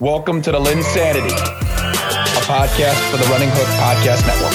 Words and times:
Welcome 0.00 0.40
to 0.40 0.50
the 0.50 0.58
LynnSanity, 0.58 1.28
a 1.28 2.40
podcast 2.46 3.10
for 3.10 3.18
the 3.18 3.26
Running 3.30 3.50
Hook 3.52 3.66
Podcast 3.76 4.26
Network. 4.26 4.54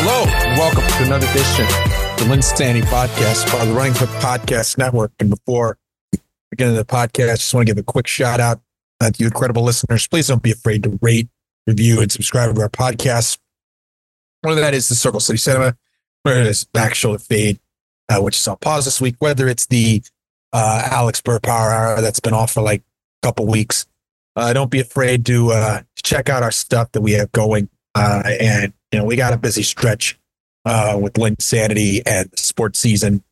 Hello, 0.00 0.24
and 0.24 0.58
welcome 0.58 0.82
to 0.96 1.04
another 1.04 1.26
edition 1.26 1.66
of 1.66 2.18
the 2.18 2.34
LynnSanity 2.34 2.80
Podcast 2.84 3.46
part 3.50 3.64
of 3.64 3.68
the 3.68 3.74
Running 3.74 3.92
Hook 3.92 4.08
Podcast 4.22 4.78
Network. 4.78 5.12
And 5.20 5.28
before 5.28 5.76
into 6.52 6.72
the 6.72 6.86
podcast, 6.86 7.30
I 7.30 7.34
just 7.34 7.52
want 7.52 7.66
to 7.66 7.74
give 7.74 7.78
a 7.78 7.84
quick 7.84 8.06
shout 8.06 8.40
out 8.40 8.62
uh, 8.98 9.10
to 9.10 9.22
you 9.22 9.26
incredible 9.26 9.62
listeners. 9.62 10.08
Please 10.08 10.26
don't 10.26 10.42
be 10.42 10.52
afraid 10.52 10.84
to 10.84 10.98
rate, 11.02 11.28
review, 11.66 12.00
and 12.00 12.10
subscribe 12.10 12.54
to 12.54 12.62
our 12.62 12.70
podcast. 12.70 13.36
Whether 14.40 14.62
that 14.62 14.72
is 14.72 14.88
the 14.88 14.94
Circle 14.94 15.20
City 15.20 15.36
Cinema, 15.36 15.76
whether 16.22 16.40
it 16.40 16.46
is 16.46 16.64
Back 16.64 16.94
Shoulder 16.94 17.18
Fade, 17.18 17.58
uh, 18.08 18.20
which 18.20 18.36
is 18.36 18.48
on 18.48 18.56
pause 18.58 18.84
this 18.84 19.00
week, 19.00 19.16
whether 19.18 19.48
it's 19.48 19.66
the 19.66 20.02
uh, 20.52 20.88
Alex 20.90 21.20
Burr 21.20 21.40
Power 21.40 21.70
Hour 21.70 22.00
that's 22.00 22.20
been 22.20 22.34
off 22.34 22.52
for 22.52 22.62
like 22.62 22.82
a 23.22 23.26
couple 23.26 23.46
weeks. 23.46 23.86
Uh, 24.34 24.52
don't 24.52 24.70
be 24.70 24.80
afraid 24.80 25.26
to 25.26 25.50
uh, 25.50 25.82
check 26.02 26.28
out 26.28 26.42
our 26.42 26.50
stuff 26.50 26.92
that 26.92 27.00
we 27.00 27.12
have 27.12 27.30
going. 27.32 27.68
Uh, 27.94 28.22
and, 28.40 28.72
you 28.90 28.98
know, 28.98 29.04
we 29.04 29.16
got 29.16 29.32
a 29.32 29.36
busy 29.36 29.62
stretch 29.62 30.18
uh, 30.64 30.98
with 31.00 31.14
LynnSanity 31.14 32.02
and 32.06 32.30
the 32.30 32.36
sports 32.38 32.78
season. 32.78 33.22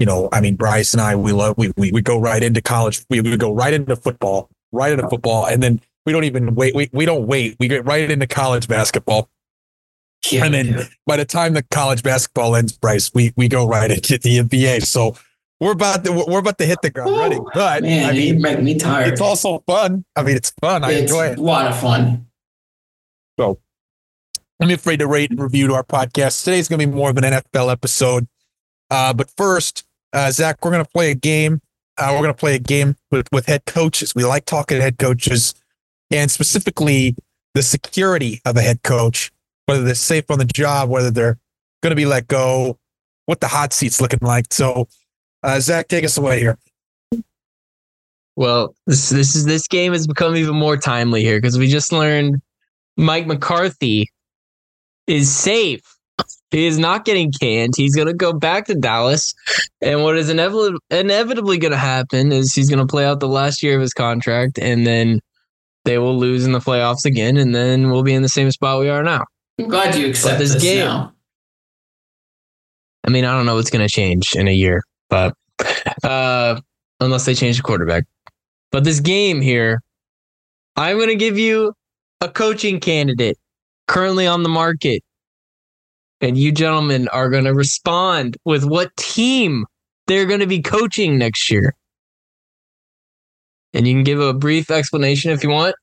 You 0.00 0.06
know, 0.06 0.28
I 0.32 0.40
mean, 0.40 0.56
Bryce 0.56 0.92
and 0.92 1.00
I, 1.00 1.14
we 1.14 1.32
love, 1.32 1.56
we, 1.58 1.72
we, 1.76 1.92
we 1.92 2.02
go 2.02 2.18
right 2.18 2.42
into 2.42 2.60
college. 2.60 3.04
We, 3.10 3.20
we 3.20 3.36
go 3.36 3.52
right 3.54 3.72
into 3.72 3.94
football, 3.96 4.48
right 4.72 4.90
into 4.92 5.08
football. 5.08 5.46
And 5.46 5.62
then 5.62 5.80
we 6.06 6.12
don't 6.12 6.24
even 6.24 6.54
wait. 6.54 6.74
We, 6.74 6.88
we 6.92 7.04
don't 7.04 7.26
wait. 7.26 7.56
We 7.60 7.68
get 7.68 7.84
right 7.84 8.10
into 8.10 8.26
college 8.26 8.66
basketball. 8.66 9.28
Yeah, 10.30 10.44
and 10.44 10.54
then 10.54 10.88
by 11.06 11.16
the 11.16 11.24
time 11.24 11.54
the 11.54 11.62
college 11.70 12.02
basketball 12.02 12.54
ends, 12.56 12.72
Bryce, 12.76 13.10
we 13.14 13.32
we 13.36 13.48
go 13.48 13.66
right 13.66 13.90
into 13.90 14.18
the 14.18 14.38
NBA. 14.38 14.82
So 14.84 15.16
we're 15.60 15.72
about 15.72 16.04
to 16.04 16.24
we're 16.28 16.38
about 16.40 16.58
to 16.58 16.66
hit 16.66 16.82
the 16.82 16.90
ground 16.90 17.12
running. 17.16 17.44
But 17.54 17.82
man, 17.82 18.10
I 18.10 18.12
you 18.12 18.34
mean, 18.34 18.42
make 18.42 18.62
me 18.62 18.74
tired. 18.78 19.08
it's 19.12 19.20
also 19.20 19.62
fun. 19.66 20.04
I 20.16 20.22
mean, 20.22 20.36
it's 20.36 20.50
fun. 20.60 20.84
I 20.84 20.92
It's 20.92 21.02
enjoy 21.10 21.26
it. 21.28 21.38
a 21.38 21.42
lot 21.42 21.66
of 21.66 21.78
fun. 21.80 22.26
So 23.38 23.58
I'm 24.60 24.70
afraid 24.70 24.98
to 24.98 25.06
rate 25.06 25.30
and 25.30 25.40
review 25.40 25.68
to 25.68 25.74
our 25.74 25.84
podcast. 25.84 26.44
Today's 26.44 26.68
going 26.68 26.80
to 26.80 26.86
be 26.86 26.92
more 26.92 27.10
of 27.10 27.16
an 27.16 27.24
NFL 27.24 27.72
episode. 27.72 28.28
Uh, 28.90 29.12
but 29.14 29.30
first, 29.36 29.84
uh, 30.12 30.30
Zach, 30.30 30.62
we're 30.64 30.70
going 30.70 30.84
to 30.84 30.90
play 30.90 31.10
a 31.10 31.14
game. 31.14 31.62
Uh, 31.96 32.08
we're 32.12 32.18
going 32.22 32.34
to 32.34 32.38
play 32.38 32.56
a 32.56 32.58
game 32.58 32.96
with, 33.10 33.26
with 33.32 33.46
head 33.46 33.64
coaches. 33.66 34.14
We 34.14 34.24
like 34.24 34.44
talking 34.44 34.76
to 34.78 34.82
head 34.82 34.98
coaches 34.98 35.54
and 36.10 36.30
specifically 36.30 37.16
the 37.54 37.62
security 37.62 38.40
of 38.44 38.56
a 38.56 38.62
head 38.62 38.82
coach, 38.82 39.30
whether 39.70 39.84
they're 39.84 39.94
safe 39.94 40.28
on 40.32 40.40
the 40.40 40.44
job, 40.44 40.90
whether 40.90 41.12
they're 41.12 41.38
going 41.80 41.92
to 41.92 41.96
be 41.96 42.04
let 42.04 42.26
go, 42.26 42.76
what 43.26 43.40
the 43.40 43.46
hot 43.46 43.72
seat's 43.72 44.00
looking 44.00 44.18
like. 44.20 44.52
So, 44.52 44.88
uh, 45.44 45.60
Zach, 45.60 45.86
take 45.86 46.04
us 46.04 46.18
away 46.18 46.40
here. 46.40 46.58
Well, 48.34 48.74
this 48.88 49.10
this 49.10 49.36
is 49.36 49.44
this 49.44 49.68
game 49.68 49.92
has 49.92 50.08
become 50.08 50.34
even 50.34 50.56
more 50.56 50.76
timely 50.76 51.22
here 51.22 51.38
because 51.38 51.56
we 51.56 51.68
just 51.68 51.92
learned 51.92 52.42
Mike 52.96 53.28
McCarthy 53.28 54.10
is 55.06 55.32
safe. 55.32 55.82
He 56.50 56.66
is 56.66 56.78
not 56.78 57.04
getting 57.04 57.30
canned. 57.30 57.74
He's 57.76 57.94
going 57.94 58.08
to 58.08 58.14
go 58.14 58.32
back 58.32 58.66
to 58.66 58.74
Dallas, 58.74 59.32
and 59.80 60.02
what 60.02 60.16
is 60.16 60.30
inevitably 60.30 60.78
inevitably 60.90 61.58
going 61.58 61.70
to 61.70 61.78
happen 61.78 62.32
is 62.32 62.52
he's 62.52 62.68
going 62.68 62.84
to 62.84 62.90
play 62.90 63.04
out 63.04 63.20
the 63.20 63.28
last 63.28 63.62
year 63.62 63.76
of 63.76 63.82
his 63.82 63.94
contract, 63.94 64.58
and 64.58 64.84
then 64.84 65.20
they 65.84 65.98
will 65.98 66.18
lose 66.18 66.44
in 66.44 66.50
the 66.50 66.58
playoffs 66.58 67.04
again, 67.04 67.36
and 67.36 67.54
then 67.54 67.90
we'll 67.90 68.02
be 68.02 68.14
in 68.14 68.22
the 68.22 68.28
same 68.28 68.50
spot 68.50 68.80
we 68.80 68.88
are 68.88 69.04
now. 69.04 69.24
I'm 69.64 69.68
glad 69.68 69.94
you 69.94 70.06
accept 70.06 70.38
this 70.38 70.54
this, 70.54 70.62
game- 70.62 70.84
now. 70.84 71.14
I 73.04 73.10
mean, 73.10 73.24
I 73.24 73.32
don't 73.32 73.46
know 73.46 73.54
what's 73.54 73.70
going 73.70 73.86
to 73.86 73.92
change 73.92 74.34
in 74.36 74.46
a 74.46 74.52
year, 74.52 74.82
but 75.08 75.34
uh, 76.04 76.60
unless 77.00 77.24
they 77.24 77.34
change 77.34 77.56
the 77.56 77.62
quarterback. 77.62 78.04
But 78.72 78.84
this 78.84 79.00
game 79.00 79.40
here, 79.40 79.82
I'm 80.76 80.96
going 80.96 81.08
to 81.08 81.16
give 81.16 81.38
you 81.38 81.72
a 82.20 82.28
coaching 82.28 82.78
candidate 82.78 83.38
currently 83.88 84.26
on 84.26 84.42
the 84.42 84.48
market. 84.48 85.02
And 86.20 86.36
you 86.36 86.52
gentlemen 86.52 87.08
are 87.08 87.30
going 87.30 87.44
to 87.44 87.54
respond 87.54 88.36
with 88.44 88.64
what 88.64 88.94
team 88.96 89.64
they're 90.06 90.26
going 90.26 90.40
to 90.40 90.46
be 90.46 90.60
coaching 90.60 91.16
next 91.16 91.50
year. 91.50 91.74
And 93.72 93.88
you 93.88 93.94
can 93.94 94.04
give 94.04 94.20
a 94.20 94.34
brief 94.34 94.70
explanation 94.70 95.30
if 95.30 95.42
you 95.42 95.48
want. 95.48 95.74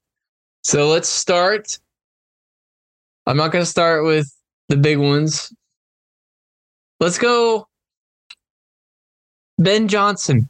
So 0.63 0.87
let's 0.87 1.09
start. 1.09 1.79
I'm 3.27 3.35
not 3.35 3.51
going 3.51 3.61
to 3.61 3.69
start 3.69 4.05
with 4.05 4.33
the 4.69 4.77
big 4.77 4.97
ones. 4.97 5.53
Let's 7.01 7.17
go. 7.17 7.67
Ben 9.59 9.89
Johnson. 9.89 10.49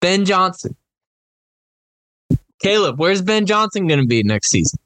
Ben 0.00 0.24
Johnson. 0.24 0.74
Caleb, 2.60 2.98
where's 2.98 3.22
Ben 3.22 3.46
Johnson 3.46 3.86
going 3.86 4.00
to 4.00 4.06
be 4.06 4.24
next 4.24 4.50
season? 4.50 4.78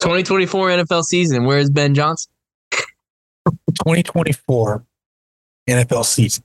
2024 0.00 0.68
NFL 0.70 1.02
season. 1.02 1.44
Where's 1.44 1.70
Ben 1.70 1.92
Johnson? 1.92 2.30
2024 3.44 4.84
NFL 5.68 6.04
season. 6.04 6.44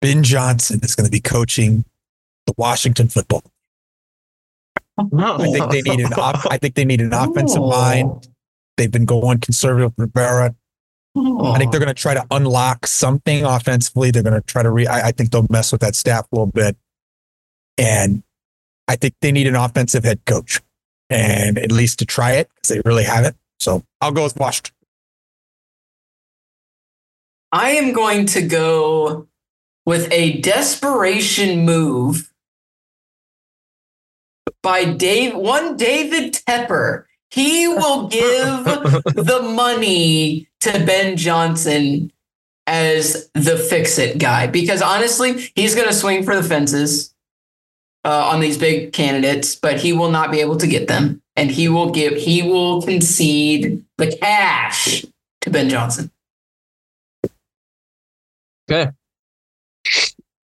Ben 0.00 0.22
Johnson 0.22 0.78
is 0.84 0.94
going 0.94 1.06
to 1.06 1.10
be 1.10 1.20
coaching 1.20 1.84
the 2.46 2.54
Washington 2.56 3.08
football. 3.08 3.42
I 4.98 5.52
think 5.52 5.70
they 5.70 5.82
need 5.82 6.00
an. 6.00 6.12
Op- 6.14 6.50
I 6.50 6.58
think 6.58 6.74
they 6.74 6.84
need 6.84 7.00
an 7.00 7.12
offensive 7.12 7.62
mind. 7.62 8.28
They've 8.76 8.90
been 8.90 9.04
going 9.04 9.38
conservative 9.38 9.92
with 9.96 10.10
Rivera. 10.14 10.54
I 11.16 11.58
think 11.58 11.72
they're 11.72 11.80
going 11.80 11.94
to 11.94 12.00
try 12.00 12.14
to 12.14 12.24
unlock 12.30 12.86
something 12.86 13.44
offensively. 13.44 14.10
They're 14.10 14.22
going 14.22 14.40
to 14.40 14.46
try 14.46 14.62
to 14.62 14.70
re. 14.70 14.86
I, 14.86 15.08
I 15.08 15.12
think 15.12 15.30
they'll 15.30 15.46
mess 15.50 15.72
with 15.72 15.80
that 15.80 15.96
staff 15.96 16.26
a 16.30 16.36
little 16.36 16.46
bit, 16.46 16.76
and 17.76 18.22
I 18.86 18.96
think 18.96 19.14
they 19.20 19.32
need 19.32 19.46
an 19.46 19.56
offensive 19.56 20.04
head 20.04 20.20
coach, 20.26 20.60
and 21.10 21.58
at 21.58 21.72
least 21.72 21.98
to 22.00 22.06
try 22.06 22.32
it 22.32 22.48
because 22.54 22.68
they 22.68 22.80
really 22.84 23.04
haven't. 23.04 23.36
So 23.58 23.82
I'll 24.00 24.12
go 24.12 24.22
with 24.24 24.36
Washington. 24.36 24.74
I 27.50 27.70
am 27.70 27.92
going 27.92 28.26
to 28.26 28.42
go 28.42 29.26
with 29.86 30.06
a 30.12 30.40
desperation 30.40 31.64
move 31.64 32.30
by 34.68 34.84
Dave 34.84 35.34
one 35.34 35.78
David 35.78 36.34
Tepper. 36.34 37.04
He 37.30 37.66
will 37.66 38.06
give 38.08 38.64
the 38.64 39.50
money 39.54 40.46
to 40.60 40.72
Ben 40.84 41.16
Johnson 41.16 42.12
as 42.66 43.30
the 43.32 43.56
fix 43.56 43.98
it 43.98 44.18
guy 44.18 44.46
because 44.46 44.82
honestly, 44.82 45.50
he's 45.54 45.74
going 45.74 45.88
to 45.88 45.94
swing 45.94 46.22
for 46.22 46.36
the 46.36 46.42
fences 46.42 47.14
uh, 48.04 48.28
on 48.28 48.40
these 48.40 48.58
big 48.58 48.92
candidates, 48.92 49.54
but 49.54 49.80
he 49.80 49.94
will 49.94 50.10
not 50.10 50.30
be 50.30 50.40
able 50.40 50.58
to 50.58 50.66
get 50.66 50.86
them, 50.86 51.22
and 51.34 51.50
he 51.50 51.70
will 51.70 51.90
give 51.90 52.12
he 52.12 52.42
will 52.42 52.82
concede 52.82 53.82
the 53.96 54.14
cash 54.18 55.02
to 55.40 55.50
Ben 55.50 55.70
Johnson. 55.70 56.10
Okay. 58.70 58.90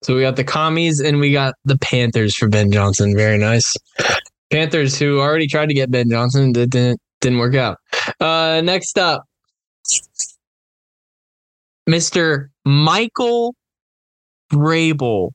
So 0.03 0.16
we 0.16 0.22
got 0.22 0.37
the 0.37 0.44
commies 0.44 1.00
and 1.00 1.21
we 1.21 1.33
got 1.33 1.55
the 1.65 1.77
Panthers 1.78 2.34
for 2.34 2.49
Ben 2.49 2.72
Johnson. 2.72 3.15
Very 3.16 3.38
nice. 3.38 3.77
Panthers 4.50 4.99
who 4.99 5.21
already 5.21 5.47
tried 5.47 5.69
to 5.69 5.75
get 5.75 5.91
Ben 5.91 6.09
Johnson 6.09 6.53
that 6.55 6.69
didn't 6.69 7.00
didn't 7.21 7.38
work 7.38 7.55
out. 7.55 7.78
Uh 8.19 8.62
next 8.65 8.99
up. 8.99 9.25
Mr. 11.88 12.49
Michael 12.65 13.55
Vrabel. 14.53 15.31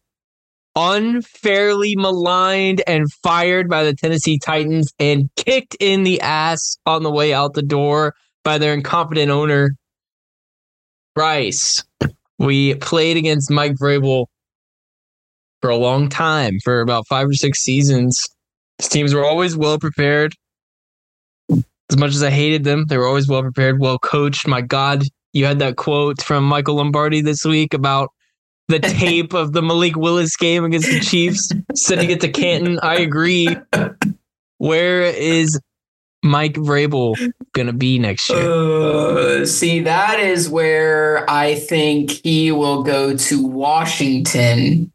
Unfairly 0.77 1.95
maligned 1.95 2.81
and 2.85 3.09
fired 3.23 3.69
by 3.69 3.83
the 3.83 3.93
Tennessee 3.93 4.37
Titans 4.37 4.91
and 4.99 5.29
kicked 5.37 5.77
in 5.79 6.03
the 6.03 6.19
ass 6.19 6.77
on 6.85 7.03
the 7.03 7.11
way 7.11 7.33
out 7.33 7.53
the 7.53 7.61
door 7.61 8.13
by 8.43 8.57
their 8.57 8.73
incompetent 8.73 9.31
owner, 9.31 9.75
Bryce. 11.13 11.81
We 12.39 12.75
played 12.75 13.15
against 13.15 13.49
Mike 13.49 13.75
Vrabel 13.75 14.25
for 15.61 15.69
a 15.69 15.77
long 15.77 16.09
time, 16.09 16.59
for 16.63 16.81
about 16.81 17.07
five 17.07 17.27
or 17.27 17.33
six 17.33 17.59
seasons. 17.59 18.27
His 18.77 18.89
teams 18.89 19.13
were 19.13 19.25
always 19.25 19.55
well 19.55 19.79
prepared. 19.79 20.33
As 21.49 21.97
much 21.97 22.15
as 22.15 22.23
I 22.23 22.31
hated 22.31 22.63
them, 22.63 22.85
they 22.87 22.97
were 22.97 23.07
always 23.07 23.27
well 23.27 23.41
prepared, 23.41 23.79
well 23.79 23.99
coached. 23.99 24.47
My 24.47 24.61
God, 24.61 25.03
you 25.33 25.45
had 25.45 25.59
that 25.59 25.75
quote 25.75 26.21
from 26.21 26.43
Michael 26.43 26.75
Lombardi 26.75 27.21
this 27.21 27.45
week 27.45 27.73
about 27.73 28.09
the 28.67 28.79
tape 28.79 29.33
of 29.33 29.53
the 29.53 29.61
Malik 29.61 29.95
Willis 29.95 30.35
game 30.35 30.63
against 30.63 30.89
the 30.89 30.99
Chiefs, 30.99 31.51
sending 31.75 32.09
it 32.09 32.21
to 32.21 32.29
Canton. 32.29 32.79
I 32.81 32.95
agree. 32.95 33.55
Where 34.57 35.03
is 35.03 35.59
Mike 36.23 36.55
Vrabel 36.55 37.15
going 37.53 37.67
to 37.67 37.73
be 37.73 37.99
next 37.99 38.29
year? 38.29 38.49
Uh, 38.49 39.45
see, 39.45 39.81
that 39.81 40.19
is 40.19 40.49
where 40.49 41.29
I 41.29 41.55
think 41.55 42.11
he 42.23 42.51
will 42.51 42.83
go 42.83 43.15
to 43.15 43.45
Washington 43.45 44.91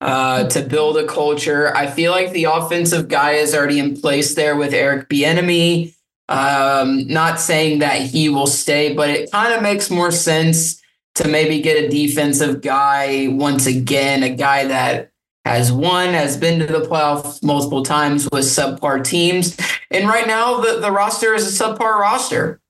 uh, 0.00 0.48
to 0.48 0.62
build 0.62 0.98
a 0.98 1.06
culture. 1.06 1.74
I 1.74 1.86
feel 1.86 2.12
like 2.12 2.32
the 2.32 2.44
offensive 2.44 3.08
guy 3.08 3.32
is 3.32 3.54
already 3.54 3.78
in 3.78 4.00
place 4.00 4.34
there 4.34 4.56
with 4.56 4.72
Eric 4.72 5.08
Bieniemy. 5.08 5.94
Um, 6.28 7.06
not 7.06 7.40
saying 7.40 7.78
that 7.78 8.00
he 8.02 8.28
will 8.28 8.48
stay, 8.48 8.94
but 8.94 9.08
it 9.08 9.30
kind 9.30 9.54
of 9.54 9.62
makes 9.62 9.90
more 9.90 10.10
sense 10.10 10.82
to 11.14 11.28
maybe 11.28 11.60
get 11.60 11.82
a 11.82 11.88
defensive 11.88 12.60
guy 12.60 13.28
once 13.28 13.66
again, 13.66 14.22
a 14.22 14.34
guy 14.34 14.66
that 14.66 15.10
has 15.46 15.70
won, 15.72 16.12
has 16.12 16.36
been 16.36 16.58
to 16.58 16.66
the 16.66 16.80
playoffs 16.80 17.42
multiple 17.42 17.84
times 17.84 18.28
with 18.32 18.44
subpar 18.44 19.02
teams. 19.04 19.56
And 19.90 20.08
right 20.08 20.26
now, 20.26 20.60
the, 20.60 20.80
the 20.80 20.90
roster 20.90 21.34
is 21.34 21.60
a 21.60 21.64
subpar 21.64 21.98
roster. 21.98 22.60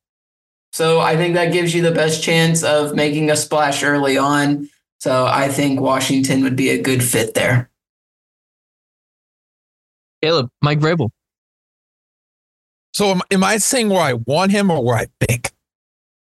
So 0.72 1.00
I 1.00 1.16
think 1.16 1.34
that 1.34 1.54
gives 1.54 1.74
you 1.74 1.80
the 1.80 1.90
best 1.90 2.22
chance 2.22 2.62
of 2.62 2.94
making 2.94 3.30
a 3.30 3.36
splash 3.36 3.82
early 3.82 4.18
on. 4.18 4.68
So 4.98 5.26
I 5.26 5.48
think 5.48 5.80
Washington 5.80 6.42
would 6.42 6.56
be 6.56 6.70
a 6.70 6.80
good 6.80 7.02
fit 7.02 7.34
there. 7.34 7.70
Caleb, 10.22 10.48
Mike 10.62 10.80
Vrabel. 10.80 11.10
So 12.92 13.10
am, 13.10 13.20
am 13.30 13.44
I 13.44 13.58
saying 13.58 13.90
where 13.90 14.00
I 14.00 14.14
want 14.14 14.52
him 14.52 14.70
or 14.70 14.82
where 14.82 14.96
I 14.96 15.06
think? 15.20 15.52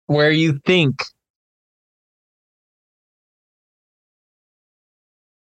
Where 0.07 0.31
you 0.31 0.59
think? 0.65 1.03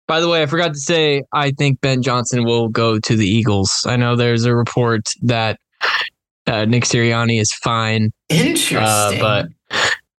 By 0.07 0.19
the 0.19 0.27
way, 0.27 0.42
I 0.42 0.48
forgot 0.48 0.74
to 0.74 0.80
say, 0.80 1.24
I 1.31 1.51
think 1.51 1.80
Ben 1.81 2.01
Johnson 2.01 2.44
will 2.44 2.68
go 2.68 3.00
to 3.00 3.15
the 3.15 3.25
Eagles. 3.25 3.86
I 3.88 3.95
know 3.95 4.15
there's 4.15 4.45
a 4.45 4.54
report 4.56 5.07
that 5.21 5.60
uh, 6.45 6.65
Nick 6.65 6.83
Sirianni 6.83 7.39
is 7.39 7.54
fine, 7.54 8.12
Interesting. 8.30 8.77
uh, 8.77 9.13
but 9.19 9.48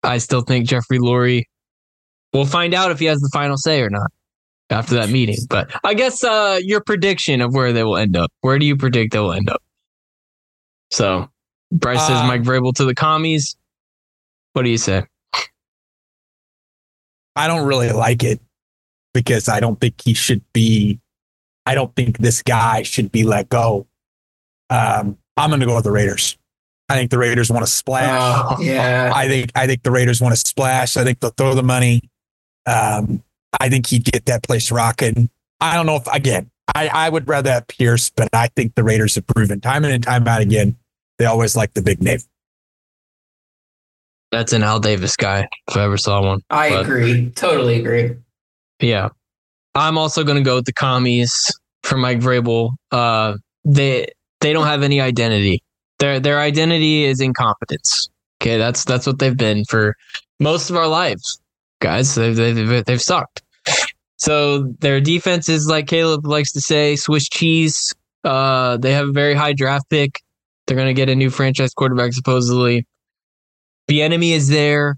I 0.03 0.19
still 0.19 0.41
think 0.41 0.67
Jeffrey 0.67 0.99
Lurie. 0.99 1.45
We'll 2.35 2.45
find 2.47 2.75
out 2.75 2.91
if 2.91 2.99
he 2.99 3.07
has 3.07 3.21
the 3.21 3.31
final 3.33 3.57
say 3.57 3.81
or 3.81 3.89
not 3.89 4.11
after 4.69 4.97
that 4.97 5.09
meeting. 5.09 5.37
But 5.49 5.71
I 5.85 5.95
guess 5.95 6.23
uh, 6.25 6.59
your 6.63 6.81
prediction 6.81 7.41
of 7.41 7.55
where 7.55 7.73
they 7.73 7.85
will 7.85 7.97
end 7.97 8.17
up. 8.17 8.31
Where 8.41 8.59
do 8.59 8.67
you 8.67 8.77
predict 8.77 9.13
they 9.13 9.21
will 9.21 9.33
end 9.33 9.49
up? 9.49 9.63
So 10.91 11.31
Bryce 11.71 12.05
says 12.07 12.19
Uh, 12.19 12.27
Mike 12.27 12.43
Vrabel 12.43 12.75
to 12.75 12.85
the 12.85 12.95
commies. 12.95 13.57
What 14.53 14.65
do 14.65 14.71
you 14.71 14.79
say? 14.79 15.05
I 17.37 17.47
don't 17.47 17.67
really 17.67 17.91
like 17.91 18.23
it 18.23 18.41
because 19.13 19.49
I 19.49 19.61
don't 19.61 19.81
think 19.81 20.01
he 20.01 20.15
should 20.15 20.43
be. 20.53 21.01
I 21.67 21.75
don't 21.75 21.95
think 21.97 22.19
this 22.19 22.43
guy 22.43 22.83
should 22.83 23.11
be 23.11 23.25
let 23.25 23.49
go. 23.49 23.87
Um, 24.71 25.19
I'm 25.37 25.51
going 25.51 25.61
to 25.61 25.67
go 25.67 25.75
with 25.75 25.85
the 25.85 25.91
Raiders. 25.91 26.37
I 26.89 26.95
think 26.95 27.11
the 27.11 27.19
Raiders 27.19 27.51
want 27.51 27.65
to 27.65 27.71
splash. 27.71 28.21
Oh, 28.21 28.61
yeah. 28.61 29.11
I 29.15 29.27
think 29.27 29.51
I 29.55 29.67
think 29.67 29.83
the 29.83 29.91
Raiders 29.91 30.21
want 30.21 30.35
to 30.35 30.37
splash. 30.37 30.97
I 30.97 31.05
think 31.05 31.21
they'll 31.21 31.31
throw 31.31 31.55
the 31.55 31.63
money. 31.63 32.03
Um, 32.67 33.23
I 33.61 33.69
think 33.69 33.87
he'd 33.87 34.05
get 34.05 34.27
that 34.27 34.43
place 34.43 34.71
rocking. 34.71 35.29
I 35.61 35.75
don't 35.75 35.87
know 35.87 35.97
if 35.97 36.07
again, 36.09 36.51
I, 36.75 36.89
I 36.89 37.09
would 37.09 37.29
rather 37.29 37.51
have 37.51 37.67
Pierce, 37.69 38.11
but 38.11 38.29
I 38.33 38.49
think 38.49 38.75
the 38.75 38.83
Raiders 38.85 39.15
have 39.15 39.27
proven 39.27 39.61
time 39.61 39.85
in 39.85 39.93
and 39.93 40.03
time 40.03 40.27
out 40.27 40.41
again 40.41 40.77
they 41.19 41.27
always 41.27 41.57
like 41.57 41.75
the 41.75 41.83
big 41.83 42.03
name. 42.03 42.19
That's 44.33 44.53
an 44.53 44.63
Al 44.63 44.81
Davis 44.81 45.17
guy, 45.17 45.49
if 45.69 45.77
I 45.77 45.85
ever 45.85 45.97
saw 45.97 46.23
one. 46.23 46.41
I 46.51 46.71
but- 46.71 46.83
agree. 46.83 47.31
Totally 47.31 47.79
agree. 47.79 48.17
Yeah. 48.81 49.11
I'm 49.77 49.99
also 49.99 50.25
going 50.25 50.37
to 50.37 50.43
go 50.43 50.57
with 50.57 50.67
the 50.67 50.73
commies 50.73 51.57
for 51.83 51.97
Mike 51.97 52.21
Vrabel. 52.21 52.75
Uh, 52.91 53.37
they 53.65 54.09
they 54.41 54.53
don't 54.53 54.67
have 54.67 54.83
any 54.83 55.01
identity. 55.01 55.63
Their 55.99 56.21
their 56.21 56.41
identity 56.41 57.05
is 57.05 57.21
incompetence. 57.21 58.09
Okay, 58.41 58.57
that's 58.57 58.85
that's 58.85 59.07
what 59.07 59.19
they've 59.19 59.37
been 59.37 59.65
for 59.65 59.97
most 60.39 60.71
of 60.71 60.77
our 60.77 60.87
lives, 60.87 61.41
guys. 61.81 62.15
They've 62.15 62.35
they've, 62.35 62.85
they've 62.85 63.03
sucked. 63.03 63.43
So 64.17 64.73
their 64.81 65.01
defense 65.01 65.49
is 65.49 65.67
like 65.67 65.87
Caleb 65.87 66.27
likes 66.27 66.53
to 66.53 66.61
say, 66.61 66.97
Swiss 66.97 67.29
cheese. 67.29 67.95
Uh, 68.23 68.77
they 68.79 68.93
have 68.93 69.09
a 69.09 69.13
very 69.13 69.35
high 69.35 69.53
draft 69.53 69.91
pick. 69.91 70.21
They're 70.67 70.77
going 70.77 70.89
to 70.89 70.95
get 70.95 71.11
a 71.11 71.15
new 71.15 71.31
franchise 71.31 71.75
quarterback 71.75 72.13
supposedly. 72.15 72.87
Bieniemy 73.91 74.31
is 74.31 74.49
there. 74.49 74.97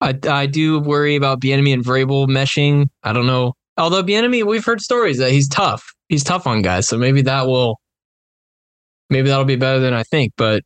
I 0.00 0.18
I 0.28 0.46
do 0.46 0.80
worry 0.80 1.16
about 1.16 1.40
Bieniemy 1.40 1.72
and 1.74 1.84
Vrabel 1.84 2.26
meshing. 2.28 2.88
I 3.02 3.12
don't 3.12 3.26
know. 3.26 3.54
Although 3.76 4.02
Bieniemy, 4.02 4.44
we've 4.44 4.64
heard 4.64 4.80
stories 4.80 5.18
that 5.18 5.32
he's 5.32 5.48
tough. 5.48 5.94
He's 6.08 6.24
tough 6.24 6.46
on 6.46 6.62
guys, 6.62 6.88
so 6.88 6.96
maybe 6.96 7.22
that 7.22 7.46
will 7.46 7.78
maybe 9.10 9.28
that'll 9.28 9.44
be 9.44 9.56
better 9.56 9.80
than 9.80 9.92
I 9.92 10.02
think. 10.02 10.32
But 10.36 10.62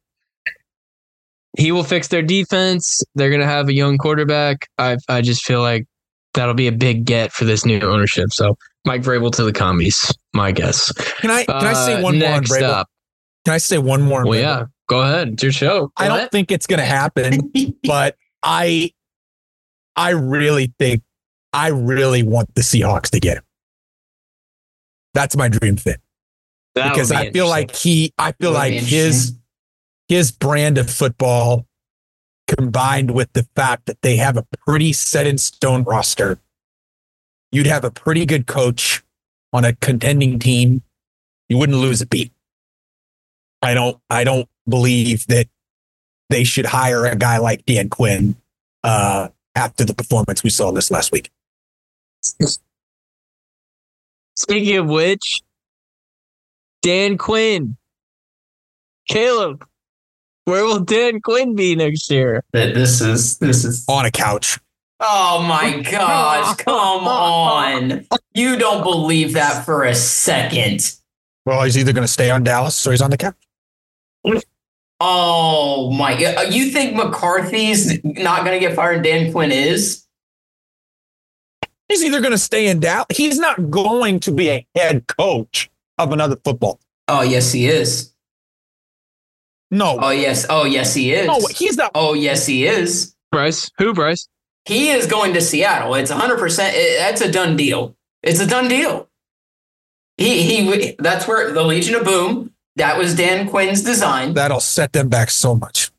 he 1.58 1.73
will 1.73 1.85
fix 1.85 2.08
their 2.08 2.23
defense. 2.23 3.02
They're 3.14 3.31
gonna 3.31 3.47
have 3.47 3.69
a 3.69 3.75
young 3.75 3.99
quarterback. 3.99 4.69
I 4.79 4.97
I 5.08 5.20
just 5.23 5.44
feel 5.44 5.61
like 5.61 5.87
that'll 6.35 6.55
be 6.55 6.69
a 6.69 6.73
big 6.73 7.05
get 7.05 7.32
for 7.32 7.44
this 7.44 7.64
new 7.64 7.81
ownership. 7.81 8.32
So 8.32 8.56
Mike 8.85 9.02
Vrabel 9.02 9.32
to 9.35 9.43
the 9.44 9.52
commies, 9.52 10.12
my 10.32 10.52
guess. 10.52 10.93
Can 10.93 11.31
I 11.31 11.44
can 11.44 11.67
I 11.67 11.73
say 11.73 11.94
Uh, 11.94 12.02
one 12.02 12.19
more 12.19 12.29
on 12.29 12.35
next 12.41 12.50
Vrabel? 12.52 12.62
up? 12.70 12.88
Can 13.44 13.55
I 13.55 13.58
say 13.58 13.79
one 13.79 14.02
more? 14.02 14.20
on 14.20 14.29
Well, 14.29 14.38
Vrabel? 14.38 14.61
yeah, 14.61 14.64
go 14.88 15.00
ahead. 15.02 15.29
It's 15.31 15.43
your 15.43 15.52
show. 15.52 15.91
I 15.97 16.08
Go 16.08 16.17
don't 16.19 16.31
think 16.31 16.50
it's 16.52 16.67
going 16.67 16.79
to 16.79 16.85
happen, 16.87 17.50
but 17.85 18.17
I, 18.43 18.93
I 19.96 20.11
really 20.11 20.73
think, 20.79 21.03
I 21.53 21.69
really 21.69 22.23
want 22.23 22.55
the 22.55 22.61
Seahawks 22.61 23.11
to 23.11 23.19
get 23.20 23.38
him. 23.38 23.43
That's 25.14 25.37
my 25.37 25.49
dream 25.49 25.76
fit 25.76 26.00
That 26.75 26.91
because 26.93 27.11
be 27.11 27.17
I 27.17 27.32
feel 27.32 27.49
like 27.49 27.75
he, 27.75 28.12
I 28.19 28.32
feel 28.32 28.53
like 28.53 28.75
his, 28.75 29.37
his 30.11 30.33
brand 30.33 30.77
of 30.77 30.91
football 30.91 31.67
combined 32.49 33.12
with 33.12 33.33
the 33.33 33.47
fact 33.55 33.87
that 33.87 34.03
they 34.03 34.17
have 34.17 34.37
a 34.37 34.45
pretty 34.67 34.93
set 34.93 35.25
in 35.25 35.39
stone 35.39 35.85
roster, 35.85 36.37
you'd 37.53 37.69
have 37.69 37.85
a 37.85 37.93
pretty 37.93 38.27
good 38.27 38.49
coach 38.49 39.05
on 39.53 39.65
a 39.65 39.73
contending 39.77 40.41
team. 40.41 40.83
You 41.49 41.59
wouldn't 41.59 41.79
lose 41.79 42.01
a 42.01 42.07
beat. 42.07 42.33
I 43.62 43.73
don't, 43.73 43.99
I 44.11 44.25
don't 44.25 44.49
believe 44.69 45.29
that 45.29 45.47
they 46.29 46.43
should 46.43 46.67
hire 46.67 47.06
a 47.06 47.15
guy 47.15 47.39
like 47.39 47.65
Dan 47.65 47.89
Quinn 47.89 48.35
uh, 48.83 49.29
after 49.55 49.85
the 49.85 49.95
performance 49.95 50.43
we 50.43 50.51
saw 50.51 50.73
this 50.73 50.91
last 50.91 51.13
week. 51.13 51.31
Speaking 54.35 54.77
of 54.77 54.89
which, 54.89 55.41
Dan 56.83 57.17
Quinn, 57.17 57.77
Caleb, 59.09 59.65
where 60.50 60.64
will 60.64 60.81
Dan 60.81 61.20
Quinn 61.20 61.55
be 61.55 61.76
next 61.76 62.11
year? 62.11 62.43
This 62.52 63.00
is 63.00 63.38
this 63.38 63.64
is 63.64 63.85
On 63.88 64.05
a 64.05 64.11
couch. 64.11 64.58
Oh 64.99 65.43
my 65.43 65.81
gosh, 65.81 66.56
come 66.58 67.06
on. 67.06 68.06
You 68.35 68.56
don't 68.58 68.82
believe 68.82 69.32
that 69.35 69.64
for 69.64 69.85
a 69.85 69.94
second. 69.94 70.94
Well, 71.47 71.62
he's 71.62 71.79
either 71.79 71.93
going 71.93 72.06
to 72.06 72.12
stay 72.12 72.31
on 72.31 72.44
Dallas 72.44 72.87
or 72.87 72.91
he's 72.91 73.00
on 73.00 73.11
the 73.11 73.17
couch. 73.17 73.35
Oh 75.00 75.91
my. 75.93 76.12
Uh, 76.12 76.43
you 76.43 76.70
think 76.70 76.94
McCarthy's 76.94 78.05
not 78.05 78.44
going 78.44 78.61
to 78.61 78.67
get 78.67 78.76
fired 78.76 78.96
and 78.96 79.05
Dan 79.05 79.32
Quinn 79.32 79.50
is? 79.50 80.05
He's 81.88 82.05
either 82.05 82.20
going 82.20 82.32
to 82.32 82.38
stay 82.38 82.69
in 82.69 82.81
Dallas. 82.81 83.06
He's 83.10 83.39
not 83.39 83.70
going 83.70 84.20
to 84.20 84.32
be 84.32 84.51
a 84.51 84.67
head 84.75 85.06
coach 85.06 85.70
of 85.96 86.13
another 86.13 86.36
football. 86.44 86.79
Oh, 87.08 87.22
yes, 87.22 87.53
he 87.53 87.67
is. 87.67 88.09
No, 89.70 89.98
Oh, 90.00 90.10
yes. 90.10 90.46
Oh, 90.50 90.65
yes, 90.65 90.94
he 90.94 91.12
is. 91.12 91.27
no, 91.27 91.39
he's 91.46 91.77
not. 91.77 91.93
Oh, 91.94 92.15
yes, 92.15 92.46
he 92.46 92.67
is. 92.67 93.15
Bryce, 93.31 93.70
who 93.79 93.94
Bryce? 93.94 94.27
He 94.65 94.91
is 94.91 95.06
going 95.06 95.32
to 95.34 95.41
Seattle. 95.41 95.94
It's 95.94 96.10
100%. 96.10 96.56
That's 96.98 97.20
a 97.20 97.31
done 97.31 97.56
deal. 97.56 97.96
It's 98.22 98.41
a 98.41 98.46
done 98.46 98.69
deal. 98.69 99.08
He, 100.17 100.43
he, 100.43 100.96
that's 100.98 101.27
where 101.27 101.50
the 101.53 101.62
Legion 101.62 101.94
of 101.94 102.05
Boom, 102.05 102.53
that 102.77 102.98
was 102.98 103.15
Dan 103.15 103.48
Quinn's 103.48 103.82
design. 103.82 104.34
That'll 104.34 104.60
set 104.60 104.93
them 104.93 105.08
back 105.08 105.31
so 105.31 105.55
much. 105.55 105.91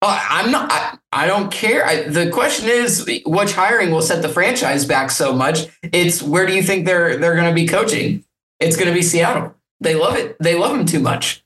Uh, 0.00 0.18
I'm 0.30 0.50
not. 0.50 0.70
I, 0.72 0.98
I 1.12 1.26
don't 1.26 1.50
care. 1.52 1.84
I, 1.84 2.02
the 2.08 2.30
question 2.30 2.68
is, 2.68 3.06
which 3.26 3.52
hiring 3.52 3.90
will 3.90 4.02
set 4.02 4.22
the 4.22 4.28
franchise 4.28 4.84
back 4.86 5.10
so 5.10 5.34
much? 5.34 5.66
It's 5.82 6.22
where 6.22 6.46
do 6.46 6.54
you 6.54 6.62
think 6.62 6.86
they're 6.86 7.16
they're 7.18 7.34
going 7.34 7.48
to 7.48 7.54
be 7.54 7.66
coaching? 7.66 8.24
It's 8.60 8.76
going 8.76 8.88
to 8.88 8.94
be 8.94 9.02
Seattle. 9.02 9.54
They 9.80 9.94
love 9.94 10.16
it. 10.16 10.36
They 10.40 10.54
love 10.56 10.74
him 10.78 10.86
too 10.86 11.00
much. 11.00 11.43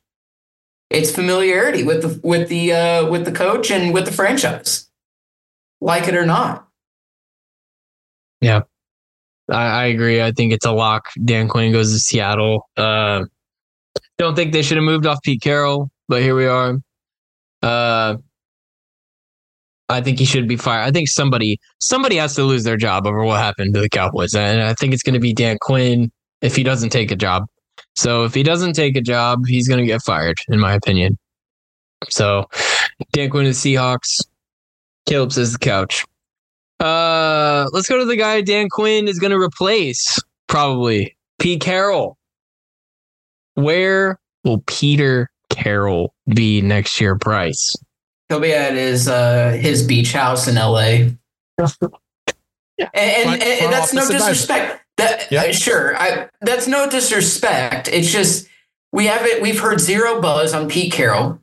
It's 0.91 1.11
familiarity 1.11 1.85
with 1.85 2.03
the 2.03 2.21
with 2.27 2.49
the 2.49 2.73
uh, 2.73 3.09
with 3.09 3.25
the 3.25 3.33
coach 3.33 3.71
and 3.71 3.93
with 3.93 4.07
the 4.07 4.13
franchise, 4.13 4.89
like 5.81 6.09
it 6.09 6.15
or 6.15 6.25
not. 6.25 6.67
I, 9.51 9.67
I 9.67 9.85
agree. 9.87 10.23
I 10.23 10.33
think 10.33 10.53
it's 10.53 10.67
a 10.67 10.73
lock. 10.73 11.09
Dan 11.25 11.49
Quinn 11.49 11.73
goes 11.73 11.93
to 11.93 11.99
Seattle. 11.99 12.69
Uh, 12.77 13.25
don't 14.19 14.35
think 14.35 14.53
they 14.53 14.63
should 14.63 14.77
have 14.77 14.85
moved 14.85 15.07
off 15.07 15.19
Pete 15.23 15.43
Carroll, 15.43 15.91
but 16.09 16.23
here 16.23 16.35
we 16.35 16.47
are. 16.47 16.79
Uh, 17.63 18.17
I 19.89 20.01
think 20.01 20.19
he 20.19 20.25
should 20.25 20.49
be 20.49 20.57
fired. 20.57 20.83
I 20.83 20.91
think 20.91 21.09
somebody 21.09 21.59
somebody 21.81 22.17
has 22.17 22.35
to 22.35 22.45
lose 22.45 22.65
their 22.65 22.77
job 22.77 23.07
over 23.07 23.25
what 23.25 23.39
happened 23.39 23.75
to 23.75 23.81
the 23.81 23.89
Cowboys, 23.89 24.35
and 24.35 24.63
I 24.63 24.75
think 24.75 24.93
it's 24.93 25.03
going 25.03 25.15
to 25.15 25.21
be 25.21 25.33
Dan 25.33 25.57
Quinn 25.61 26.11
if 26.43 26.57
he 26.57 26.63
doesn't 26.63 26.91
take 26.91 27.11
a 27.11 27.17
job. 27.17 27.47
So 27.99 28.23
if 28.23 28.33
he 28.33 28.45
doesn't 28.45 28.75
take 28.75 28.95
a 28.95 29.01
job, 29.01 29.45
he's 29.45 29.67
going 29.67 29.81
to 29.81 29.87
get 29.87 30.03
fired, 30.03 30.39
in 30.47 30.61
my 30.61 30.73
opinion. 30.73 31.19
So 32.09 32.49
Dan 33.13 33.29
Quinn 33.29 33.45
is 33.45 33.59
Seahawks. 33.59 34.21
Caleb 35.09 35.33
says 35.33 35.53
the 35.53 35.59
couch. 35.59 36.05
Uh, 36.79 37.67
let's 37.73 37.89
go 37.89 37.99
to 37.99 38.05
the 38.05 38.15
guy 38.15 38.41
Dan 38.41 38.69
Quinn 38.71 39.09
is 39.09 39.19
going 39.19 39.33
to 39.33 39.37
replace, 39.37 40.17
probably 40.47 41.17
Pete 41.41 41.61
Carroll. 41.61 42.17
Where 43.55 44.21
will 44.45 44.63
Peter 44.69 45.29
Carroll 45.51 46.15
be 46.33 46.61
next 46.61 47.01
year, 47.01 47.17
Bryce? 47.17 47.75
He'll 48.29 48.39
be 48.39 48.55
at 48.55 48.75
his 48.75 49.09
uh, 49.09 49.59
his 49.61 49.83
beach 49.85 50.13
house 50.13 50.47
in 50.47 50.55
LA. 50.55 51.09
And, 52.81 52.91
and, 52.95 53.25
Front- 53.25 53.43
and 53.43 53.73
that's 53.73 53.93
no 53.93 54.03
office 54.03 54.17
disrespect. 54.19 54.85
That 54.99 55.31
Yeah. 55.31 55.43
uh, 55.45 55.53
sure, 55.53 55.97
I, 55.97 56.29
that's 56.41 56.67
no 56.67 56.89
disrespect. 56.91 57.89
It's 57.89 58.11
just 58.13 58.47
we 58.93 59.07
haven't 59.07 59.41
we've 59.43 59.59
heard 59.59 59.81
zero 59.81 60.21
buzz 60.21 60.53
on 60.53 60.69
Pete 60.69 60.93
Carroll. 60.93 61.41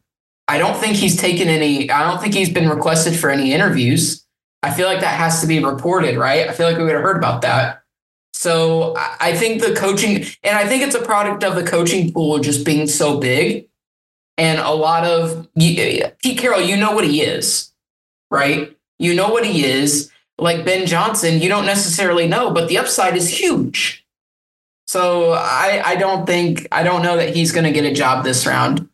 I 0.47 0.57
don't 0.59 0.77
think 0.77 0.95
he's 0.95 1.17
taken 1.17 1.47
any. 1.47 1.89
I 1.89 2.03
don't 2.03 2.21
think 2.21 2.35
he's 2.35 2.49
been 2.51 2.69
requested 2.69 3.15
for 3.17 3.29
any 3.29 3.51
interviews. 3.53 4.23
I 4.61 4.71
feel 4.71 4.87
like 4.87 4.99
that 5.01 5.17
has 5.17 5.41
to 5.41 5.47
be 5.47 5.63
reported, 5.63 6.17
right? 6.17 6.47
I 6.47 6.51
feel 6.53 6.67
like 6.67 6.77
we 6.77 6.83
would 6.83 6.93
have 6.93 7.01
heard 7.03 7.17
about 7.17 7.41
that. 7.41 7.81
So 8.33 8.95
I 8.97 9.15
I 9.19 9.35
think 9.35 9.61
the 9.61 9.73
coaching, 9.73 10.25
and 10.43 10.57
I 10.57 10.67
think 10.67 10.83
it's 10.83 10.95
a 10.95 11.01
product 11.01 11.43
of 11.43 11.55
the 11.55 11.63
coaching 11.63 12.11
pool 12.11 12.39
just 12.39 12.65
being 12.65 12.87
so 12.87 13.19
big, 13.19 13.67
and 14.37 14.59
a 14.59 14.71
lot 14.71 15.05
of 15.05 15.47
Pete 15.57 16.37
Carroll. 16.37 16.61
You 16.61 16.77
know 16.77 16.91
what 16.91 17.05
he 17.07 17.21
is, 17.21 17.71
right? 18.29 18.75
You 18.99 19.15
know 19.15 19.29
what 19.29 19.45
he 19.45 19.65
is. 19.65 20.11
Like 20.37 20.65
Ben 20.65 20.85
Johnson, 20.85 21.41
you 21.41 21.47
don't 21.47 21.65
necessarily 21.65 22.27
know, 22.27 22.51
but 22.51 22.67
the 22.67 22.77
upside 22.77 23.15
is 23.15 23.29
huge. 23.29 24.05
So 24.87 25.31
I, 25.31 25.81
I 25.85 25.95
don't 25.95 26.25
think 26.25 26.67
I 26.71 26.83
don't 26.83 27.01
know 27.01 27.15
that 27.17 27.35
he's 27.35 27.51
going 27.51 27.63
to 27.63 27.71
get 27.71 27.85
a 27.85 27.93
job 27.93 28.23
this 28.23 28.45
round, 28.45 28.87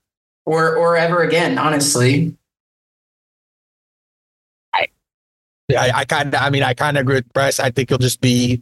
or 0.45 0.75
or 0.75 0.95
ever 0.97 1.21
again. 1.23 1.57
Honestly, 1.57 2.35
Yeah, 5.67 5.81
I, 5.83 5.99
I 5.99 6.05
kind 6.05 6.33
of, 6.33 6.41
I 6.41 6.49
mean, 6.49 6.63
I 6.63 6.73
kind 6.73 6.97
of 6.97 7.01
agree 7.01 7.15
with 7.15 7.31
Bryce. 7.33 7.59
I 7.59 7.71
think 7.71 7.89
he'll 7.89 7.97
just 7.97 8.19
be 8.21 8.61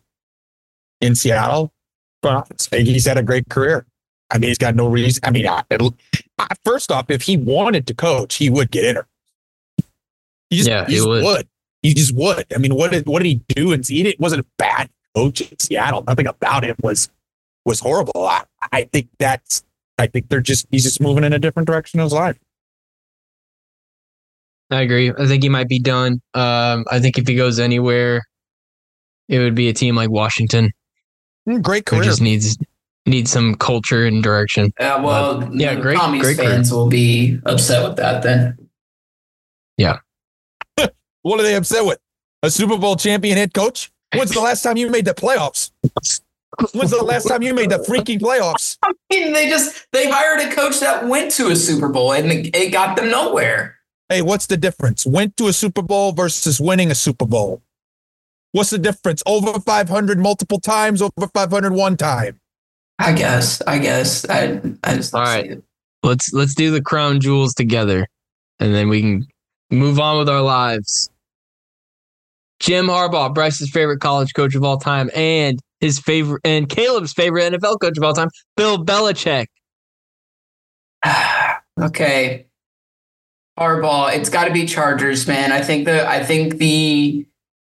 in 1.01 1.15
Seattle. 1.15 1.73
But 2.21 2.67
he's 2.71 3.05
had 3.07 3.17
a 3.17 3.23
great 3.23 3.49
career. 3.49 3.85
I 4.29 4.37
mean, 4.37 4.49
he's 4.49 4.57
got 4.57 4.75
no 4.75 4.87
reason. 4.87 5.21
I 5.23 5.31
mean, 5.31 5.47
I, 5.47 5.63
it'll, 5.69 5.95
I, 6.37 6.47
first 6.63 6.91
off, 6.91 7.09
if 7.09 7.21
he 7.23 7.37
wanted 7.37 7.87
to 7.87 7.93
coach, 7.93 8.35
he 8.35 8.49
would 8.49 8.69
get 8.69 8.83
in 8.85 8.95
her. 8.97 9.07
He 10.49 10.57
just, 10.57 10.69
Yeah, 10.69 10.85
he 10.85 10.91
he 10.91 10.97
just 10.97 11.07
would. 11.07 11.23
would. 11.23 11.47
He 11.81 11.93
just 11.93 12.13
would. 12.15 12.45
I 12.53 12.57
mean, 12.57 12.75
what 12.75 12.91
did 12.91 13.05
what 13.07 13.23
did 13.23 13.27
he 13.29 13.41
do? 13.49 13.71
And 13.71 13.85
he 13.87 14.03
didn't, 14.03 14.19
wasn't 14.19 14.41
a 14.41 14.45
bad 14.57 14.89
coach 15.15 15.41
in 15.41 15.57
Seattle. 15.59 16.03
Nothing 16.05 16.27
about 16.27 16.63
him 16.63 16.75
was 16.81 17.09
was 17.65 17.79
horrible. 17.79 18.25
I, 18.27 18.43
I 18.71 18.83
think 18.85 19.07
that's. 19.17 19.63
I 19.97 20.07
think 20.07 20.29
they're 20.29 20.41
just. 20.41 20.67
He's 20.71 20.83
just 20.83 20.99
moving 21.01 21.23
in 21.23 21.33
a 21.33 21.39
different 21.39 21.67
direction 21.67 21.99
in 21.99 22.03
his 22.05 22.13
life. 22.13 22.37
I 24.71 24.81
agree. 24.81 25.11
I 25.17 25.25
think 25.25 25.41
he 25.43 25.49
might 25.49 25.67
be 25.67 25.79
done. 25.79 26.21
Um, 26.33 26.85
I 26.91 26.99
think 26.99 27.17
if 27.17 27.27
he 27.27 27.35
goes 27.35 27.59
anywhere, 27.59 28.21
it 29.27 29.39
would 29.39 29.55
be 29.55 29.67
a 29.69 29.73
team 29.73 29.95
like 29.95 30.09
Washington, 30.09 30.71
Mm, 31.47 31.61
Great 31.63 31.87
who 31.89 31.95
career. 31.95 32.03
just 32.03 32.21
needs 32.21 32.57
needs 33.05 33.31
some 33.31 33.55
culture 33.55 34.05
and 34.05 34.21
direction. 34.21 34.71
Yeah. 34.79 35.01
well, 35.01 35.49
yeah, 35.55 35.73
great- 35.75 35.97
Commies 35.97 36.21
great 36.21 36.37
career. 36.37 36.49
fans 36.49 36.71
will 36.71 36.87
be 36.89 37.39
upset 37.45 37.87
with 37.87 37.95
that 37.97 38.21
then. 38.21 38.57
What 41.21 41.39
are 41.39 41.43
they 41.43 41.55
upset 41.55 41.85
with? 41.85 41.99
A 42.43 42.49
Super 42.49 42.77
Bowl 42.77 42.95
champion 42.95 43.37
head 43.37 43.53
coach? 43.53 43.91
When's 44.15 44.31
the 44.31 44.39
last 44.39 44.61
time 44.61 44.77
you 44.77 44.89
made 44.89 45.05
the 45.05 45.13
playoffs? 45.13 45.71
When's 46.73 46.91
the 46.91 47.03
last 47.03 47.27
time 47.27 47.43
you 47.43 47.53
made 47.53 47.69
the 47.69 47.77
freaking 47.77 48.19
playoffs? 48.19 48.77
I 48.83 48.91
mean, 49.11 49.33
they 49.33 49.49
just 49.49 49.87
they 49.91 50.09
hired 50.09 50.39
a 50.39 50.53
coach 50.53 50.79
that 50.79 51.07
went 51.07 51.31
to 51.33 51.47
a 51.47 51.55
Super 51.55 51.89
Bowl 51.89 52.13
and 52.13 52.31
it 52.31 52.55
it 52.55 52.71
got 52.71 52.95
them 52.95 53.09
nowhere. 53.09 53.77
Hey, 54.07 54.21
what's 54.21 54.47
the 54.47 54.57
difference? 54.57 55.05
Went 55.05 55.37
to 55.37 55.47
a 55.47 55.53
Super 55.53 55.81
Bowl 55.81 56.11
versus 56.11 56.59
winning 56.59 56.89
a 56.89 56.95
Super 56.95 57.25
Bowl. 57.25 57.61
What's 58.51 58.71
the 58.71 58.79
difference? 58.79 59.21
Over 59.27 59.59
500 59.59 60.17
multiple 60.17 60.59
times, 60.59 61.03
over 61.03 61.27
500 61.31 61.73
one 61.73 61.95
time. 61.97 62.39
I 62.97 63.13
guess. 63.13 63.61
I 63.67 63.77
guess. 63.77 64.27
I 64.27 64.59
I 64.83 64.95
just 64.95 65.13
don't 65.13 65.27
see 65.27 65.49
it. 65.49 65.63
Let's 66.01 66.33
let's 66.33 66.55
do 66.55 66.71
the 66.71 66.81
crown 66.81 67.19
jewels 67.19 67.53
together, 67.53 68.07
and 68.59 68.73
then 68.73 68.89
we 68.89 69.01
can 69.01 69.27
move 69.71 69.99
on 69.99 70.17
with 70.17 70.29
our 70.29 70.41
lives. 70.41 71.09
Jim 72.59 72.87
Harbaugh, 72.87 73.33
Bryce's 73.33 73.69
favorite 73.69 73.99
college 73.99 74.33
coach 74.33 74.55
of 74.55 74.63
all 74.63 74.77
time, 74.77 75.09
and 75.15 75.59
his 75.79 75.99
favorite 75.99 76.41
and 76.43 76.67
Caleb's 76.67 77.13
favorite 77.13 77.53
NFL 77.53 77.79
coach 77.79 77.97
of 77.97 78.03
all 78.03 78.13
time, 78.13 78.29
Bill 78.57 78.83
Belichick. 78.83 79.47
okay. 81.81 82.45
Harbaugh, 83.57 84.13
it's 84.15 84.29
got 84.29 84.45
to 84.45 84.53
be 84.53 84.65
Chargers, 84.65 85.27
man. 85.27 85.51
I 85.51 85.61
think 85.61 85.85
the 85.85 86.07
I 86.07 86.23
think 86.23 86.57
the 86.57 87.25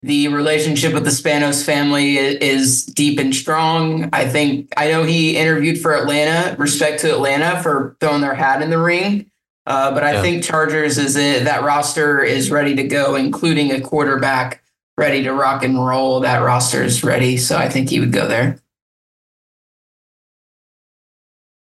the 0.02 0.28
relationship 0.28 0.94
with 0.94 1.04
the 1.04 1.10
Spanos 1.10 1.64
family 1.64 2.18
is 2.18 2.86
deep 2.86 3.20
and 3.20 3.36
strong. 3.36 4.10
I 4.14 4.28
think 4.28 4.72
I 4.78 4.90
know 4.90 5.04
he 5.04 5.36
interviewed 5.38 5.80
for 5.80 5.96
Atlanta. 5.96 6.56
Respect 6.58 7.02
to 7.02 7.12
Atlanta 7.12 7.62
for 7.62 7.98
throwing 8.00 8.22
their 8.22 8.36
hat 8.36 8.62
in 8.62 8.70
the 8.70 8.80
ring. 8.80 9.32
Uh, 9.66 9.92
but 9.92 10.04
I 10.04 10.14
Yeah. 10.14 10.22
think 10.22 10.44
Chargers 10.44 10.98
is 10.98 11.16
it 11.16 11.44
that 11.46 11.64
roster 11.64 12.24
is 12.24 12.52
ready 12.52 12.76
to 12.76 12.84
go, 12.84 13.16
including 13.16 13.72
a 13.72 13.82
quarterback 13.82 14.64
ready 14.98 15.24
to 15.24 15.34
rock 15.34 15.64
and 15.64 15.84
roll. 15.86 16.20
That 16.20 16.38
roster 16.38 16.84
is 16.84 17.04
ready, 17.04 17.38
so 17.38 17.58
I 17.58 17.68
think 17.68 17.90
he 17.90 18.00
would 18.00 18.12
go 18.14 18.28
there. 18.28 18.60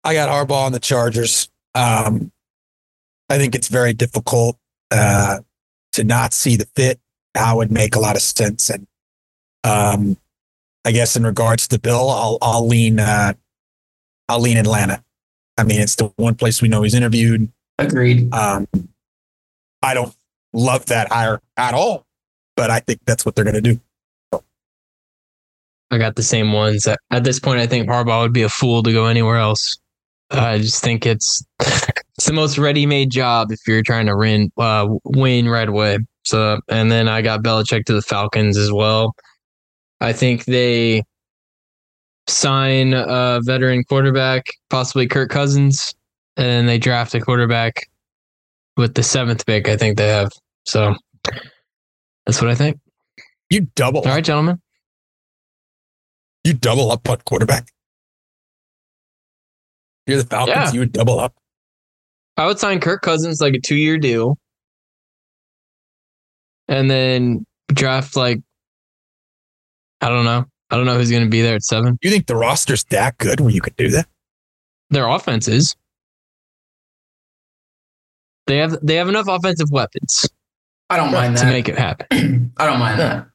I 0.05 0.15
got 0.15 0.29
Harbaugh 0.29 0.67
on 0.67 0.73
the 0.73 0.79
Chargers. 0.79 1.49
Um, 1.75 2.31
I 3.29 3.39
think 3.39 3.55
it's 3.55 3.69
very 3.69 3.93
difficult 3.93 4.57
uh, 4.91 5.41
to 5.95 6.05
not 6.05 6.33
see 6.33 6.57
the 6.57 6.67
fit. 6.77 7.01
That 7.35 7.57
would 7.57 7.73
make 7.73 7.97
a 7.97 7.99
lot 7.99 8.15
of 8.15 8.23
sense. 8.23 8.71
And 8.71 8.87
um, 9.65 10.17
I 10.85 10.93
guess 10.93 11.17
in 11.17 11.25
regards 11.25 11.67
to 11.69 11.79
Bill, 11.81 12.09
I'll 12.09 12.39
I'll 12.41 12.67
lean 12.67 13.01
uh, 13.01 13.33
I'll 14.29 14.41
lean 14.41 14.59
Atlanta. 14.59 15.03
I 15.59 15.65
mean, 15.65 15.81
it's 15.81 15.97
the 15.97 16.13
one 16.17 16.35
place 16.37 16.63
we 16.63 16.69
know 16.69 16.83
he's 16.83 16.95
interviewed. 16.95 17.51
Agreed. 17.79 18.33
Um, 18.33 18.67
I 19.83 19.95
don't 19.95 20.15
love 20.53 20.87
that 20.87 21.13
hire 21.13 21.41
at 21.57 21.75
all, 21.75 22.07
but 22.57 22.71
I 22.71 22.81
think 22.81 23.01
that's 23.07 23.27
what 23.27 23.35
they're 23.35 23.45
going 23.45 23.63
to 23.63 23.75
do. 23.75 23.81
I 25.91 25.99
got 25.99 26.17
the 26.17 26.23
same 26.23 26.53
ones. 26.53 26.87
At, 26.87 27.25
this 27.25 27.39
point, 27.39 27.61
I 27.61 27.67
think 27.67 27.89
Harbaugh 27.89 28.23
would 28.23 28.33
be 28.33 28.43
a 28.43 28.49
fool 28.49 28.83
to 28.83 28.93
go 28.93 29.07
anywhere 29.07 29.37
else. 29.37 29.79
I 30.31 30.59
just 30.59 30.83
think 30.83 31.07
it's 31.07 31.45
it's 31.61 32.27
the 32.27 32.33
most 32.33 32.59
ready-made 32.59 33.11
job 33.11 33.53
if 33.53 33.61
you're 33.69 33.83
trying 33.83 34.07
to 34.07 34.17
win 34.17 34.51
uh, 34.57 34.89
win 35.05 35.49
right 35.49 35.69
away. 35.69 35.99
So, 36.25 36.59
and 36.69 36.91
then 36.91 37.09
I 37.09 37.23
got 37.23 37.45
Belichick 37.45 37.85
to 37.85 37.93
the 37.93 38.03
Falcons 38.03 38.57
as 38.57 38.73
well. 38.73 39.15
I 40.01 40.13
think 40.13 40.45
they 40.47 41.05
sign 42.29 42.93
a 42.93 43.41
veteran 43.45 43.85
quarterback, 43.85 44.47
possibly 44.69 45.07
Kirk 45.07 45.31
Cousins, 45.31 45.95
and 46.37 46.47
then 46.47 46.67
they 46.67 46.79
draft 46.79 47.15
a 47.15 47.21
quarterback 47.21 47.89
with 48.77 48.95
the 48.95 49.03
seventh 49.03 49.47
pick. 49.47 49.69
I 49.69 49.77
think 49.77 49.97
they 49.97 50.09
have. 50.09 50.31
So 50.65 50.95
that's 52.27 52.41
what 52.41 52.51
I 52.51 52.55
think. 52.55 52.79
You 53.51 53.69
double, 53.77 54.01
All 54.01 54.07
right, 54.07 54.25
gentlemen. 54.25 54.61
you 56.45 56.53
double 56.53 56.91
up 56.91 57.09
on 57.09 57.19
quarterback. 57.25 57.69
You're 60.07 60.19
the 60.23 60.27
Falcons. 60.27 60.57
Yeah. 60.57 60.73
You 60.73 60.81
would 60.81 60.93
double 60.93 61.19
up. 61.19 61.35
I 62.37 62.47
would 62.47 62.59
sign 62.59 62.81
Kirk 62.81 63.03
Cousins 63.03 63.41
like 63.41 63.55
a 63.55 63.61
two 63.61 63.77
year 63.77 63.99
deal. 63.99 64.39
And 66.69 66.91
then 66.91 67.45
draft 67.69 68.17
like 68.17 68.41
I 70.01 70.09
don't 70.09 70.25
know. 70.25 70.45
I 70.71 70.77
don't 70.77 70.85
know 70.85 70.97
who's 70.97 71.11
gonna 71.11 71.27
be 71.29 71.43
there 71.43 71.55
at 71.55 71.63
seven. 71.63 71.99
You 72.03 72.11
think 72.11 72.27
the 72.27 72.37
roster's 72.37 72.85
that 72.85 73.17
good 73.19 73.41
where 73.41 73.51
you 73.51 73.61
could 73.61 73.77
do 73.77 73.89
that? 73.91 74.07
Their 74.91 75.09
offense 75.09 75.49
is. 75.49 75.75
They 78.47 78.59
have 78.59 78.79
they 78.83 78.95
have 78.97 79.09
enough 79.09 79.27
offensive 79.29 79.71
weapons 79.71 80.29
I 80.89 80.97
don't 80.97 81.13
mind 81.13 81.37
that 81.37 81.45
to 81.45 81.47
make 81.47 81.69
it 81.69 81.79
happen. 81.79 82.53
I 82.57 82.67
don't 82.67 82.79
mind 82.79 83.01
that. 83.01 83.27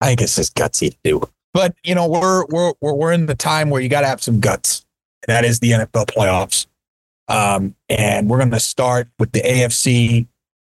I 0.00 0.06
think 0.06 0.22
it's 0.22 0.36
just 0.36 0.56
gutsy 0.56 0.90
to 0.90 0.96
do. 1.04 1.22
But 1.52 1.74
you 1.84 1.94
know, 1.94 2.08
we're 2.08 2.44
we're 2.46 2.72
we're, 2.80 2.94
we're 2.94 3.12
in 3.12 3.26
the 3.26 3.34
time 3.34 3.70
where 3.70 3.80
you 3.80 3.88
got 3.88 4.00
to 4.00 4.06
have 4.08 4.22
some 4.22 4.40
guts. 4.40 4.84
And 5.26 5.34
that 5.34 5.44
is 5.44 5.60
the 5.60 5.72
NFL 5.72 6.06
playoffs. 6.06 6.66
Um, 7.28 7.76
and 7.88 8.28
we're 8.28 8.38
going 8.38 8.50
to 8.50 8.60
start 8.60 9.08
with 9.18 9.32
the 9.32 9.40
AFC, 9.40 10.26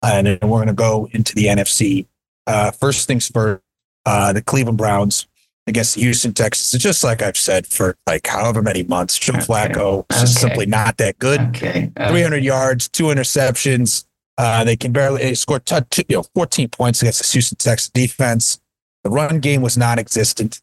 and 0.04 0.28
then 0.28 0.40
we're 0.44 0.58
going 0.58 0.68
to 0.68 0.74
go 0.74 1.08
into 1.12 1.34
the 1.34 1.46
NFC. 1.46 2.06
Uh, 2.46 2.72
first 2.72 3.08
things 3.08 3.28
first, 3.30 3.64
uh, 4.06 4.34
the 4.34 4.42
Cleveland 4.42 4.78
Browns 4.78 5.26
against 5.68 5.96
Houston 5.96 6.34
Texas. 6.34 6.74
It's 6.74 6.84
just 6.84 7.04
like 7.04 7.22
I've 7.22 7.38
said 7.38 7.66
for 7.68 7.96
like 8.08 8.28
however 8.28 8.62
many 8.62 8.84
months. 8.84 9.18
Joe 9.18 9.34
Okay. 9.34 9.44
Flacco 9.46 10.06
is 10.12 10.20
just 10.22 10.38
Okay. 10.38 10.48
simply 10.50 10.66
not 10.66 10.98
that 10.98 11.18
good. 11.20 11.40
Okay. 11.40 11.92
Uh, 11.98 12.10
300 12.10 12.44
yards, 12.44 12.90
two 12.90 13.06
interceptions. 13.06 14.06
Uh, 14.38 14.64
they 14.64 14.76
can 14.76 14.92
barely 14.92 15.22
they 15.22 15.36
scored 15.36 15.66
t- 15.66 15.78
two, 15.90 16.04
you 16.10 16.18
know, 16.18 16.24
14 16.36 16.68
points 16.70 17.02
against 17.02 17.22
the 17.22 17.32
Houston 17.34 17.58
Texas 17.58 17.90
defense. 17.90 18.60
The 19.04 19.10
run 19.10 19.40
game 19.40 19.62
was 19.62 19.78
non-existent. 19.78 20.62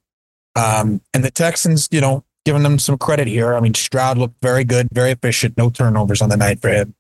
Um, 0.57 1.01
and 1.15 1.25
the 1.25 1.31
Texans, 1.31 1.89
you 1.91 2.01
know, 2.01 2.25
giving 2.45 2.63
them 2.63 2.79
some 2.79 2.99
credit 2.99 3.29
here. 3.29 3.55
I 3.55 3.61
mean, 3.61 3.75
Stroud 3.75 4.19
looked 4.19 4.41
very 4.43 4.65
good, 4.65 4.89
very 4.93 5.13
efficient, 5.13 5.57
no 5.57 5.71
turnovers 5.71 6.21
on 6.21 6.29
the 6.31 6.37
night 6.37 6.61
for 6.61 6.69
him. 6.71 6.95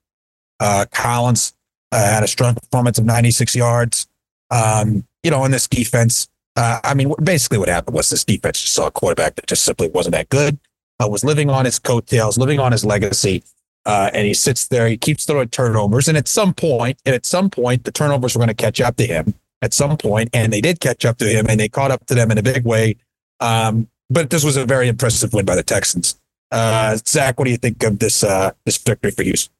Uh, 0.60 0.84
Collins 0.92 1.54
uh, 1.92 1.98
had 1.98 2.22
a 2.22 2.28
strong 2.28 2.54
performance 2.54 2.98
of 2.98 3.04
96 3.04 3.56
yards. 3.56 4.06
Um, 4.50 5.06
you 5.22 5.30
know, 5.30 5.44
in 5.44 5.50
this 5.50 5.66
defense, 5.66 6.28
uh, 6.56 6.80
I 6.82 6.94
mean, 6.94 7.14
basically 7.22 7.58
what 7.58 7.68
happened 7.68 7.94
was 7.94 8.10
this 8.10 8.24
defense 8.24 8.60
just 8.60 8.74
saw 8.74 8.86
a 8.86 8.90
quarterback 8.90 9.36
that 9.36 9.46
just 9.46 9.64
simply 9.64 9.88
wasn't 9.88 10.14
that 10.14 10.28
good. 10.28 10.58
Uh, 11.02 11.08
was 11.08 11.24
living 11.24 11.48
on 11.48 11.64
his 11.64 11.78
coattails, 11.78 12.36
living 12.36 12.60
on 12.60 12.72
his 12.72 12.84
legacy. 12.84 13.42
Uh, 13.86 14.10
and 14.12 14.26
he 14.26 14.34
sits 14.34 14.68
there, 14.68 14.86
he 14.88 14.96
keeps 14.96 15.24
throwing 15.24 15.48
turnovers. 15.48 16.08
And 16.08 16.18
at 16.18 16.28
some 16.28 16.52
point, 16.52 16.98
and 17.06 17.14
at 17.14 17.24
some 17.24 17.48
point, 17.48 17.84
the 17.84 17.92
turnovers 17.92 18.34
were 18.34 18.40
going 18.40 18.48
to 18.48 18.54
catch 18.54 18.80
up 18.80 18.96
to 18.96 19.06
him 19.06 19.34
at 19.62 19.72
some 19.72 19.96
point, 19.96 20.30
and 20.32 20.52
they 20.52 20.60
did 20.60 20.80
catch 20.80 21.04
up 21.04 21.18
to 21.18 21.26
him 21.26 21.46
and 21.48 21.60
they 21.60 21.68
caught 21.68 21.90
up 21.90 22.06
to 22.06 22.14
them 22.14 22.30
in 22.30 22.38
a 22.38 22.42
big 22.42 22.64
way. 22.64 22.96
Um, 23.40 23.88
but 24.10 24.30
this 24.30 24.44
was 24.44 24.56
a 24.56 24.66
very 24.66 24.88
impressive 24.88 25.32
win 25.32 25.46
by 25.46 25.54
the 25.54 25.62
Texans. 25.62 26.18
Uh, 26.50 26.96
Zach, 27.06 27.38
what 27.38 27.44
do 27.44 27.52
you 27.52 27.56
think 27.56 27.82
of 27.84 27.98
this 27.98 28.24
uh, 28.24 28.52
this 28.64 28.76
victory 28.76 29.12
for 29.12 29.22
Houston? 29.22 29.54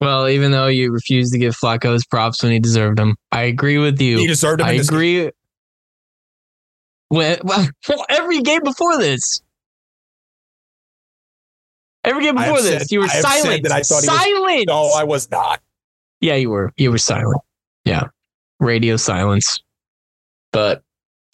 Well, 0.00 0.28
even 0.28 0.50
though 0.50 0.66
you 0.68 0.90
refused 0.92 1.32
to 1.34 1.38
give 1.38 1.54
Flacco 1.56 1.92
his 1.92 2.06
props 2.06 2.42
when 2.42 2.52
he 2.52 2.58
deserved 2.58 2.98
them, 2.98 3.16
I 3.32 3.42
agree 3.42 3.76
with 3.78 4.00
you. 4.00 4.18
He 4.18 4.26
deserved 4.26 4.60
them. 4.60 4.66
I 4.68 4.76
this 4.78 4.88
game. 4.88 4.96
agree. 4.98 5.30
Well, 7.10 7.68
every 8.08 8.40
game 8.40 8.62
before 8.62 8.96
this. 8.98 9.42
Every 12.02 12.22
game 12.24 12.36
before 12.36 12.62
this, 12.62 12.82
said- 12.82 12.90
you 12.90 13.00
were 13.00 13.06
I 13.06 13.08
have 13.08 13.22
said 13.24 13.42
silent. 13.42 13.62
that 13.64 13.72
I 13.72 13.82
thought 13.82 14.02
he 14.02 14.08
was- 14.08 14.44
silent. 14.44 14.68
No, 14.68 14.90
I 14.96 15.04
was 15.04 15.30
not. 15.30 15.60
Yeah, 16.20 16.34
you 16.34 16.50
were. 16.50 16.72
You 16.76 16.90
were 16.90 16.98
silent. 16.98 17.40
Yeah. 17.84 18.04
Radio 18.58 18.96
silence. 18.96 19.58
But 20.52 20.82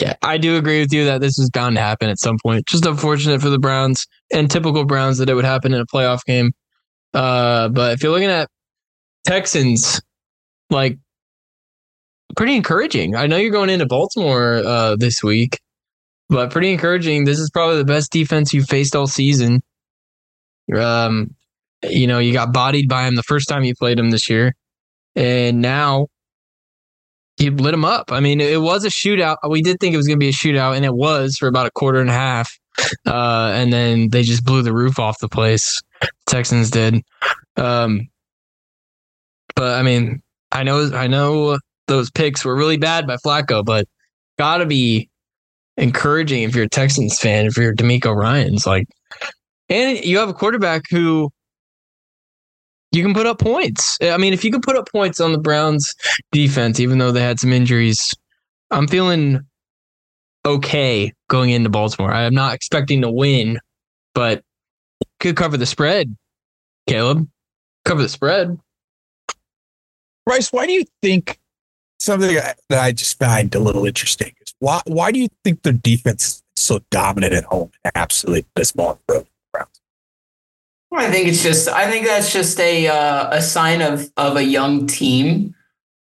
yeah, 0.01 0.15
I 0.23 0.39
do 0.39 0.57
agree 0.57 0.81
with 0.81 0.93
you 0.93 1.05
that 1.07 1.21
this 1.21 1.39
was 1.39 1.51
bound 1.51 1.77
to 1.77 1.83
happen 1.83 2.09
at 2.11 2.19
some 2.19 2.37
point. 2.43 2.67
Just 2.67 2.85
unfortunate 2.87 3.41
for 3.41 3.49
the 3.49 3.59
Browns 3.59 4.07
and 4.33 4.51
typical 4.51 4.85
Browns 4.85 5.19
that 5.19 5.29
it 5.29 5.35
would 5.35 5.45
happen 5.45 5.73
in 5.73 5.81
a 5.81 5.87
playoff 5.87 6.25
game. 6.27 6.53
Uh, 7.15 7.69
but 7.69 7.93
if 7.93 8.03
you're 8.03 8.13
looking 8.13 8.29
at 8.29 8.49
Texans, 9.27 10.01
like 10.71 10.99
pretty 12.37 12.55
encouraging. 12.55 13.17
I 13.17 13.27
know 13.27 13.37
you're 13.37 13.51
going 13.51 13.71
into 13.71 13.87
Baltimore 13.87 14.63
uh, 14.65 14.97
this 14.97 15.23
week, 15.23 15.61
but 16.29 16.51
pretty 16.51 16.73
encouraging. 16.73 17.25
This 17.25 17.39
is 17.39 17.51
probably 17.51 17.79
the 17.79 17.85
best 17.85 18.13
defense 18.13 18.53
you've 18.53 18.69
faced 18.69 18.95
all 18.95 19.07
season. 19.07 19.63
Um, 20.77 21.35
you 21.83 22.07
know, 22.07 22.19
you 22.19 22.33
got 22.33 22.53
bodied 22.53 22.89
by 22.89 23.07
him 23.07 23.17
the 23.17 23.23
first 23.23 23.49
time 23.49 23.65
you 23.65 23.75
played 23.75 23.99
him 23.99 24.11
this 24.11 24.31
year, 24.31 24.55
and 25.15 25.61
now 25.61 26.09
you 27.39 27.51
lit 27.51 27.75
him 27.75 27.85
up. 27.85 28.13
I 28.13 28.21
mean, 28.21 28.41
it 28.41 28.63
was 28.63 28.85
a 28.85 28.89
shootout. 28.89 29.37
We 29.49 29.63
did 29.63 29.79
think 29.81 29.93
it 29.93 29.99
was 29.99 30.07
going 30.07 30.19
to 30.19 30.25
be 30.25 30.29
a 30.29 30.33
shootout, 30.33 30.77
and 30.77 30.85
it 30.85 30.95
was 30.95 31.37
for 31.37 31.49
about 31.49 31.67
a 31.67 31.71
quarter 31.71 32.01
and 32.01 32.11
a 32.11 32.15
half. 32.15 32.59
Uh, 33.07 33.53
and 33.55 33.73
then 33.73 34.11
they 34.11 34.23
just 34.23 34.45
blew 34.45 34.63
the 34.63 34.73
roof 34.73 34.99
off 34.99 35.19
the 35.19 35.29
place. 35.29 35.83
Texans 36.27 36.71
did. 36.71 37.03
Um, 37.57 38.09
but 39.57 39.75
I 39.75 39.83
mean, 39.83 40.23
I 40.53 40.63
know, 40.63 40.91
I 40.95 41.09
know 41.09 41.59
those 41.89 42.11
picks 42.11 42.45
were 42.45 42.55
really 42.55 42.77
bad 42.77 43.07
by 43.07 43.17
Flacco, 43.17 43.65
but 43.65 43.89
gotta 44.39 44.67
be 44.67 45.09
encouraging 45.77 46.43
if 46.43 46.55
you're 46.55 46.67
a 46.67 46.69
Texans 46.69 47.19
fan, 47.19 47.47
if 47.47 47.57
you're 47.57 47.75
DeMeco 47.75 48.15
Ryans 48.15 48.67
like, 48.67 48.87
and 49.69 50.03
you 50.05 50.19
have 50.19 50.29
a 50.29 50.35
quarterback 50.35 50.83
who 50.91 51.31
you 52.93 53.03
can 53.03 53.15
put 53.15 53.27
up 53.27 53.39
points. 53.39 53.99
I 54.01 54.17
mean, 54.17 54.33
if 54.33 54.45
you 54.45 54.51
can 54.51 54.61
put 54.61 54.77
up 54.77 54.89
points 54.91 55.21
on 55.21 55.33
the 55.33 55.39
Browns 55.39 55.95
defense, 56.33 56.81
even 56.81 56.99
though 56.99 57.13
they 57.13 57.21
had 57.21 57.41
some 57.41 57.53
injuries, 57.53 58.15
I'm 58.71 58.87
feeling 58.87 59.41
okay 60.45 61.13
going 61.29 61.51
into 61.51 61.69
Baltimore. 61.69 62.13
I'm 62.13 62.35
not 62.35 62.55
expecting 62.55 63.03
to 63.03 63.11
win, 63.11 63.59
but 64.15 64.43
could 65.21 65.37
cover 65.37 65.57
the 65.57 65.67
spread. 65.67 66.17
Caleb, 66.87 67.29
cover 67.85 68.03
the 68.03 68.09
spread. 68.09 68.59
Bryce, 70.27 70.53
why 70.53 70.67
do 70.67 70.73
you 70.73 70.85
think 71.03 71.39
something 71.99 72.35
that 72.35 72.59
I 72.71 72.93
just 72.93 73.19
find 73.19 73.55
a 73.55 73.59
little 73.59 73.87
interesting 73.87 74.33
is 74.41 74.53
why 74.59 74.83
why 74.87 75.13
do 75.13 75.19
you 75.19 75.29
think 75.45 75.63
their 75.63 75.73
defense 75.73 76.27
is 76.27 76.43
so 76.57 76.81
dominant 76.91 77.33
at 77.33 77.45
home 77.45 77.71
and 77.85 77.93
absolutely 77.95 78.45
abysmal 78.55 78.89
on 78.89 78.99
the 79.07 79.15
road? 79.15 79.27
I 80.97 81.11
think 81.11 81.29
it's 81.29 81.43
just. 81.43 81.69
I 81.69 81.91
think 81.91 82.07
that's 82.07 82.33
just 82.33 82.59
a 82.59 82.89
uh, 82.89 83.29
a 83.31 83.43
sign 83.43 83.83
of 83.83 84.11
of 84.17 84.37
a 84.37 84.43
young 84.43 84.87
team. 84.87 85.55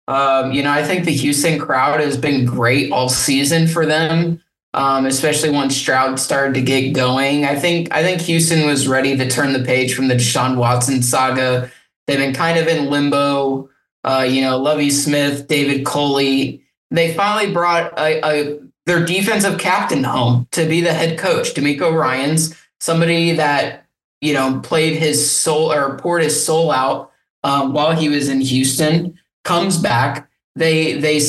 Um, 0.08 0.52
you 0.52 0.62
know, 0.62 0.70
I 0.70 0.82
think 0.82 1.04
the 1.04 1.12
Houston 1.12 1.58
crowd 1.58 2.00
has 2.00 2.16
been 2.16 2.44
great 2.44 2.92
all 2.92 3.08
season 3.08 3.68
for 3.68 3.86
them, 3.86 4.42
um, 4.74 5.06
especially 5.06 5.50
once 5.50 5.76
Stroud 5.76 6.18
started 6.18 6.54
to 6.54 6.62
get 6.62 6.92
going. 6.92 7.44
I 7.44 7.56
think 7.56 7.92
I 7.92 8.02
think 8.02 8.20
Houston 8.22 8.66
was 8.66 8.86
ready 8.86 9.16
to 9.16 9.28
turn 9.28 9.52
the 9.52 9.64
page 9.64 9.94
from 9.94 10.08
the 10.08 10.14
Deshaun 10.14 10.56
Watson 10.56 11.02
saga. 11.02 11.70
They've 12.06 12.18
been 12.18 12.34
kind 12.34 12.58
of 12.58 12.68
in 12.68 12.90
limbo. 12.90 13.70
Uh, 14.04 14.26
you 14.28 14.42
know, 14.42 14.58
Lovie 14.58 14.90
Smith, 14.90 15.46
David 15.46 15.86
Culley. 15.86 16.62
They 16.90 17.14
finally 17.14 17.52
brought 17.52 17.98
a, 17.98 18.20
a 18.24 18.58
their 18.86 19.04
defensive 19.04 19.58
captain 19.58 20.04
home 20.04 20.48
to 20.50 20.66
be 20.66 20.80
the 20.80 20.92
head 20.92 21.18
coach, 21.18 21.54
DeMeco 21.54 21.92
Ryans 21.92 22.54
somebody 22.82 23.30
that 23.32 23.82
you 24.22 24.32
know, 24.32 24.60
played 24.60 24.96
his 24.96 25.30
soul 25.30 25.72
or 25.72 25.98
poured 25.98 26.22
his 26.22 26.42
soul 26.42 26.70
out 26.70 27.10
um, 27.42 27.72
while 27.72 27.94
he 27.94 28.08
was 28.08 28.28
in 28.28 28.40
Houston. 28.40 29.18
Comes 29.44 29.76
back, 29.76 30.30
they 30.54 30.98
they 30.98 31.20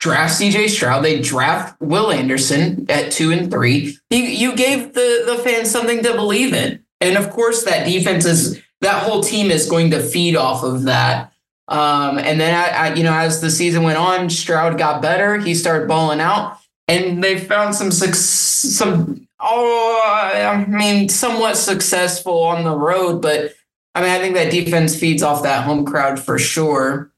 draft 0.00 0.34
C.J. 0.34 0.66
Stroud. 0.68 1.04
They 1.04 1.20
draft 1.20 1.80
Will 1.80 2.10
Anderson 2.10 2.86
at 2.88 3.12
two 3.12 3.30
and 3.30 3.48
three. 3.48 3.96
He, 4.10 4.34
you 4.34 4.56
gave 4.56 4.94
the 4.94 5.22
the 5.24 5.38
fans 5.44 5.70
something 5.70 6.02
to 6.02 6.14
believe 6.14 6.52
in, 6.52 6.84
and 7.00 7.16
of 7.16 7.30
course 7.30 7.62
that 7.62 7.86
defense 7.86 8.24
is 8.24 8.60
that 8.80 9.04
whole 9.04 9.22
team 9.22 9.52
is 9.52 9.70
going 9.70 9.92
to 9.92 10.02
feed 10.02 10.34
off 10.34 10.64
of 10.64 10.82
that. 10.82 11.27
Um, 11.68 12.18
and 12.18 12.40
then, 12.40 12.54
I, 12.54 12.88
I, 12.88 12.94
you 12.94 13.02
know, 13.02 13.12
as 13.12 13.40
the 13.40 13.50
season 13.50 13.82
went 13.82 13.98
on, 13.98 14.30
Stroud 14.30 14.78
got 14.78 15.02
better. 15.02 15.38
He 15.38 15.54
started 15.54 15.86
balling 15.86 16.20
out, 16.20 16.58
and 16.88 17.22
they 17.22 17.38
found 17.38 17.74
some 17.74 17.90
some 17.92 19.28
oh, 19.40 20.02
I 20.04 20.64
mean, 20.66 21.08
somewhat 21.08 21.56
successful 21.56 22.42
on 22.42 22.64
the 22.64 22.74
road, 22.74 23.22
but 23.22 23.52
I 23.94 24.02
mean, 24.02 24.10
I 24.10 24.18
think 24.18 24.34
that 24.34 24.50
defense 24.50 24.98
feeds 24.98 25.22
off 25.22 25.42
that 25.42 25.64
home 25.64 25.84
crowd 25.84 26.18
for 26.18 26.38
sure. 26.38 27.10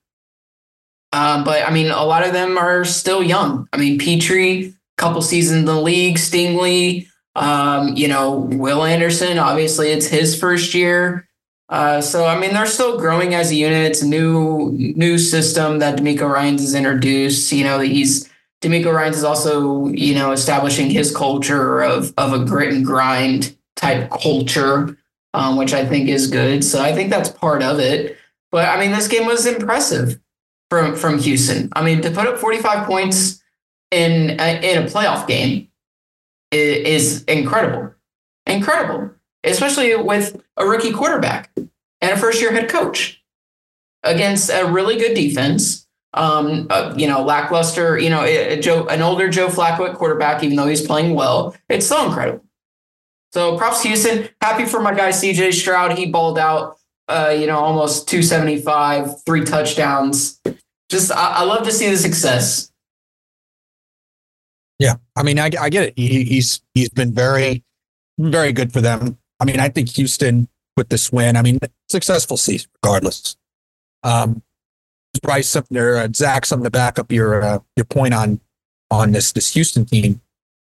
Um, 1.12 1.44
but 1.44 1.66
I 1.66 1.72
mean, 1.72 1.90
a 1.90 2.04
lot 2.04 2.26
of 2.26 2.32
them 2.32 2.56
are 2.56 2.84
still 2.84 3.22
young. 3.22 3.68
I 3.72 3.76
mean, 3.76 3.98
Pitre, 3.98 4.72
couple 4.96 5.22
seasons 5.22 5.60
in 5.60 5.64
the 5.64 5.80
league, 5.80 6.16
Stingley, 6.16 7.08
um, 7.34 7.96
you 7.96 8.06
know, 8.06 8.32
Will 8.32 8.84
Anderson. 8.84 9.38
Obviously, 9.38 9.90
it's 9.90 10.06
his 10.06 10.38
first 10.38 10.74
year. 10.74 11.28
Uh, 11.70 12.00
so 12.00 12.26
I 12.26 12.38
mean, 12.38 12.52
they're 12.52 12.66
still 12.66 12.98
growing 12.98 13.32
as 13.34 13.52
a 13.52 13.54
unit. 13.54 13.90
It's 13.90 14.02
a 14.02 14.06
new 14.06 14.72
new 14.72 15.18
system 15.18 15.78
that 15.78 15.98
DeMeco 15.98 16.28
Ryans 16.28 16.60
has 16.60 16.74
introduced. 16.74 17.50
You 17.52 17.64
know, 17.64 17.78
that 17.78 17.86
he's 17.86 18.28
DeMeco 18.60 18.92
Ryans 18.92 19.16
is 19.16 19.24
also, 19.24 19.86
you 19.86 20.14
know, 20.14 20.32
establishing 20.32 20.90
his 20.90 21.14
culture 21.14 21.80
of 21.80 22.12
of 22.18 22.32
a 22.32 22.44
grit 22.44 22.74
and 22.74 22.84
grind 22.84 23.56
type 23.76 24.10
culture, 24.10 24.98
um, 25.32 25.56
which 25.56 25.72
I 25.72 25.86
think 25.86 26.08
is 26.08 26.26
good. 26.26 26.64
So 26.64 26.82
I 26.82 26.92
think 26.92 27.08
that's 27.08 27.30
part 27.30 27.62
of 27.62 27.78
it. 27.78 28.18
But 28.50 28.68
I 28.68 28.80
mean, 28.80 28.90
this 28.90 29.06
game 29.06 29.26
was 29.26 29.46
impressive 29.46 30.20
from 30.70 30.96
from 30.96 31.18
Houston. 31.18 31.68
I 31.72 31.84
mean, 31.84 32.02
to 32.02 32.10
put 32.10 32.26
up 32.26 32.38
45 32.38 32.84
points 32.84 33.42
in 33.92 34.30
in 34.30 34.78
a 34.82 34.86
playoff 34.86 35.28
game 35.28 35.68
is 36.50 37.22
incredible, 37.24 37.94
incredible, 38.46 39.10
especially 39.44 39.94
with 39.94 40.42
a 40.60 40.66
rookie 40.66 40.92
quarterback 40.92 41.50
and 41.56 42.12
a 42.12 42.16
first 42.16 42.40
year 42.40 42.52
head 42.52 42.68
coach 42.68 43.22
against 44.02 44.50
a 44.50 44.66
really 44.66 44.96
good 44.96 45.14
defense 45.14 45.86
um, 46.14 46.66
uh, 46.70 46.94
you 46.96 47.06
know, 47.06 47.22
lackluster, 47.22 47.98
you 47.98 48.10
know, 48.10 48.22
a, 48.22 48.58
a 48.58 48.60
Joe, 48.60 48.86
an 48.86 49.02
older 49.02 49.28
Joe 49.28 49.48
Flacco 49.48 49.94
quarterback, 49.94 50.42
even 50.42 50.56
though 50.56 50.66
he's 50.66 50.84
playing 50.84 51.14
well, 51.14 51.56
it's 51.68 51.86
so 51.86 52.06
incredible. 52.06 52.44
So 53.32 53.56
props 53.56 53.82
to 53.82 53.88
Houston. 53.88 54.28
Happy 54.40 54.64
for 54.64 54.80
my 54.80 54.92
guy 54.92 55.10
CJ 55.10 55.52
Stroud. 55.54 55.96
He 55.96 56.06
balled 56.06 56.38
out, 56.38 56.78
uh, 57.06 57.34
you 57.38 57.46
know, 57.46 57.58
almost 57.58 58.08
275, 58.08 59.24
three 59.24 59.44
touchdowns. 59.44 60.40
Just, 60.88 61.12
I, 61.12 61.34
I 61.36 61.44
love 61.44 61.64
to 61.64 61.72
see 61.72 61.88
the 61.88 61.96
success. 61.96 62.72
Yeah, 64.80 64.94
I 65.14 65.22
mean, 65.22 65.38
I, 65.38 65.50
I 65.60 65.68
get 65.68 65.88
it. 65.88 65.94
He, 65.94 66.24
he's 66.24 66.62
he's 66.72 66.88
been 66.88 67.12
very 67.12 67.62
very 68.18 68.52
good 68.52 68.72
for 68.72 68.80
them. 68.80 69.18
I 69.40 69.44
mean, 69.44 69.58
I 69.58 69.68
think 69.68 69.88
Houston 69.96 70.48
with 70.76 70.88
this 70.88 71.10
win. 71.10 71.36
I 71.36 71.42
mean, 71.42 71.58
successful 71.88 72.36
season 72.36 72.70
regardless. 72.82 73.36
Um, 74.02 74.42
Bryce, 75.22 75.48
something 75.48 75.76
or 75.76 75.96
uh, 75.96 76.08
Zach, 76.14 76.46
something 76.46 76.64
to 76.64 76.70
back 76.70 76.98
up 76.98 77.10
your 77.10 77.42
uh, 77.42 77.58
your 77.76 77.84
point 77.84 78.14
on 78.14 78.40
on 78.90 79.12
this 79.12 79.32
this 79.32 79.52
Houston 79.54 79.84
team 79.84 80.20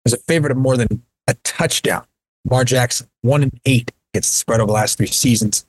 is 0.06 0.14
a 0.14 0.18
favorite 0.18 0.52
of 0.52 0.58
more 0.58 0.78
than 0.78 1.04
a 1.28 1.34
touchdown. 1.44 2.06
Lamar 2.46 2.66
Jackson 2.66 3.08
one 3.22 3.44
and 3.44 3.60
eight 3.66 3.92
gets 4.14 4.30
the 4.30 4.36
spread 4.36 4.60
over 4.60 4.68
the 4.68 4.74
last 4.74 4.98
three 4.98 5.08
seasons. 5.08 5.66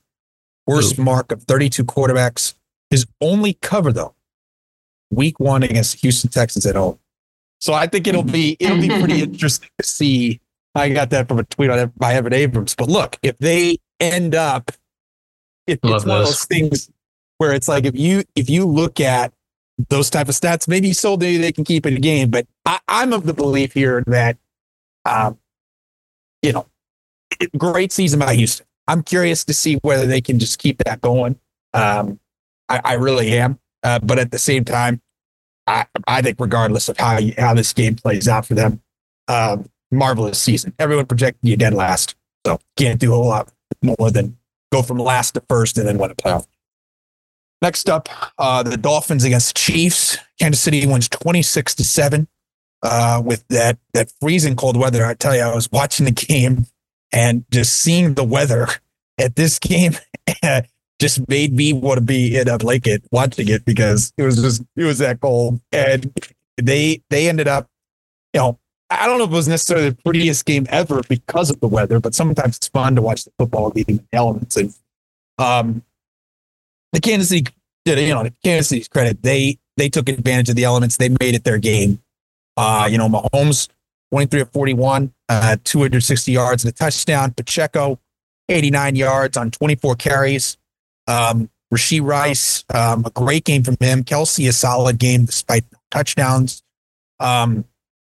Worst 0.66 0.98
mark 0.98 1.30
of 1.30 1.42
32 1.42 1.84
quarterbacks. 1.84 2.54
His 2.90 3.06
only 3.20 3.54
cover 3.54 3.92
though, 3.92 4.14
week 5.10 5.38
one 5.38 5.62
against 5.62 6.00
Houston 6.00 6.30
Texans 6.30 6.66
at 6.66 6.74
home. 6.74 6.98
So 7.60 7.72
I 7.74 7.86
think 7.86 8.06
it'll 8.06 8.22
be 8.22 8.56
it'll 8.60 8.80
be 8.80 8.88
pretty 8.88 9.22
interesting 9.22 9.68
to 9.78 9.86
see. 9.86 10.40
I 10.74 10.88
got 10.90 11.10
that 11.10 11.28
from 11.28 11.38
a 11.38 11.44
tweet 11.44 11.70
on 11.70 11.92
by 11.96 12.14
Evan 12.14 12.32
Abrams. 12.32 12.74
But 12.74 12.88
look, 12.88 13.18
if 13.22 13.38
they 13.38 13.78
end 14.00 14.34
up, 14.34 14.70
Love 14.70 14.78
it's 15.66 15.82
one 15.82 15.94
of 15.94 16.04
those. 16.04 16.28
those 16.28 16.44
things 16.46 16.90
where 17.38 17.52
it's 17.52 17.68
like 17.68 17.84
if 17.84 17.96
you 17.96 18.24
if 18.34 18.50
you 18.50 18.66
look 18.66 19.00
at 19.00 19.32
those 19.88 20.10
type 20.10 20.28
of 20.28 20.34
stats, 20.34 20.68
maybe 20.68 20.92
so 20.92 21.16
maybe 21.16 21.38
they 21.38 21.52
can 21.52 21.64
keep 21.64 21.86
it 21.86 21.94
a 21.94 22.00
game. 22.00 22.30
But 22.30 22.46
I, 22.64 22.78
I'm 22.88 23.12
of 23.12 23.24
the 23.24 23.34
belief 23.34 23.72
here 23.72 24.02
that, 24.06 24.36
um, 25.04 25.38
you 26.42 26.52
know, 26.52 26.66
great 27.56 27.92
season 27.92 28.20
by 28.20 28.34
Houston. 28.34 28.66
I'm 28.86 29.02
curious 29.02 29.44
to 29.44 29.54
see 29.54 29.76
whether 29.76 30.06
they 30.06 30.20
can 30.20 30.38
just 30.38 30.58
keep 30.58 30.78
that 30.84 31.00
going. 31.00 31.38
Um, 31.72 32.20
I, 32.68 32.80
I 32.84 32.92
really 32.94 33.36
am. 33.38 33.58
Uh, 33.82 33.98
but 33.98 34.18
at 34.18 34.30
the 34.30 34.38
same 34.38 34.64
time, 34.64 35.00
I, 35.66 35.86
I 36.06 36.22
think 36.22 36.38
regardless 36.38 36.88
of 36.88 36.96
how 36.98 37.18
you, 37.18 37.34
how 37.38 37.54
this 37.54 37.72
game 37.72 37.96
plays 37.96 38.28
out 38.28 38.46
for 38.46 38.54
them, 38.54 38.80
um, 39.28 39.68
marvelous 39.94 40.40
season. 40.40 40.74
Everyone 40.78 41.06
projected 41.06 41.48
you 41.48 41.56
dead 41.56 41.74
last, 41.74 42.14
so 42.46 42.58
can't 42.76 43.00
do 43.00 43.12
a 43.12 43.16
whole 43.16 43.28
lot 43.28 43.52
more 43.82 44.10
than 44.10 44.36
go 44.72 44.82
from 44.82 44.98
last 44.98 45.32
to 45.32 45.42
first 45.48 45.78
and 45.78 45.86
then 45.86 45.98
win 45.98 46.10
a 46.10 46.14
playoff. 46.14 46.46
Next 47.62 47.88
up, 47.88 48.08
uh, 48.38 48.62
the 48.62 48.76
Dolphins 48.76 49.24
against 49.24 49.54
the 49.54 49.58
Chiefs. 49.58 50.18
Kansas 50.38 50.60
City 50.60 50.86
wins 50.86 51.08
26 51.08 51.76
to 51.76 51.84
7 51.84 52.28
uh, 52.82 53.22
with 53.24 53.46
that, 53.48 53.78
that 53.94 54.12
freezing 54.20 54.56
cold 54.56 54.76
weather. 54.76 55.06
I 55.06 55.14
tell 55.14 55.34
you, 55.34 55.42
I 55.42 55.54
was 55.54 55.70
watching 55.72 56.04
the 56.04 56.12
game 56.12 56.66
and 57.12 57.44
just 57.50 57.74
seeing 57.74 58.14
the 58.14 58.24
weather 58.24 58.68
at 59.18 59.36
this 59.36 59.58
game 59.58 59.94
just 61.00 61.26
made 61.28 61.54
me 61.54 61.72
want 61.72 61.98
to 61.98 62.04
be 62.04 62.36
in 62.36 62.48
a 62.48 62.58
blanket 62.58 63.04
watching 63.10 63.48
it 63.48 63.64
because 63.64 64.12
it 64.18 64.24
was 64.24 64.40
just, 64.42 64.62
it 64.76 64.84
was 64.84 64.98
that 64.98 65.20
cold. 65.20 65.60
And 65.72 66.12
they, 66.60 67.02
they 67.08 67.28
ended 67.28 67.48
up, 67.48 67.68
you 68.34 68.40
know, 68.40 68.58
I 69.00 69.06
don't 69.06 69.18
know 69.18 69.24
if 69.24 69.30
it 69.30 69.34
was 69.34 69.48
necessarily 69.48 69.90
the 69.90 69.96
prettiest 69.96 70.44
game 70.44 70.66
ever 70.70 71.02
because 71.08 71.50
of 71.50 71.60
the 71.60 71.68
weather, 71.68 72.00
but 72.00 72.14
sometimes 72.14 72.56
it's 72.56 72.68
fun 72.68 72.96
to 72.96 73.02
watch 73.02 73.24
the 73.24 73.32
football 73.38 73.70
game 73.70 74.06
elements. 74.12 74.56
And 74.56 74.74
um, 75.38 75.82
the 76.92 77.00
Kansas 77.00 77.28
City 77.28 77.50
did 77.84 77.98
you 77.98 78.14
know 78.14 78.24
the 78.24 78.32
Kansas 78.42 78.68
City's 78.68 78.88
credit. 78.88 79.22
They 79.22 79.58
they 79.76 79.88
took 79.88 80.08
advantage 80.08 80.48
of 80.48 80.56
the 80.56 80.64
elements. 80.64 80.96
They 80.96 81.08
made 81.08 81.34
it 81.34 81.44
their 81.44 81.58
game. 81.58 82.00
Uh, 82.56 82.88
you 82.90 82.98
know, 82.98 83.08
Mahomes 83.08 83.68
23 84.10 84.42
of 84.42 84.52
41, 84.52 85.12
uh, 85.28 85.56
260 85.64 86.30
yards 86.30 86.64
and 86.64 86.72
a 86.72 86.76
touchdown. 86.76 87.32
Pacheco 87.32 87.98
89 88.48 88.96
yards 88.96 89.36
on 89.36 89.50
24 89.50 89.96
carries. 89.96 90.56
Um, 91.08 91.50
Rashee 91.72 92.00
Rice, 92.00 92.64
um, 92.72 93.04
a 93.04 93.10
great 93.10 93.44
game 93.44 93.64
from 93.64 93.76
him. 93.80 94.04
Kelce, 94.04 94.48
a 94.48 94.52
solid 94.52 94.98
game 94.98 95.24
despite 95.24 95.64
touchdowns. 95.90 96.62
Um, 97.18 97.64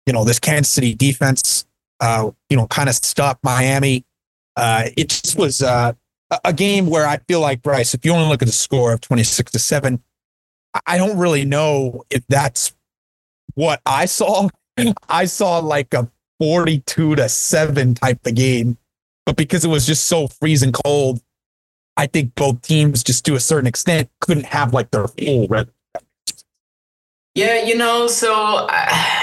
you 0.06 0.12
know, 0.12 0.24
this 0.24 0.38
Kansas 0.38 0.72
City 0.72 0.94
defense, 0.94 1.66
uh, 2.00 2.30
you 2.50 2.56
know, 2.56 2.66
kind 2.66 2.88
of 2.88 2.94
stopped 2.94 3.42
Miami. 3.44 4.04
Uh, 4.56 4.84
it 4.96 5.08
just 5.08 5.38
was 5.38 5.62
uh, 5.62 5.92
a 6.44 6.52
game 6.52 6.86
where 6.86 7.06
I 7.06 7.18
feel 7.28 7.40
like 7.40 7.62
Bryce, 7.62 7.94
if 7.94 8.04
you 8.04 8.12
only 8.12 8.28
look 8.28 8.42
at 8.42 8.46
the 8.46 8.52
score 8.52 8.92
of 8.92 9.00
26 9.00 9.52
to 9.52 9.58
7, 9.58 10.02
I 10.86 10.98
don't 10.98 11.18
really 11.18 11.44
know 11.44 12.04
if 12.10 12.26
that's 12.28 12.74
what 13.54 13.80
I 13.86 14.06
saw. 14.06 14.48
I 15.08 15.26
saw 15.26 15.58
like 15.58 15.92
a 15.94 16.10
42 16.38 17.16
to 17.16 17.28
7 17.28 17.94
type 17.94 18.26
of 18.26 18.34
game. 18.34 18.78
But 19.24 19.36
because 19.36 19.64
it 19.64 19.68
was 19.68 19.86
just 19.86 20.06
so 20.06 20.26
freezing 20.26 20.72
cold, 20.72 21.22
I 21.96 22.06
think 22.06 22.34
both 22.34 22.62
teams, 22.62 23.04
just 23.04 23.24
to 23.26 23.34
a 23.34 23.40
certain 23.40 23.66
extent, 23.66 24.10
couldn't 24.20 24.46
have 24.46 24.74
like 24.74 24.90
their 24.90 25.06
full. 25.06 25.46
Yeah, 27.34 27.62
you 27.62 27.76
know, 27.76 28.08
so 28.08 28.66
uh, 28.68 29.21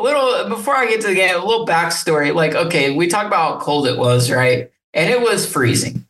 a 0.00 0.02
little 0.02 0.48
before 0.48 0.76
I 0.76 0.86
get 0.86 1.00
to 1.02 1.08
the 1.08 1.14
game, 1.14 1.34
a 1.34 1.44
little 1.44 1.66
backstory. 1.66 2.34
Like, 2.34 2.54
okay, 2.54 2.94
we 2.94 3.06
talked 3.06 3.26
about 3.26 3.54
how 3.54 3.60
cold 3.60 3.86
it 3.86 3.98
was, 3.98 4.30
right? 4.30 4.70
And 4.94 5.10
it 5.10 5.20
was 5.20 5.50
freezing. 5.50 6.06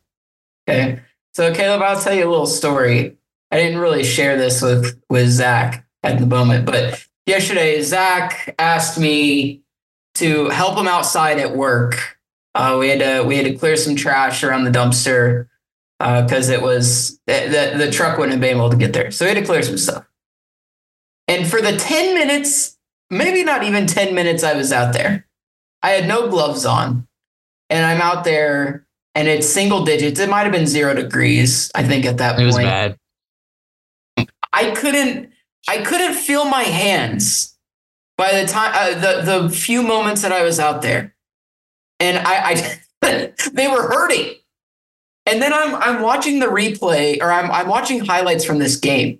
Okay. 0.67 0.99
So 1.33 1.53
Caleb, 1.53 1.81
I'll 1.81 1.99
tell 1.99 2.13
you 2.13 2.27
a 2.27 2.29
little 2.29 2.45
story. 2.45 3.17
I 3.51 3.57
didn't 3.57 3.79
really 3.79 4.03
share 4.03 4.37
this 4.37 4.61
with 4.61 5.01
with 5.09 5.29
Zach 5.29 5.85
at 6.03 6.19
the 6.19 6.25
moment, 6.25 6.65
but 6.65 7.05
yesterday 7.25 7.81
Zach 7.81 8.55
asked 8.57 8.97
me 8.97 9.61
to 10.15 10.49
help 10.49 10.77
him 10.77 10.87
outside 10.87 11.39
at 11.39 11.55
work. 11.55 12.17
Uh, 12.53 12.77
we 12.79 12.89
had 12.89 12.99
to 12.99 13.23
we 13.27 13.37
had 13.37 13.45
to 13.45 13.55
clear 13.55 13.77
some 13.77 13.95
trash 13.95 14.43
around 14.43 14.65
the 14.65 14.71
dumpster 14.71 15.47
because 15.99 16.49
uh, 16.49 16.53
it 16.53 16.61
was 16.61 17.19
the, 17.27 17.73
the 17.77 17.91
truck 17.91 18.17
wouldn't 18.17 18.33
have 18.33 18.41
been 18.41 18.57
able 18.57 18.69
to 18.69 18.77
get 18.77 18.93
there, 18.93 19.11
so 19.11 19.25
we 19.25 19.29
had 19.29 19.39
to 19.39 19.45
clear 19.45 19.63
some 19.63 19.77
stuff. 19.77 20.05
And 21.27 21.47
for 21.47 21.61
the 21.61 21.77
ten 21.77 22.15
minutes, 22.15 22.77
maybe 23.11 23.43
not 23.43 23.63
even 23.63 23.85
ten 23.85 24.15
minutes, 24.15 24.43
I 24.43 24.53
was 24.53 24.71
out 24.71 24.93
there. 24.93 25.27
I 25.83 25.91
had 25.91 26.07
no 26.07 26.29
gloves 26.29 26.65
on, 26.65 27.07
and 27.69 27.85
I'm 27.85 28.01
out 28.01 28.23
there 28.23 28.87
and 29.15 29.27
it's 29.27 29.47
single 29.47 29.83
digits. 29.83 30.19
It 30.19 30.29
might 30.29 30.43
have 30.43 30.51
been 30.51 30.67
zero 30.67 30.93
degrees, 30.93 31.71
I 31.75 31.83
think, 31.83 32.05
at 32.05 32.17
that 32.17 32.33
it 32.33 32.35
point. 32.35 32.43
It 32.43 32.45
was 32.45 32.57
bad. 32.57 32.97
I 34.53 34.71
couldn't 34.71 35.31
I 35.67 35.79
couldn't 35.79 36.15
feel 36.15 36.45
my 36.45 36.63
hands 36.63 37.57
by 38.17 38.41
the 38.41 38.47
time 38.47 38.71
uh, 38.73 38.99
the 38.99 39.39
the 39.39 39.49
few 39.49 39.81
moments 39.81 40.21
that 40.21 40.31
I 40.31 40.43
was 40.43 40.59
out 40.59 40.81
there. 40.81 41.15
And 41.99 42.17
I, 42.17 42.79
I 43.01 43.33
they 43.53 43.67
were 43.67 43.87
hurting. 43.87 44.35
And 45.25 45.41
then 45.41 45.53
I'm 45.53 45.75
I'm 45.75 46.01
watching 46.01 46.39
the 46.39 46.47
replay 46.47 47.21
or 47.21 47.31
I'm 47.31 47.51
I'm 47.51 47.67
watching 47.67 47.99
highlights 47.99 48.43
from 48.43 48.59
this 48.59 48.75
game. 48.75 49.19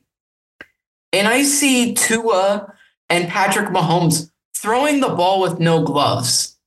And 1.14 1.28
I 1.28 1.44
see 1.44 1.94
Tua 1.94 2.71
and 3.12 3.28
Patrick 3.28 3.70
Mahomes 3.70 4.32
throwing 4.56 5.02
the 5.02 5.10
ball 5.10 5.42
with 5.42 5.60
no 5.60 5.84
gloves. 5.84 6.58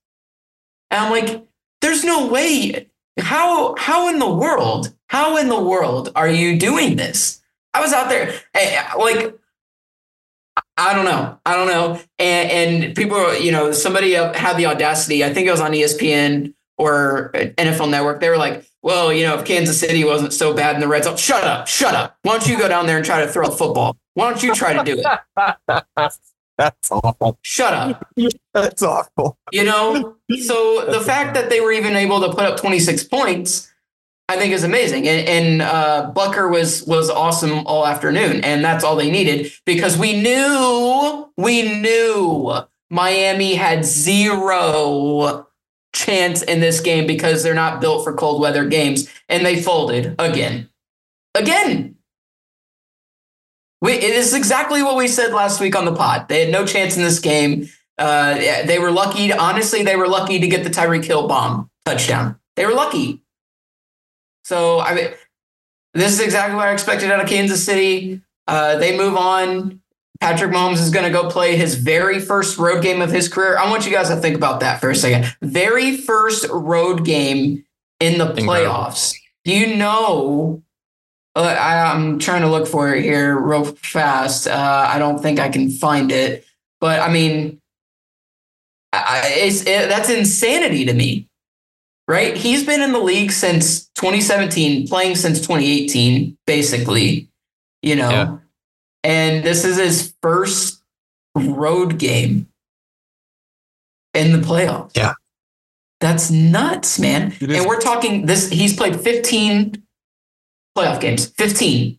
And 0.91 1.03
I'm 1.03 1.11
like, 1.11 1.43
there's 1.81 2.03
no 2.05 2.27
way. 2.27 2.87
How 3.19 3.75
how 3.77 4.09
in 4.09 4.19
the 4.19 4.29
world? 4.31 4.93
How 5.07 5.37
in 5.37 5.49
the 5.49 5.61
world 5.61 6.11
are 6.15 6.29
you 6.29 6.57
doing 6.57 6.95
this? 6.95 7.41
I 7.73 7.81
was 7.81 7.93
out 7.93 8.09
there, 8.09 8.33
eh, 8.53 8.83
like 8.97 9.35
I 10.77 10.93
don't 10.93 11.05
know, 11.05 11.39
I 11.45 11.55
don't 11.55 11.67
know, 11.67 11.99
and, 12.19 12.51
and 12.51 12.95
people, 12.95 13.35
you 13.37 13.51
know, 13.51 13.71
somebody 13.71 14.13
had 14.13 14.53
the 14.57 14.65
audacity. 14.65 15.23
I 15.23 15.33
think 15.33 15.47
it 15.47 15.51
was 15.51 15.61
on 15.61 15.71
ESPN 15.71 16.53
or 16.77 17.31
NFL 17.33 17.89
Network. 17.89 18.19
They 18.19 18.29
were 18.29 18.37
like, 18.37 18.65
"Well, 18.83 19.11
you 19.11 19.25
know, 19.25 19.39
if 19.39 19.45
Kansas 19.45 19.79
City 19.79 20.03
wasn't 20.03 20.33
so 20.33 20.53
bad 20.53 20.75
in 20.75 20.81
the 20.81 20.87
red 20.87 21.05
zone, 21.05 21.17
shut 21.17 21.43
up, 21.43 21.67
shut 21.67 21.95
up. 21.95 22.17
Why 22.23 22.33
don't 22.33 22.47
you 22.47 22.57
go 22.57 22.67
down 22.67 22.87
there 22.87 22.97
and 22.97 23.05
try 23.05 23.21
to 23.25 23.31
throw 23.31 23.47
a 23.47 23.51
football? 23.51 23.97
Why 24.15 24.29
don't 24.29 24.43
you 24.43 24.53
try 24.53 24.73
to 24.73 24.83
do 24.83 25.03
it?" 25.03 26.13
That's 26.57 26.91
awful. 26.91 27.37
Shut 27.41 27.73
up. 27.73 28.07
That's 28.53 28.81
awful. 28.81 29.37
You 29.51 29.65
know, 29.65 30.15
so 30.41 30.85
the 30.85 31.01
fact 31.01 31.33
that 31.33 31.49
they 31.49 31.59
were 31.59 31.71
even 31.71 31.95
able 31.95 32.21
to 32.21 32.29
put 32.29 32.45
up 32.45 32.57
26 32.57 33.03
points, 33.05 33.71
I 34.29 34.37
think 34.37 34.53
is 34.53 34.63
amazing. 34.63 35.07
And, 35.07 35.27
and 35.27 35.61
uh, 35.61 36.11
Butker 36.15 36.49
was 36.49 36.83
was 36.85 37.09
awesome 37.09 37.65
all 37.67 37.85
afternoon, 37.85 38.43
and 38.43 38.63
that's 38.63 38.83
all 38.83 38.95
they 38.95 39.11
needed 39.11 39.51
because 39.65 39.97
we 39.97 40.21
knew 40.21 41.29
we 41.37 41.79
knew 41.79 42.53
Miami 42.89 43.55
had 43.55 43.83
zero 43.83 45.47
chance 45.93 46.41
in 46.41 46.59
this 46.59 46.79
game 46.79 47.07
because 47.07 47.43
they're 47.43 47.53
not 47.53 47.81
built 47.81 48.03
for 48.03 48.13
cold 48.13 48.41
weather 48.41 48.65
games, 48.65 49.09
and 49.27 49.45
they 49.45 49.61
folded 49.61 50.15
again, 50.19 50.69
again. 51.33 51.95
We, 53.81 53.93
it 53.93 54.03
is 54.03 54.33
exactly 54.33 54.81
what 54.81 54.95
we 54.95 55.07
said 55.07 55.33
last 55.33 55.59
week 55.59 55.75
on 55.75 55.85
the 55.85 55.93
pod. 55.93 56.27
They 56.27 56.41
had 56.41 56.51
no 56.51 56.65
chance 56.65 56.95
in 56.97 57.03
this 57.03 57.19
game. 57.19 57.69
Uh, 57.97 58.35
they 58.65 58.79
were 58.79 58.91
lucky. 58.91 59.29
To, 59.29 59.39
honestly, 59.39 59.83
they 59.83 59.95
were 59.95 60.07
lucky 60.07 60.39
to 60.39 60.47
get 60.47 60.63
the 60.63 60.69
Tyreek 60.69 61.05
Hill 61.05 61.27
bomb 61.27 61.69
touchdown. 61.85 62.39
They 62.55 62.65
were 62.65 62.73
lucky. 62.73 63.21
So 64.43 64.79
I 64.79 64.95
mean, 64.95 65.07
this 65.93 66.13
is 66.13 66.19
exactly 66.19 66.55
what 66.55 66.67
I 66.67 66.73
expected 66.73 67.11
out 67.11 67.21
of 67.21 67.27
Kansas 67.27 67.63
City. 67.63 68.21
Uh, 68.47 68.77
they 68.77 68.97
move 68.97 69.15
on. 69.15 69.81
Patrick 70.21 70.51
Mahomes 70.51 70.79
is 70.79 70.91
going 70.91 71.05
to 71.05 71.11
go 71.11 71.29
play 71.29 71.55
his 71.55 71.75
very 71.75 72.19
first 72.19 72.57
road 72.57 72.81
game 72.81 73.01
of 73.01 73.11
his 73.11 73.27
career. 73.27 73.57
I 73.57 73.69
want 73.69 73.85
you 73.85 73.91
guys 73.91 74.07
to 74.09 74.15
think 74.15 74.35
about 74.35 74.61
that 74.61 74.79
for 74.79 74.89
a 74.89 74.95
second. 74.95 75.35
Very 75.41 75.97
first 75.97 76.47
road 76.49 77.05
game 77.05 77.65
in 77.99 78.17
the 78.17 78.27
playoffs. 78.33 79.15
Do 79.43 79.53
you 79.53 79.75
know 79.75 80.63
I, 81.43 81.91
am 81.93 82.17
trying 82.19 82.41
to 82.41 82.49
look 82.49 82.67
for 82.67 82.93
it 82.93 83.03
here 83.03 83.37
real 83.37 83.65
fast. 83.65 84.47
Uh, 84.47 84.89
I 84.89 84.99
don't 84.99 85.21
think 85.21 85.39
I 85.39 85.49
can 85.49 85.69
find 85.69 86.11
it, 86.11 86.45
but 86.79 87.01
I 87.01 87.11
mean, 87.11 87.61
I, 88.93 89.23
it's, 89.25 89.61
it, 89.61 89.89
that's 89.89 90.09
insanity 90.09 90.85
to 90.85 90.93
me, 90.93 91.27
right? 92.07 92.37
He's 92.37 92.65
been 92.65 92.81
in 92.81 92.93
the 92.93 92.99
league 92.99 93.31
since 93.31 93.87
2017, 93.95 94.87
playing 94.87 95.15
since 95.15 95.39
2018, 95.41 96.37
basically, 96.47 97.29
you 97.81 97.95
know, 97.97 98.09
yeah. 98.09 98.37
and 99.03 99.43
this 99.43 99.65
is 99.65 99.77
his 99.77 100.13
first 100.21 100.81
road 101.35 101.99
game 101.99 102.47
in 104.13 104.31
the 104.31 104.37
playoffs. 104.37 104.95
Yeah. 104.95 105.13
That's 105.99 106.31
nuts, 106.31 106.99
man. 106.99 107.33
And 107.41 107.65
we're 107.65 107.79
talking 107.79 108.25
this, 108.25 108.49
he's 108.49 108.75
played 108.75 108.99
15 108.99 109.84
playoff 110.75 110.99
games, 110.99 111.27
15. 111.27 111.97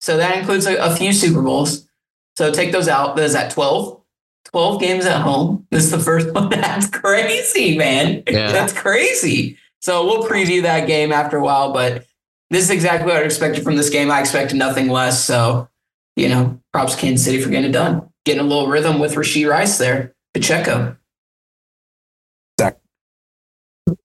So 0.00 0.16
that 0.16 0.38
includes 0.38 0.66
a, 0.66 0.76
a 0.76 0.94
few 0.96 1.12
Super 1.12 1.42
Bowls. 1.42 1.88
So 2.36 2.50
take 2.50 2.72
those 2.72 2.88
out. 2.88 3.18
Is 3.18 3.34
that 3.34 3.52
12? 3.52 4.00
12 4.46 4.80
games 4.80 5.06
at 5.06 5.20
home. 5.22 5.66
This 5.70 5.84
is 5.84 5.90
the 5.90 5.98
first 5.98 6.32
one. 6.32 6.48
That's 6.50 6.88
crazy, 6.88 7.76
man. 7.76 8.22
Yeah. 8.28 8.52
That's 8.52 8.72
crazy. 8.72 9.56
So 9.80 10.04
we'll 10.04 10.28
preview 10.28 10.62
that 10.62 10.86
game 10.86 11.12
after 11.12 11.38
a 11.38 11.42
while, 11.42 11.72
but 11.72 12.04
this 12.50 12.64
is 12.64 12.70
exactly 12.70 13.06
what 13.06 13.16
I 13.16 13.24
expected 13.24 13.64
from 13.64 13.76
this 13.76 13.90
game. 13.90 14.10
I 14.10 14.20
expected 14.20 14.56
nothing 14.56 14.88
less. 14.88 15.24
So, 15.24 15.68
you 16.16 16.28
know, 16.28 16.60
props 16.72 16.94
Kansas 16.94 17.24
City 17.24 17.40
for 17.40 17.48
getting 17.48 17.70
it 17.70 17.72
done. 17.72 18.08
Getting 18.24 18.42
a 18.42 18.46
little 18.46 18.68
rhythm 18.68 18.98
with 18.98 19.14
Rashee 19.14 19.48
Rice 19.48 19.78
there. 19.78 20.14
Pacheco. 20.34 20.96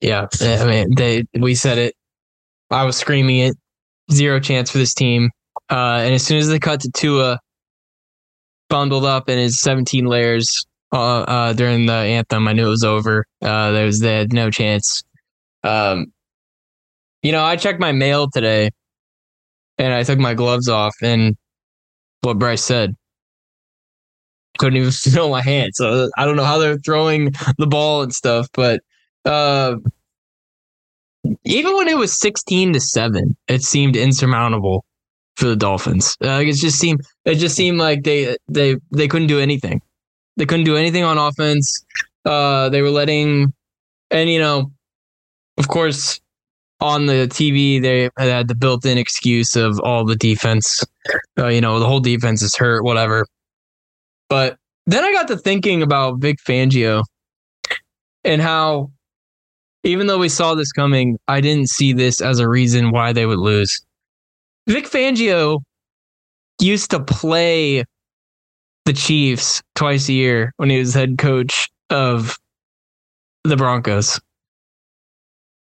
Yeah, 0.02 0.28
I 0.42 0.66
mean, 0.66 0.96
they 0.96 1.26
we 1.40 1.56
said 1.56 1.78
it. 1.78 1.96
I 2.70 2.84
was 2.84 2.98
screaming 2.98 3.40
it. 3.40 3.58
Zero 4.12 4.40
chance 4.40 4.72
for 4.72 4.78
this 4.78 4.94
team. 4.94 5.32
Uh, 5.70 6.02
and 6.04 6.14
as 6.14 6.26
soon 6.26 6.38
as 6.38 6.48
they 6.48 6.60
cut 6.60 6.80
to 6.82 6.92
Tua, 6.92 7.40
bundled 8.70 9.06
up 9.06 9.30
in 9.30 9.38
his 9.38 9.60
17 9.60 10.06
layers 10.06 10.66
uh, 10.94 11.22
uh, 11.22 11.54
during 11.54 11.86
the 11.86 11.94
anthem, 11.94 12.48
I 12.48 12.54
knew 12.54 12.68
it 12.68 12.70
was 12.70 12.84
over. 12.84 13.26
Uh, 13.42 13.72
there 13.72 13.86
was 13.86 14.00
they 14.00 14.18
had 14.18 14.34
no 14.34 14.50
chance. 14.50 15.04
Um, 15.64 16.08
you 17.22 17.32
know, 17.32 17.44
I 17.44 17.56
checked 17.58 17.80
my 17.80 17.92
mail 17.92 18.30
today, 18.30 18.70
and 19.78 19.94
I 19.94 20.04
took 20.04 20.20
my 20.20 20.34
gloves 20.34 20.70
off, 20.70 20.96
and 21.02 21.36
what 22.22 22.40
Bryce 22.40 22.64
said 22.64 22.96
couldn't 24.58 24.78
even 24.78 24.92
feel 24.92 25.30
my 25.30 25.42
hand. 25.42 25.72
So 25.76 26.10
I 26.18 26.26
don't 26.26 26.36
know 26.36 26.46
how 26.46 26.58
they're 26.58 26.78
throwing 26.80 27.34
the 27.58 27.68
ball 27.68 28.02
and 28.04 28.14
stuff, 28.14 28.48
but 28.54 28.82
uh, 29.26 29.76
even 31.44 31.76
when 31.76 31.88
it 31.88 31.98
was 31.98 32.18
16 32.18 32.74
to 32.74 32.80
7, 32.80 33.36
it 33.48 33.64
seemed 33.64 33.96
insurmountable 33.96 34.86
for 35.36 35.46
the 35.46 35.56
Dolphins. 35.56 36.18
Uh, 36.24 36.42
it 36.42 36.54
just 36.54 36.80
seemed 36.80 37.02
it 37.26 37.36
just 37.36 37.56
seemed 37.56 37.78
like 37.78 38.04
they 38.04 38.36
they 38.48 38.78
they 38.92 39.08
couldn't 39.08 39.28
do 39.28 39.40
anything. 39.40 39.82
They 40.36 40.46
couldn't 40.46 40.66
do 40.66 40.76
anything 40.76 41.04
on 41.04 41.18
offense. 41.18 41.86
Uh, 42.26 42.70
they 42.70 42.82
were 42.82 42.90
letting 42.90 43.54
and 44.12 44.30
you 44.30 44.40
know, 44.40 44.72
of 45.58 45.68
course, 45.68 46.20
on 46.80 47.06
the 47.06 47.28
TV 47.30 47.82
they 47.82 48.10
had 48.18 48.48
the 48.48 48.56
built-in 48.56 48.98
excuse 48.98 49.56
of 49.56 49.80
all 49.80 50.06
the 50.06 50.16
defense. 50.16 50.84
Uh, 51.38 51.48
you 51.48 51.62
know, 51.62 51.80
the 51.80 51.88
whole 51.88 52.00
defense 52.00 52.42
is 52.42 52.56
hurt, 52.56 52.84
whatever. 52.84 53.26
But 54.30 54.58
then 54.86 55.04
I 55.04 55.12
got 55.12 55.28
to 55.30 55.38
thinking 55.38 55.82
about 55.82 56.20
Vic 56.20 56.38
Fangio 56.46 57.04
and 58.24 58.42
how 58.42 58.92
even 59.88 60.08
though 60.08 60.18
we 60.18 60.30
saw 60.30 60.54
this 60.54 60.72
coming, 60.72 61.18
I 61.28 61.42
didn't 61.42 61.70
see 61.70 61.94
this 61.94 62.22
as 62.22 62.40
a 62.40 62.50
reason 62.50 62.92
why 62.92 63.14
they 63.14 63.26
would 63.26 63.40
lose. 63.40 63.82
Vic 64.68 64.86
Fangio 64.86 65.62
used 66.62 66.92
to 66.92 67.00
play 67.00 67.86
the 68.86 68.94
Chiefs 68.94 69.62
twice 69.76 70.10
a 70.10 70.14
year 70.14 70.54
when 70.58 70.70
he 70.70 70.78
was 70.78 70.94
head 70.94 71.18
coach 71.18 71.70
of 71.90 72.38
the 73.44 73.56
Broncos. 73.56 74.20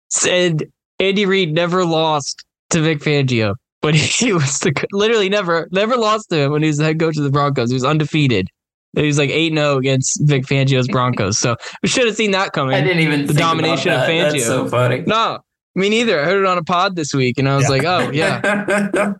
Said 0.08 0.64
Andy 0.98 1.26
Reid 1.26 1.52
never 1.52 1.84
lost 1.84 2.44
to 2.70 2.80
Vic 2.80 3.00
Fangio, 3.00 3.56
but 3.82 3.94
he 3.94 4.32
was 4.32 4.58
the, 4.60 4.72
literally 4.92 5.28
never 5.28 5.68
never 5.70 5.96
lost 5.96 6.30
to 6.30 6.37
him 6.37 6.52
when 6.52 6.62
he 6.62 6.68
was 6.68 6.78
the 6.78 6.84
head 6.84 6.98
coach 6.98 7.18
of 7.18 7.24
the 7.24 7.30
Broncos. 7.30 7.70
He 7.70 7.74
was 7.74 7.84
undefeated. 7.84 8.48
He 8.96 9.07
was 9.07 9.18
like 9.18 9.30
8 9.30 9.52
0 9.54 9.76
against 9.78 10.20
Vic 10.24 10.44
Fangio's 10.44 10.88
Broncos. 10.88 11.38
So 11.38 11.57
we 11.83 11.88
should 11.88 12.07
have 12.07 12.16
seen 12.16 12.30
that 12.33 12.52
coming. 12.52 12.74
I 12.74 12.80
didn't 12.80 13.00
even 13.00 13.26
the 13.26 13.35
domination 13.35 13.92
of. 13.92 14.00
Fangio. 14.09 14.30
That's 14.33 14.46
so 14.46 14.68
funny. 14.68 15.02
No, 15.07 15.38
me 15.74 15.88
neither. 15.88 16.20
I 16.20 16.24
heard 16.24 16.40
it 16.40 16.46
on 16.46 16.59
a 16.59 16.62
pod 16.64 16.96
this 16.96 17.12
week 17.14 17.38
and 17.38 17.48
I 17.48 17.57
was 17.57 17.64
Yeah. 17.64 17.68
like, 17.70 17.85
oh, 17.85 18.11
yeah, 18.12 18.40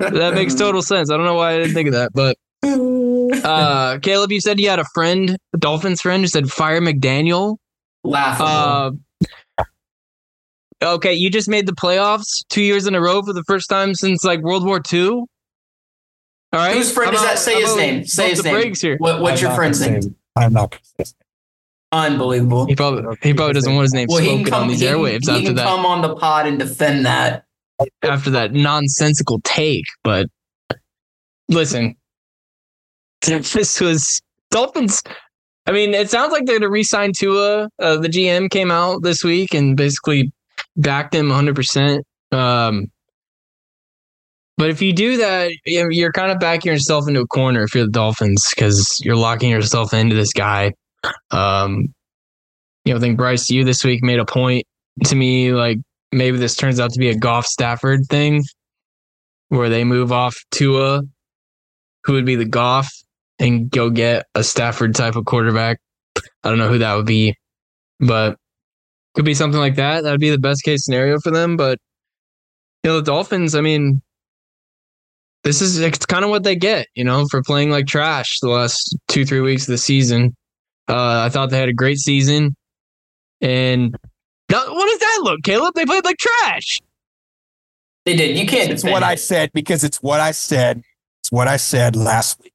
that 0.01 0.33
makes 0.35 0.55
total 0.55 0.83
sense. 0.83 1.11
I 1.11 1.17
don't 1.17 1.27
know 1.27 1.35
why 1.35 1.55
I 1.55 1.59
didn't 1.59 1.75
think 1.75 1.89
of 1.89 1.95
that. 1.95 2.13
But 2.15 2.37
uh, 3.45 3.99
Caleb, 4.01 4.31
you 4.33 4.41
said 4.41 4.61
you 4.61 4.69
had 4.71 4.79
a 4.79 4.85
friend, 4.95 5.37
a 5.53 5.59
Dolphins 5.59 6.01
friend, 6.01 6.23
who 6.23 6.29
said 6.29 6.51
fire 6.51 6.81
McDaniel. 6.81 7.57
laughable. 8.05 9.01
Uh, 9.61 9.65
okay, 10.83 11.13
you 11.13 11.31
just 11.31 11.49
made 11.49 11.67
the 11.67 11.73
playoffs 11.73 12.45
two 12.49 12.63
years 12.63 12.87
in 12.87 12.95
a 12.95 13.01
row 13.01 13.23
for 13.23 13.33
the 13.33 13.45
first 13.45 13.69
time 13.69 13.95
since 13.95 14.25
like 14.25 14.41
World 14.41 14.65
War 14.65 14.81
II. 14.93 15.23
All 16.55 16.61
right. 16.61 16.77
Whose 16.77 16.93
friend 16.93 17.15
How 17.15 17.17
is 17.17 17.23
that? 17.23 17.33
about- 17.33 17.39
Say 17.41 17.55
how 17.55 17.61
his 17.61 17.73
about 17.73 17.81
name. 17.81 18.05
Say 18.07 18.31
his 18.31 18.43
the 18.43 18.53
name. 18.53 18.75
here. 18.75 18.97
What, 18.99 19.21
what's 19.21 19.41
I'm 19.43 19.47
your 19.49 19.57
friend's 19.57 19.81
gonna 19.81 19.99
name? 20.01 20.15
I'm 20.37 20.53
not. 20.53 20.71
gonna 20.71 20.83
say 20.85 20.95
his 20.99 21.15
Unbelievable. 21.93 22.67
He 22.67 22.75
probably 22.75 23.17
he 23.23 23.35
probably 23.35 23.55
doesn't 23.55 23.73
want 23.75 23.85
his 23.85 23.93
name 23.95 24.07
Well, 24.09 24.19
he 24.19 24.27
can 24.29 24.37
spoken 24.39 24.51
come. 24.53 24.63
on 24.63 24.69
these 24.69 24.81
he, 24.81 24.87
airwaves 24.87 25.25
he 25.27 25.31
after 25.33 25.43
can 25.47 25.55
that 25.57 25.65
come 25.67 25.85
on 25.87 26.03
the 26.03 26.15
pod 26.17 26.47
and 26.47 26.59
defend 26.59 27.07
that. 27.07 27.45
after 28.03 28.31
that 28.31 28.53
nonsensical 28.53 29.41
take. 29.45 29.85
But 30.03 30.27
listen, 31.49 31.97
this 33.21 33.81
was 33.81 34.21
Dolphins. 34.51 35.03
I 35.67 35.73
mean, 35.73 35.95
it 35.95 36.11
sounds 36.11 36.33
like 36.33 36.47
they're 36.47 36.59
to 36.59 36.69
re-sign 36.69 37.13
Tua. 37.17 37.69
Uh, 37.79 37.97
the 37.97 38.09
GM 38.09 38.51
came 38.51 38.71
out 38.71 39.03
this 39.03 39.25
week 39.25 39.55
and 39.55 39.77
basically 39.77 40.33
backed 40.77 41.15
him 41.15 41.29
100. 41.29 41.55
percent 41.57 42.05
um, 42.33 42.91
But 44.57 44.71
if 44.71 44.81
you 44.81 44.93
do 44.93 45.17
that, 45.17 45.51
you're 45.67 46.13
kind 46.13 46.31
of 46.31 46.39
backing 46.39 46.71
yourself 46.71 47.09
into 47.09 47.21
a 47.21 47.27
corner 47.27 47.63
if 47.65 47.75
you're 47.75 47.87
the 47.87 47.91
Dolphins 47.91 48.53
because 48.55 49.01
you're 49.03 49.17
locking 49.17 49.51
yourself 49.51 49.93
into 49.93 50.15
this 50.15 50.33
guy. 50.33 50.73
Um, 51.31 51.93
you 52.85 52.93
know, 52.93 52.99
I 52.99 53.01
think 53.01 53.17
Bryce, 53.17 53.51
you 53.51 53.65
this 53.65 53.85
week 53.85 54.03
made 54.03 54.21
a 54.21 54.25
point 54.25 54.65
to 55.05 55.17
me 55.17 55.53
like 55.53 55.79
maybe 56.13 56.39
this 56.39 56.55
turns 56.55 56.79
out 56.79 56.93
to 56.93 56.99
be 56.99 57.11
a 57.11 57.19
Goff 57.19 57.47
Stafford 57.47 58.07
thing 58.09 58.45
where 59.49 59.69
they 59.69 59.85
move 59.85 60.13
off 60.13 60.37
Tua, 60.51 61.03
who 62.05 62.13
would 62.13 62.27
be 62.27 62.37
the 62.37 62.45
Goff, 62.45 62.93
and 63.39 63.71
go 63.71 63.91
get 63.91 64.27
a 64.35 64.45
Stafford 64.45 64.95
type 64.95 65.17
of 65.17 65.25
quarterback. 65.25 65.79
I 66.45 66.49
don't 66.49 66.59
know 66.59 66.69
who 66.69 66.79
that 66.79 66.95
would 66.95 67.07
be, 67.07 67.35
but 67.99 68.37
could 69.15 69.25
be 69.25 69.35
something 69.35 69.61
like 69.61 69.77
that. 69.77 70.05
That 70.05 70.11
would 70.13 70.21
be 70.21 70.31
the 70.31 70.39
best 70.39 70.63
case 70.63 70.85
scenario 70.85 71.19
for 71.19 71.31
them. 71.31 71.57
But 71.57 71.79
you 72.83 72.91
know, 72.91 72.97
the 72.97 73.03
Dolphins, 73.03 73.55
I 73.55 73.61
mean, 73.61 74.03
this 75.45 75.61
is 75.61 75.79
it's 75.79 76.07
kind 76.07 76.25
of 76.25 76.31
what 76.31 76.43
they 76.43 76.57
get, 76.57 76.89
you 76.95 77.05
know, 77.05 77.27
for 77.31 77.43
playing 77.43 77.71
like 77.71 77.87
trash 77.87 78.41
the 78.41 78.49
last 78.49 78.97
two, 79.09 79.25
three 79.25 79.41
weeks 79.41 79.65
of 79.65 79.73
the 79.73 79.79
season. 79.79 80.35
Uh, 80.89 81.21
I 81.21 81.29
thought 81.29 81.51
they 81.51 81.59
had 81.59 81.69
a 81.69 81.75
great 81.75 81.99
season. 81.99 82.57
And 83.41 83.95
now, 84.51 84.75
what 84.75 84.87
does 84.87 84.99
that 84.99 85.21
look, 85.23 85.43
Caleb? 85.43 85.75
They 85.75 85.85
played 85.85 86.05
like 86.05 86.17
trash. 86.17 86.81
They 88.07 88.17
did. 88.17 88.39
You 88.39 88.47
can't. 88.47 88.71
It's 88.71 88.83
defend 88.83 88.95
what 88.95 89.03
I 89.03 89.15
said 89.15 89.51
because 89.53 89.85
it's 89.85 90.03
what 90.03 90.21
I 90.21 90.31
said. 90.31 90.83
It's 91.23 91.31
what 91.31 91.47
I 91.47 91.59
said 91.59 91.95
last 91.95 92.43
week. 92.43 92.53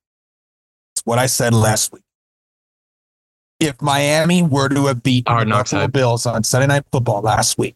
It's 0.96 1.06
what 1.06 1.20
I 1.20 1.28
said 1.28 1.54
last 1.54 1.94
week. 1.94 2.04
If 3.60 3.82
Miami 3.82 4.42
were 4.42 4.70
to 4.70 4.86
have 4.88 5.04
beaten 5.04 5.32
Hard 5.32 5.48
the 5.48 5.50
knocks 5.50 5.72
Buffalo. 5.72 5.88
Bills 5.90 6.26
on 6.26 6.44
Sunday 6.44 6.68
Night 6.68 6.86
Football 6.92 7.22
last 7.22 7.58
week, 7.58 7.76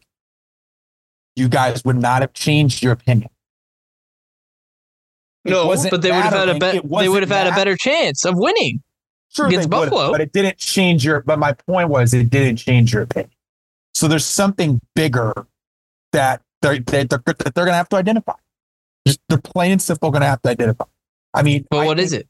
you 1.36 1.48
guys 1.48 1.84
would 1.84 1.96
not 1.96 2.22
have 2.22 2.32
changed 2.32 2.82
your 2.82 2.92
opinion. 2.92 3.28
No, 5.44 5.68
but 5.90 6.02
they 6.02 6.10
would 6.10 6.24
have 6.24 6.32
had 6.32 6.48
a. 6.48 6.76
It 6.76 6.88
They 6.88 7.08
would 7.08 7.22
have 7.22 7.30
had 7.30 7.46
a 7.46 7.54
better 7.54 7.76
chance 7.76 8.24
of 8.24 8.36
winning. 8.36 8.82
Sure, 9.34 9.46
against 9.46 9.68
Buffalo. 9.68 10.12
but 10.12 10.20
it 10.20 10.32
didn't 10.32 10.58
change 10.58 11.04
your. 11.04 11.20
But 11.20 11.38
my 11.38 11.52
point 11.52 11.88
was, 11.88 12.14
it 12.14 12.30
didn't 12.30 12.56
change 12.56 12.92
your 12.92 13.02
opinion. 13.02 13.32
So 13.92 14.06
there's 14.08 14.24
something 14.24 14.80
bigger 14.94 15.46
that 16.12 16.40
they're 16.62 16.78
they're, 16.78 17.04
they're, 17.04 17.18
that 17.26 17.52
they're 17.54 17.64
going 17.64 17.68
to 17.68 17.74
have 17.74 17.88
to 17.90 17.96
identify. 17.96 18.34
Just 19.06 19.20
they're 19.28 19.38
plain 19.38 19.72
and 19.72 19.82
simple 19.82 20.10
going 20.10 20.22
to 20.22 20.28
have 20.28 20.40
to 20.42 20.50
identify. 20.50 20.84
I 21.34 21.42
mean, 21.42 21.66
But 21.68 21.78
I 21.80 21.86
what 21.86 21.98
is 21.98 22.12
it? 22.12 22.28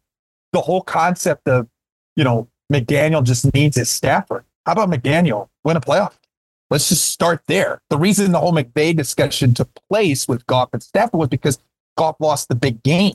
The 0.52 0.62
whole 0.62 0.80
concept 0.80 1.46
of 1.46 1.68
you 2.16 2.24
know 2.24 2.48
McDaniel 2.72 3.22
just 3.22 3.52
needs 3.54 3.76
his 3.76 3.90
Stafford. 3.90 4.44
How 4.66 4.72
about 4.72 4.90
McDaniel 4.90 5.48
win 5.62 5.76
a 5.76 5.80
playoff? 5.80 6.14
Let's 6.70 6.88
just 6.88 7.06
start 7.06 7.42
there. 7.46 7.82
The 7.90 7.98
reason 7.98 8.32
the 8.32 8.40
whole 8.40 8.52
McVay 8.52 8.96
discussion 8.96 9.52
took 9.52 9.68
place 9.88 10.26
with 10.26 10.46
Goff 10.46 10.70
and 10.72 10.82
Stafford 10.82 11.20
was 11.20 11.28
because 11.28 11.58
Goff 11.96 12.16
lost 12.20 12.48
the 12.48 12.54
big 12.54 12.82
game. 12.82 13.14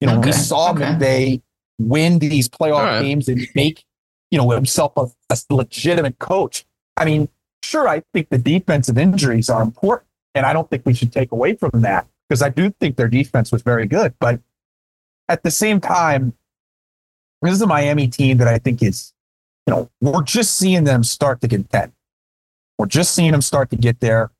You 0.00 0.08
know, 0.08 0.20
we 0.20 0.32
saw 0.32 0.72
okay. 0.72 0.82
McVay 0.82 1.42
win 1.78 2.18
these 2.18 2.48
playoff 2.48 2.84
right. 2.84 3.02
games 3.02 3.28
and 3.28 3.46
make, 3.54 3.84
you 4.30 4.38
know, 4.38 4.50
himself 4.50 4.92
a, 4.96 5.06
a 5.30 5.38
legitimate 5.50 6.18
coach. 6.18 6.64
I 6.96 7.04
mean, 7.04 7.28
sure, 7.62 7.88
I 7.88 8.02
think 8.12 8.28
the 8.28 8.38
defensive 8.38 8.98
injuries 8.98 9.48
are 9.48 9.62
important, 9.62 10.08
and 10.34 10.44
I 10.44 10.52
don't 10.52 10.68
think 10.68 10.84
we 10.84 10.94
should 10.94 11.12
take 11.12 11.32
away 11.32 11.54
from 11.54 11.82
that 11.82 12.06
because 12.28 12.42
I 12.42 12.48
do 12.48 12.70
think 12.80 12.96
their 12.96 13.08
defense 13.08 13.52
was 13.52 13.62
very 13.62 13.86
good. 13.86 14.14
But 14.18 14.40
at 15.28 15.42
the 15.42 15.50
same 15.50 15.80
time, 15.80 16.34
this 17.40 17.52
is 17.52 17.62
a 17.62 17.66
Miami 17.66 18.08
team 18.08 18.38
that 18.38 18.48
I 18.48 18.58
think 18.58 18.82
is, 18.82 19.12
you 19.66 19.74
know, 19.74 19.90
we're 20.00 20.22
just 20.22 20.56
seeing 20.56 20.84
them 20.84 21.04
start 21.04 21.40
to 21.42 21.48
contend. 21.48 21.92
We're 22.78 22.86
just 22.86 23.14
seeing 23.14 23.32
them 23.32 23.42
start 23.42 23.70
to 23.70 23.76
get 23.76 24.00
there. 24.00 24.30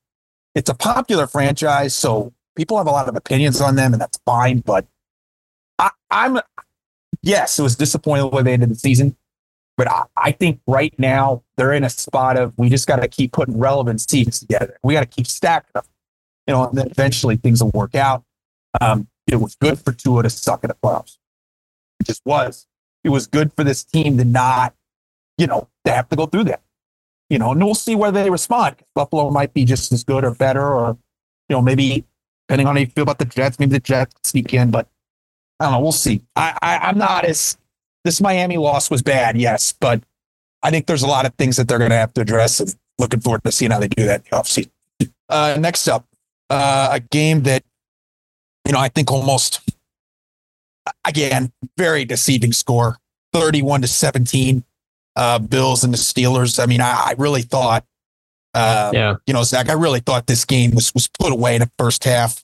It's 0.55 0.71
a 0.71 0.75
popular 0.75 1.27
franchise, 1.27 1.95
so 1.95 2.33
people 2.57 2.77
have 2.79 2.87
a 2.87 2.91
lot 2.91 3.09
of 3.09 3.17
opinions 3.17 3.61
on 3.61 3.77
them, 3.77 3.93
and 3.93 4.01
that's 4.01 4.19
fine. 4.25 4.61
But 4.61 4.87
I, 5.79 5.91
I'm, 6.11 6.39
yes, 7.23 7.59
it 7.59 7.63
was 7.63 7.77
disappointing 7.77 8.31
the 8.31 8.37
way 8.37 8.43
they 8.43 8.53
ended 8.53 8.71
the 8.71 8.75
season, 8.75 9.17
but 9.77 9.89
I, 9.89 10.05
I 10.17 10.33
think 10.33 10.61
right 10.67 10.95
now 10.99 11.43
they're 11.57 11.73
in 11.73 11.85
a 11.85 11.91
spot 11.91 12.37
of 12.37 12.53
we 12.57 12.69
just 12.69 12.87
got 12.87 12.97
to 12.97 13.09
keep 13.09 13.33
putting 13.33 13.59
relevant 13.59 14.07
teams 14.07 14.41
together. 14.41 14.79
We 14.83 14.95
got 14.95 15.01
to 15.01 15.07
keep 15.07 15.27
stacking 15.27 15.71
them, 15.75 15.85
you 16.47 16.55
know, 16.55 16.69
and 16.69 16.79
then 16.79 16.89
eventually 16.89 17.37
things 17.37 17.63
will 17.63 17.71
work 17.71 17.95
out. 17.95 18.25
Um, 18.81 19.09
it 19.27 19.37
was 19.37 19.55
good 19.55 19.79
for 19.79 19.93
Tua 19.93 20.25
to 20.25 20.31
suck 20.31 20.65
in 20.65 20.69
the 20.69 20.77
playoffs. 20.83 21.19
It 22.01 22.07
just 22.07 22.23
was. 22.25 22.67
It 23.05 23.11
was 23.11 23.27
good 23.27 23.53
for 23.55 23.65
this 23.65 23.85
team 23.85 24.19
to 24.19 24.25
not, 24.25 24.75
you 25.39 25.47
know, 25.47 25.69
to 25.85 25.93
have 25.93 26.09
to 26.11 26.17
go 26.17 26.27
through 26.27 26.45
that. 26.45 26.63
You 27.31 27.39
know, 27.39 27.53
and 27.53 27.65
we'll 27.65 27.75
see 27.75 27.95
whether 27.95 28.23
they 28.23 28.29
respond. 28.29 28.77
Buffalo 28.95 29.31
might 29.31 29.55
be 29.55 29.65
just 29.65 29.91
as 29.91 30.05
good 30.05 30.23
or 30.23 30.35
better, 30.35 30.75
or 30.75 30.99
you 31.49 31.57
know, 31.57 31.63
maybe 31.63 32.05
depending 32.47 32.67
on 32.67 32.77
how 32.77 32.81
you 32.81 32.87
feel 32.87 33.03
about 33.03 33.19
the 33.19 33.25
Jets, 33.25 33.59
maybe 33.59 33.73
the 33.73 33.81
Jets 33.81 34.15
sneak 34.25 34.53
in. 34.55 34.71
But 34.71 34.89
I 35.61 35.65
don't 35.65 35.73
know. 35.73 35.81
We'll 35.81 35.93
see. 35.93 36.23
I, 36.37 36.59
I 36.63 36.79
I'm 36.79 36.99
not 36.99 37.25
as 37.25 37.57
this 38.05 38.21
Miami 38.21 38.57
loss 38.57 38.91
was 38.91 39.03
bad, 39.03 39.37
yes, 39.37 39.73
but 39.73 40.03
I 40.63 40.71
think 40.71 40.87
there's 40.87 41.03
a 41.03 41.07
lot 41.07 41.27
of 41.27 41.35
things 41.35 41.57
that 41.57 41.69
they're 41.69 41.79
going 41.79 41.91
to 41.91 41.97
have 41.97 42.15
to 42.15 42.21
address. 42.21 42.61
And 42.61 42.75
looking 42.99 43.21
forward 43.21 43.45
to 43.45 43.53
seeing 43.53 43.71
how 43.71 43.81
they 43.81 43.89
do 43.89 44.05
that 44.05 44.21
in 44.21 44.27
the 44.31 44.37
offseason. 44.37 44.71
Uh, 45.29 45.57
next 45.59 45.89
up, 45.89 46.07
uh, 46.51 46.91
a 46.93 47.01
game 47.01 47.43
that, 47.43 47.65
you 48.67 48.73
know, 48.73 48.79
I 48.79 48.89
think 48.89 49.11
almost, 49.11 49.61
again, 51.05 51.53
very 51.77 52.05
deceiving 52.05 52.53
score 52.53 52.99
31 53.33 53.83
to 53.83 53.89
17, 53.89 54.65
uh, 55.17 55.39
Bills 55.39 55.85
and 55.85 55.93
the 55.93 55.99
Steelers. 55.99 56.63
I 56.63 56.67
mean, 56.67 56.81
I, 56.81 56.93
I 56.93 57.15
really 57.19 57.43
thought, 57.43 57.85
uh, 58.55 58.91
Yeah. 58.93 59.15
you 59.27 59.35
know, 59.35 59.43
Zach, 59.43 59.69
I 59.69 59.75
really 59.75 60.01
thought 60.01 60.27
this 60.27 60.45
game 60.45 60.73
was, 60.75 60.93
was 60.95 61.09
put 61.09 61.33
away 61.33 61.55
in 61.55 61.61
the 61.61 61.71
first 61.79 62.05
half. 62.05 62.43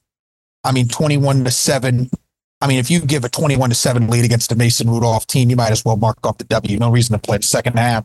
I 0.65 0.73
mean, 0.73 0.89
21 0.89 1.45
to 1.45 1.51
7. 1.51 2.11
I 2.61 2.67
mean, 2.67 2.79
if 2.79 2.91
you 2.91 3.01
give 3.01 3.25
a 3.25 3.29
21 3.29 3.69
to 3.71 3.75
7 3.75 4.09
lead 4.09 4.25
against 4.25 4.51
a 4.51 4.57
Mason 4.57 4.91
Rudolph 4.91 5.27
team, 5.27 5.51
you 5.51 5.57
might 5.57 5.71
as 5.71 5.85
well 5.85 5.97
mark 5.97 6.19
off 6.27 6.39
the 6.39 6.45
W. 6.45 6.79
No 6.79 6.91
reason 6.91 7.13
to 7.15 7.19
play 7.21 7.37
the 7.37 7.43
second 7.45 7.79
half. 7.79 8.05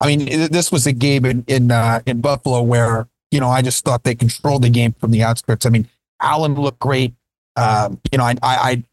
I 0.00 0.06
mean, 0.06 0.50
this 0.50 0.70
was 0.70 0.86
a 0.86 0.92
game 0.92 1.24
in 1.24 1.44
in, 1.46 1.70
uh, 1.70 2.00
in 2.04 2.20
Buffalo 2.20 2.60
where 2.62 3.08
you 3.30 3.40
know 3.40 3.48
I 3.48 3.62
just 3.62 3.84
thought 3.84 4.02
they 4.04 4.14
controlled 4.14 4.62
the 4.62 4.68
game 4.68 4.92
from 4.92 5.12
the 5.12 5.22
outskirts. 5.22 5.64
I 5.64 5.70
mean, 5.70 5.88
Allen 6.20 6.54
looked 6.54 6.80
great. 6.80 7.14
Um, 7.56 8.00
you 8.12 8.18
know, 8.18 8.24
I 8.24 8.36
I 8.42 8.84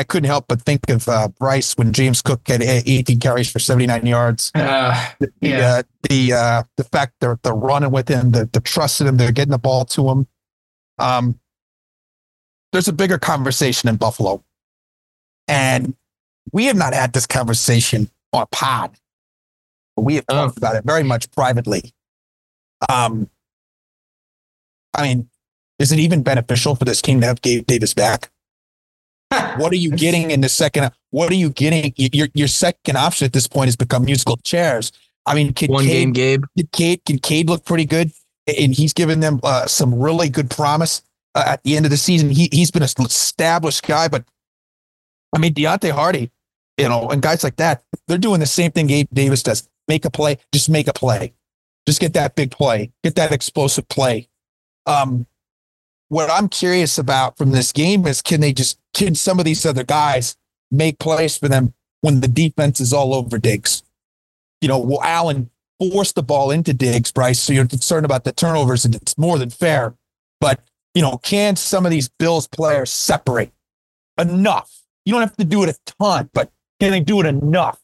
I, 0.00 0.04
couldn't 0.04 0.26
help 0.28 0.46
but 0.48 0.62
think 0.62 0.88
of 0.90 1.08
uh, 1.08 1.28
Bryce 1.38 1.76
when 1.76 1.92
James 1.92 2.22
Cook 2.22 2.40
had 2.48 2.62
18 2.62 3.20
carries 3.20 3.50
for 3.50 3.58
79 3.58 4.06
yards. 4.06 4.50
Uh, 4.54 5.08
The, 5.18 5.32
Yeah. 5.40 5.58
uh, 5.58 5.82
the 6.08 6.32
uh, 6.32 6.62
the 6.76 6.84
fact 6.84 7.14
they're 7.20 7.38
they're 7.42 7.54
running 7.54 7.90
with 7.90 8.08
him, 8.08 8.30
the 8.32 8.48
the 8.52 8.60
trust 8.60 9.00
in 9.00 9.06
him, 9.06 9.16
they're 9.16 9.32
getting 9.32 9.52
the 9.52 9.58
ball 9.58 9.84
to 9.86 10.08
him. 10.10 10.26
Um, 10.98 11.38
there's 12.72 12.88
a 12.88 12.92
bigger 12.92 13.18
conversation 13.18 13.88
in 13.88 13.96
Buffalo, 13.96 14.44
and 15.48 15.94
we 16.52 16.66
have 16.66 16.76
not 16.76 16.94
had 16.94 17.12
this 17.12 17.26
conversation 17.26 18.10
on 18.32 18.46
pod. 18.52 18.96
But 19.96 20.02
we 20.02 20.14
have 20.16 20.24
Oh. 20.28 20.34
talked 20.46 20.56
about 20.58 20.76
it 20.76 20.84
very 20.84 21.02
much 21.02 21.30
privately. 21.32 21.92
Um, 22.88 23.28
I 24.94 25.02
mean, 25.02 25.28
is 25.78 25.92
it 25.92 25.98
even 25.98 26.22
beneficial 26.22 26.74
for 26.76 26.84
this 26.84 27.02
team 27.02 27.20
to 27.20 27.26
have 27.26 27.42
Gabe 27.42 27.66
Davis 27.66 27.94
back? 27.94 28.30
What 29.30 29.72
are 29.72 29.76
you 29.76 29.90
getting 29.92 30.30
in 30.30 30.40
the 30.40 30.48
second? 30.48 30.90
What 31.10 31.30
are 31.30 31.36
you 31.36 31.50
getting? 31.50 31.92
Your 31.96 32.28
your 32.34 32.48
second 32.48 32.96
option 32.96 33.26
at 33.26 33.32
this 33.32 33.46
point 33.46 33.68
has 33.68 33.76
become 33.76 34.04
musical 34.04 34.36
chairs. 34.38 34.92
I 35.26 35.34
mean, 35.34 35.52
can 35.52 35.70
One 35.70 35.84
game, 35.84 36.12
Gabe. 36.12 36.42
can 36.56 36.68
Cade, 36.72 37.04
can 37.04 37.18
Cade 37.18 37.48
look 37.48 37.64
pretty 37.64 37.84
good? 37.84 38.10
And 38.46 38.74
he's 38.74 38.92
given 38.92 39.20
them 39.20 39.38
uh, 39.44 39.66
some 39.66 39.94
really 39.94 40.28
good 40.28 40.50
promise 40.50 41.02
uh, 41.34 41.44
at 41.46 41.62
the 41.62 41.76
end 41.76 41.86
of 41.86 41.90
the 41.90 41.96
season. 41.96 42.30
He 42.30 42.48
he's 42.50 42.70
been 42.70 42.82
an 42.82 42.88
established 42.98 43.86
guy, 43.86 44.08
but 44.08 44.24
I 45.34 45.38
mean 45.38 45.54
Deonte 45.54 45.90
Harty, 45.92 46.30
you 46.76 46.88
know, 46.88 47.08
and 47.08 47.22
guys 47.22 47.44
like 47.44 47.56
that, 47.56 47.84
they're 48.08 48.18
doing 48.18 48.40
the 48.40 48.46
same 48.46 48.72
thing 48.72 48.88
Gabe 48.88 49.08
Davis 49.12 49.42
does. 49.42 49.68
Make 49.86 50.04
a 50.04 50.10
play, 50.10 50.38
just 50.52 50.68
make 50.68 50.88
a 50.88 50.92
play, 50.92 51.34
just 51.86 52.00
get 52.00 52.14
that 52.14 52.34
big 52.34 52.50
play, 52.50 52.90
get 53.04 53.14
that 53.16 53.32
explosive 53.32 53.88
play. 53.88 54.28
Um, 54.86 55.26
what 56.10 56.28
I'm 56.28 56.48
curious 56.48 56.98
about 56.98 57.38
from 57.38 57.52
this 57.52 57.70
game 57.72 58.04
is 58.04 58.20
can 58.20 58.40
they 58.40 58.52
just 58.52 58.78
can 58.92 59.14
some 59.14 59.38
of 59.38 59.44
these 59.44 59.64
other 59.64 59.84
guys 59.84 60.36
make 60.70 60.98
plays 60.98 61.38
for 61.38 61.48
them 61.48 61.72
when 62.00 62.20
the 62.20 62.28
defense 62.28 62.80
is 62.80 62.92
all 62.92 63.14
over 63.14 63.38
Diggs? 63.38 63.84
You 64.60 64.68
know, 64.68 64.80
will 64.80 65.02
Allen 65.04 65.50
force 65.78 66.12
the 66.12 66.24
ball 66.24 66.50
into 66.50 66.74
Diggs, 66.74 67.12
Bryce? 67.12 67.40
So 67.40 67.52
you're 67.52 67.66
concerned 67.66 68.04
about 68.04 68.24
the 68.24 68.32
turnovers, 68.32 68.84
and 68.84 68.94
it's 68.96 69.16
more 69.16 69.38
than 69.38 69.50
fair. 69.50 69.94
But 70.40 70.60
you 70.94 71.02
know, 71.02 71.18
can 71.18 71.54
some 71.54 71.86
of 71.86 71.92
these 71.92 72.08
Bills 72.08 72.48
players 72.48 72.90
separate 72.90 73.52
enough? 74.18 74.82
You 75.04 75.12
don't 75.12 75.22
have 75.22 75.36
to 75.36 75.44
do 75.44 75.62
it 75.62 75.68
a 75.68 75.78
ton, 76.00 76.28
but 76.34 76.50
can 76.80 76.90
they 76.90 77.00
do 77.00 77.20
it 77.20 77.26
enough 77.26 77.80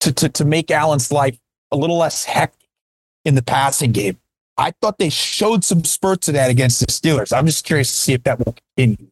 to 0.00 0.12
to 0.12 0.28
to 0.28 0.44
make 0.44 0.72
Allen's 0.72 1.12
life 1.12 1.38
a 1.70 1.76
little 1.76 1.98
less 1.98 2.24
hectic 2.24 2.68
in 3.24 3.36
the 3.36 3.42
passing 3.42 3.92
game? 3.92 4.18
I 4.60 4.72
thought 4.80 4.98
they 4.98 5.08
showed 5.08 5.64
some 5.64 5.84
spurts 5.84 6.28
of 6.28 6.34
that 6.34 6.50
against 6.50 6.80
the 6.80 6.86
Steelers. 6.86 7.36
I'm 7.36 7.46
just 7.46 7.64
curious 7.64 7.88
to 7.88 7.96
see 7.96 8.12
if 8.12 8.22
that 8.24 8.38
will 8.38 8.54
continue. 8.76 9.10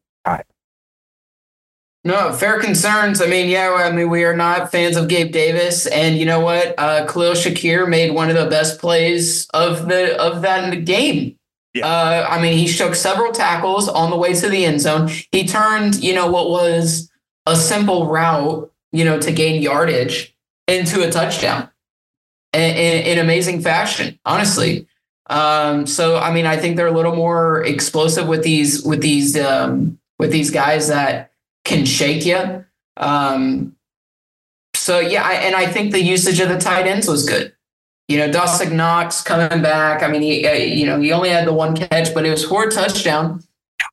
No, 2.04 2.32
fair 2.32 2.60
concerns. 2.60 3.20
I 3.20 3.26
mean, 3.26 3.48
yeah, 3.50 3.74
I 3.74 3.90
mean, 3.90 4.08
we 4.08 4.24
are 4.24 4.36
not 4.36 4.70
fans 4.70 4.96
of 4.96 5.08
Gabe 5.08 5.32
Davis, 5.32 5.86
and 5.88 6.16
you 6.16 6.24
know 6.24 6.40
what? 6.40 6.74
Uh, 6.78 7.06
Khalil 7.06 7.34
Shakir 7.34 7.88
made 7.88 8.14
one 8.14 8.30
of 8.30 8.36
the 8.36 8.46
best 8.46 8.80
plays 8.80 9.46
of 9.48 9.88
the 9.88 10.16
of 10.18 10.40
that 10.42 10.86
game. 10.86 11.36
Yeah. 11.74 11.86
Uh, 11.86 12.26
I 12.30 12.40
mean, 12.40 12.56
he 12.56 12.66
shook 12.66 12.94
several 12.94 13.32
tackles 13.32 13.88
on 13.88 14.10
the 14.10 14.16
way 14.16 14.32
to 14.32 14.48
the 14.48 14.64
end 14.64 14.80
zone. 14.80 15.10
He 15.32 15.46
turned, 15.46 16.02
you 16.02 16.14
know, 16.14 16.30
what 16.30 16.48
was 16.48 17.10
a 17.46 17.56
simple 17.56 18.06
route, 18.06 18.72
you 18.92 19.04
know, 19.04 19.20
to 19.20 19.32
gain 19.32 19.60
yardage 19.60 20.34
into 20.66 21.06
a 21.06 21.10
touchdown 21.10 21.68
in, 22.54 22.60
in, 22.60 23.06
in 23.06 23.18
amazing 23.18 23.60
fashion. 23.60 24.18
Honestly, 24.24 24.86
um, 25.28 25.86
so 25.86 26.18
I 26.18 26.32
mean, 26.32 26.46
I 26.46 26.56
think 26.56 26.76
they're 26.76 26.86
a 26.86 26.92
little 26.92 27.14
more 27.14 27.64
explosive 27.64 28.26
with 28.26 28.42
these 28.42 28.82
with 28.84 29.00
these 29.00 29.38
um, 29.38 29.98
with 30.18 30.30
these 30.30 30.50
guys 30.50 30.88
that 30.88 31.32
can 31.64 31.84
shake 31.84 32.24
you. 32.24 32.64
Um, 32.96 33.76
so 34.74 35.00
yeah, 35.00 35.22
I, 35.22 35.34
and 35.34 35.54
I 35.54 35.66
think 35.66 35.92
the 35.92 36.02
usage 36.02 36.40
of 36.40 36.48
the 36.48 36.58
tight 36.58 36.86
ends 36.86 37.08
was 37.08 37.28
good. 37.28 37.52
You 38.08 38.16
know, 38.16 38.32
Dawson 38.32 38.74
Knox 38.74 39.22
coming 39.22 39.60
back. 39.60 40.02
I 40.02 40.08
mean, 40.08 40.22
he 40.22 40.46
uh, 40.46 40.52
you 40.52 40.86
know 40.86 40.98
he 40.98 41.12
only 41.12 41.28
had 41.28 41.46
the 41.46 41.52
one 41.52 41.76
catch, 41.76 42.14
but 42.14 42.24
it 42.24 42.30
was 42.30 42.44
for 42.44 42.64
a 42.64 42.70
touchdown. 42.70 43.42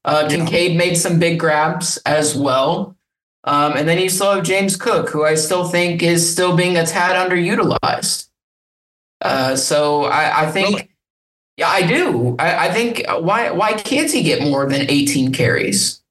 Uh, 0.05 0.27
Kincaid 0.29 0.77
made 0.77 0.95
some 0.95 1.19
big 1.19 1.39
grabs 1.39 1.97
as 2.05 2.35
well. 2.35 2.95
Um, 3.43 3.73
and 3.73 3.87
then 3.87 3.99
you 3.99 4.09
still 4.09 4.35
have 4.35 4.43
James 4.43 4.75
Cook, 4.75 5.09
who 5.09 5.23
I 5.23 5.35
still 5.35 5.67
think 5.67 6.01
is 6.01 6.31
still 6.31 6.55
being 6.55 6.77
a 6.77 6.85
tad 6.85 7.15
underutilized. 7.29 8.29
Uh, 9.21 9.55
so 9.55 10.05
I, 10.05 10.43
I 10.47 10.51
think? 10.51 10.94
Yeah, 11.57 11.69
I 11.69 11.85
do. 11.87 12.35
I, 12.39 12.67
I 12.67 12.71
think 12.73 13.03
uh, 13.07 13.19
why 13.19 13.51
why 13.51 13.73
can't 13.73 14.11
he 14.11 14.23
get 14.23 14.41
more 14.43 14.67
than 14.67 14.89
18 14.89 15.31
carries? 15.31 16.01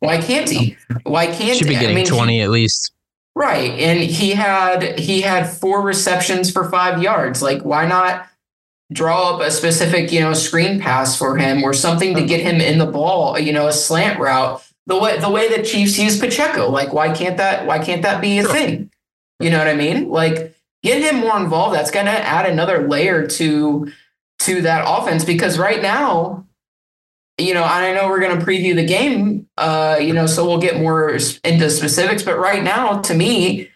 Why 0.00 0.20
can't 0.20 0.48
he? 0.48 0.76
Why 1.04 1.26
can't 1.26 1.58
Should 1.58 1.68
be 1.68 1.76
I 1.76 1.80
getting 1.80 1.96
mean, 1.96 2.06
20 2.06 2.40
at 2.42 2.50
least. 2.50 2.92
Right. 3.34 3.70
And 3.72 4.00
he 4.00 4.30
had 4.30 4.98
he 4.98 5.22
had 5.22 5.48
four 5.48 5.82
receptions 5.82 6.50
for 6.50 6.70
five 6.70 7.02
yards. 7.02 7.42
Like, 7.42 7.62
why 7.62 7.86
not 7.86 8.26
draw 8.92 9.34
up 9.34 9.40
a 9.40 9.50
specific, 9.50 10.12
you 10.12 10.20
know, 10.20 10.34
screen 10.34 10.78
pass 10.78 11.16
for 11.16 11.36
him 11.36 11.62
or 11.64 11.72
something 11.72 12.14
to 12.14 12.24
get 12.24 12.40
him 12.40 12.60
in 12.60 12.78
the 12.78 12.86
ball, 12.86 13.38
you 13.38 13.52
know, 13.52 13.66
a 13.66 13.72
slant 13.72 14.20
route. 14.20 14.62
The 14.86 14.98
way 14.98 15.18
the 15.18 15.30
way 15.30 15.48
that 15.48 15.64
Chiefs 15.64 15.98
use 15.98 16.18
Pacheco. 16.18 16.68
Like, 16.68 16.92
why 16.92 17.12
can't 17.12 17.36
that 17.38 17.66
why 17.66 17.78
can't 17.78 18.02
that 18.02 18.20
be 18.20 18.38
a 18.38 18.42
Sure. 18.42 18.52
thing? 18.52 18.90
You 19.40 19.50
know 19.50 19.58
what 19.58 19.68
I 19.68 19.74
mean? 19.74 20.08
Like 20.10 20.54
get 20.82 21.00
him 21.02 21.20
more 21.20 21.38
involved. 21.38 21.74
That's 21.74 21.90
gonna 21.90 22.10
add 22.10 22.46
another 22.46 22.86
layer 22.86 23.26
to 23.26 23.90
to 24.42 24.62
that 24.62 24.84
offense 24.86 25.24
because 25.24 25.58
right 25.58 25.80
now, 25.82 26.46
you 27.38 27.54
know, 27.54 27.64
I 27.64 27.92
know 27.94 28.08
we're 28.08 28.20
going 28.20 28.38
to 28.38 28.44
preview 28.44 28.74
the 28.74 28.84
game, 28.84 29.48
uh, 29.56 29.98
you 30.00 30.12
know, 30.12 30.26
so 30.26 30.46
we'll 30.46 30.58
get 30.58 30.78
more 30.78 31.10
into 31.10 31.70
specifics. 31.70 32.22
But 32.22 32.38
right 32.38 32.62
now, 32.62 33.00
to 33.02 33.14
me, 33.14 33.70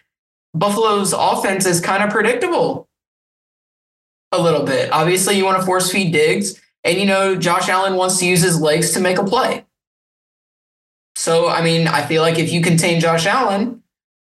Buffalo's 0.53 1.13
offense 1.13 1.65
is 1.65 1.81
kind 1.81 2.03
of 2.03 2.09
predictable 2.09 2.87
a 4.31 4.41
little 4.41 4.63
bit. 4.63 4.91
Obviously, 4.91 5.37
you 5.37 5.45
want 5.45 5.59
to 5.59 5.65
force 5.65 5.91
feed 5.91 6.11
Diggs, 6.11 6.61
and 6.83 6.97
you 6.97 7.05
know, 7.05 7.35
Josh 7.35 7.69
Allen 7.69 7.95
wants 7.95 8.19
to 8.19 8.25
use 8.25 8.41
his 8.41 8.59
legs 8.59 8.91
to 8.91 8.99
make 8.99 9.17
a 9.17 9.23
play. 9.23 9.65
So, 11.15 11.49
I 11.49 11.63
mean, 11.63 11.87
I 11.87 12.05
feel 12.05 12.21
like 12.21 12.37
if 12.37 12.51
you 12.51 12.61
contain 12.61 12.99
Josh 12.99 13.25
Allen 13.25 13.81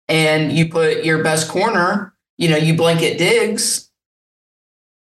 and 0.08 0.52
you 0.52 0.69
put 0.69 1.04
your 1.04 1.23
best 1.23 1.47
corner, 1.47 2.15
you 2.38 2.49
know, 2.49 2.58
you 2.58 2.75
blanket 2.75 3.17
Diggs, 3.17 3.88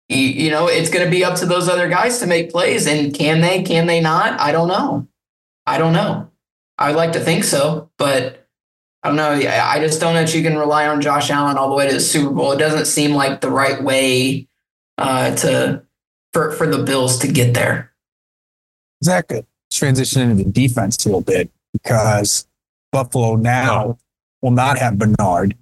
you, 0.09 0.17
you 0.17 0.49
know, 0.51 0.67
it's 0.67 0.89
going 0.89 1.03
to 1.05 1.11
be 1.11 1.23
up 1.23 1.37
to 1.39 1.45
those 1.45 1.67
other 1.67 1.87
guys 1.89 2.19
to 2.19 2.27
make 2.27 2.51
plays. 2.51 2.85
And 2.87 3.13
can 3.13 3.41
they, 3.41 3.63
can 3.63 3.87
they 3.87 4.01
not? 4.01 4.39
I 4.39 4.51
don't 4.51 4.67
know. 4.67 5.07
I 5.65 5.77
don't 5.77 5.93
know. 5.93 6.29
I'd 6.77 6.95
like 6.95 7.13
to 7.13 7.19
think 7.19 7.43
so, 7.43 7.89
but 7.97 8.47
I 9.01 9.07
don't 9.07 9.17
know. 9.17 9.31
I 9.31 9.75
I 9.75 9.79
just 9.79 10.01
don't 10.01 10.13
know 10.13 10.21
that 10.23 10.33
you 10.35 10.43
can 10.43 10.57
rely 10.57 10.87
on 10.87 10.99
Josh 11.01 11.29
Allen 11.29 11.57
all 11.57 11.69
the 11.69 11.75
way 11.75 11.87
to 11.87 11.93
the 11.93 11.99
Super 11.99 12.31
Bowl. 12.33 12.51
It 12.51 12.57
doesn't 12.57 12.85
seem 12.85 13.11
like 13.13 13.39
the 13.41 13.49
right 13.49 13.81
way 13.81 14.47
uh, 14.97 15.35
to 15.37 15.83
for 16.33 16.51
for 16.51 16.67
the 16.67 16.83
Bills 16.83 17.19
to 17.19 17.27
get 17.31 17.53
there. 17.53 17.93
Zach, 19.03 19.31
let's 19.31 19.45
transition 19.71 20.21
into 20.29 20.43
the 20.43 20.49
defense 20.51 21.05
a 21.05 21.09
little 21.09 21.21
bit 21.21 21.49
because 21.71 22.47
Buffalo 22.91 23.35
now 23.35 23.97
will 24.41 24.51
not 24.51 24.77
have 24.79 24.97
Bernard. 24.97 25.55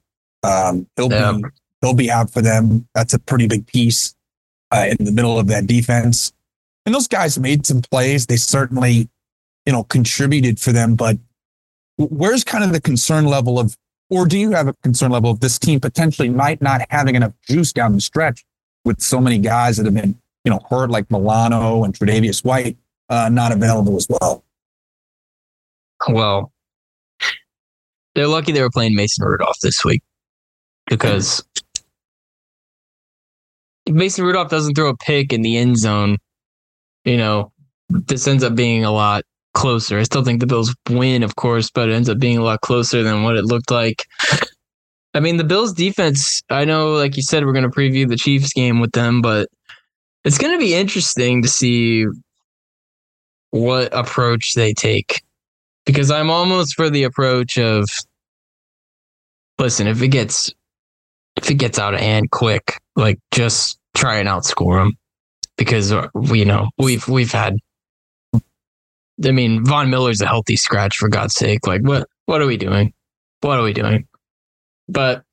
Um, 0.43 0.87
he'll 0.95 1.11
Yeah. 1.11 1.33
be 1.33 1.43
he'll 1.81 1.93
be 1.93 2.09
out 2.09 2.31
for 2.31 2.41
them. 2.41 2.87
That's 2.95 3.13
a 3.13 3.19
pretty 3.19 3.47
big 3.47 3.67
piece 3.67 4.15
uh, 4.73 4.87
in 4.87 5.05
the 5.05 5.11
middle 5.11 5.39
of 5.39 5.47
that 5.47 5.67
defense. 5.67 6.33
And 6.85 6.93
those 6.93 7.07
guys 7.07 7.39
made 7.39 7.65
some 7.65 7.81
plays. 7.81 8.25
They 8.25 8.35
certainly, 8.35 9.07
you 9.65 9.71
know, 9.71 9.83
contributed 9.83 10.59
for 10.59 10.71
them. 10.71 10.95
But 10.95 11.17
where's 11.97 12.43
kind 12.43 12.63
of 12.63 12.73
the 12.73 12.81
concern 12.81 13.25
level 13.25 13.59
of, 13.59 13.77
or 14.09 14.25
do 14.25 14.37
you 14.37 14.51
have 14.51 14.67
a 14.67 14.73
concern 14.83 15.11
level 15.11 15.31
of 15.31 15.39
this 15.39 15.57
team 15.57 15.79
potentially 15.79 16.29
might 16.29 16.61
not 16.61 16.81
having 16.89 17.15
enough 17.15 17.33
juice 17.47 17.71
down 17.71 17.93
the 17.93 18.01
stretch 18.01 18.43
with 18.83 18.99
so 18.99 19.21
many 19.21 19.37
guys 19.37 19.77
that 19.77 19.85
have 19.85 19.93
been, 19.93 20.19
you 20.43 20.51
know, 20.51 20.59
hurt 20.69 20.89
like 20.89 21.09
Milano 21.09 21.83
and 21.83 21.93
Tre'Davious 21.93 22.43
White 22.43 22.77
uh, 23.09 23.29
not 23.29 23.51
available 23.51 23.95
as 23.95 24.07
well. 24.09 24.43
Well, 26.09 26.51
they're 28.15 28.27
lucky 28.27 28.51
they 28.51 28.61
were 28.61 28.69
playing 28.69 28.95
Mason 28.95 29.25
Rudolph 29.25 29.57
this 29.61 29.85
week 29.85 30.03
because 30.87 31.43
if 33.85 33.93
Mason 33.93 34.25
Rudolph 34.25 34.49
doesn't 34.49 34.75
throw 34.75 34.89
a 34.89 34.97
pick 34.97 35.33
in 35.33 35.41
the 35.41 35.57
end 35.57 35.77
zone, 35.77 36.17
you 37.05 37.17
know, 37.17 37.51
this 37.89 38.27
ends 38.27 38.43
up 38.43 38.55
being 38.55 38.85
a 38.85 38.91
lot 38.91 39.23
closer. 39.53 39.99
I 39.99 40.03
still 40.03 40.23
think 40.23 40.39
the 40.39 40.47
Bills 40.47 40.75
win, 40.89 41.23
of 41.23 41.35
course, 41.35 41.69
but 41.69 41.89
it 41.89 41.93
ends 41.93 42.09
up 42.09 42.19
being 42.19 42.37
a 42.37 42.43
lot 42.43 42.61
closer 42.61 43.03
than 43.03 43.23
what 43.23 43.35
it 43.35 43.45
looked 43.45 43.71
like. 43.71 44.05
I 45.13 45.19
mean, 45.19 45.37
the 45.37 45.43
Bills 45.43 45.73
defense, 45.73 46.41
I 46.49 46.65
know, 46.65 46.93
like 46.93 47.15
you 47.17 47.21
said, 47.21 47.45
we're 47.45 47.53
going 47.53 47.69
to 47.69 47.77
preview 47.77 48.07
the 48.07 48.15
Chiefs 48.15 48.51
game 48.51 48.79
with 48.79 48.93
them, 48.93 49.21
but 49.21 49.47
it's 50.23 50.39
going 50.39 50.53
to 50.53 50.59
be 50.59 50.73
interesting 50.73 51.43
to 51.43 51.47
see 51.47 52.05
what 53.51 53.93
approach 53.93 54.55
they 54.55 54.73
take 54.73 55.21
because 55.85 56.09
I'm 56.09 56.31
almost 56.31 56.75
for 56.75 56.89
the 56.89 57.03
approach 57.03 57.57
of 57.59 57.85
listen, 59.59 59.87
if 59.87 60.01
it 60.01 60.07
gets 60.07 60.51
if 61.35 61.49
it 61.49 61.55
gets 61.55 61.77
out 61.77 61.93
of 61.93 61.99
hand 61.99 62.31
quick, 62.31 62.79
like 62.95 63.19
just 63.31 63.79
try 63.95 64.17
and 64.17 64.27
outscore 64.27 64.83
them 64.83 64.97
because 65.57 65.91
uh, 65.91 66.07
we 66.13 66.39
you 66.39 66.45
know 66.45 66.69
we've 66.77 67.07
we've 67.07 67.31
had. 67.31 67.57
I 69.23 69.31
mean, 69.31 69.63
Von 69.63 69.89
Miller's 69.89 70.21
a 70.21 70.25
healthy 70.25 70.55
scratch 70.55 70.97
for 70.97 71.07
God's 71.07 71.35
sake. 71.35 71.67
Like, 71.67 71.81
what 71.81 72.07
what 72.25 72.41
are 72.41 72.47
we 72.47 72.57
doing? 72.57 72.93
What 73.41 73.59
are 73.59 73.63
we 73.63 73.73
doing? 73.73 74.07
But 74.89 75.23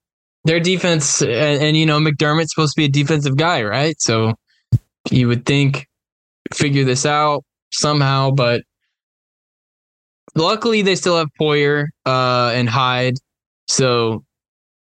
their 0.45 0.61
defense, 0.61 1.23
and, 1.23 1.63
and 1.63 1.77
you 1.77 1.87
know, 1.87 1.99
McDermott's 1.99 2.51
supposed 2.51 2.75
to 2.75 2.81
be 2.81 2.85
a 2.85 2.89
defensive 2.89 3.37
guy, 3.37 3.63
right? 3.63 4.01
So 4.01 4.35
you 5.11 5.29
would 5.29 5.47
think 5.47 5.87
figure 6.53 6.85
this 6.85 7.07
out 7.07 7.45
somehow, 7.73 8.31
but 8.31 8.63
luckily 10.35 10.83
they 10.83 10.95
still 10.95 11.17
have 11.17 11.29
Poyer 11.41 11.87
uh, 12.07 12.53
and 12.55 12.69
Hyde, 12.69 13.17
so 13.67 14.25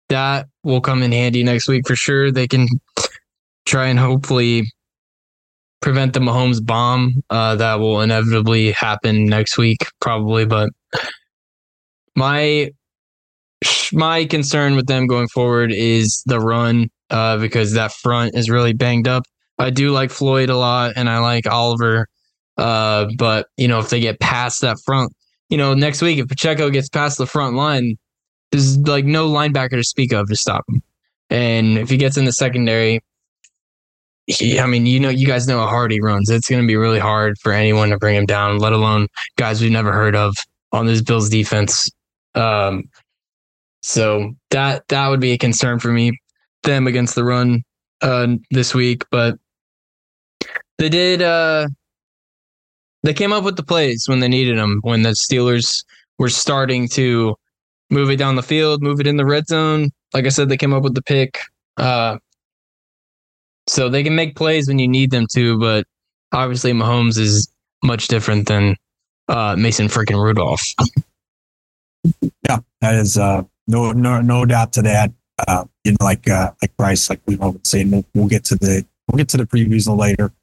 that 0.09 0.47
will 0.63 0.81
come 0.81 1.03
in 1.03 1.11
handy 1.11 1.43
next 1.43 1.67
week 1.67 1.87
for 1.87 1.95
sure. 1.95 2.31
They 2.31 2.47
can 2.47 2.67
try 3.65 3.87
and 3.87 3.99
hopefully 3.99 4.65
prevent 5.81 6.13
the 6.13 6.19
Mahomes 6.19 6.65
bomb 6.65 7.21
uh, 7.29 7.55
that 7.55 7.75
will 7.75 8.01
inevitably 8.01 8.71
happen 8.71 9.25
next 9.25 9.57
week, 9.57 9.79
probably. 9.99 10.45
But 10.45 10.69
my 12.15 12.71
my 13.91 14.25
concern 14.25 14.75
with 14.75 14.87
them 14.87 15.07
going 15.07 15.27
forward 15.27 15.71
is 15.71 16.23
the 16.25 16.39
run 16.39 16.89
uh, 17.09 17.37
because 17.37 17.73
that 17.73 17.91
front 17.91 18.35
is 18.35 18.49
really 18.49 18.73
banged 18.73 19.07
up. 19.07 19.23
I 19.59 19.69
do 19.69 19.91
like 19.91 20.09
Floyd 20.09 20.49
a 20.49 20.57
lot, 20.57 20.93
and 20.95 21.09
I 21.09 21.19
like 21.19 21.47
Oliver. 21.47 22.07
Uh, 22.57 23.07
but 23.17 23.47
you 23.57 23.67
know, 23.67 23.79
if 23.79 23.89
they 23.89 23.99
get 23.99 24.19
past 24.19 24.61
that 24.61 24.77
front, 24.85 25.13
you 25.49 25.57
know, 25.57 25.73
next 25.73 26.01
week 26.01 26.19
if 26.19 26.27
Pacheco 26.27 26.69
gets 26.69 26.89
past 26.89 27.17
the 27.17 27.27
front 27.27 27.55
line, 27.55 27.97
there's 28.53 28.77
like 28.77 29.03
no 29.03 29.27
linebacker 29.27 29.71
to 29.71 29.83
speak 29.83 30.13
of 30.13 30.29
to 30.29 30.35
stop 30.35 30.63
him. 30.69 30.83
And 31.31 31.79
if 31.79 31.89
he 31.89 31.97
gets 31.97 32.17
in 32.17 32.25
the 32.25 32.31
secondary, 32.31 33.01
he, 34.27 34.59
I 34.59 34.67
mean, 34.67 34.85
you 34.85 34.99
know, 34.99 35.09
you 35.09 35.25
guys 35.25 35.47
know 35.47 35.59
how 35.59 35.65
hard 35.65 35.91
he 35.91 35.99
runs. 35.99 36.29
It's 36.29 36.47
going 36.47 36.61
to 36.61 36.67
be 36.67 36.75
really 36.75 36.99
hard 36.99 37.35
for 37.39 37.51
anyone 37.51 37.89
to 37.89 37.97
bring 37.97 38.15
him 38.15 38.27
down, 38.27 38.59
let 38.59 38.71
alone 38.71 39.07
guys 39.37 39.59
we've 39.59 39.71
never 39.71 39.91
heard 39.91 40.15
of 40.15 40.35
on 40.71 40.85
this 40.85 41.01
Bills 41.01 41.29
defense. 41.29 41.89
Um, 42.35 42.83
so 43.81 44.33
that 44.51 44.87
that 44.89 45.07
would 45.07 45.19
be 45.19 45.31
a 45.31 45.37
concern 45.39 45.79
for 45.79 45.91
me. 45.91 46.11
Them 46.61 46.85
against 46.85 47.15
the 47.15 47.23
run 47.23 47.63
uh, 48.03 48.35
this 48.51 48.75
week, 48.75 49.03
but 49.09 49.35
they 50.77 50.89
did. 50.89 51.23
Uh, 51.23 51.69
they 53.01 53.15
came 53.15 53.33
up 53.33 53.43
with 53.43 53.57
the 53.57 53.63
plays 53.63 54.05
when 54.07 54.19
they 54.19 54.27
needed 54.27 54.59
them. 54.59 54.79
When 54.83 55.01
the 55.01 55.09
Steelers 55.09 55.83
were 56.19 56.29
starting 56.29 56.87
to 56.89 57.35
move 57.93 58.09
it 58.09 58.17
down 58.17 58.35
the 58.35 58.43
field, 58.43 58.81
move 58.81 58.99
it 58.99 59.07
in 59.07 59.17
the 59.17 59.25
red 59.25 59.47
zone. 59.47 59.91
Like 60.13 60.25
I 60.25 60.29
said, 60.29 60.49
they 60.49 60.57
came 60.57 60.73
up 60.73 60.83
with 60.83 60.95
the 60.95 61.01
pick. 61.01 61.39
Uh, 61.77 62.17
so 63.67 63.87
they 63.87 64.03
can 64.03 64.15
make 64.15 64.35
plays 64.35 64.67
when 64.67 64.79
you 64.79 64.87
need 64.87 65.11
them 65.11 65.25
to, 65.33 65.57
but 65.59 65.85
obviously 66.33 66.73
Mahomes 66.73 67.17
is 67.17 67.47
much 67.83 68.07
different 68.07 68.47
than 68.47 68.75
uh, 69.29 69.55
Mason 69.57 69.87
freaking 69.87 70.21
Rudolph. 70.21 70.61
Yeah, 72.49 72.59
that 72.81 72.95
is 72.95 73.17
uh, 73.17 73.43
no 73.67 73.93
no 73.93 74.19
no 74.21 74.45
doubt 74.45 74.73
to 74.73 74.81
that. 74.81 75.11
Uh, 75.47 75.63
you 75.85 75.91
know, 75.91 75.97
like 76.01 76.29
uh, 76.29 76.51
like 76.61 76.75
Bryce, 76.75 77.09
like 77.09 77.21
we've 77.25 77.41
always 77.41 77.61
saying, 77.63 77.91
we'll, 77.91 78.05
we'll 78.13 78.27
get 78.27 78.43
to 78.45 78.55
the 78.55 78.85
we'll 79.07 79.17
get 79.17 79.29
to 79.29 79.37
the 79.37 79.45
previews 79.45 79.87
later. 79.97 80.33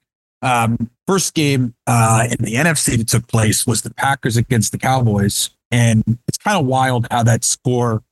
Um, 0.42 0.90
first 1.06 1.34
game 1.34 1.74
uh, 1.86 2.26
in 2.30 2.42
the 2.42 2.54
NFC 2.54 2.96
that 2.96 3.08
took 3.08 3.26
place 3.28 3.66
was 3.66 3.82
the 3.82 3.92
Packers 3.92 4.38
against 4.38 4.72
the 4.72 4.78
Cowboys, 4.78 5.50
and 5.70 6.18
it's 6.26 6.38
kind 6.38 6.58
of 6.58 6.66
wild 6.66 7.06
how 7.10 7.22
that 7.22 7.44
score, 7.44 8.02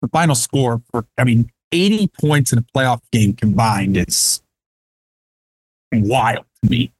the 0.00 0.08
final 0.08 0.34
score 0.34 0.82
for, 0.90 1.06
I 1.18 1.24
mean, 1.24 1.50
80 1.72 2.08
points 2.20 2.52
in 2.52 2.58
a 2.58 2.62
playoff 2.62 3.00
game 3.10 3.32
combined 3.32 3.96
is 3.96 4.42
wild 5.92 6.44
to 6.62 6.70
me. 6.70 6.92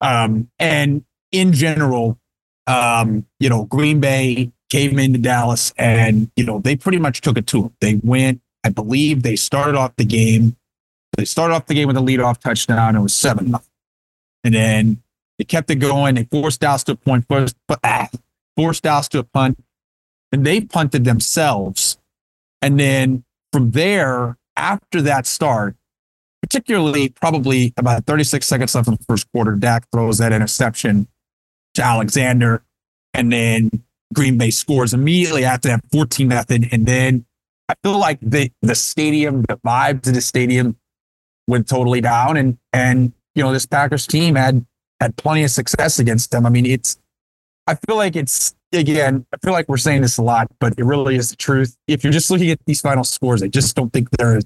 Um, 0.00 0.50
and 0.58 1.04
in 1.32 1.52
general, 1.52 2.18
um, 2.66 3.26
you 3.40 3.48
know, 3.48 3.64
Green 3.64 4.00
Bay 4.00 4.52
came 4.70 4.98
into 4.98 5.18
Dallas 5.18 5.72
and, 5.76 6.30
you 6.36 6.44
know, 6.44 6.60
they 6.60 6.76
pretty 6.76 6.98
much 6.98 7.20
took 7.20 7.36
it 7.36 7.46
to 7.48 7.62
them. 7.62 7.76
They 7.80 8.00
went, 8.02 8.40
I 8.64 8.70
believe 8.70 9.22
they 9.22 9.36
started 9.36 9.74
off 9.76 9.96
the 9.96 10.04
game. 10.04 10.56
They 11.16 11.24
started 11.24 11.54
off 11.54 11.66
the 11.66 11.74
game 11.74 11.88
with 11.88 11.96
a 11.96 12.00
leadoff 12.00 12.38
touchdown. 12.38 12.96
It 12.96 13.00
was 13.00 13.14
7 13.14 13.50
nothing. 13.50 13.68
And 14.42 14.54
then 14.54 15.02
they 15.38 15.44
kept 15.44 15.70
it 15.70 15.76
going. 15.76 16.14
They 16.14 16.24
forced 16.24 16.60
Dallas 16.60 16.84
to 16.84 16.92
a 16.92 16.96
point, 16.96 17.26
first, 17.28 17.56
ah, 17.82 18.08
forced 18.56 18.82
Dallas 18.82 19.08
to 19.08 19.18
a 19.18 19.24
punt. 19.24 19.62
And 20.32 20.44
they 20.44 20.60
punted 20.60 21.04
themselves. 21.04 21.98
And 22.60 22.78
then 22.80 23.24
from 23.52 23.70
there, 23.70 24.36
after 24.56 25.00
that 25.02 25.26
start, 25.26 25.76
particularly 26.42 27.08
probably 27.08 27.72
about 27.76 28.04
36 28.06 28.46
seconds 28.46 28.74
left 28.74 28.88
in 28.88 28.94
the 28.94 29.04
first 29.04 29.30
quarter, 29.32 29.52
Dak 29.54 29.86
throws 29.92 30.18
that 30.18 30.32
interception 30.32 31.08
to 31.74 31.82
Alexander. 31.82 32.62
And 33.12 33.32
then 33.32 33.70
Green 34.12 34.38
Bay 34.38 34.50
scores 34.50 34.92
immediately 34.92 35.44
after 35.44 35.68
that 35.68 35.84
14 35.92 36.28
nothing. 36.28 36.68
And 36.72 36.86
then 36.86 37.24
I 37.68 37.74
feel 37.82 37.98
like 37.98 38.18
the 38.20 38.50
the 38.62 38.74
stadium, 38.74 39.42
the 39.42 39.56
vibes 39.58 40.06
of 40.06 40.14
the 40.14 40.20
stadium 40.20 40.76
went 41.46 41.68
totally 41.68 42.00
down. 42.00 42.36
And 42.36 42.58
and 42.72 43.12
you 43.34 43.42
know, 43.42 43.52
this 43.52 43.66
Packers 43.66 44.06
team 44.06 44.34
had 44.34 44.64
had 45.00 45.16
plenty 45.16 45.44
of 45.44 45.50
success 45.50 45.98
against 45.98 46.30
them. 46.30 46.46
I 46.46 46.50
mean, 46.50 46.66
it's 46.66 46.98
I 47.66 47.74
feel 47.86 47.96
like 47.96 48.16
it's 48.16 48.54
again, 48.72 49.24
I 49.32 49.36
feel 49.38 49.52
like 49.52 49.68
we're 49.68 49.76
saying 49.76 50.02
this 50.02 50.18
a 50.18 50.22
lot, 50.22 50.48
but 50.60 50.74
it 50.78 50.84
really 50.84 51.16
is 51.16 51.30
the 51.30 51.36
truth. 51.36 51.76
If 51.86 52.04
you're 52.04 52.12
just 52.12 52.30
looking 52.30 52.50
at 52.50 52.58
these 52.66 52.80
final 52.80 53.04
scores, 53.04 53.42
I 53.42 53.48
just 53.48 53.74
don't 53.76 53.92
think 53.92 54.10
they're 54.10 54.40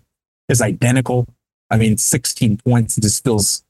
as 0.48 0.60
identical. 0.62 1.26
I 1.70 1.76
mean, 1.78 1.98
16 1.98 2.58
points. 2.58 2.96
It 2.98 3.02
just 3.02 3.24
feels 3.24 3.64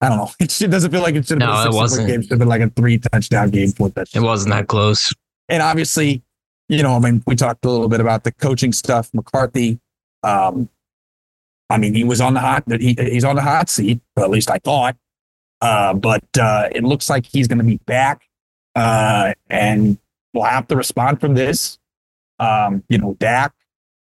I 0.00 0.08
don't 0.08 0.18
know. 0.18 0.30
It 0.40 0.70
doesn't 0.70 0.90
feel 0.90 1.02
like 1.02 1.14
it 1.14 1.26
should 1.26 1.40
have 1.40 1.48
No, 1.48 1.54
been 1.54 1.56
a 1.56 1.60
it 1.60 1.72
six 1.72 1.74
wasn't. 1.76 2.08
game. 2.08 2.20
It 2.20 2.22
should 2.24 2.30
have 2.30 2.38
been 2.40 2.48
like 2.48 2.60
a 2.62 2.70
three 2.70 2.98
touchdown 2.98 3.50
game, 3.50 3.70
four 3.72 3.92
It 3.96 4.20
wasn't 4.20 4.52
that 4.54 4.66
close. 4.68 5.12
And 5.48 5.62
obviously, 5.62 6.22
you 6.68 6.82
know, 6.82 6.94
I 6.96 6.98
mean, 6.98 7.22
we 7.26 7.36
talked 7.36 7.64
a 7.64 7.70
little 7.70 7.88
bit 7.88 8.00
about 8.00 8.24
the 8.24 8.32
coaching 8.32 8.72
stuff. 8.72 9.10
McCarthy, 9.12 9.78
um, 10.22 10.68
I 11.70 11.78
mean, 11.78 11.94
he 11.94 12.02
was 12.04 12.20
on 12.20 12.34
the 12.34 12.40
hot. 12.40 12.64
He, 12.80 12.94
he's 12.98 13.24
on 13.24 13.36
the 13.36 13.42
hot 13.42 13.68
seat, 13.70 14.00
at 14.18 14.30
least 14.30 14.50
I 14.50 14.58
thought. 14.58 14.96
Uh, 15.60 15.94
but 15.94 16.24
uh, 16.38 16.68
it 16.72 16.82
looks 16.82 17.08
like 17.08 17.24
he's 17.26 17.46
going 17.46 17.58
to 17.58 17.64
be 17.64 17.76
back, 17.86 18.22
uh, 18.74 19.34
and 19.50 19.98
we'll 20.32 20.44
have 20.44 20.66
to 20.68 20.76
respond 20.76 21.20
from 21.20 21.34
this. 21.34 21.78
Um, 22.38 22.82
you 22.88 22.98
know, 22.98 23.14
Dak 23.18 23.52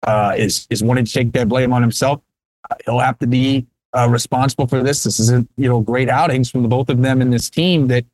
uh, 0.03 0.33
is 0.37 0.67
is 0.69 0.83
wanting 0.83 1.05
to 1.05 1.11
take 1.11 1.31
that 1.33 1.47
blame 1.47 1.73
on 1.73 1.81
himself. 1.81 2.21
Uh, 2.69 2.75
he'll 2.85 2.99
have 2.99 3.19
to 3.19 3.27
be 3.27 3.67
uh, 3.93 4.07
responsible 4.09 4.67
for 4.67 4.81
this. 4.81 5.03
This 5.03 5.19
isn't 5.19 5.49
you 5.57 5.67
know 5.67 5.81
great 5.81 6.09
outings 6.09 6.49
from 6.49 6.63
the 6.63 6.67
both 6.67 6.89
of 6.89 7.01
them 7.01 7.21
in 7.21 7.29
this 7.29 7.49
team. 7.49 7.87
That 7.87 8.05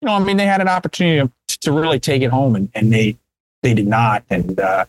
you 0.00 0.06
know, 0.06 0.12
I 0.12 0.18
mean, 0.20 0.36
they 0.36 0.46
had 0.46 0.60
an 0.60 0.68
opportunity 0.68 1.30
to, 1.48 1.58
to 1.60 1.72
really 1.72 1.98
take 1.98 2.22
it 2.22 2.30
home, 2.30 2.56
and, 2.56 2.70
and 2.74 2.92
they 2.92 3.16
they 3.62 3.74
did 3.74 3.86
not. 3.86 4.24
And 4.30 4.58
uh, 4.60 4.84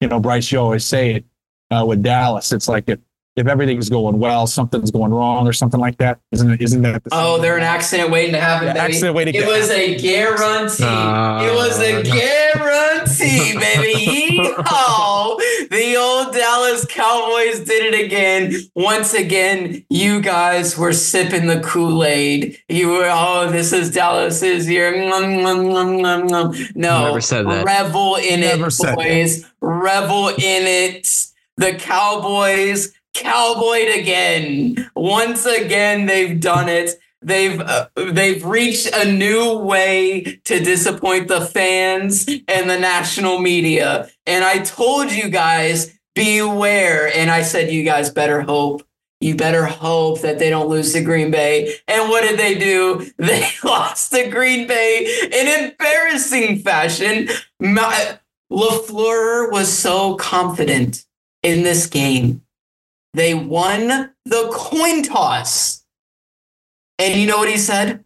you 0.00 0.08
know, 0.08 0.20
Bryce, 0.20 0.50
you 0.52 0.58
always 0.58 0.84
say 0.84 1.16
it 1.16 1.24
uh, 1.70 1.84
with 1.86 2.02
Dallas. 2.02 2.52
It's 2.52 2.68
like 2.68 2.88
if 2.88 2.98
if 3.38 3.46
everything's 3.46 3.88
going 3.88 4.18
well, 4.18 4.46
something's 4.46 4.90
going 4.90 5.12
wrong 5.12 5.46
or 5.46 5.52
something 5.52 5.80
like 5.80 5.96
that. 5.98 6.18
Isn't 6.32 6.50
it? 6.50 6.60
Isn't 6.60 6.82
that 6.82 7.04
the 7.04 7.10
Oh, 7.12 7.40
they're 7.40 7.56
an 7.56 7.62
accident 7.62 8.10
waiting 8.10 8.32
to 8.32 8.40
happen. 8.40 8.66
Yeah, 8.68 8.74
baby. 8.74 8.84
accident 8.86 9.14
waiting 9.14 9.34
It 9.34 9.40
to 9.42 9.46
was 9.46 9.70
a 9.70 9.96
guarantee. 9.98 10.84
Uh, 10.84 11.44
it 11.44 11.54
was 11.54 11.78
a 11.80 12.02
guarantee, 12.02 13.58
baby. 13.58 14.38
Yeehaw! 14.38 15.38
The 15.70 15.96
old 15.96 16.32
Dallas 16.34 16.84
Cowboys 16.88 17.60
did 17.60 17.94
it 17.94 18.04
again. 18.06 18.54
Once 18.74 19.14
again, 19.14 19.84
you 19.90 20.20
guys 20.20 20.76
were 20.76 20.92
sipping 20.92 21.46
the 21.46 21.60
Kool 21.60 22.04
Aid. 22.04 22.58
You 22.68 22.88
were, 22.90 23.08
oh, 23.10 23.50
this 23.50 23.72
is 23.72 23.90
Dallas's 23.92 24.68
year. 24.68 25.08
Nom, 25.08 25.42
nom, 25.42 25.68
nom, 25.72 25.96
nom, 26.02 26.26
nom. 26.26 26.54
No, 26.74 27.06
Never 27.06 27.20
said 27.20 27.46
that. 27.46 27.64
revel 27.64 28.16
in 28.16 28.40
Never 28.40 28.66
it, 28.68 28.70
said 28.72 28.90
that. 28.90 28.96
boys. 28.96 29.44
Revel 29.60 30.28
in 30.28 30.36
it. 30.38 31.26
The 31.56 31.74
Cowboys 31.74 32.92
cowboyed 33.18 33.88
again. 33.88 34.90
Once 34.94 35.46
again, 35.46 36.06
they've 36.06 36.40
done 36.40 36.68
it. 36.68 36.98
They've 37.20 37.60
uh, 37.60 37.88
they've 37.96 38.44
reached 38.44 38.94
a 38.94 39.10
new 39.10 39.58
way 39.58 40.40
to 40.44 40.60
disappoint 40.60 41.28
the 41.28 41.40
fans 41.40 42.28
and 42.46 42.70
the 42.70 42.78
national 42.78 43.40
media. 43.40 44.08
And 44.26 44.44
I 44.44 44.58
told 44.58 45.10
you 45.10 45.28
guys 45.28 45.92
beware. 46.14 47.10
And 47.14 47.30
I 47.30 47.42
said 47.42 47.72
you 47.72 47.82
guys 47.82 48.10
better 48.10 48.42
hope 48.42 48.82
you 49.20 49.34
better 49.34 49.66
hope 49.66 50.20
that 50.20 50.38
they 50.38 50.48
don't 50.48 50.68
lose 50.68 50.92
to 50.92 51.02
Green 51.02 51.30
Bay. 51.30 51.74
And 51.88 52.08
what 52.08 52.22
did 52.22 52.38
they 52.38 52.54
do? 52.56 53.10
They 53.18 53.46
lost 53.64 54.12
to 54.12 54.28
Green 54.28 54.66
Bay 54.66 55.28
in 55.32 55.64
embarrassing 55.64 56.60
fashion. 56.60 57.28
My, 57.58 58.18
LaFleur 58.50 59.50
was 59.50 59.76
so 59.76 60.14
confident 60.16 61.04
in 61.42 61.62
this 61.62 61.86
game. 61.86 62.42
They 63.14 63.34
won 63.34 64.12
the 64.24 64.48
coin 64.52 65.02
toss. 65.02 65.84
And 66.98 67.18
you 67.18 67.26
know 67.26 67.38
what 67.38 67.48
he 67.48 67.58
said? 67.58 68.04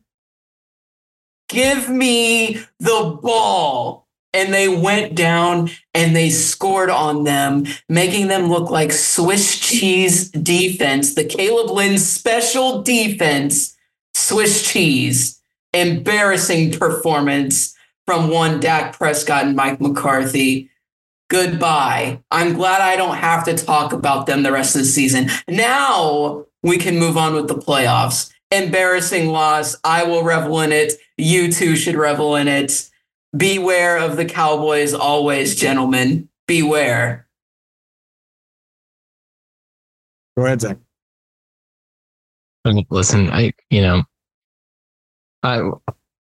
Give 1.48 1.88
me 1.88 2.60
the 2.78 3.18
ball. 3.22 4.06
And 4.34 4.54
they 4.54 4.68
went 4.68 5.14
down 5.14 5.70
and 5.92 6.16
they 6.16 6.30
scored 6.30 6.88
on 6.88 7.24
them, 7.24 7.66
making 7.90 8.28
them 8.28 8.48
look 8.48 8.70
like 8.70 8.90
Swiss 8.90 9.58
cheese 9.58 10.30
defense, 10.30 11.14
the 11.14 11.24
Caleb 11.24 11.70
Lynn 11.70 11.98
special 11.98 12.82
defense, 12.82 13.76
Swiss 14.14 14.70
cheese. 14.70 15.38
Embarrassing 15.74 16.72
performance 16.72 17.74
from 18.06 18.28
one 18.30 18.60
Dak 18.60 18.96
Prescott 18.96 19.44
and 19.44 19.56
Mike 19.56 19.80
McCarthy. 19.80 20.70
Goodbye. 21.32 22.20
I'm 22.30 22.52
glad 22.52 22.82
I 22.82 22.94
don't 22.94 23.16
have 23.16 23.42
to 23.46 23.54
talk 23.56 23.94
about 23.94 24.26
them 24.26 24.42
the 24.42 24.52
rest 24.52 24.76
of 24.76 24.82
the 24.82 24.86
season. 24.86 25.30
Now 25.48 26.44
we 26.62 26.76
can 26.76 26.98
move 26.98 27.16
on 27.16 27.32
with 27.32 27.48
the 27.48 27.54
playoffs. 27.54 28.30
Embarrassing 28.50 29.28
loss. 29.28 29.74
I 29.82 30.04
will 30.04 30.24
revel 30.24 30.60
in 30.60 30.72
it. 30.72 30.92
You 31.16 31.50
too 31.50 31.74
should 31.74 31.96
revel 31.96 32.36
in 32.36 32.48
it. 32.48 32.90
Beware 33.34 33.96
of 33.96 34.18
the 34.18 34.26
Cowboys 34.26 34.92
always, 34.92 35.56
gentlemen. 35.56 36.28
Beware. 36.46 37.26
Go 40.36 40.44
ahead, 40.44 40.60
Zach. 40.60 40.76
Listen, 42.90 43.30
I 43.30 43.54
you 43.70 43.80
know, 43.80 44.02
I 45.42 45.62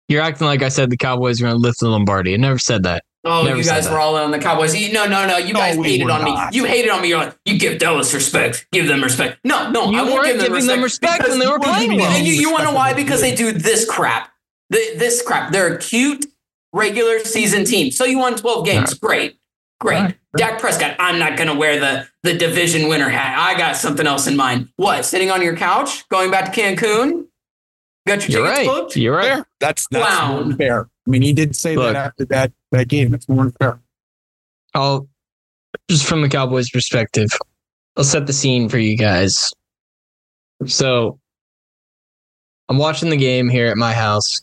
you're 0.08 0.22
acting 0.22 0.48
like 0.48 0.64
I 0.64 0.70
said 0.70 0.90
the 0.90 0.96
Cowboys 0.96 1.42
are 1.42 1.46
going 1.46 1.56
to 1.56 1.60
lift 1.60 1.82
the 1.82 1.90
Lombardi. 1.90 2.34
I 2.34 2.38
never 2.38 2.58
said 2.58 2.84
that. 2.84 3.04
Oh, 3.26 3.44
Never 3.44 3.58
you 3.58 3.64
guys 3.64 3.86
that. 3.86 3.94
were 3.94 4.00
all 4.00 4.18
in 4.18 4.24
on 4.24 4.32
the 4.32 4.40
Cowboys. 4.40 4.76
You, 4.76 4.92
no, 4.92 5.06
no, 5.08 5.26
no. 5.26 5.38
You 5.38 5.54
No, 5.54 5.60
guys 5.60 5.78
we 5.78 5.92
hated 5.92 6.10
on 6.10 6.22
not. 6.26 6.52
me. 6.52 6.58
You 6.58 6.66
hated 6.66 6.92
on 6.92 7.02
me. 7.02 7.08
You're 7.10 7.20
like, 7.20 7.38
you 7.46 7.58
give 7.58 7.80
Dallas 7.80 8.14
respect. 8.14 8.68
Give 8.74 8.86
them 8.88 9.02
respect. 9.02 9.40
No, 9.46 9.72
no, 9.72 9.90
You 9.92 10.00
I 10.00 10.02
won't 10.02 10.14
weren't 10.16 10.26
give 10.28 10.38
them 10.40 10.48
giving 10.52 10.68
them 10.68 10.82
respect 10.84 11.20
because 11.20 11.32
when 11.32 11.40
they 11.40 11.48
were 11.48 11.60
playing 11.60 11.96
well. 11.96 12.12
And 12.12 12.26
you, 12.28 12.34
you 12.34 12.52
want 12.52 12.64
to 12.66 12.72
know 12.72 12.76
why? 12.76 12.94
Because 12.94 13.22
they 13.22 13.34
do 13.34 13.54
this 13.54 13.90
crap. 13.90 14.30
The, 14.72 14.80
this 14.98 15.22
crap. 15.22 15.52
They're 15.54 15.76
a 15.76 15.78
cute 15.80 16.26
regular 16.74 17.20
season 17.20 17.64
team. 17.64 17.92
So 17.92 18.04
you 18.04 18.18
won 18.18 18.36
12 18.36 18.66
games. 18.66 18.94
Great. 18.96 19.38
Great. 19.80 20.00
Right. 20.02 20.16
Dak 20.36 20.60
Prescott, 20.60 20.96
I'm 21.00 21.18
not 21.20 21.38
going 21.38 21.48
to 21.50 21.56
wear 21.56 21.80
the, 21.80 22.08
the 22.24 22.34
division 22.38 22.90
winner 22.90 23.08
hat. 23.10 23.38
I 23.38 23.58
got 23.58 23.78
something 23.78 24.06
else 24.08 24.28
in 24.28 24.36
mind. 24.36 24.68
What? 24.78 25.06
Sitting 25.06 25.32
on 25.32 25.42
your 25.42 25.56
couch? 25.56 26.08
Going 26.10 26.30
back 26.32 26.52
to 26.52 26.60
Cancun? 26.62 27.28
Got 28.06 28.28
your 28.28 28.40
You're 28.42 28.50
tickets 28.54 28.68
right. 28.68 28.68
booked? 28.68 28.96
You're 28.98 29.16
right. 29.16 29.26
Fair. 29.36 29.48
That's 29.62 29.88
that's 29.90 30.06
Clown. 30.18 30.50
more 30.50 30.58
fair. 30.58 30.82
I 31.08 31.10
mean, 31.10 31.22
he 31.22 31.32
did 31.34 31.56
say 31.56 31.76
Look. 31.76 31.94
that 31.94 32.08
after 32.08 32.26
that 32.26 32.52
that 32.74 32.90
game. 32.90 33.12
That's 33.12 33.30
more 33.30 33.52
fair. 33.60 33.80
I'll 34.74 35.08
just 35.90 36.06
from 36.06 36.22
the 36.22 36.30
Cowboys' 36.30 36.70
perspective, 36.70 37.30
I'll 37.96 38.04
set 38.04 38.28
the 38.28 38.34
scene 38.34 38.70
for 38.70 38.78
you 38.78 38.98
guys. 38.98 39.52
So 40.66 41.20
I'm 42.70 42.78
watching 42.78 43.10
the 43.10 43.18
game 43.18 43.50
here 43.50 43.68
at 43.68 43.78
my 43.78 43.94
house. 43.94 44.42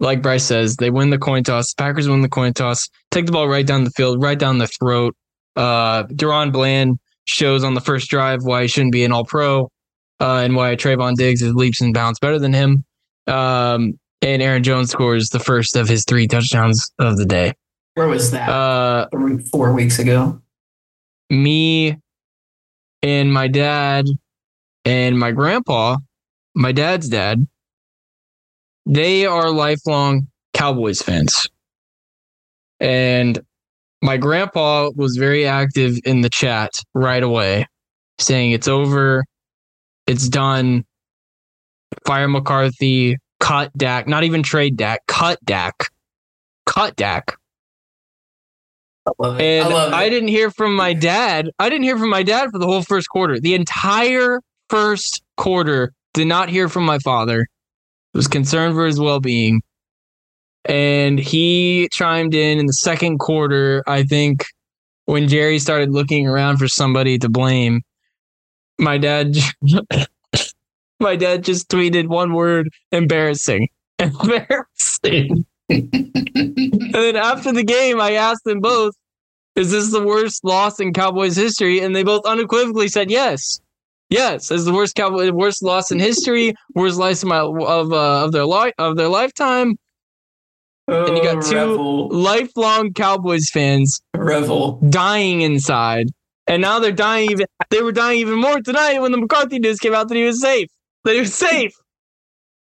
Like 0.00 0.22
Bryce 0.22 0.44
says, 0.44 0.76
they 0.76 0.90
win 0.90 1.10
the 1.10 1.18
coin 1.18 1.44
toss. 1.44 1.74
Packers 1.74 2.08
win 2.08 2.22
the 2.22 2.28
coin 2.28 2.54
toss. 2.54 2.88
Take 3.10 3.26
the 3.26 3.32
ball 3.32 3.48
right 3.48 3.66
down 3.66 3.84
the 3.84 3.90
field, 3.90 4.22
right 4.22 4.38
down 4.38 4.58
the 4.58 4.66
throat. 4.66 5.14
Uh, 5.56 6.04
DaRon 6.04 6.52
Bland 6.52 6.98
shows 7.26 7.62
on 7.62 7.74
the 7.74 7.82
first 7.82 8.08
drive 8.08 8.42
why 8.42 8.62
he 8.62 8.68
shouldn't 8.68 8.92
be 8.92 9.04
an 9.04 9.12
All 9.12 9.26
Pro, 9.26 9.70
uh, 10.20 10.36
and 10.36 10.56
why 10.56 10.74
Trevon 10.74 11.16
Diggs 11.16 11.42
is 11.42 11.54
leaps 11.54 11.82
and 11.82 11.92
bounds 11.92 12.18
better 12.18 12.38
than 12.38 12.54
him. 12.54 12.84
Um, 13.26 13.99
and 14.22 14.42
Aaron 14.42 14.62
Jones 14.62 14.90
scores 14.90 15.28
the 15.30 15.38
first 15.40 15.76
of 15.76 15.88
his 15.88 16.04
three 16.06 16.26
touchdowns 16.26 16.90
of 16.98 17.16
the 17.16 17.24
day. 17.24 17.54
Where 17.94 18.08
was 18.08 18.30
that? 18.30 18.48
Uh, 18.48 19.08
Three- 19.10 19.38
Four 19.38 19.72
weeks 19.72 19.98
ago. 19.98 20.40
me 21.28 21.96
and 23.02 23.32
my 23.32 23.48
dad 23.48 24.06
and 24.84 25.18
my 25.18 25.30
grandpa, 25.32 25.96
my 26.54 26.72
dad's 26.72 27.08
dad, 27.08 27.46
they 28.86 29.26
are 29.26 29.50
lifelong 29.50 30.28
Cowboys 30.54 31.00
fans. 31.02 31.48
And 32.80 33.38
my 34.02 34.16
grandpa 34.16 34.90
was 34.94 35.16
very 35.16 35.46
active 35.46 35.98
in 36.04 36.22
the 36.22 36.30
chat 36.30 36.70
right 36.94 37.22
away, 37.22 37.66
saying 38.18 38.52
it's 38.52 38.68
over, 38.68 39.24
it's 40.06 40.28
done. 40.28 40.84
Fire 42.06 42.28
McCarthy, 42.28 43.16
cut 43.40 43.76
Dak, 43.76 44.06
not 44.06 44.22
even 44.22 44.42
trade 44.42 44.76
Dak, 44.76 45.00
cut 45.06 45.44
Dak, 45.44 45.90
cut 46.66 46.94
Dak. 46.96 47.36
I 49.06 49.10
love 49.18 49.40
it. 49.40 49.42
And 49.42 49.74
I 49.74 50.02
I, 50.02 50.08
didn't 50.08 50.28
hear 50.28 50.50
from 50.50 50.76
my 50.76 50.92
dad. 50.92 51.50
I 51.58 51.68
didn't 51.68 51.84
hear 51.84 51.98
from 51.98 52.10
my 52.10 52.22
dad 52.22 52.50
for 52.52 52.58
the 52.58 52.66
whole 52.66 52.82
first 52.82 53.08
quarter. 53.08 53.40
The 53.40 53.54
entire 53.54 54.40
first 54.68 55.22
quarter 55.36 55.92
did 56.14 56.26
not 56.26 56.48
hear 56.48 56.68
from 56.68 56.84
my 56.84 56.98
father. 56.98 57.46
Was 58.14 58.28
concerned 58.28 58.74
for 58.74 58.86
his 58.86 59.00
well-being. 59.00 59.62
And 60.64 61.18
he 61.18 61.88
chimed 61.92 62.34
in 62.34 62.58
in 62.58 62.66
the 62.66 62.72
second 62.72 63.18
quarter, 63.18 63.82
I 63.86 64.02
think 64.02 64.44
when 65.06 65.28
Jerry 65.28 65.58
started 65.58 65.92
looking 65.92 66.28
around 66.28 66.58
for 66.58 66.68
somebody 66.68 67.18
to 67.18 67.28
blame. 67.28 67.82
My 68.78 68.98
dad 68.98 69.36
my 71.00 71.16
dad 71.16 71.44
just 71.44 71.68
tweeted 71.68 72.08
one 72.08 72.32
word, 72.34 72.68
embarrassing. 72.92 73.68
Embarrassing. 73.98 75.44
And 75.68 76.94
then 76.94 77.16
after 77.16 77.52
the 77.52 77.64
game, 77.64 78.00
I 78.00 78.12
asked 78.12 78.44
them 78.44 78.60
both, 78.60 78.94
"Is 79.56 79.70
this 79.70 79.92
the 79.92 80.02
worst 80.02 80.42
loss 80.44 80.80
in 80.80 80.92
Cowboys 80.92 81.36
history?" 81.36 81.80
And 81.80 81.94
they 81.94 82.02
both 82.02 82.24
unequivocally 82.26 82.88
said 82.88 83.10
yes. 83.10 83.60
Yes, 84.08 84.50
it's 84.50 84.64
the 84.64 84.72
worst 84.72 84.96
Cowboy, 84.96 85.30
worst 85.30 85.62
loss 85.62 85.92
in 85.92 86.00
history, 86.00 86.54
worst 86.74 86.98
loss 86.98 87.22
of 87.22 87.28
my 87.28 87.38
of 87.38 87.92
uh, 87.92 88.24
of 88.24 88.32
their 88.32 88.46
life 88.46 88.72
of 88.78 88.96
their 88.96 89.08
lifetime. 89.08 89.76
and 90.88 91.16
you 91.16 91.22
got 91.22 91.44
two 91.44 91.54
Revel. 91.54 92.08
Lifelong 92.08 92.92
Cowboys 92.92 93.50
fans 93.50 94.00
Revel. 94.16 94.80
dying 94.88 95.42
inside, 95.42 96.08
and 96.48 96.60
now 96.62 96.80
they're 96.80 96.90
dying 96.90 97.30
even. 97.30 97.46
They 97.70 97.82
were 97.82 97.92
dying 97.92 98.18
even 98.18 98.40
more 98.40 98.60
tonight 98.60 98.98
when 98.98 99.12
the 99.12 99.18
McCarthy 99.18 99.60
news 99.60 99.78
came 99.78 99.94
out 99.94 100.08
that 100.08 100.16
he 100.16 100.24
was 100.24 100.40
safe. 100.40 100.68
That 101.04 101.18
was 101.18 101.34
safe. 101.34 101.72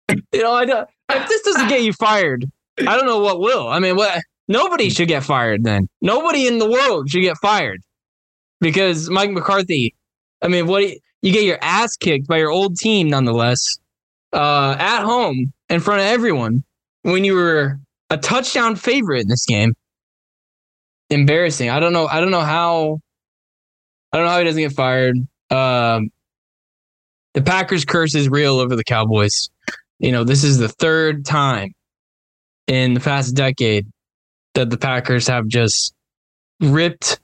you 0.09 0.43
know, 0.43 0.53
I 0.53 0.64
don't, 0.64 0.89
if 1.11 1.28
this 1.28 1.43
doesn't 1.43 1.68
get 1.68 1.82
you 1.82 1.93
fired, 1.93 2.45
I 2.78 2.97
don't 2.97 3.07
know 3.07 3.18
what 3.18 3.41
will. 3.41 3.68
I 3.68 3.78
mean, 3.78 3.97
what? 3.97 4.22
Nobody 4.47 4.89
should 4.89 5.09
get 5.09 5.24
fired. 5.24 5.64
Then 5.64 5.89
nobody 6.01 6.47
in 6.47 6.59
the 6.59 6.68
world 6.68 7.11
should 7.11 7.20
get 7.20 7.36
fired 7.39 7.80
because 8.61 9.11
Mike 9.11 9.30
McCarthy. 9.30 9.95
I 10.41 10.49
mean, 10.49 10.66
what 10.66 10.84
you 11.22 11.32
get 11.32 11.45
your 11.45 11.59
ass 11.61 11.97
kicked 11.97 12.28
by 12.28 12.39
your 12.39 12.51
old 12.51 12.76
team, 12.76 13.09
nonetheless, 13.09 13.78
uh, 14.32 14.76
at 14.78 15.03
home 15.03 15.53
in 15.68 15.80
front 15.80 16.01
of 16.01 16.07
everyone 16.07 16.64
when 17.03 17.24
you 17.24 17.34
were 17.34 17.78
a 18.11 18.16
touchdown 18.16 18.76
favorite 18.76 19.22
in 19.22 19.28
this 19.28 19.45
game. 19.45 19.74
Embarrassing. 21.11 21.70
I 21.70 21.80
don't 21.80 21.93
know. 21.93 22.07
I 22.07 22.20
don't 22.20 22.30
know 22.30 22.41
how. 22.41 23.01
I 24.12 24.16
don't 24.16 24.26
know 24.26 24.32
how 24.32 24.39
he 24.39 24.45
doesn't 24.45 24.62
get 24.62 24.72
fired. 24.72 25.16
Um, 25.51 26.11
the 27.39 27.45
Packers 27.45 27.84
curse 27.84 28.16
is 28.16 28.28
real 28.28 28.59
over 28.59 28.74
the 28.74 28.82
Cowboys. 28.82 29.49
You 30.01 30.11
know, 30.11 30.24
this 30.24 30.43
is 30.43 30.59
the 30.59 30.68
third 30.68 31.24
time 31.24 31.72
in 32.66 32.95
the 32.95 33.01
past 33.01 33.36
decade 33.36 33.86
that 34.55 34.70
the 34.70 34.76
Packers 34.76 35.28
have 35.28 35.47
just 35.47 35.95
ripped 36.61 37.20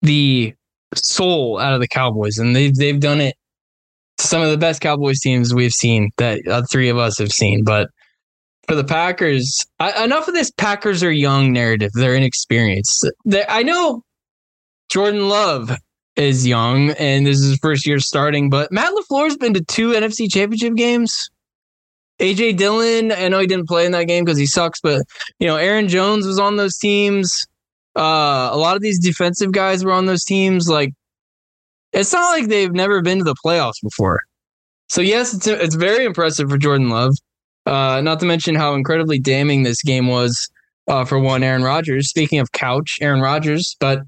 the 0.00 0.54
soul 0.94 1.58
out 1.58 1.74
of 1.74 1.80
the 1.80 1.88
Cowboys, 1.88 2.38
and 2.38 2.56
they've 2.56 2.74
they've 2.74 2.98
done 2.98 3.20
it. 3.20 3.34
to 4.16 4.26
Some 4.26 4.40
of 4.40 4.50
the 4.50 4.56
best 4.56 4.80
Cowboys 4.80 5.20
teams 5.20 5.52
we've 5.52 5.72
seen 5.72 6.10
that 6.16 6.40
uh, 6.48 6.62
three 6.70 6.88
of 6.88 6.96
us 6.96 7.18
have 7.18 7.30
seen, 7.30 7.64
but 7.64 7.90
for 8.66 8.76
the 8.76 8.84
Packers, 8.84 9.62
I, 9.78 10.04
enough 10.04 10.26
of 10.26 10.32
this 10.32 10.50
Packers 10.50 11.02
are 11.02 11.12
young 11.12 11.52
narrative. 11.52 11.90
They're 11.92 12.14
inexperienced. 12.14 13.06
they 13.26 13.44
I 13.46 13.62
know 13.62 14.04
Jordan 14.88 15.28
Love 15.28 15.70
is 16.18 16.46
young 16.46 16.90
and 16.90 17.26
this 17.26 17.38
is 17.38 17.50
his 17.50 17.58
first 17.58 17.86
year 17.86 18.00
starting, 18.00 18.50
but 18.50 18.70
Matt 18.72 18.92
LaFleur's 18.92 19.36
been 19.36 19.54
to 19.54 19.64
two 19.64 19.92
NFC 19.92 20.30
championship 20.30 20.74
games. 20.74 21.30
AJ 22.18 22.56
Dillon, 22.56 23.12
I 23.12 23.28
know 23.28 23.38
he 23.38 23.46
didn't 23.46 23.68
play 23.68 23.86
in 23.86 23.92
that 23.92 24.08
game 24.08 24.24
because 24.24 24.38
he 24.38 24.46
sucks, 24.46 24.80
but 24.80 25.02
you 25.38 25.46
know, 25.46 25.56
Aaron 25.56 25.88
Jones 25.88 26.26
was 26.26 26.38
on 26.38 26.56
those 26.56 26.76
teams. 26.76 27.46
Uh, 27.96 28.50
a 28.52 28.56
lot 28.56 28.74
of 28.74 28.82
these 28.82 28.98
defensive 28.98 29.52
guys 29.52 29.84
were 29.84 29.92
on 29.92 30.06
those 30.06 30.24
teams. 30.24 30.68
Like, 30.68 30.92
it's 31.92 32.12
not 32.12 32.30
like 32.30 32.48
they've 32.48 32.72
never 32.72 33.00
been 33.00 33.18
to 33.18 33.24
the 33.24 33.36
playoffs 33.44 33.80
before. 33.80 34.22
So 34.88 35.00
yes, 35.00 35.32
it's 35.32 35.46
it's 35.46 35.74
very 35.76 36.04
impressive 36.04 36.50
for 36.50 36.58
Jordan 36.58 36.90
Love. 36.90 37.14
Uh, 37.66 38.00
not 38.00 38.18
to 38.20 38.26
mention 38.26 38.54
how 38.54 38.74
incredibly 38.74 39.18
damning 39.18 39.62
this 39.62 39.82
game 39.82 40.08
was 40.08 40.48
uh, 40.88 41.04
for 41.04 41.18
one 41.18 41.42
Aaron 41.42 41.62
Rodgers. 41.62 42.08
Speaking 42.08 42.40
of 42.40 42.50
couch, 42.52 42.98
Aaron 43.00 43.20
Rodgers, 43.20 43.76
but 43.78 44.00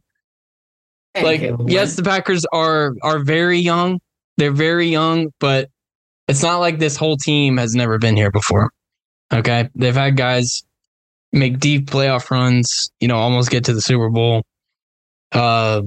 And 1.15 1.25
like 1.25 1.43
yes 1.67 1.97
the 1.97 2.03
packers 2.03 2.47
are 2.53 2.93
are 3.03 3.19
very 3.19 3.59
young 3.59 3.99
they're 4.41 4.51
very 4.51 4.89
young, 4.89 5.33
but 5.39 5.69
it's 6.27 6.43
not 6.43 6.59
like 6.61 6.79
this 6.79 6.97
whole 6.97 7.19
team 7.19 7.59
has 7.59 7.75
never 7.75 7.99
been 7.99 8.17
here 8.17 8.31
before. 8.31 8.71
Okay. 9.31 9.69
They've 9.75 9.95
had 9.95 10.17
guys 10.17 10.65
make 11.31 11.61
deep 11.61 11.91
playoff 11.91 12.31
runs, 12.31 12.91
you 13.01 13.07
know, 13.07 13.17
almost 13.17 13.51
get 13.51 13.65
to 13.67 13.75
the 13.75 13.83
Super 13.83 14.09
Bowl. 14.09 14.43
Uh 15.31 15.83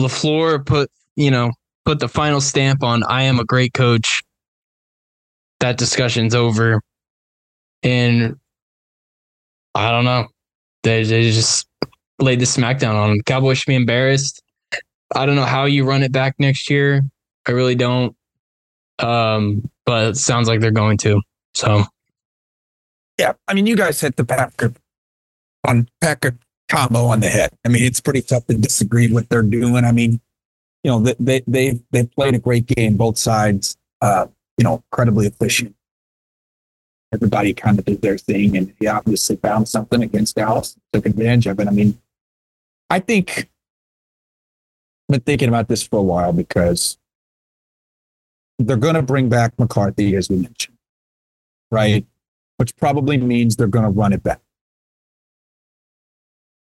LaFleur 0.00 0.64
put, 0.64 0.90
you 1.16 1.30
know, 1.30 1.50
put 1.84 2.00
the 2.00 2.08
final 2.08 2.40
stamp 2.40 2.82
on 2.82 3.02
I 3.04 3.24
am 3.24 3.38
a 3.40 3.44
great 3.44 3.74
coach. 3.74 4.22
That 5.60 5.76
discussion's 5.76 6.34
over. 6.34 6.80
And 7.82 8.36
I 9.74 9.90
don't 9.90 10.04
know. 10.06 10.28
They, 10.82 11.02
they 11.04 11.30
just 11.30 11.65
laid 12.18 12.40
the 12.40 12.44
smackdown 12.44 12.94
on 12.94 13.10
them. 13.10 13.20
Cowboys 13.22 13.58
should 13.58 13.70
be 13.70 13.74
embarrassed. 13.74 14.42
I 15.14 15.26
don't 15.26 15.36
know 15.36 15.44
how 15.44 15.64
you 15.64 15.84
run 15.84 16.02
it 16.02 16.12
back 16.12 16.34
next 16.38 16.70
year. 16.70 17.02
I 17.46 17.52
really 17.52 17.74
don't. 17.74 18.16
Um, 18.98 19.70
but 19.84 20.08
it 20.08 20.16
sounds 20.16 20.48
like 20.48 20.60
they're 20.60 20.70
going 20.70 20.98
to. 20.98 21.20
So 21.54 21.84
Yeah, 23.18 23.32
I 23.46 23.54
mean, 23.54 23.66
you 23.66 23.76
guys 23.76 24.00
hit 24.00 24.16
the 24.16 24.24
Packer 24.24 24.72
on 25.66 25.88
Packer 26.00 26.36
combo 26.68 27.06
on 27.06 27.20
the 27.20 27.28
head. 27.28 27.50
I 27.64 27.68
mean, 27.68 27.82
it's 27.82 28.00
pretty 28.00 28.22
tough 28.22 28.46
to 28.46 28.54
disagree 28.54 29.10
what 29.12 29.28
they're 29.28 29.42
doing. 29.42 29.84
I 29.84 29.92
mean, 29.92 30.20
you 30.82 30.90
know, 30.90 31.00
they 31.00 31.14
they 31.18 31.42
they 31.46 31.80
they 31.90 32.06
played 32.06 32.34
a 32.34 32.38
great 32.38 32.66
game, 32.66 32.96
both 32.96 33.18
sides. 33.18 33.76
Uh, 34.00 34.26
you 34.58 34.64
know, 34.64 34.82
incredibly 34.90 35.26
efficient. 35.26 35.74
Everybody 37.12 37.54
kind 37.54 37.78
of 37.78 37.84
did 37.84 38.02
their 38.02 38.18
thing, 38.18 38.56
and 38.56 38.74
he 38.78 38.86
obviously 38.86 39.36
found 39.36 39.68
something 39.68 40.02
against 40.02 40.36
Dallas, 40.36 40.76
took 40.92 41.06
advantage 41.06 41.46
of 41.46 41.60
it. 41.60 41.68
I 41.68 41.70
mean, 41.70 41.98
I 42.88 43.00
think 43.00 43.50
I've 45.08 45.12
been 45.12 45.20
thinking 45.20 45.48
about 45.48 45.68
this 45.68 45.82
for 45.82 45.98
a 45.98 46.02
while 46.02 46.32
because 46.32 46.98
they're 48.58 48.76
going 48.76 48.94
to 48.94 49.02
bring 49.02 49.28
back 49.28 49.58
McCarthy, 49.58 50.16
as 50.16 50.28
we 50.28 50.36
mentioned, 50.36 50.76
right? 51.70 52.06
Which 52.56 52.74
probably 52.76 53.18
means 53.18 53.56
they're 53.56 53.66
going 53.66 53.84
to 53.84 53.90
run 53.90 54.12
it 54.12 54.22
back. 54.22 54.40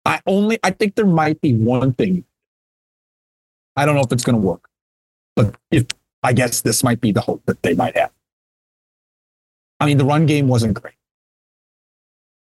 I 0.05 0.21
only, 0.25 0.59
I 0.63 0.71
think 0.71 0.95
there 0.95 1.05
might 1.05 1.41
be 1.41 1.53
one 1.53 1.93
thing. 1.93 2.25
I 3.75 3.85
don't 3.85 3.95
know 3.95 4.01
if 4.01 4.11
it's 4.11 4.23
going 4.23 4.39
to 4.39 4.41
work, 4.41 4.67
but 5.35 5.55
if 5.69 5.85
I 6.23 6.33
guess 6.33 6.61
this 6.61 6.83
might 6.83 7.01
be 7.01 7.11
the 7.11 7.21
hope 7.21 7.43
that 7.45 7.61
they 7.63 7.73
might 7.73 7.97
have. 7.97 8.11
I 9.79 9.85
mean, 9.85 9.97
the 9.97 10.05
run 10.05 10.25
game 10.25 10.47
wasn't 10.47 10.75
great. 10.79 10.95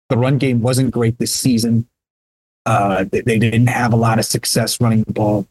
The 0.09 0.17
run 0.17 0.37
game 0.37 0.61
wasn't 0.61 0.91
great 0.91 1.17
this 1.17 1.33
season. 1.33 1.87
Uh, 2.65 3.05
they, 3.11 3.21
they 3.21 3.37
didn't 3.37 3.67
have 3.67 3.93
a 3.93 3.95
lot 3.95 4.17
of 4.19 4.25
success 4.25 4.81
running 4.81 5.03
the 5.03 5.13
ball. 5.13 5.47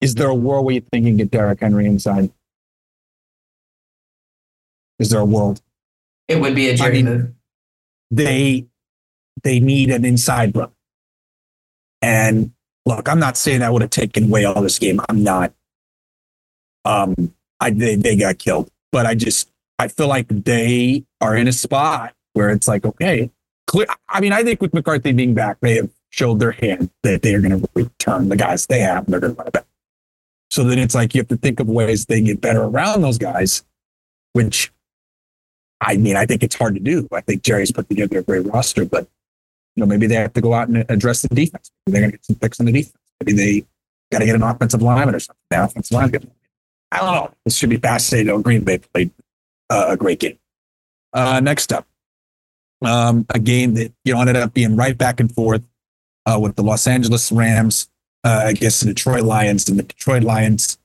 Is 0.00 0.14
there 0.14 0.28
a 0.28 0.34
world 0.34 0.66
where 0.66 0.74
you 0.74 0.80
think 0.82 1.06
you 1.06 1.10
can 1.10 1.16
get 1.16 1.30
Derrick 1.30 1.60
Henry 1.60 1.86
inside? 1.86 2.30
Is 4.98 5.10
there 5.10 5.20
a 5.20 5.24
world? 5.24 5.60
It 6.28 6.40
would 6.40 6.54
be 6.54 6.68
a 6.68 6.76
Jerry 6.76 7.02
mean- 7.02 7.04
move. 7.04 7.32
they 8.10 8.66
they 9.42 9.60
need 9.60 9.90
an 9.90 10.04
inside 10.04 10.54
run. 10.54 10.70
And 12.00 12.52
look, 12.86 13.08
I'm 13.08 13.18
not 13.18 13.36
saying 13.36 13.62
I 13.62 13.70
would 13.70 13.82
have 13.82 13.90
taken 13.90 14.24
away 14.24 14.44
all 14.44 14.62
this 14.62 14.78
game. 14.78 15.00
I'm 15.08 15.22
not. 15.22 15.52
Um, 16.84 17.34
I 17.60 17.70
they, 17.70 17.96
they 17.96 18.16
got 18.16 18.38
killed, 18.38 18.70
but 18.92 19.06
I 19.06 19.14
just 19.14 19.50
I 19.78 19.88
feel 19.88 20.08
like 20.08 20.28
they 20.28 21.04
are 21.20 21.34
in 21.36 21.48
a 21.48 21.52
spot 21.52 22.14
where 22.34 22.50
it's 22.50 22.68
like 22.68 22.84
okay, 22.84 23.30
clear. 23.66 23.86
I 24.08 24.20
mean, 24.20 24.32
I 24.32 24.42
think 24.42 24.60
with 24.60 24.74
McCarthy 24.74 25.12
being 25.12 25.34
back, 25.34 25.58
they 25.60 25.76
have 25.76 25.90
showed 26.10 26.40
their 26.40 26.52
hand 26.52 26.90
that 27.02 27.22
they 27.22 27.34
are 27.34 27.40
going 27.40 27.60
to 27.60 27.68
return 27.74 28.28
the 28.28 28.36
guys 28.36 28.66
they 28.66 28.80
have. 28.80 29.04
And 29.04 29.12
they're 29.12 29.20
going 29.20 29.34
to 29.34 29.38
run 29.38 29.48
it 29.48 29.52
back. 29.52 29.66
So 30.50 30.64
then 30.64 30.78
it's 30.78 30.94
like 30.94 31.14
you 31.14 31.20
have 31.20 31.28
to 31.28 31.36
think 31.36 31.58
of 31.60 31.68
ways 31.68 32.06
they 32.06 32.20
get 32.20 32.40
better 32.40 32.62
around 32.62 33.02
those 33.02 33.18
guys, 33.18 33.64
which 34.34 34.72
I 35.80 35.96
mean, 35.96 36.16
I 36.16 36.26
think 36.26 36.42
it's 36.42 36.54
hard 36.54 36.74
to 36.74 36.80
do. 36.80 37.08
I 37.12 37.20
think 37.20 37.42
Jerry's 37.42 37.72
put 37.72 37.88
together 37.88 38.18
a 38.18 38.22
great 38.22 38.46
roster, 38.46 38.84
but 38.84 39.08
you 39.74 39.80
know, 39.80 39.86
maybe 39.86 40.06
they 40.06 40.14
have 40.14 40.32
to 40.34 40.40
go 40.40 40.54
out 40.54 40.68
and 40.68 40.84
address 40.88 41.22
the 41.22 41.28
defense. 41.28 41.70
Maybe 41.86 41.92
they're 41.92 42.02
going 42.02 42.12
to 42.12 42.16
get 42.18 42.24
some 42.24 42.36
picks 42.36 42.60
on 42.60 42.66
the 42.66 42.72
defense. 42.72 42.96
Maybe 43.20 43.32
they 43.36 43.66
got 44.12 44.20
to 44.20 44.26
get 44.26 44.36
an 44.36 44.42
offensive 44.42 44.80
lineman 44.80 45.14
or 45.14 45.20
something. 45.20 45.42
The 45.50 45.64
offensive 45.64 45.92
line. 45.92 46.14
I 46.92 46.98
don't 46.98 47.14
know. 47.14 47.30
This 47.44 47.56
should 47.56 47.70
be 47.70 47.76
fascinating. 47.76 48.40
Green 48.42 48.62
Bay 48.62 48.78
played 48.78 49.10
uh, 49.68 49.86
a 49.88 49.96
great 49.96 50.20
game. 50.20 50.38
Uh, 51.12 51.40
next 51.40 51.72
up, 51.72 51.86
um, 52.86 53.26
a 53.30 53.38
game 53.38 53.74
that 53.74 53.92
you 54.04 54.14
know 54.14 54.20
ended 54.20 54.36
up 54.36 54.54
being 54.54 54.76
right 54.76 54.96
back 54.96 55.20
and 55.20 55.32
forth 55.32 55.62
uh, 56.26 56.38
with 56.40 56.56
the 56.56 56.62
Los 56.62 56.86
Angeles 56.86 57.30
Rams 57.32 57.88
uh, 58.24 58.42
against 58.44 58.80
the 58.80 58.86
Detroit 58.86 59.22
Lions, 59.22 59.68
and 59.68 59.78
the 59.78 59.82
Detroit 59.82 60.22
Lions 60.22 60.78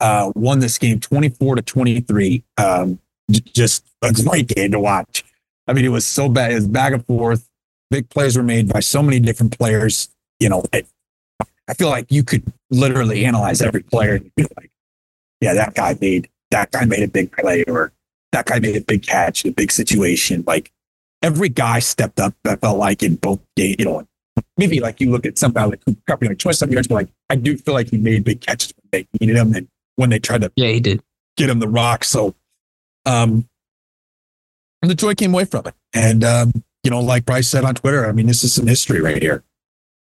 uh, 0.00 0.32
won 0.34 0.60
this 0.60 0.78
game 0.78 1.00
twenty 1.00 1.28
four 1.28 1.56
to 1.56 1.62
twenty 1.62 2.00
three. 2.00 2.44
Um, 2.56 2.98
j- 3.30 3.42
just 3.52 3.84
a 4.02 4.12
great 4.12 4.48
game 4.48 4.72
to 4.72 4.80
watch. 4.80 5.24
I 5.66 5.72
mean, 5.72 5.84
it 5.84 5.90
was 5.90 6.06
so 6.06 6.28
bad. 6.28 6.52
It 6.52 6.56
was 6.56 6.68
back 6.68 6.92
and 6.92 7.04
forth. 7.04 7.48
Big 7.90 8.08
plays 8.08 8.36
were 8.36 8.42
made 8.42 8.68
by 8.72 8.80
so 8.80 9.02
many 9.02 9.20
different 9.20 9.56
players. 9.56 10.08
You 10.38 10.48
know, 10.48 10.64
it, 10.72 10.86
I 11.68 11.74
feel 11.74 11.88
like 11.88 12.10
you 12.10 12.22
could 12.22 12.52
literally 12.70 13.24
analyze 13.24 13.62
every 13.62 13.82
player 13.82 14.14
and 14.16 14.34
be 14.34 14.44
like, 14.56 14.70
yeah, 15.40 15.54
that 15.54 15.74
guy 15.74 15.96
made 16.00 16.28
that 16.50 16.70
guy 16.70 16.84
made 16.84 17.02
a 17.02 17.08
big 17.08 17.32
play, 17.32 17.64
or 17.64 17.92
that 18.32 18.46
guy 18.46 18.58
made 18.58 18.76
a 18.76 18.80
big 18.80 19.02
catch 19.02 19.44
in 19.44 19.50
a 19.50 19.54
big 19.54 19.72
situation. 19.72 20.44
Like 20.46 20.72
every 21.22 21.48
guy 21.48 21.78
stepped 21.80 22.20
up. 22.20 22.34
I 22.44 22.56
felt 22.56 22.78
like 22.78 23.02
in 23.02 23.16
both 23.16 23.40
games, 23.56 23.76
you 23.78 23.84
know, 23.84 24.06
maybe 24.56 24.80
like 24.80 25.00
you 25.00 25.10
look 25.10 25.26
at 25.26 25.38
some 25.38 25.52
guy 25.52 25.64
like 25.64 25.84
Cooper 25.84 26.02
you're 26.20 26.30
like 26.30 26.38
27 26.38 26.72
yards, 26.72 26.88
but 26.88 26.94
like 26.96 27.08
I 27.30 27.36
do 27.36 27.56
feel 27.56 27.74
like 27.74 27.90
he 27.90 27.98
made 27.98 28.24
big 28.24 28.40
catches 28.40 28.72
when 28.76 28.88
they 28.92 29.08
needed 29.20 29.36
him 29.36 29.54
and 29.54 29.68
when 29.96 30.10
they 30.10 30.18
tried 30.18 30.42
to 30.42 30.52
yeah, 30.56 30.68
he 30.68 30.80
did. 30.80 31.02
get 31.36 31.48
him 31.50 31.58
the 31.58 31.68
rock. 31.68 32.04
So, 32.04 32.34
um, 33.06 33.48
and 34.82 34.90
Detroit 34.90 35.16
came 35.16 35.32
away 35.32 35.44
from 35.46 35.66
it. 35.66 35.74
And, 35.94 36.22
um, 36.22 36.52
you 36.82 36.90
know, 36.90 37.00
like 37.00 37.24
Bryce 37.24 37.48
said 37.48 37.64
on 37.64 37.74
Twitter, 37.74 38.06
I 38.06 38.12
mean, 38.12 38.26
this 38.26 38.44
is 38.44 38.52
some 38.54 38.66
history 38.66 39.00
right 39.00 39.20
here 39.20 39.42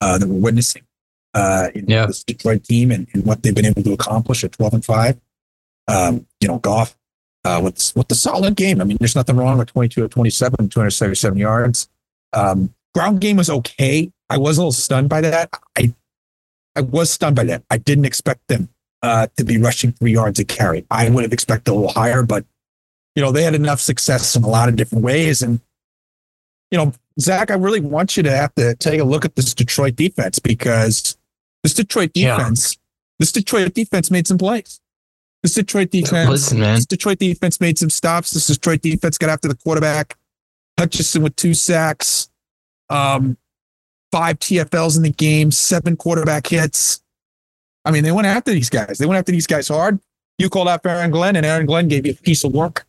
uh, 0.02 0.18
that 0.18 0.28
we're 0.28 0.40
witnessing. 0.42 0.82
Uh, 1.34 1.68
in 1.76 1.86
Yeah. 1.88 2.06
this 2.06 2.24
Detroit 2.24 2.64
team 2.64 2.92
and, 2.92 3.08
and 3.14 3.26
what 3.26 3.44
they've 3.44 3.54
been 3.54 3.66
able 3.66 3.84
to 3.84 3.94
accomplish 3.94 4.44
at 4.44 4.54
12 4.54 4.74
and 4.76 4.86
5. 4.86 5.20
Um, 5.88 6.26
you 6.40 6.48
know, 6.48 6.58
Goff 6.60 6.96
uh, 7.46 7.62
with, 7.64 7.94
with 7.96 8.08
the 8.08 8.16
solid 8.16 8.56
game. 8.56 8.82
I 8.82 8.84
mean, 8.84 8.98
there's 9.00 9.16
nothing 9.16 9.38
wrong 9.38 9.58
with 9.58 9.68
22 9.72 10.04
of 10.04 10.10
27, 10.10 10.68
277 10.70 11.38
yards. 11.38 11.88
Um, 12.34 12.74
ground 12.94 13.22
game 13.22 13.38
was 13.38 13.50
okay. 13.50 14.12
I 14.30 14.38
was 14.38 14.58
a 14.58 14.62
little 14.62 14.72
stunned 14.72 15.08
by 15.10 15.22
that. 15.22 15.50
I, 15.78 15.94
I 16.76 16.82
was 16.82 17.10
stunned 17.12 17.36
by 17.36 17.44
that. 17.46 17.64
I 17.70 17.78
didn't 17.78 18.06
expect 18.06 18.48
them 18.48 18.70
uh, 19.02 19.28
to 19.38 19.46
be 19.46 19.58
rushing 19.58 19.92
three 19.94 20.14
yards 20.14 20.40
a 20.40 20.46
carry. 20.46 20.86
I 20.90 21.10
would 21.10 21.24
have 21.24 21.32
expected 21.34 21.72
a 21.72 21.76
little 21.76 21.92
higher, 21.94 22.24
but 22.24 22.44
you 23.16 23.22
know 23.24 23.32
they 23.32 23.44
had 23.44 23.56
enough 23.56 23.80
success 23.80 24.36
in 24.36 24.44
a 24.44 24.48
lot 24.50 24.68
of 24.68 24.76
different 24.76 25.04
ways. 25.04 25.42
And 25.42 25.62
you 26.72 26.78
know, 26.78 26.92
Zach, 27.20 27.52
I 27.52 27.54
really 27.54 27.80
want 27.80 28.18
you 28.18 28.24
to 28.24 28.32
have 28.32 28.54
to 28.56 28.76
take 28.76 29.00
a 29.00 29.04
look 29.06 29.24
at 29.24 29.36
this 29.36 29.54
Detroit 29.54 29.96
defense 29.96 30.40
because 30.40 31.16
this 31.64 31.74
Detroit 31.76 32.12
Yeah. 32.16 32.36
defense, 32.36 32.78
this 33.20 33.32
Detroit 33.32 33.74
defense 33.74 34.10
made 34.12 34.28
some 34.28 34.38
plays. 34.38 34.82
This 35.46 35.54
Detroit 35.54 35.92
defense, 35.92 36.28
Listen, 36.28 36.60
man. 36.60 36.74
this 36.74 36.88
Detroit 36.88 37.20
defense 37.20 37.62
made 37.62 37.78
some 37.78 37.92
stops. 37.92 38.32
This 38.32 38.48
Detroit 38.48 38.82
defense 38.82 39.20
got 39.20 39.30
after 39.30 39.48
the 39.48 39.54
quarterback. 39.54 40.18
Hutchinson 40.80 41.22
with 41.22 41.36
two 41.36 41.54
sacks, 41.54 42.32
um, 42.90 43.38
five 44.12 44.40
TFLs 44.40 44.98
in 44.98 45.04
the 45.04 45.12
game, 45.12 45.52
seven 45.52 45.98
quarterback 45.98 46.48
hits. 46.48 47.04
I 47.86 47.92
mean, 47.92 48.04
they 48.04 48.12
went 48.12 48.26
after 48.26 48.54
these 48.54 48.72
guys. 48.72 48.98
They 48.98 49.06
went 49.06 49.20
after 49.20 49.32
these 49.32 49.46
guys 49.46 49.68
hard. 49.68 50.00
You 50.40 50.50
called 50.50 50.68
out 50.68 50.84
Aaron 50.84 51.12
Glenn, 51.12 51.36
and 51.36 51.46
Aaron 51.46 51.68
Glenn 51.68 51.90
gave 51.90 52.08
you 52.08 52.14
a 52.14 52.24
piece 52.24 52.44
of 52.44 52.52
work. 52.52 52.88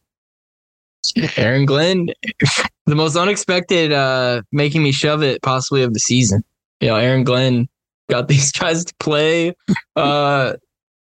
Aaron 1.37 1.67
Glenn, 1.67 2.09
the 2.87 2.95
most 2.95 3.17
unexpected, 3.17 3.93
uh, 3.93 4.41
making 4.51 4.83
me 4.83 4.93
shove 4.93 5.23
it 5.23 5.43
possibly 5.43 5.83
of 5.83 5.93
the 5.93 6.01
season. 6.01 6.43
You 6.81 6.89
know, 6.89 6.97
Aaron 6.97 7.23
Glenn 7.23 7.69
got 8.09 8.29
these 8.29 8.51
guys 8.51 8.87
to 8.87 8.95
play. 8.99 9.55
Uh, 9.95 10.55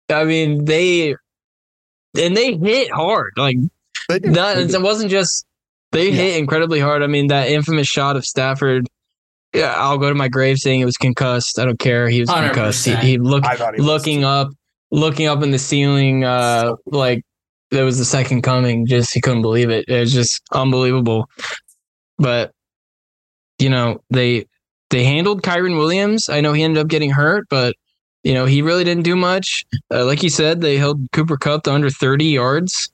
I 0.09 0.25
mean, 0.25 0.65
they 0.65 1.15
and 2.17 2.35
they 2.35 2.55
hit 2.57 2.91
hard. 2.91 3.33
Like 3.37 3.57
that, 4.09 4.57
it 4.57 4.81
wasn't 4.81 5.11
just 5.11 5.45
they 5.91 6.09
Yeah. 6.09 6.15
hit 6.15 6.37
incredibly 6.37 6.79
hard. 6.79 7.03
I 7.03 7.07
mean, 7.07 7.27
that 7.27 7.49
infamous 7.49 7.87
shot 7.87 8.15
of 8.15 8.25
Stafford. 8.25 8.87
Yeah, 9.53 9.73
I'll 9.77 9.97
go 9.97 10.09
to 10.09 10.15
my 10.15 10.27
grave 10.27 10.57
saying 10.57 10.81
it 10.81 10.85
was 10.85 10.97
concussed. 10.97 11.57
I 11.59 11.65
don't 11.65 11.79
care. 11.79 12.09
He 12.09 12.19
was 12.19 12.29
concussed. 12.29 12.85
He, 12.85 12.91
100%. 12.91 12.99
he 13.03 13.17
looked 13.17 13.47
I 13.47 13.55
thought 13.55 13.73
he 13.75 13.79
was. 13.81 13.87
looking 13.87 14.23
up, 14.25 14.49
looking 14.91 15.27
up 15.27 15.41
in 15.43 15.51
the 15.51 15.59
ceiling, 15.59 16.25
uh, 16.25 16.73
like 16.87 17.23
there 17.71 17.85
was 17.85 17.97
the 17.97 18.03
second 18.05 18.41
coming. 18.41 18.85
Just 18.85 19.13
he 19.13 19.21
couldn't 19.21 19.41
believe 19.43 19.69
it. 19.69 19.85
It 19.87 19.99
was 20.01 20.11
just 20.13 20.41
unbelievable. 20.51 21.29
But 22.17 22.51
you 23.59 23.69
know 23.69 24.01
they 24.09 24.45
they 24.89 25.03
handled 25.05 25.41
Kyren 25.41 25.77
Williams. 25.77 26.27
I 26.29 26.41
know 26.41 26.51
he 26.53 26.61
ended 26.63 26.81
up 26.81 26.89
getting 26.89 27.11
hurt, 27.11 27.47
but 27.49 27.75
you 28.25 28.33
know 28.33 28.45
he 28.45 28.61
really 28.61 28.83
didn't 28.83 29.03
do 29.03 29.15
much. 29.15 29.65
Uh, 29.89 30.03
like 30.05 30.21
you 30.21 30.29
said, 30.29 30.59
they 30.59 30.77
held 30.77 30.99
Cooper 31.13 31.37
Kupp 31.37 31.63
to 31.63 31.73
under 31.73 31.89
thirty 31.89 32.25
yards. 32.25 32.89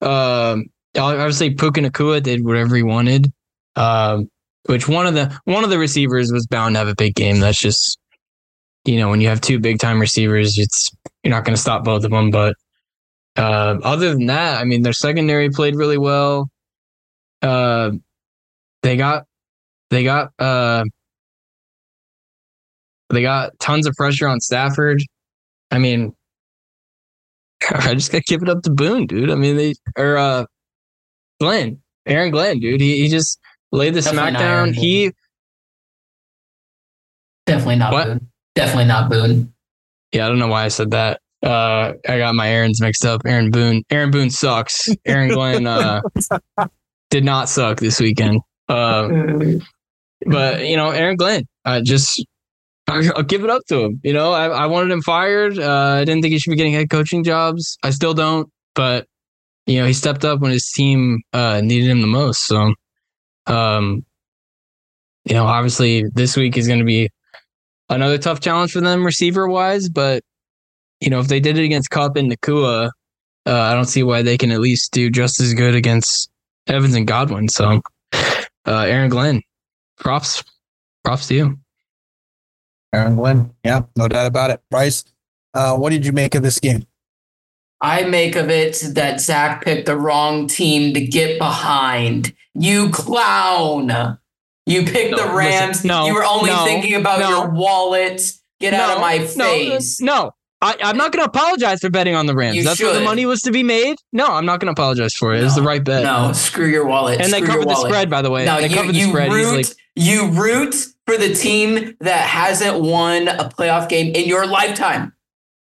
Um, 0.00 0.66
obviously 0.96 1.54
Puka 1.54 1.80
Nacua 1.80 2.22
did 2.22 2.44
whatever 2.44 2.74
he 2.74 2.82
wanted. 2.82 3.32
Um, 3.76 4.28
which 4.66 4.88
one 4.88 5.06
of 5.06 5.14
the 5.14 5.38
one 5.44 5.62
of 5.62 5.70
the 5.70 5.78
receivers 5.78 6.32
was 6.32 6.46
bound 6.46 6.74
to 6.74 6.80
have 6.80 6.88
a 6.88 6.94
big 6.96 7.14
game. 7.14 7.38
That's 7.38 7.58
just 7.58 8.00
you 8.84 8.98
know, 8.98 9.10
when 9.10 9.20
you 9.20 9.28
have 9.28 9.40
two 9.40 9.58
big 9.58 9.78
time 9.78 10.00
receivers, 10.00 10.58
it's 10.58 10.90
you're 11.22 11.30
not 11.30 11.44
going 11.44 11.54
to 11.54 11.60
stop 11.60 11.84
both 11.84 12.04
of 12.04 12.10
them. 12.10 12.30
But 12.30 12.56
uh, 13.36 13.78
other 13.82 14.14
than 14.14 14.26
that, 14.26 14.60
I 14.60 14.64
mean, 14.64 14.82
their 14.82 14.92
secondary 14.92 15.50
played 15.50 15.76
really 15.76 15.98
well. 15.98 16.50
Uh, 17.42 17.92
they 18.82 18.96
got 18.96 19.26
they 19.90 20.04
got 20.04 20.32
uh, 20.38 20.84
they 23.10 23.22
got 23.22 23.58
tons 23.58 23.86
of 23.86 23.94
pressure 23.94 24.28
on 24.28 24.40
Stafford. 24.40 25.02
I 25.70 25.78
mean, 25.78 26.12
I 27.70 27.94
just 27.94 28.12
got 28.12 28.18
to 28.18 28.24
give 28.24 28.42
it 28.42 28.48
up 28.48 28.62
to 28.62 28.70
Boone, 28.70 29.06
dude. 29.06 29.30
I 29.30 29.34
mean, 29.34 29.56
they 29.56 29.74
or 29.96 30.16
uh, 30.16 30.46
Glenn, 31.40 31.80
Aaron 32.06 32.30
Glenn, 32.30 32.60
dude. 32.60 32.80
He 32.80 33.02
he 33.02 33.08
just 33.08 33.38
laid 33.72 33.94
the 33.94 34.00
Definitely 34.00 34.32
smackdown. 34.32 34.74
He 34.74 35.12
Definitely 37.46 37.76
not 37.76 37.92
What? 37.92 38.06
Boone. 38.06 38.28
Definitely 38.54 38.84
not 38.84 39.10
Boone. 39.10 39.52
Yeah, 40.12 40.26
I 40.26 40.28
don't 40.28 40.38
know 40.38 40.48
why 40.48 40.64
I 40.64 40.68
said 40.68 40.90
that. 40.92 41.20
Uh, 41.42 41.94
I 42.08 42.18
got 42.18 42.34
my 42.34 42.48
Aaron's 42.48 42.80
mixed 42.80 43.04
up. 43.04 43.22
Aaron 43.26 43.50
Boone. 43.50 43.82
Aaron 43.90 44.10
Boone 44.10 44.30
sucks. 44.30 44.88
Aaron 45.06 45.30
Glenn 45.30 45.66
uh, 45.66 46.00
did 47.10 47.24
not 47.24 47.48
suck 47.48 47.80
this 47.80 47.98
weekend. 47.98 48.40
Uh, 48.68 49.08
but 50.26 50.66
you 50.66 50.76
know, 50.76 50.90
Aaron 50.90 51.16
Glenn, 51.16 51.44
uh, 51.64 51.80
just 51.80 52.20
I- 52.20 52.24
I'll 53.16 53.22
give 53.22 53.44
it 53.44 53.50
up 53.50 53.62
to 53.68 53.84
him. 53.84 54.00
You 54.02 54.12
know, 54.12 54.32
I, 54.32 54.48
I 54.48 54.66
wanted 54.66 54.90
him 54.90 55.02
fired. 55.02 55.58
Uh, 55.58 55.98
I 56.00 56.04
didn't 56.04 56.22
think 56.22 56.32
he 56.32 56.38
should 56.38 56.50
be 56.50 56.56
getting 56.56 56.72
head 56.72 56.90
coaching 56.90 57.24
jobs. 57.24 57.78
I 57.82 57.90
still 57.90 58.14
don't. 58.14 58.50
But 58.74 59.06
you 59.66 59.80
know, 59.80 59.86
he 59.86 59.92
stepped 59.92 60.24
up 60.24 60.40
when 60.40 60.52
his 60.52 60.70
team 60.70 61.20
uh, 61.32 61.60
needed 61.60 61.88
him 61.88 62.00
the 62.00 62.06
most. 62.06 62.46
So, 62.46 62.74
um, 63.46 64.04
you 65.24 65.34
know, 65.34 65.46
obviously 65.46 66.04
this 66.14 66.36
week 66.36 66.56
is 66.56 66.66
going 66.66 66.78
to 66.80 66.84
be 66.84 67.10
another 67.88 68.18
tough 68.18 68.40
challenge 68.40 68.72
for 68.72 68.80
them 68.80 69.04
receiver 69.04 69.48
wise. 69.48 69.88
But 69.88 70.22
you 71.00 71.10
know, 71.10 71.20
if 71.20 71.28
they 71.28 71.40
did 71.40 71.56
it 71.56 71.64
against 71.64 71.90
Kupp 71.90 72.16
and 72.16 72.30
Nacua, 72.30 72.90
uh, 73.46 73.60
I 73.60 73.74
don't 73.74 73.86
see 73.86 74.02
why 74.02 74.22
they 74.22 74.36
can 74.36 74.50
at 74.50 74.60
least 74.60 74.92
do 74.92 75.10
just 75.10 75.40
as 75.40 75.54
good 75.54 75.74
against 75.74 76.30
Evans 76.66 76.94
and 76.94 77.06
Godwin. 77.06 77.48
So, 77.48 77.80
uh, 78.12 78.36
Aaron 78.66 79.08
Glenn, 79.08 79.42
props, 79.98 80.44
props 81.04 81.28
to 81.28 81.34
you. 81.34 81.59
Aaron 82.92 83.16
Glenn. 83.16 83.54
Yeah, 83.64 83.82
no 83.96 84.08
doubt 84.08 84.26
about 84.26 84.50
it. 84.50 84.60
Bryce, 84.70 85.04
uh, 85.54 85.76
what 85.76 85.90
did 85.90 86.04
you 86.04 86.12
make 86.12 86.34
of 86.34 86.42
this 86.42 86.58
game? 86.58 86.86
I 87.80 88.04
make 88.04 88.36
of 88.36 88.50
it 88.50 88.82
that 88.94 89.20
Zach 89.20 89.64
picked 89.64 89.86
the 89.86 89.96
wrong 89.96 90.46
team 90.46 90.92
to 90.94 91.00
get 91.00 91.38
behind. 91.38 92.34
You 92.54 92.90
clown. 92.90 94.18
You 94.66 94.84
picked 94.84 95.12
No, 95.12 95.16
the 95.16 95.22
listen, 95.34 95.36
Rams. 95.36 95.84
no, 95.84 96.06
you 96.06 96.14
were 96.14 96.24
only 96.24 96.50
no, 96.50 96.64
thinking 96.64 96.94
about 96.94 97.20
no. 97.20 97.28
your 97.30 97.48
wallet. 97.50 98.32
Get 98.60 98.74
out 98.74 98.96
of 98.96 99.00
my 99.00 99.18
face. 99.20 100.00
No, 100.02 100.32
I, 100.60 100.76
I'm 100.82 100.98
not 100.98 101.12
going 101.12 101.24
to 101.24 101.30
apologize 101.30 101.80
for 101.80 101.88
betting 101.88 102.14
on 102.14 102.26
the 102.26 102.34
Rams. 102.34 102.56
You 102.56 102.62
That's 102.64 102.80
where 102.82 102.92
the 102.92 103.00
money 103.00 103.24
was 103.24 103.40
to 103.42 103.50
be 103.52 103.62
made. 103.62 103.96
No, 104.12 104.26
I'm 104.26 104.44
not 104.44 104.60
going 104.60 104.66
to 104.66 104.78
apologize 104.78 105.14
for 105.14 105.32
it. 105.32 105.40
It 105.40 105.44
was 105.44 105.54
the 105.54 105.62
right 105.62 105.82
bet. 105.82 106.02
No, 106.04 106.32
screw 106.34 106.66
your 106.66 106.84
wallet. 106.86 107.20
and 107.22 107.32
they 107.32 107.38
Screw 107.38 107.54
your 107.54 107.62
covered 107.64 107.68
the 107.70 107.76
spread, 107.76 108.10
by 108.10 108.20
the 108.20 108.30
way. 108.30 108.44
No, 108.44 108.60
they 108.60 108.68
you, 108.68 108.74
covered 108.76 108.94
the 108.94 108.98
you 108.98 109.08
spread 109.08 109.32
root 109.32 109.60
easily. 109.60 109.76
you 109.96 110.28
root 110.32 110.74
for 111.10 111.18
the 111.18 111.34
team 111.34 111.96
that 112.00 112.28
hasn't 112.28 112.80
won 112.80 113.26
a 113.26 113.48
playoff 113.48 113.88
game 113.88 114.14
in 114.14 114.28
your 114.28 114.46
lifetime. 114.46 115.12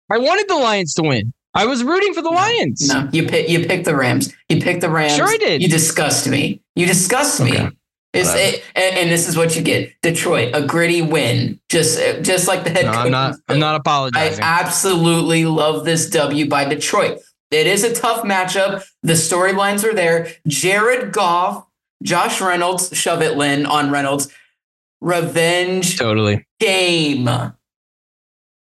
I 0.10 0.18
wanted 0.18 0.48
the 0.48 0.56
Lions 0.56 0.94
to 0.96 1.04
win. 1.04 1.34
I 1.54 1.66
was 1.66 1.84
rooting 1.84 2.14
for 2.14 2.22
the 2.22 2.30
Lions. 2.30 2.88
No, 2.92 3.08
you 3.12 3.28
pick 3.28 3.48
you 3.48 3.66
pick 3.66 3.86
the 3.86 3.96
Rams. 3.96 4.34
You 4.50 4.60
pick 4.60 4.82
the 4.82 4.90
Rams. 4.90 5.16
Sure 5.16 5.28
I 5.28 5.38
did. 5.38 5.62
You 5.62 5.70
disgust 5.70 6.28
me. 6.28 6.62
You 6.76 6.86
disgust 6.86 7.40
me. 7.42 7.58
Okay. 7.58 7.70
It's, 8.14 8.34
it, 8.34 8.64
and, 8.76 8.98
and 8.98 9.12
this 9.12 9.28
is 9.28 9.38
what 9.38 9.56
you 9.56 9.62
get: 9.62 9.94
Detroit, 10.02 10.56
a 10.56 10.66
gritty 10.66 11.02
win, 11.02 11.60
just 11.70 12.00
just 12.24 12.48
like 12.48 12.64
the 12.64 12.72
head 12.72 12.86
No, 12.86 12.92
coach. 12.92 13.06
I'm 13.06 13.12
not. 13.12 13.36
I'm 13.48 13.60
not 13.60 13.82
I 13.88 14.38
absolutely 14.42 15.46
love 15.46 15.86
this 15.86 16.10
W 16.10 16.50
by 16.50 16.66
Detroit. 16.66 17.20
It 17.52 17.68
is 17.68 17.84
a 17.84 17.94
tough 17.94 18.24
matchup. 18.24 18.84
The 19.04 19.14
storylines 19.14 19.84
are 19.84 19.94
there. 19.94 20.34
Jared 20.48 21.14
Goff, 21.14 21.68
Josh 22.04 22.42
Reynolds, 22.42 22.90
shove 22.98 23.22
it, 23.22 23.38
Lynn, 23.38 23.66
on 23.66 23.92
Reynolds. 23.92 24.30
Revenge 25.06 26.00
totally. 26.00 26.48
game. 26.60 27.28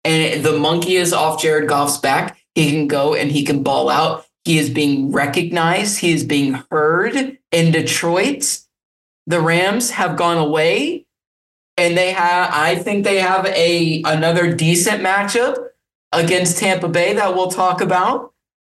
And 0.03 0.43
the 0.43 0.57
monkey 0.57 0.95
is 0.95 1.13
off 1.13 1.39
Jared 1.39 1.69
Goff's 1.69 1.99
back. 1.99 2.39
He 2.55 2.71
can 2.71 2.87
go 2.87 3.13
and 3.13 3.31
he 3.31 3.43
can 3.43 3.61
ball 3.61 3.89
out. 3.89 4.25
He 4.43 4.57
is 4.57 4.71
being 4.71 5.11
recognized. 5.11 5.99
He 5.99 6.11
is 6.11 6.23
being 6.23 6.53
heard 6.71 7.37
in 7.51 7.71
Detroit. 7.71 8.59
The 9.27 9.39
Rams 9.39 9.91
have 9.91 10.17
gone 10.17 10.39
away 10.39 11.05
and 11.77 11.95
they 11.95 12.11
have 12.11 12.49
I 12.51 12.75
think 12.75 13.03
they 13.03 13.19
have 13.19 13.45
a 13.45 14.01
another 14.05 14.51
decent 14.51 15.01
matchup 15.01 15.63
against 16.11 16.57
Tampa 16.57 16.87
Bay 16.87 17.13
that 17.13 17.35
we'll 17.35 17.51
talk 17.51 17.81
about. 17.81 18.33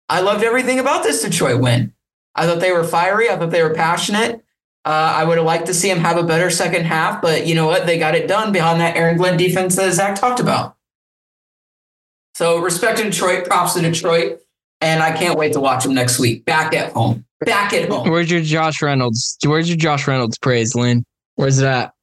I 0.10 0.22
loved 0.22 0.44
everything 0.44 0.80
about 0.80 1.04
this 1.04 1.22
Detroit 1.22 1.62
win. 1.62 1.94
I 2.34 2.48
thought 2.48 2.60
they 2.60 2.72
were 2.72 2.84
fiery. 2.84 3.30
I 3.30 3.38
thought 3.38 3.52
they 3.52 3.62
were 3.62 3.76
passionate. 3.76 4.44
Uh, 4.84 5.14
I 5.16 5.24
would 5.24 5.38
have 5.38 5.46
liked 5.46 5.68
to 5.68 5.74
see 5.74 5.90
him 5.92 6.00
have 6.00 6.18
a 6.18 6.24
better 6.24 6.50
second 6.50 6.86
half, 6.86 7.22
but 7.22 7.46
you 7.46 7.54
know 7.54 7.68
what? 7.68 7.86
They 7.86 8.00
got 8.00 8.16
it 8.16 8.28
done 8.28 8.52
behind 8.52 8.82
that 8.82 8.96
Aaron 8.96 9.18
Glenn 9.18 9.38
defense 9.38 9.76
that 9.76 9.94
Zach 9.94 10.16
talked 10.16 10.40
about. 10.40 10.76
So 12.34 12.58
respect 12.58 12.98
to 12.98 13.04
Detroit, 13.04 13.46
props 13.46 13.74
to 13.76 13.82
Detroit, 13.82 14.40
and 14.80 15.04
I 15.04 15.16
can't 15.16 15.38
wait 15.38 15.54
to 15.54 15.60
watch 15.60 15.84
them 15.84 15.94
next 15.94 16.18
week. 16.18 16.46
Back 16.46 16.74
at 16.74 16.94
home, 16.94 17.26
back 17.42 17.74
at 17.74 17.90
home. 17.90 18.10
Where's 18.10 18.32
your 18.32 18.42
Josh 18.42 18.82
Reynolds? 18.82 19.38
Where's 19.46 19.70
your 19.70 19.78
Josh 19.78 20.08
Reynolds 20.08 20.40
praise, 20.40 20.74
Lynn? 20.74 21.06
Where's 21.36 21.58
that? 21.58 21.94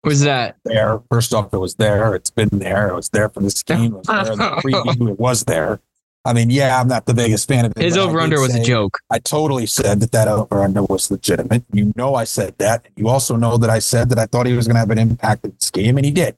Where's 0.00 0.20
that? 0.20 0.56
There. 0.64 1.00
First 1.10 1.34
off, 1.34 1.52
it 1.52 1.58
was 1.58 1.74
there. 1.74 2.14
It's 2.14 2.30
been 2.30 2.48
there. 2.52 2.88
It 2.88 2.94
was 2.94 3.10
there 3.10 3.28
for 3.28 3.40
this 3.40 3.62
game. 3.62 3.94
It 3.94 3.98
was 3.98 4.06
there 4.06 4.32
in 4.32 4.38
the 4.38 4.44
preview. 4.64 5.10
It 5.10 5.20
was 5.20 5.44
there. 5.44 5.80
I 6.24 6.32
mean, 6.32 6.50
yeah, 6.50 6.80
I'm 6.80 6.86
not 6.86 7.06
the 7.06 7.14
biggest 7.14 7.48
fan 7.48 7.64
of 7.64 7.72
it. 7.76 7.82
His 7.82 7.96
over 7.96 8.20
under 8.20 8.40
was 8.40 8.54
a 8.54 8.62
joke. 8.62 8.98
I 9.10 9.18
totally 9.18 9.66
said 9.66 9.98
that 10.00 10.12
that 10.12 10.28
over 10.28 10.62
under 10.62 10.82
was 10.84 11.10
legitimate. 11.10 11.64
You 11.72 11.92
know, 11.96 12.14
I 12.14 12.24
said 12.24 12.56
that. 12.58 12.86
You 12.96 13.08
also 13.08 13.34
know 13.36 13.56
that 13.56 13.70
I 13.70 13.80
said 13.80 14.08
that 14.10 14.18
I 14.18 14.26
thought 14.26 14.46
he 14.46 14.52
was 14.52 14.68
going 14.68 14.76
to 14.76 14.80
have 14.80 14.90
an 14.90 14.98
impact 14.98 15.44
in 15.44 15.54
this 15.58 15.70
game, 15.70 15.96
and 15.96 16.06
he 16.06 16.12
did. 16.12 16.36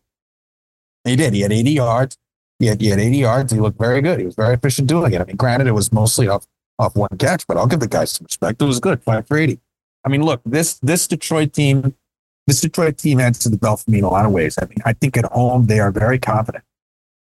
He 1.05 1.17
did. 1.17 1.35
He 1.35 1.43
had 1.43 1.53
80 1.53 1.71
yards. 1.71 2.17
He 2.59 2.67
had, 2.67 2.81
he 2.81 2.89
had 2.89 2.99
80 2.99 3.17
yards. 3.19 3.53
He 3.53 3.61
looked 3.61 3.79
very 3.79 4.01
good. 4.01 4.21
He 4.21 4.25
was 4.25 4.35
very 4.35 4.55
efficient 4.55 4.89
doing 4.89 5.13
it. 5.13 5.21
I 5.21 5.25
mean, 5.25 5.37
granted, 5.37 5.67
it 5.67 5.73
was 5.73 5.93
mostly 5.93 6.29
off 6.29 6.47
off 6.79 6.97
one 6.97 7.11
catch, 7.19 7.47
but 7.47 7.57
I'll 7.57 7.67
give 7.67 7.81
the 7.81 7.87
guy 7.87 8.05
some 8.05 8.25
respect. 8.25 8.61
It 8.61 8.65
was 8.65 8.81
good. 8.81 9.03
Five 9.03 9.29
for 9.29 9.37
80. 9.37 9.61
I 10.05 10.09
mean, 10.09 10.23
look, 10.23 10.41
this 10.45 10.79
this 10.79 11.07
Detroit 11.07 11.53
team, 11.53 11.95
this 12.47 12.61
Detroit 12.61 12.99
team 12.99 13.21
adds 13.21 13.39
to 13.41 13.49
the 13.49 13.57
bell 13.57 13.77
for 13.77 13.91
me 13.91 13.99
in 13.99 14.05
a 14.05 14.11
lot 14.11 14.25
of 14.27 14.33
ways. 14.33 14.57
I 14.61 14.65
mean, 14.67 14.79
I 14.85 14.93
think 14.93 15.17
at 15.17 15.27
home 15.27 15.67
they 15.67 15.79
are 15.79 15.91
very 15.91 16.19
confident. 16.19 16.65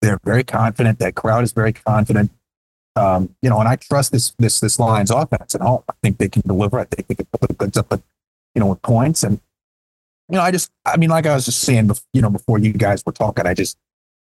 They're 0.01 0.19
very 0.23 0.43
confident. 0.43 0.99
That 0.99 1.15
crowd 1.15 1.43
is 1.43 1.51
very 1.51 1.73
confident. 1.73 2.31
Um, 2.95 3.35
you 3.41 3.49
know, 3.49 3.59
and 3.59 3.67
I 3.67 3.75
trust 3.75 4.11
this 4.11 4.33
this 4.39 4.59
this 4.59 4.79
Lions 4.79 5.11
offense 5.11 5.53
at 5.53 5.61
home. 5.61 5.83
I 5.89 5.93
think 6.01 6.17
they 6.17 6.29
can 6.29 6.41
deliver. 6.45 6.79
I 6.79 6.85
think 6.85 7.07
they 7.07 7.15
can 7.15 7.27
put 7.31 7.47
the 7.47 7.53
goods 7.53 7.77
up, 7.77 7.91
at, 7.93 8.01
you 8.55 8.59
know, 8.59 8.67
with 8.67 8.81
points. 8.81 9.23
And 9.23 9.39
you 10.29 10.37
know, 10.37 10.41
I 10.41 10.51
just, 10.51 10.71
I 10.85 10.97
mean, 10.97 11.09
like 11.09 11.25
I 11.25 11.35
was 11.35 11.45
just 11.45 11.59
saying, 11.59 11.87
bef- 11.87 12.03
you 12.13 12.21
know, 12.21 12.29
before 12.29 12.59
you 12.59 12.73
guys 12.73 13.03
were 13.05 13.11
talking, 13.11 13.45
I 13.45 13.53
just, 13.53 13.77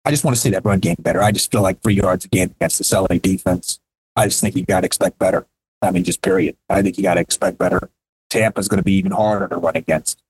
I 0.05 0.11
just 0.11 0.23
want 0.23 0.35
to 0.35 0.41
see 0.41 0.49
that 0.51 0.63
run 0.65 0.79
game 0.79 0.95
better. 0.99 1.21
I 1.21 1.31
just 1.31 1.51
feel 1.51 1.61
like 1.61 1.81
three 1.81 1.95
yards 1.95 2.25
a 2.25 2.27
game 2.27 2.51
against 2.51 2.77
this 2.77 2.93
LA 2.93 3.07
defense. 3.07 3.79
I 4.15 4.25
just 4.25 4.41
think 4.41 4.55
you 4.55 4.65
got 4.65 4.81
to 4.81 4.85
expect 4.85 5.19
better. 5.19 5.45
I 5.81 5.91
mean, 5.91 6.03
just 6.03 6.21
period. 6.21 6.55
I 6.69 6.81
think 6.81 6.97
you 6.97 7.03
got 7.03 7.15
to 7.15 7.21
expect 7.21 7.57
better. 7.57 7.89
Tampa's 8.29 8.67
going 8.67 8.77
to 8.77 8.83
be 8.83 8.93
even 8.93 9.11
harder 9.11 9.47
to 9.47 9.57
run 9.57 9.75
against. 9.75 10.21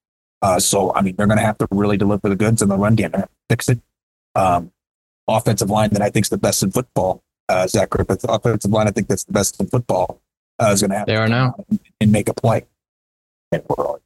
Uh, 0.42 0.60
so, 0.60 0.94
I 0.96 1.02
mean, 1.02 1.16
they're 1.16 1.28
going 1.28 1.38
to 1.38 1.46
have 1.46 1.58
to 1.60 1.68
really 1.70 1.98
deliver 1.98 2.30
the 2.30 2.36
goods 2.36 2.62
in 2.62 2.70
the 2.70 2.78
run 2.78 2.96
game. 2.96 3.12
To 3.12 3.28
Fix 3.50 3.70
it. 3.70 3.80
Um, 4.34 4.72
offensive 5.32 5.70
line 5.70 5.90
that 5.92 6.02
I 6.02 6.10
think 6.10 6.26
is 6.26 6.30
the 6.30 6.38
best 6.38 6.64
in 6.64 6.72
football. 6.72 7.24
Uh, 7.50 7.68
Zach 7.68 7.90
Griffith, 7.90 8.24
offensive 8.30 8.72
line 8.72 8.88
I 8.88 8.92
think 8.92 9.08
that's 9.08 9.24
the 9.26 9.34
best 9.34 9.60
in 9.60 9.68
football 9.68 10.22
uh, 10.60 10.68
is 10.72 10.82
going 10.82 10.92
to 10.92 10.98
have 11.00 11.08
They 11.08 11.16
are 11.18 11.28
now. 11.28 11.56
and, 11.70 11.80
and 12.00 12.12
make 12.12 12.30
a 12.30 12.34
play. 12.34 12.66
And 13.52 13.64
we're 13.68 13.86
on. 13.88 14.00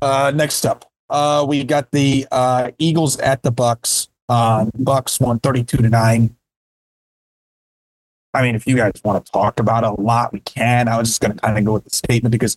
Uh, 0.00 0.32
next 0.34 0.64
up, 0.64 0.90
uh, 1.10 1.44
we 1.46 1.64
got 1.64 1.90
the 1.90 2.26
uh, 2.32 2.70
Eagles 2.78 3.18
at 3.18 3.42
the 3.42 3.50
Bucks. 3.50 4.08
Uh, 4.28 4.66
Bucks 4.78 5.20
won 5.20 5.38
thirty-two 5.40 5.76
to 5.78 5.88
nine. 5.90 6.34
I 8.32 8.40
mean, 8.42 8.54
if 8.54 8.66
you 8.66 8.76
guys 8.76 8.92
want 9.04 9.24
to 9.26 9.30
talk 9.32 9.60
about 9.60 9.84
it 9.84 9.98
a 9.98 10.00
lot, 10.00 10.32
we 10.32 10.40
can. 10.40 10.88
I 10.88 10.96
was 10.98 11.08
just 11.08 11.20
going 11.20 11.34
to 11.34 11.38
kind 11.40 11.58
of 11.58 11.64
go 11.66 11.74
with 11.74 11.84
the 11.84 11.90
statement 11.90 12.32
because, 12.32 12.56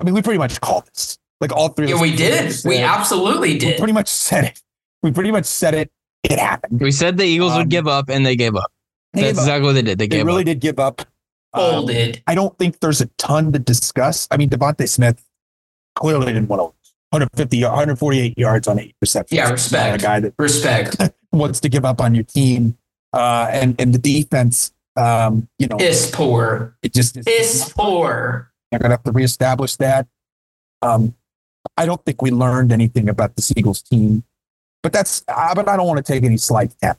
I 0.00 0.04
mean, 0.04 0.14
we 0.14 0.22
pretty 0.22 0.38
much 0.38 0.58
called 0.62 0.86
this. 0.86 1.18
Like 1.42 1.52
all 1.52 1.68
three. 1.68 1.88
Yeah, 1.88 1.96
us 1.96 2.00
we 2.00 2.16
did. 2.16 2.44
We 2.46 2.52
said- 2.52 2.84
absolutely 2.84 3.52
we 3.52 3.58
did. 3.58 3.76
pretty 3.78 3.92
much 3.92 4.08
said 4.08 4.44
it. 4.44 4.62
We 5.02 5.12
pretty 5.12 5.30
much 5.30 5.44
said 5.44 5.74
it. 5.74 5.90
It 6.24 6.38
happened. 6.38 6.80
We 6.80 6.92
said 6.92 7.16
the 7.16 7.24
Eagles 7.24 7.52
Um, 7.52 7.58
would 7.58 7.68
give 7.70 7.86
up, 7.88 8.08
and 8.08 8.24
they 8.26 8.36
gave 8.36 8.54
up. 8.56 8.70
They 9.12 9.22
That's 9.22 9.32
gave 9.32 9.38
up. 9.38 9.42
exactly 9.42 9.66
what 9.66 9.72
they 9.74 9.82
did. 9.82 9.98
They 9.98 10.06
They 10.06 10.16
gave 10.18 10.26
really 10.26 10.42
up. 10.42 10.46
did 10.46 10.60
give 10.60 10.78
up. 10.78 11.00
Um, 11.52 11.70
Folded. 11.72 12.22
I 12.26 12.34
don't 12.34 12.56
think 12.58 12.78
there's 12.80 13.00
a 13.00 13.06
ton 13.18 13.52
to 13.52 13.58
discuss. 13.58 14.28
I 14.30 14.36
mean, 14.36 14.50
DeVonta 14.50 14.88
Smith 14.88 15.24
clearly 15.96 16.26
didn't 16.26 16.48
want 16.48 16.60
to 16.60 16.64
150, 17.10 17.64
148 17.64 18.38
yards 18.38 18.68
on 18.68 18.78
eight 18.78 18.94
receptions. 19.00 19.36
Yeah, 19.36 19.50
He's 19.50 19.72
not 19.72 19.92
respect. 19.92 20.02
A 20.02 20.06
guy 20.06 20.20
that 20.20 20.34
Respect. 20.38 20.96
wants 21.32 21.58
to 21.60 21.68
give 21.68 21.84
up 21.84 22.00
on 22.00 22.14
your 22.14 22.22
team. 22.24 22.76
Uh, 23.12 23.48
and, 23.50 23.80
and 23.80 23.92
the 23.92 23.98
defense, 23.98 24.72
um, 24.96 25.48
you 25.58 25.66
know, 25.66 25.76
Piss 25.76 26.08
poor. 26.12 26.76
it 26.82 26.94
just 26.94 27.16
is. 27.16 27.24
Piss 27.24 27.72
poor. 27.76 28.52
They're 28.70 28.78
going 28.78 28.90
to 28.90 28.94
have 28.94 29.02
to 29.02 29.10
reestablish 29.12 29.74
that. 29.76 30.06
Um, 30.82 31.16
I 31.76 31.86
don't 31.86 32.04
think 32.04 32.22
we 32.22 32.30
learned 32.30 32.70
anything 32.70 33.08
about 33.08 33.34
this 33.34 33.52
Eagles 33.56 33.82
team 33.82 34.22
but 34.82 34.92
that's 34.92 35.24
uh, 35.28 35.54
but 35.54 35.68
I 35.68 35.76
don't 35.76 35.86
want 35.86 36.04
to 36.04 36.12
take 36.12 36.24
any 36.24 36.36
slight 36.36 36.72
to 36.82 36.96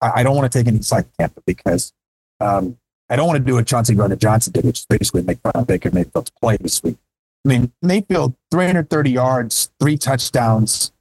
I, 0.00 0.12
I 0.16 0.22
don't 0.22 0.36
want 0.36 0.50
to 0.50 0.58
take 0.58 0.68
any 0.68 0.82
slight 0.82 1.06
to 1.18 1.30
because 1.46 1.92
um, 2.40 2.76
I 3.08 3.16
don't 3.16 3.26
want 3.26 3.38
to 3.38 3.44
do 3.44 3.54
what 3.54 3.66
Chauncey 3.66 3.94
Gardner 3.94 4.16
Johnson 4.16 4.52
did, 4.52 4.64
which 4.64 4.80
is 4.80 4.86
basically 4.86 5.22
make 5.22 5.38
fun 5.40 5.52
of 5.54 5.66
Baker 5.66 5.90
Mayfield's 5.90 6.30
play 6.30 6.56
this 6.60 6.82
week. 6.82 6.96
I 7.44 7.48
mean, 7.48 7.72
Mayfield 7.82 8.34
330 8.50 9.10
yards, 9.10 9.70
three 9.78 9.96
touchdowns. 9.96 10.92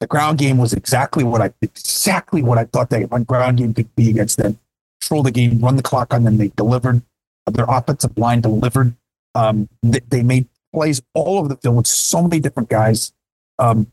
The 0.00 0.06
ground 0.06 0.38
game 0.38 0.58
was 0.58 0.72
exactly 0.72 1.24
what 1.24 1.40
I 1.40 1.52
exactly 1.62 2.42
what 2.42 2.58
I 2.58 2.64
thought 2.64 2.90
that 2.90 3.08
ground 3.26 3.58
game 3.58 3.72
could 3.72 3.94
be 3.94 4.10
against 4.10 4.38
them. 4.38 4.58
Control 5.00 5.22
the 5.22 5.30
game, 5.30 5.60
run 5.60 5.76
the 5.76 5.82
clock 5.82 6.12
on 6.12 6.24
them. 6.24 6.36
They 6.36 6.48
delivered. 6.48 7.02
Their 7.50 7.66
offensive 7.68 8.18
line 8.18 8.40
delivered. 8.40 8.94
Um, 9.34 9.68
they, 9.82 10.00
they 10.08 10.22
made 10.22 10.48
plays 10.74 11.00
all 11.14 11.38
over 11.38 11.48
the 11.48 11.56
field 11.56 11.76
with 11.76 11.86
so 11.86 12.22
many 12.22 12.40
different 12.40 12.68
guys. 12.68 13.12
Um, 13.58 13.90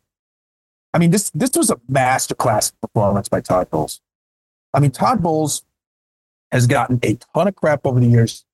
I 0.93 0.99
mean, 0.99 1.11
this 1.11 1.29
this 1.31 1.51
was 1.55 1.69
a 1.69 1.75
masterclass 1.91 2.71
performance 2.81 3.27
by 3.27 3.41
Todd 3.41 3.69
Bowles. 3.69 4.01
I 4.73 4.79
mean, 4.79 4.91
Todd 4.91 5.21
Bowles 5.21 5.63
has 6.51 6.67
gotten 6.67 6.99
a 7.03 7.17
ton 7.33 7.47
of 7.47 7.55
crap 7.55 7.85
over 7.85 7.99
the 7.99 8.07
years. 8.07 8.45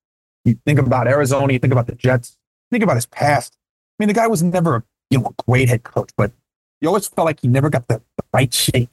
You 0.44 0.58
think 0.64 0.78
about 0.78 1.06
Arizona, 1.06 1.52
you 1.52 1.58
think 1.58 1.72
about 1.72 1.86
the 1.86 1.94
Jets, 1.94 2.36
think 2.70 2.82
about 2.82 2.96
his 2.96 3.06
past. 3.06 3.56
I 3.58 4.02
mean, 4.02 4.08
the 4.08 4.14
guy 4.14 4.26
was 4.26 4.42
never 4.42 4.76
a 4.76 4.84
you 5.10 5.18
know 5.18 5.26
a 5.38 5.42
great 5.44 5.68
head 5.68 5.82
coach, 5.82 6.10
but 6.16 6.32
you 6.80 6.88
always 6.88 7.06
felt 7.08 7.26
like 7.26 7.40
he 7.40 7.48
never 7.48 7.68
got 7.68 7.88
the, 7.88 8.00
the 8.16 8.24
right 8.32 8.52
shake. 8.52 8.90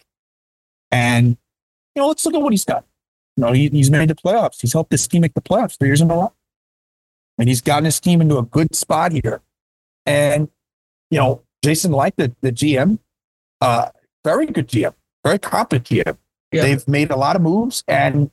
And 0.91 1.37
you 1.95 2.01
know, 2.01 2.07
let's 2.09 2.25
look 2.25 2.35
at 2.35 2.41
what 2.41 2.51
he's 2.51 2.65
got. 2.65 2.85
You 3.37 3.45
know, 3.45 3.53
he, 3.53 3.69
he's 3.69 3.89
made 3.89 4.09
the 4.09 4.15
playoffs. 4.15 4.61
He's 4.61 4.73
helped 4.73 4.89
this 4.89 5.07
team 5.07 5.21
make 5.21 5.35
the 5.35 5.41
playoffs 5.41 5.77
three 5.77 5.89
years 5.89 6.01
in 6.01 6.11
a 6.11 6.13
row, 6.13 6.33
and 7.37 7.47
he's 7.47 7.61
gotten 7.61 7.85
his 7.85 7.99
team 7.99 8.19
into 8.19 8.37
a 8.37 8.43
good 8.43 8.75
spot 8.75 9.13
here. 9.13 9.41
And 10.05 10.49
you 11.11 11.19
know, 11.19 11.43
Jason 11.63 11.91
Licht 11.91 12.17
the, 12.17 12.35
the 12.41 12.51
GM, 12.51 12.99
uh, 13.61 13.89
very 14.23 14.45
good 14.47 14.67
GM, 14.67 14.93
very 15.23 15.39
competent 15.39 15.85
GM. 15.85 16.17
Yeah. 16.51 16.61
They've 16.63 16.87
made 16.87 17.11
a 17.11 17.15
lot 17.15 17.35
of 17.35 17.41
moves, 17.41 17.83
and 17.87 18.31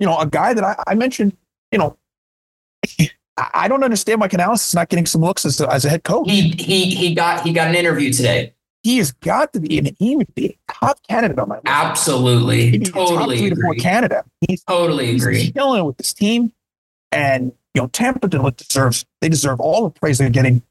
you 0.00 0.06
know, 0.06 0.18
a 0.18 0.26
guy 0.26 0.52
that 0.54 0.64
I, 0.64 0.82
I 0.86 0.94
mentioned, 0.94 1.36
you 1.70 1.78
know, 1.78 1.96
I 3.36 3.68
don't 3.68 3.84
understand 3.84 4.20
why 4.20 4.28
Canales 4.28 4.66
is 4.66 4.74
not 4.74 4.88
getting 4.88 5.06
some 5.06 5.20
looks 5.20 5.44
as 5.44 5.60
a, 5.60 5.72
as 5.72 5.84
a 5.84 5.88
head 5.88 6.04
coach. 6.04 6.28
He 6.28 6.50
he 6.58 6.94
he 6.94 7.14
got 7.14 7.42
he 7.46 7.52
got 7.52 7.68
an 7.68 7.74
interview 7.74 8.12
today. 8.12 8.54
He 8.82 8.98
has 8.98 9.12
got 9.12 9.52
to 9.52 9.60
be, 9.60 9.78
and 9.78 9.94
he 9.98 10.16
would 10.16 10.34
be 10.34 10.58
top 10.68 10.98
candidate 11.08 11.38
on 11.38 11.48
my 11.48 11.54
list. 11.56 11.66
Absolutely, 11.66 12.70
He'd 12.70 12.80
be 12.84 12.90
a 12.90 12.92
top 12.92 13.08
totally 13.10 13.38
three 13.38 13.50
to 13.50 13.54
agree. 13.54 13.78
candidate. 13.78 14.24
He's, 14.40 14.64
Totally 14.64 15.12
he's 15.12 15.22
agree. 15.22 15.52
killing 15.52 15.80
it 15.80 15.84
with 15.84 15.96
this 15.98 16.12
team, 16.12 16.52
and 17.12 17.52
you 17.74 17.80
know, 17.82 17.86
Tampa 17.88 18.26
deserves 18.28 19.06
they 19.20 19.28
deserve 19.28 19.60
all 19.60 19.84
the 19.84 19.90
praise 19.90 20.18
they're 20.18 20.30
getting. 20.30 20.62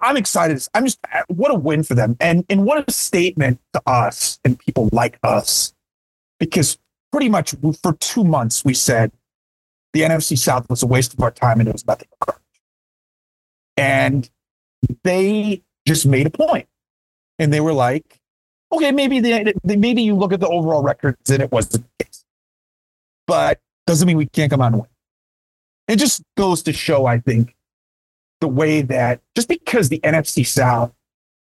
I'm 0.00 0.16
excited. 0.16 0.64
I'm 0.74 0.84
just 0.84 1.00
uh, 1.12 1.22
what 1.28 1.50
a 1.50 1.54
win 1.54 1.82
for 1.82 1.94
them, 1.94 2.16
and 2.20 2.44
and 2.48 2.64
what 2.64 2.88
a 2.88 2.92
statement 2.92 3.60
to 3.72 3.82
us 3.86 4.38
and 4.44 4.58
people 4.58 4.88
like 4.92 5.18
us, 5.22 5.74
because 6.38 6.78
pretty 7.10 7.28
much 7.28 7.54
for 7.82 7.94
two 7.94 8.22
months 8.22 8.64
we 8.64 8.72
said 8.72 9.10
the 9.92 10.02
NFC 10.02 10.38
South 10.38 10.70
was 10.70 10.82
a 10.84 10.86
waste 10.86 11.12
of 11.14 11.20
our 11.20 11.32
time 11.32 11.58
and 11.58 11.68
it 11.68 11.72
was 11.72 11.86
nothing. 11.86 12.08
And 13.76 14.30
they 15.02 15.62
just 15.86 16.06
made 16.06 16.26
a 16.26 16.30
point, 16.30 16.68
and 17.38 17.52
they 17.52 17.60
were 17.60 17.72
like, 17.72 18.20
okay, 18.72 18.92
maybe 18.92 19.18
the 19.18 19.54
maybe 19.64 20.02
you 20.02 20.14
look 20.14 20.32
at 20.32 20.40
the 20.40 20.48
overall 20.48 20.82
records 20.82 21.30
and 21.30 21.42
it 21.42 21.50
wasn't 21.50 21.84
the 21.98 22.04
case, 22.04 22.24
but 23.26 23.60
doesn't 23.86 24.06
mean 24.06 24.16
we 24.16 24.26
can't 24.26 24.50
come 24.50 24.60
out 24.60 24.72
and 24.72 24.82
win. 24.82 24.90
It 25.88 25.96
just 25.96 26.22
goes 26.36 26.62
to 26.62 26.72
show, 26.72 27.06
I 27.06 27.18
think, 27.18 27.56
the 28.40 28.48
way 28.48 28.82
that 28.82 29.20
just 29.34 29.48
because 29.48 29.88
the 29.88 30.00
NFC 30.00 30.46
South 30.46 30.92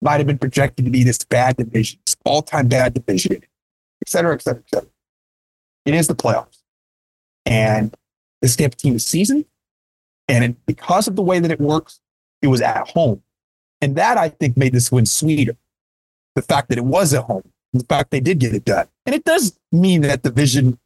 might 0.00 0.18
have 0.18 0.26
been 0.26 0.38
projected 0.38 0.84
to 0.84 0.90
be 0.90 1.04
this 1.04 1.18
bad 1.24 1.56
division, 1.56 1.98
this 2.06 2.16
all-time 2.24 2.68
bad 2.68 2.94
division, 2.94 3.34
et 3.34 4.08
cetera, 4.08 4.34
et 4.34 4.42
cetera, 4.42 4.62
et 4.64 4.70
cetera, 4.70 4.88
it 5.84 5.94
is 5.94 6.06
the 6.06 6.14
playoffs. 6.14 6.62
And 7.46 7.94
this 8.42 8.56
Tampa 8.56 8.76
team 8.76 8.94
is 8.94 9.06
seasoned. 9.06 9.44
And 10.28 10.44
it, 10.44 10.66
because 10.66 11.08
of 11.08 11.16
the 11.16 11.22
way 11.22 11.40
that 11.40 11.50
it 11.50 11.60
works, 11.60 12.00
it 12.42 12.48
was 12.48 12.60
at 12.60 12.90
home. 12.90 13.22
And 13.80 13.96
that, 13.96 14.18
I 14.18 14.28
think, 14.28 14.56
made 14.56 14.72
this 14.72 14.92
win 14.92 15.06
sweeter. 15.06 15.56
The 16.34 16.42
fact 16.42 16.68
that 16.68 16.78
it 16.78 16.84
was 16.84 17.14
at 17.14 17.24
home, 17.24 17.50
the 17.72 17.84
fact 17.84 18.10
they 18.10 18.20
did 18.20 18.38
get 18.38 18.54
it 18.54 18.64
done. 18.64 18.86
And 19.06 19.14
it 19.14 19.24
does 19.24 19.58
mean 19.72 20.02
that 20.02 20.22
division, 20.22 20.78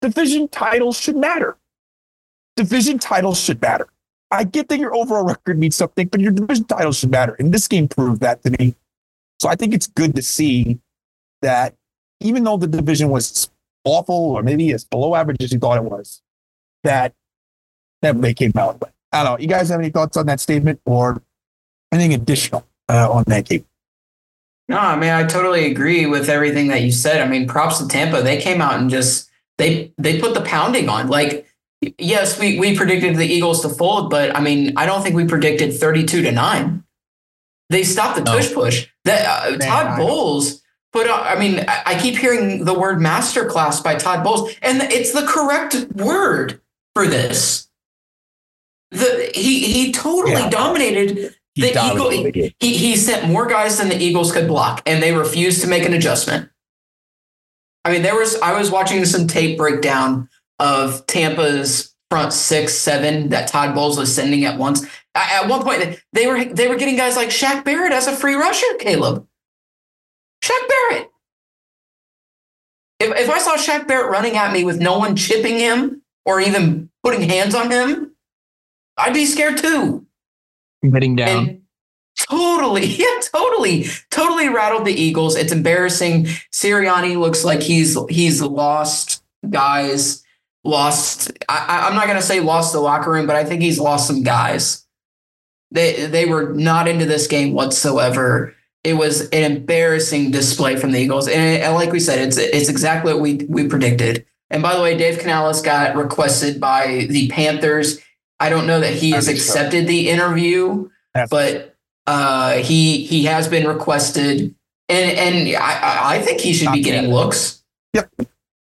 division 0.00 0.48
titles 0.48 0.98
should 0.98 1.16
matter. 1.16 1.56
Division 2.56 2.98
titles 2.98 3.40
should 3.40 3.62
matter. 3.62 3.88
I 4.32 4.44
get 4.44 4.68
that 4.68 4.78
your 4.78 4.94
overall 4.94 5.24
record 5.24 5.58
means 5.58 5.76
something, 5.76 6.08
but 6.08 6.20
your 6.20 6.32
division 6.32 6.64
titles 6.64 6.98
should 6.98 7.10
matter. 7.10 7.36
And 7.38 7.52
this 7.52 7.68
game 7.68 7.86
proved 7.86 8.22
that 8.22 8.42
to 8.44 8.50
me. 8.58 8.74
So 9.38 9.48
I 9.48 9.56
think 9.56 9.74
it's 9.74 9.86
good 9.86 10.16
to 10.16 10.22
see 10.22 10.78
that 11.42 11.74
even 12.20 12.42
though 12.42 12.56
the 12.56 12.66
division 12.66 13.10
was 13.10 13.50
awful 13.84 14.14
or 14.14 14.42
maybe 14.42 14.72
as 14.72 14.84
below 14.84 15.14
average 15.14 15.36
as 15.42 15.52
you 15.52 15.58
thought 15.58 15.76
it 15.76 15.84
was, 15.84 16.22
that 16.82 17.12
that 18.00 18.20
they 18.20 18.32
came 18.32 18.52
out. 18.56 18.82
I 19.12 19.22
don't 19.22 19.32
know. 19.32 19.38
You 19.38 19.48
guys 19.48 19.68
have 19.68 19.78
any 19.78 19.90
thoughts 19.90 20.16
on 20.16 20.26
that 20.26 20.40
statement 20.40 20.80
or 20.86 21.22
anything 21.92 22.14
additional 22.14 22.66
uh, 22.88 23.10
on 23.10 23.24
that 23.26 23.44
game? 23.44 23.66
No, 24.68 24.78
I 24.78 24.96
mean 24.96 25.10
I 25.10 25.24
totally 25.24 25.70
agree 25.70 26.06
with 26.06 26.30
everything 26.30 26.68
that 26.68 26.82
you 26.82 26.90
said. 26.90 27.20
I 27.20 27.28
mean, 27.28 27.46
props 27.46 27.78
to 27.78 27.88
Tampa. 27.88 28.22
They 28.22 28.40
came 28.40 28.62
out 28.62 28.80
and 28.80 28.88
just 28.88 29.28
they 29.58 29.92
they 29.98 30.18
put 30.18 30.34
the 30.34 30.40
pounding 30.40 30.88
on. 30.88 31.08
Like, 31.08 31.46
yes, 31.98 32.38
we 32.38 32.58
we 32.58 32.76
predicted 32.76 33.16
the 33.16 33.26
Eagles 33.26 33.62
to 33.62 33.68
fold, 33.68 34.10
but 34.10 34.34
I 34.36 34.40
mean, 34.40 34.74
I 34.76 34.86
don't 34.86 35.02
think 35.02 35.14
we 35.16 35.24
predicted 35.26 35.72
thirty-two 35.74 36.22
to 36.22 36.32
nine. 36.32 36.84
They 37.70 37.84
stopped 37.84 38.16
the 38.16 38.24
No. 38.24 38.32
tush 38.36 38.52
push. 38.52 38.86
That 39.04 39.24
uh, 39.26 39.56
Todd 39.58 39.98
Bowles 39.98 40.62
put. 40.92 41.06
I 41.08 41.38
mean, 41.38 41.64
I, 41.66 41.82
I 41.86 41.98
keep 42.00 42.16
hearing 42.16 42.64
the 42.64 42.74
word 42.78 42.98
masterclass 42.98 43.82
by 43.82 43.94
Todd 43.96 44.22
Bowles, 44.24 44.52
and 44.62 44.82
it's 44.82 45.12
the 45.12 45.26
correct 45.26 45.74
word 45.94 46.60
for 46.94 47.06
this. 47.06 47.68
The 48.90 49.30
he 49.34 49.60
he 49.72 49.92
totally 49.92 50.32
Yeah. 50.34 50.50
dominated 50.50 51.34
He 51.54 51.62
The 51.62 51.68
Eagle- 51.70 51.82
dominated 52.10 52.24
the 52.26 52.32
game. 52.32 52.50
he 52.60 52.76
he 52.76 52.96
sent 52.96 53.26
more 53.30 53.46
guys 53.46 53.78
than 53.78 53.88
the 53.88 53.96
Eagles 54.00 54.32
could 54.32 54.46
block, 54.46 54.82
and 54.86 55.02
they 55.02 55.12
refused 55.12 55.62
to 55.62 55.66
make 55.68 55.84
an 55.84 55.94
adjustment. 55.94 56.48
I 57.84 57.90
mean, 57.92 58.02
there 58.02 58.14
was 58.14 58.36
I 58.40 58.56
was 58.58 58.70
watching 58.70 59.04
some 59.06 59.26
tape 59.26 59.56
breakdown 59.58 60.28
of 60.62 61.04
Tampa's 61.06 61.92
front 62.08 62.32
six, 62.32 62.74
seven 62.74 63.30
that 63.30 63.48
Todd 63.48 63.74
Bowles 63.74 63.98
was 63.98 64.14
sending 64.14 64.44
at 64.44 64.58
once. 64.58 64.86
At 65.14 65.48
one 65.48 65.62
point, 65.62 66.00
they 66.12 66.26
were 66.26 66.44
they 66.44 66.68
were 66.68 66.76
getting 66.76 66.96
guys 66.96 67.16
like 67.16 67.28
Shaq 67.28 67.64
Barrett 67.64 67.92
as 67.92 68.06
a 68.06 68.12
free 68.12 68.34
rusher. 68.34 68.66
Caleb, 68.78 69.26
Shaq 70.42 70.68
Barrett. 70.68 71.10
If 73.00 73.18
if 73.18 73.28
I 73.28 73.38
saw 73.40 73.56
Shaq 73.56 73.88
Barrett 73.88 74.10
running 74.10 74.36
at 74.36 74.52
me 74.52 74.62
with 74.62 74.80
no 74.80 74.98
one 74.98 75.16
chipping 75.16 75.58
him 75.58 76.02
or 76.24 76.40
even 76.40 76.88
putting 77.02 77.28
hands 77.28 77.56
on 77.56 77.70
him, 77.70 78.14
I'd 78.96 79.12
be 79.12 79.26
scared 79.26 79.58
too. 79.58 80.06
Heading 80.92 81.16
down. 81.16 81.28
And 81.28 81.62
totally, 82.18 82.86
yeah, 82.86 83.20
totally, 83.34 83.86
totally 84.10 84.48
rattled 84.48 84.84
the 84.84 84.94
Eagles. 84.94 85.34
It's 85.34 85.52
embarrassing. 85.52 86.26
Sirianni 86.52 87.18
looks 87.18 87.44
like 87.44 87.60
he's 87.60 87.98
he's 88.08 88.40
lost 88.40 89.22
guys, 89.50 90.22
lost. 90.64 91.32
I, 91.48 91.86
I'm 91.88 91.94
not 91.94 92.06
gonna 92.06 92.22
say 92.22 92.40
lost 92.40 92.72
the 92.72 92.80
locker 92.80 93.10
room, 93.10 93.26
but 93.26 93.36
I 93.36 93.44
think 93.44 93.62
he's 93.62 93.78
lost 93.78 94.06
some 94.06 94.22
guys. 94.22 94.86
They 95.70 96.06
they 96.06 96.26
were 96.26 96.52
not 96.52 96.88
into 96.88 97.06
this 97.06 97.26
game 97.26 97.52
whatsoever. 97.52 98.54
It 98.84 98.94
was 98.94 99.28
an 99.30 99.52
embarrassing 99.52 100.32
display 100.32 100.76
from 100.76 100.90
the 100.90 100.98
Eagles, 100.98 101.28
and, 101.28 101.62
and 101.62 101.74
like 101.74 101.92
we 101.92 102.00
said, 102.00 102.18
it's 102.18 102.36
it's 102.36 102.68
exactly 102.68 103.12
what 103.12 103.22
we 103.22 103.46
we 103.48 103.68
predicted. 103.68 104.26
And 104.50 104.62
by 104.62 104.76
the 104.76 104.82
way, 104.82 104.96
Dave 104.96 105.18
Canales 105.18 105.62
got 105.62 105.96
requested 105.96 106.60
by 106.60 107.06
the 107.08 107.28
Panthers. 107.28 108.00
I 108.38 108.50
don't 108.50 108.66
know 108.66 108.80
that 108.80 108.94
he 108.94 109.12
has 109.12 109.26
so. 109.26 109.32
accepted 109.32 109.86
the 109.86 110.10
interview 110.10 110.90
but 111.30 111.76
uh, 112.06 112.54
he 112.54 113.04
he 113.04 113.24
has 113.24 113.48
been 113.48 113.66
requested, 113.66 114.54
and 114.88 115.18
and 115.18 115.56
I, 115.56 116.16
I 116.16 116.22
think 116.22 116.40
he 116.40 116.52
should 116.52 116.72
be 116.72 116.82
getting 116.82 117.10
looks. 117.10 117.61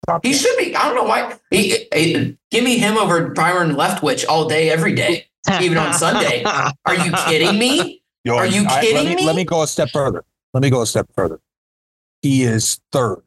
Top 0.07 0.25
He 0.25 0.31
ten. 0.31 0.39
should 0.41 0.57
be. 0.57 0.75
I 0.75 0.83
don't 0.85 0.95
know 0.95 1.03
why. 1.03 1.37
He, 1.51 1.85
he- 1.93 2.37
give 2.49 2.63
me 2.63 2.77
him 2.77 2.97
over 2.97 3.29
Byron 3.29 3.71
Leftwich 3.75 4.25
all 4.27 4.47
day, 4.47 4.69
every 4.69 4.93
day, 4.95 5.27
even 5.61 5.77
on 5.77 5.93
Sunday. 5.93 6.43
Are 6.85 6.95
you 6.95 7.11
kidding 7.27 7.57
me? 7.59 8.01
Yo, 8.23 8.35
Are 8.35 8.45
you 8.47 8.65
I- 8.67 8.81
kidding 8.81 8.95
let 8.97 9.05
me, 9.07 9.15
me? 9.15 9.25
Let 9.25 9.35
me 9.35 9.43
go 9.45 9.61
a 9.63 9.67
step 9.67 9.89
further. 9.91 10.23
Let 10.53 10.63
me 10.63 10.69
go 10.69 10.81
a 10.81 10.85
step 10.87 11.07
further. 11.15 11.39
He 12.21 12.43
is 12.43 12.79
third 12.91 13.21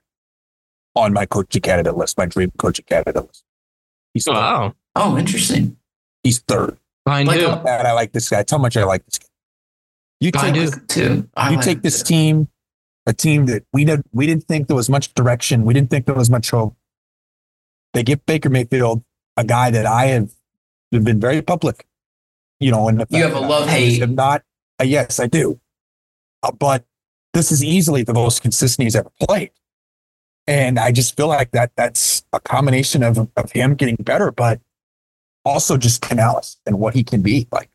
on 0.94 1.12
my 1.12 1.26
coaching 1.26 1.62
candidate 1.62 1.96
list, 1.96 2.16
my 2.18 2.26
dream 2.26 2.52
coaching 2.58 2.84
candidate 2.88 3.24
list. 3.26 3.44
He's 4.12 4.24
third. 4.24 4.34
wow. 4.34 4.74
Oh, 4.96 5.18
interesting. 5.18 5.76
He's 6.22 6.38
third. 6.40 6.76
Behind 7.04 7.26
Like 7.28 7.40
who? 7.40 7.46
a- 7.48 7.56
Bad, 7.56 7.86
I 7.86 7.92
like 7.92 8.12
this 8.12 8.28
guy. 8.28 8.36
That's 8.38 8.52
how 8.52 8.58
much 8.58 8.76
I 8.76 8.84
like 8.84 9.04
this 9.06 9.18
guy. 9.18 9.26
You 10.20 10.30
I 10.36 10.40
take, 10.50 10.54
do. 10.54 10.60
this, 10.70 10.80
Too. 10.88 11.28
I 11.36 11.50
you 11.50 11.56
like 11.56 11.64
take 11.64 11.82
this 11.82 12.00
it. 12.00 12.04
team, 12.04 12.48
a 13.06 13.12
team 13.12 13.46
that 13.46 13.64
we 13.72 13.84
didn't 13.84 14.06
we 14.12 14.26
didn't 14.26 14.44
think 14.44 14.68
there 14.68 14.76
was 14.76 14.88
much 14.88 15.12
direction. 15.14 15.64
We 15.64 15.74
didn't 15.74 15.90
think 15.90 16.06
there 16.06 16.14
was 16.14 16.30
much 16.30 16.50
hope. 16.50 16.76
They 17.92 18.02
get 18.02 18.26
Baker 18.26 18.50
Mayfield, 18.50 19.04
a 19.36 19.44
guy 19.44 19.70
that 19.70 19.86
I 19.86 20.06
have 20.06 20.30
been 20.90 21.20
very 21.20 21.42
public. 21.42 21.86
You 22.60 22.70
know, 22.70 22.88
and 22.88 23.04
You 23.10 23.24
have 23.24 23.34
a 23.34 23.40
love-hate. 23.40 24.02
I'm 24.02 24.14
not. 24.14 24.42
Uh, 24.80 24.84
yes, 24.84 25.20
I 25.20 25.26
do. 25.26 25.60
Uh, 26.42 26.52
but 26.52 26.84
this 27.32 27.50
is 27.52 27.62
easily 27.62 28.04
the 28.04 28.14
most 28.14 28.42
consistent 28.42 28.84
he's 28.84 28.96
ever 28.96 29.10
played. 29.20 29.50
And 30.46 30.78
I 30.78 30.92
just 30.92 31.16
feel 31.16 31.28
like 31.28 31.50
that 31.50 31.72
that's 31.76 32.24
a 32.32 32.40
combination 32.40 33.02
of, 33.02 33.28
of 33.36 33.52
him 33.52 33.74
getting 33.74 33.96
better, 33.96 34.30
but 34.30 34.60
also 35.44 35.76
just 35.76 36.00
Canales 36.00 36.58
and 36.64 36.78
what 36.78 36.94
he 36.94 37.02
can 37.02 37.22
be. 37.22 37.48
Like 37.50 37.70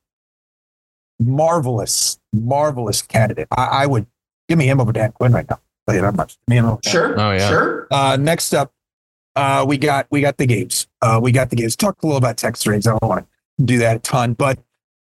marvelous, 1.19 2.19
marvelous 2.33 3.01
candidate. 3.01 3.47
I, 3.51 3.65
I 3.65 3.85
would 3.85 4.07
give 4.49 4.57
me 4.57 4.67
him 4.67 4.81
over 4.81 4.91
Dan 4.91 5.11
Quinn 5.13 5.31
right 5.31 5.49
now. 5.49 5.59
Tell 5.87 5.95
you 5.95 6.01
that 6.01 6.15
much. 6.15 6.37
Give 6.39 6.49
me 6.49 6.57
him 6.57 6.65
over 6.65 6.81
Dan 6.81 6.91
Sure. 6.91 7.19
Oh, 7.19 7.31
yeah. 7.31 7.49
Sure. 7.49 7.87
uh, 7.91 8.17
next 8.19 8.53
up, 8.53 8.73
uh, 9.35 9.63
we 9.65 9.77
got 9.77 10.07
we 10.09 10.19
got 10.19 10.37
the 10.37 10.45
games. 10.45 10.87
Uh, 11.01 11.19
we 11.21 11.31
got 11.31 11.49
the 11.49 11.55
games. 11.55 11.75
Talk 11.75 12.01
a 12.03 12.05
little 12.05 12.17
about 12.17 12.35
text 12.35 12.67
rates. 12.67 12.87
I 12.87 12.91
don't 12.91 13.03
want 13.03 13.25
to 13.57 13.65
do 13.65 13.77
that 13.77 13.95
a 13.95 13.99
ton, 13.99 14.33
but 14.33 14.59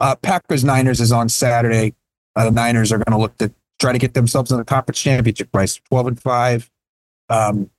uh, 0.01 0.17
Packers 0.17 0.65
Niners 0.65 1.01
is 1.01 1.13
on 1.13 1.29
Saturday. 1.29 1.95
Uh, 2.37 2.45
the 2.47 2.51
Niners 2.51 2.93
are 2.93 2.99
going 2.99 3.13
to 3.13 3.19
look 3.19 3.37
to 3.39 3.53
try 3.79 3.93
to 3.93 3.99
get 3.99 4.15
themselves 4.15 4.51
in 4.51 4.59
the 4.59 4.65
conference 4.65 5.01
championship 5.01 5.49
race, 5.55 5.81
twelve 5.89 6.07
and 6.07 6.21
five. 6.21 6.71
Um, 7.29 7.71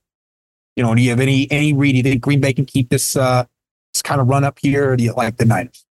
you 0.74 0.82
know, 0.82 0.94
do 0.94 1.02
you 1.02 1.10
have 1.10 1.20
any 1.20 1.46
any 1.50 1.72
read? 1.72 1.92
Do 1.92 1.96
you 1.98 2.02
think 2.02 2.22
Green 2.22 2.40
Bay 2.40 2.52
can 2.52 2.64
keep 2.64 2.88
this 2.88 3.14
uh, 3.14 3.44
this 3.92 4.02
kind 4.02 4.20
of 4.20 4.28
run 4.28 4.42
up 4.42 4.58
here, 4.60 4.92
or 4.92 4.96
do 4.96 5.04
you 5.04 5.12
like 5.12 5.36
the 5.36 5.44
Niners? 5.44 5.84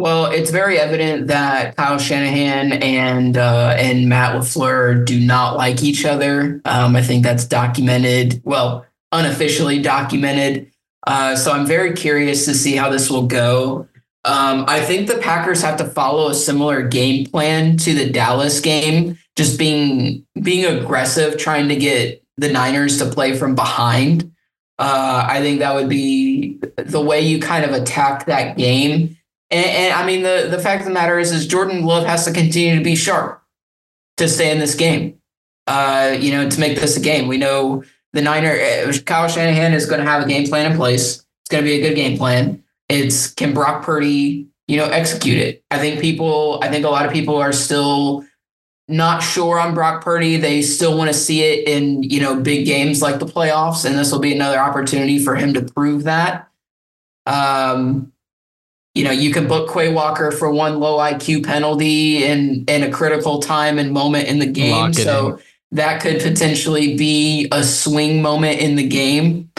Well, 0.00 0.32
it's 0.32 0.50
very 0.50 0.78
evident 0.78 1.26
that 1.26 1.76
Kyle 1.76 1.98
Shanahan 1.98 2.72
and 2.72 3.36
uh, 3.36 3.76
and 3.78 4.08
Matt 4.08 4.34
LaFleur 4.34 5.04
do 5.04 5.20
not 5.20 5.58
like 5.58 5.82
each 5.82 6.06
other. 6.06 6.62
Um, 6.64 6.96
I 6.96 7.02
think 7.02 7.22
that's 7.22 7.44
documented. 7.44 8.40
Well, 8.42 8.86
unofficially 9.12 9.82
documented. 9.82 10.72
Uh, 11.06 11.36
so 11.36 11.52
I'm 11.52 11.66
very 11.66 11.92
curious 11.92 12.46
to 12.46 12.54
see 12.54 12.76
how 12.76 12.88
this 12.88 13.10
will 13.10 13.26
go. 13.26 13.88
Um, 14.24 14.64
I 14.68 14.80
think 14.80 15.06
the 15.06 15.18
Packers 15.18 15.60
have 15.60 15.76
to 15.76 15.84
follow 15.84 16.30
a 16.30 16.34
similar 16.34 16.80
game 16.80 17.26
plan 17.26 17.76
to 17.76 17.92
the 17.92 18.08
Dallas 18.08 18.58
game, 18.60 19.18
just 19.36 19.58
being 19.58 20.26
being 20.40 20.64
aggressive, 20.64 21.36
trying 21.36 21.68
to 21.68 21.76
get 21.76 22.24
the 22.38 22.50
Niners 22.50 22.96
to 23.00 23.04
play 23.04 23.36
from 23.36 23.54
behind. 23.54 24.32
Uh, 24.78 25.26
I 25.28 25.42
think 25.42 25.58
that 25.58 25.74
would 25.74 25.90
be 25.90 26.58
the 26.78 27.02
way 27.02 27.20
you 27.20 27.38
kind 27.38 27.66
of 27.66 27.72
attack 27.72 28.24
that 28.24 28.56
game. 28.56 29.18
And, 29.50 29.66
and, 29.66 29.94
I 29.94 30.06
mean, 30.06 30.22
the, 30.22 30.48
the 30.50 30.60
fact 30.60 30.82
of 30.82 30.86
the 30.86 30.94
matter 30.94 31.18
is, 31.18 31.32
is 31.32 31.46
Jordan 31.46 31.84
Love 31.84 32.06
has 32.06 32.24
to 32.24 32.32
continue 32.32 32.76
to 32.76 32.84
be 32.84 32.94
sharp 32.94 33.42
to 34.18 34.28
stay 34.28 34.50
in 34.52 34.58
this 34.58 34.74
game. 34.74 35.18
Uh, 35.66 36.16
you 36.18 36.32
know, 36.32 36.48
to 36.48 36.58
make 36.58 36.78
this 36.80 36.96
a 36.96 37.00
game. 37.00 37.28
We 37.28 37.36
know 37.36 37.84
the 38.12 38.22
Niner, 38.22 38.52
uh, 38.52 38.92
Kyle 39.06 39.28
Shanahan 39.28 39.72
is 39.72 39.86
going 39.86 40.00
to 40.00 40.10
have 40.10 40.24
a 40.24 40.26
game 40.26 40.46
plan 40.46 40.70
in 40.70 40.76
place. 40.76 41.18
It's 41.18 41.48
going 41.50 41.62
to 41.62 41.70
be 41.70 41.80
a 41.80 41.88
good 41.88 41.94
game 41.94 42.18
plan. 42.18 42.64
It's 42.88 43.32
can 43.32 43.54
Brock 43.54 43.84
Purdy, 43.84 44.48
you 44.66 44.76
know, 44.76 44.86
execute 44.86 45.38
it. 45.38 45.62
I 45.70 45.78
think 45.78 46.00
people, 46.00 46.58
I 46.62 46.68
think 46.68 46.84
a 46.84 46.88
lot 46.88 47.06
of 47.06 47.12
people 47.12 47.36
are 47.36 47.52
still 47.52 48.24
not 48.88 49.22
sure 49.22 49.60
on 49.60 49.74
Brock 49.74 50.02
Purdy. 50.02 50.36
They 50.36 50.62
still 50.62 50.98
want 50.98 51.08
to 51.08 51.14
see 51.14 51.42
it 51.42 51.68
in, 51.68 52.02
you 52.02 52.20
know, 52.20 52.40
big 52.40 52.66
games 52.66 53.00
like 53.00 53.20
the 53.20 53.26
playoffs. 53.26 53.84
And 53.84 53.96
this 53.96 54.10
will 54.10 54.18
be 54.18 54.34
another 54.34 54.58
opportunity 54.58 55.24
for 55.24 55.36
him 55.36 55.54
to 55.54 55.62
prove 55.62 56.04
that. 56.04 56.48
Um, 57.26 58.12
you 58.94 59.04
know, 59.04 59.10
you 59.10 59.32
can 59.32 59.46
book 59.46 59.72
Quay 59.72 59.92
Walker 59.92 60.30
for 60.30 60.50
one 60.50 60.80
low 60.80 60.98
IQ 60.98 61.44
penalty 61.44 62.24
in 62.24 62.64
in 62.66 62.82
a 62.82 62.90
critical 62.90 63.40
time 63.40 63.78
and 63.78 63.92
moment 63.92 64.28
in 64.28 64.38
the 64.38 64.46
game. 64.46 64.72
Lock 64.72 64.94
So 64.94 65.38
that 65.72 66.02
could 66.02 66.20
potentially 66.20 66.96
be 66.96 67.48
a 67.52 67.62
swing 67.62 68.20
moment 68.20 68.60
in 68.60 68.74
the 68.74 68.86
game. 68.86 69.50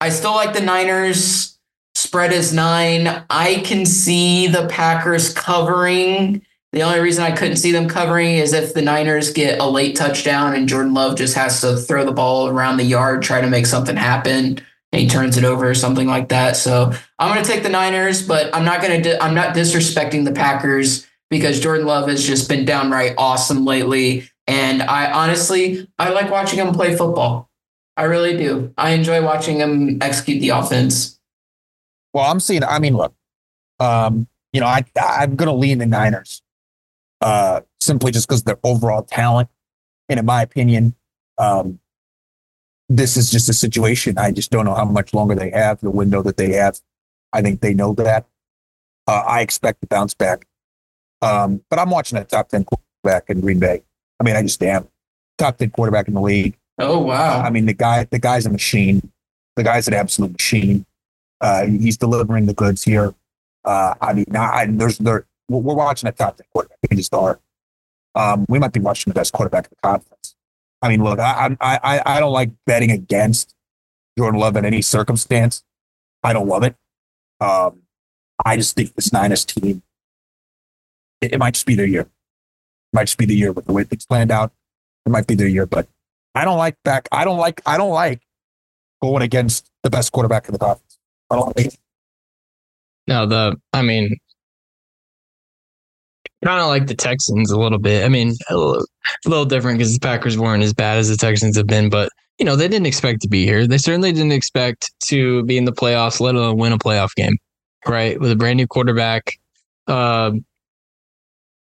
I 0.00 0.10
still 0.10 0.34
like 0.34 0.52
the 0.52 0.60
Niners. 0.60 1.58
Spread 1.94 2.32
is 2.32 2.52
nine. 2.52 3.24
I 3.30 3.62
can 3.64 3.86
see 3.86 4.48
the 4.48 4.66
Packers 4.66 5.32
covering. 5.32 6.44
The 6.72 6.82
only 6.82 7.00
reason 7.00 7.24
I 7.24 7.32
couldn't 7.32 7.56
see 7.56 7.72
them 7.72 7.88
covering 7.88 8.36
is 8.36 8.52
if 8.52 8.74
the 8.74 8.82
Niners 8.82 9.32
get 9.32 9.58
a 9.58 9.64
late 9.64 9.96
touchdown 9.96 10.54
and 10.54 10.68
Jordan 10.68 10.92
Love 10.92 11.16
just 11.16 11.34
has 11.34 11.62
to 11.62 11.74
throw 11.78 12.04
the 12.04 12.12
ball 12.12 12.48
around 12.48 12.76
the 12.76 12.84
yard, 12.84 13.22
try 13.22 13.40
to 13.40 13.46
make 13.46 13.64
something 13.64 13.96
happen, 13.96 14.60
he 14.92 15.08
turns 15.08 15.36
it 15.36 15.44
over 15.44 15.68
or 15.68 15.74
something 15.74 16.06
like 16.06 16.28
that. 16.28 16.56
So 16.56 16.92
I'm 17.18 17.32
going 17.32 17.44
to 17.44 17.50
take 17.50 17.62
the 17.62 17.68
Niners, 17.68 18.26
but 18.26 18.54
I'm 18.54 18.64
not 18.64 18.80
going 18.80 19.02
to. 19.02 19.22
I'm 19.22 19.34
not 19.34 19.54
disrespecting 19.54 20.24
the 20.24 20.32
Packers 20.32 21.06
because 21.30 21.60
Jordan 21.60 21.86
Love 21.86 22.08
has 22.08 22.24
just 22.24 22.48
been 22.48 22.64
downright 22.64 23.14
awesome 23.18 23.64
lately, 23.64 24.28
and 24.46 24.82
I 24.82 25.10
honestly 25.10 25.88
I 25.98 26.10
like 26.10 26.30
watching 26.30 26.58
him 26.58 26.72
play 26.72 26.96
football. 26.96 27.50
I 27.96 28.04
really 28.04 28.36
do. 28.36 28.72
I 28.76 28.90
enjoy 28.90 29.22
watching 29.24 29.58
him 29.58 29.98
execute 30.02 30.40
the 30.40 30.50
offense. 30.50 31.18
Well, 32.12 32.24
I'm 32.24 32.40
seeing. 32.40 32.62
I 32.62 32.78
mean, 32.78 32.96
look, 32.96 33.14
um, 33.80 34.28
you 34.52 34.60
know, 34.60 34.66
I 34.66 34.84
I'm 35.00 35.36
going 35.36 35.48
to 35.48 35.54
lean 35.54 35.78
the 35.78 35.86
Niners, 35.86 36.42
uh, 37.20 37.62
simply 37.80 38.12
just 38.12 38.28
because 38.28 38.44
their 38.44 38.58
overall 38.62 39.02
talent, 39.02 39.48
and 40.08 40.18
in 40.20 40.26
my 40.26 40.42
opinion, 40.42 40.94
um, 41.38 41.80
this 42.88 43.16
is 43.16 43.30
just 43.30 43.48
a 43.48 43.52
situation. 43.52 44.18
I 44.18 44.30
just 44.30 44.50
don't 44.50 44.64
know 44.64 44.74
how 44.74 44.84
much 44.84 45.12
longer 45.12 45.34
they 45.34 45.50
have, 45.50 45.80
the 45.80 45.90
window 45.90 46.22
that 46.22 46.36
they 46.36 46.52
have. 46.52 46.80
I 47.32 47.42
think 47.42 47.60
they 47.60 47.74
know 47.74 47.94
that. 47.94 48.26
Uh, 49.06 49.22
I 49.26 49.40
expect 49.40 49.80
to 49.82 49.86
bounce 49.86 50.14
back, 50.14 50.46
um, 51.22 51.62
but 51.70 51.78
I'm 51.78 51.90
watching 51.90 52.18
a 52.18 52.24
top 52.24 52.48
ten 52.48 52.64
quarterback 52.64 53.30
in 53.30 53.40
Green 53.40 53.60
Bay. 53.60 53.82
I 54.18 54.24
mean, 54.24 54.36
I 54.36 54.42
just 54.42 54.62
am 54.62 54.88
top 55.38 55.58
ten 55.58 55.70
quarterback 55.70 56.08
in 56.08 56.14
the 56.14 56.20
league. 56.20 56.56
Oh 56.78 56.98
wow! 56.98 57.40
I 57.40 57.50
mean, 57.50 57.66
the 57.66 57.74
guy, 57.74 58.04
the 58.04 58.18
guy's 58.18 58.46
a 58.46 58.50
machine. 58.50 59.12
The 59.56 59.62
guy's 59.62 59.88
an 59.88 59.94
absolute 59.94 60.32
machine. 60.32 60.86
Uh, 61.40 61.66
he's 61.66 61.96
delivering 61.96 62.46
the 62.46 62.54
goods 62.54 62.82
here. 62.82 63.14
Uh, 63.64 63.94
I 64.00 64.12
mean, 64.12 64.26
I, 64.34 64.38
I, 64.38 64.66
there's 64.68 64.98
there. 64.98 65.26
We're 65.48 65.74
watching 65.74 66.08
a 66.08 66.12
top 66.12 66.36
ten 66.36 66.46
quarterback. 66.52 66.78
We 66.90 66.96
just 66.96 67.14
are. 67.14 67.40
Um, 68.14 68.46
we 68.48 68.58
might 68.58 68.72
be 68.72 68.80
watching 68.80 69.10
the 69.10 69.14
best 69.14 69.32
quarterback 69.32 69.66
in 69.66 69.70
the 69.70 69.88
conference. 69.88 70.35
I 70.86 70.88
mean, 70.88 71.02
look, 71.02 71.18
I, 71.18 71.56
I, 71.60 72.00
I, 72.06 72.20
don't 72.20 72.32
like 72.32 72.50
betting 72.64 72.92
against 72.92 73.56
Jordan 74.16 74.38
Love 74.38 74.56
in 74.56 74.64
any 74.64 74.82
circumstance. 74.82 75.64
I 76.22 76.32
don't 76.32 76.46
love 76.46 76.62
it. 76.62 76.76
Um, 77.40 77.82
I 78.44 78.56
just 78.56 78.76
think 78.76 78.94
this 78.94 79.12
Niners 79.12 79.44
team, 79.44 79.82
it, 81.20 81.32
it 81.32 81.38
might 81.38 81.54
just 81.54 81.66
be 81.66 81.74
their 81.74 81.86
year. 81.86 82.02
It 82.02 82.08
might 82.92 83.06
just 83.06 83.18
be 83.18 83.26
the 83.26 83.34
year 83.34 83.50
with 83.50 83.64
the 83.64 83.72
way 83.72 83.82
things 83.82 84.06
planned 84.06 84.30
out. 84.30 84.52
It 85.06 85.10
might 85.10 85.26
be 85.26 85.34
their 85.34 85.48
year, 85.48 85.66
but 85.66 85.88
I 86.36 86.44
don't 86.44 86.56
like 86.56 86.76
back. 86.84 87.08
I 87.10 87.24
don't 87.24 87.38
like. 87.38 87.60
I 87.66 87.76
don't 87.76 87.90
like 87.90 88.20
going 89.02 89.22
against 89.22 89.68
the 89.82 89.90
best 89.90 90.12
quarterback 90.12 90.46
in 90.46 90.52
the 90.52 90.58
conference. 90.60 90.98
I 91.30 91.34
don't 91.34 91.56
like 91.56 91.66
it. 91.66 91.78
No, 93.08 93.26
the 93.26 93.60
I 93.72 93.82
mean, 93.82 94.16
kind 96.46 96.60
of 96.60 96.68
like 96.68 96.86
the 96.86 96.94
Texans 96.94 97.50
a 97.50 97.58
little 97.58 97.78
bit. 97.78 98.04
I 98.04 98.08
mean, 98.08 98.34
a 98.48 98.56
little, 98.56 98.84
a 99.24 99.28
little 99.28 99.44
different 99.44 99.78
because 99.78 99.92
the 99.92 100.00
Packers 100.00 100.38
weren't 100.38 100.62
as 100.62 100.72
bad 100.72 100.98
as 100.98 101.08
the 101.08 101.16
Texans 101.16 101.56
have 101.56 101.66
been, 101.66 101.90
but 101.90 102.08
you 102.38 102.44
know 102.44 102.54
they 102.54 102.68
didn't 102.68 102.86
expect 102.86 103.20
to 103.22 103.28
be 103.28 103.44
here. 103.44 103.66
They 103.66 103.78
certainly 103.78 104.12
didn't 104.12 104.32
expect 104.32 104.92
to 105.06 105.42
be 105.44 105.56
in 105.56 105.64
the 105.64 105.72
playoffs, 105.72 106.20
let 106.20 106.36
alone 106.36 106.56
win 106.56 106.72
a 106.72 106.78
playoff 106.78 107.14
game, 107.16 107.36
right? 107.86 108.20
With 108.20 108.30
a 108.30 108.36
brand 108.36 108.58
new 108.58 108.66
quarterback. 108.66 109.38
Um, 109.88 110.44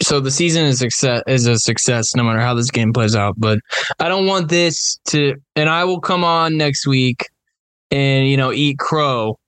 so 0.03 0.19
the 0.19 0.31
season 0.31 0.65
is 0.65 0.81
success 0.81 1.23
is 1.29 1.47
a 1.47 1.57
success 1.59 2.17
no 2.17 2.25
matter 2.25 2.41
how 2.41 2.55
this 2.55 2.71
game 2.71 2.93
plays 2.93 3.15
out. 3.15 3.35
But 3.39 3.61
I 4.01 4.09
don't 4.09 4.27
want 4.27 4.49
this 4.49 4.99
to, 5.09 5.37
and 5.55 5.69
I 5.69 5.85
will 5.85 6.01
come 6.01 6.25
on 6.25 6.57
next 6.57 6.85
week 6.85 7.29
and 7.93 8.27
you 8.27 8.37
know 8.37 8.53
eat 8.53 8.79
crow 8.79 9.39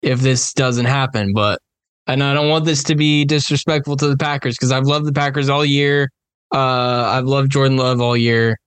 if 0.00 0.20
this 0.20 0.52
doesn't 0.52 0.86
happen. 0.86 1.32
But 1.32 1.58
and 2.06 2.22
I 2.22 2.34
don't 2.34 2.48
want 2.48 2.64
this 2.64 2.82
to 2.84 2.94
be 2.94 3.24
disrespectful 3.24 3.96
to 3.96 4.08
the 4.08 4.16
Packers 4.16 4.56
because 4.56 4.72
I've 4.72 4.86
loved 4.86 5.06
the 5.06 5.12
Packers 5.12 5.48
all 5.48 5.64
year. 5.64 6.10
Uh, 6.52 7.08
I've 7.12 7.24
loved 7.24 7.50
Jordan 7.50 7.76
Love 7.76 8.00
all 8.00 8.16
year, 8.16 8.58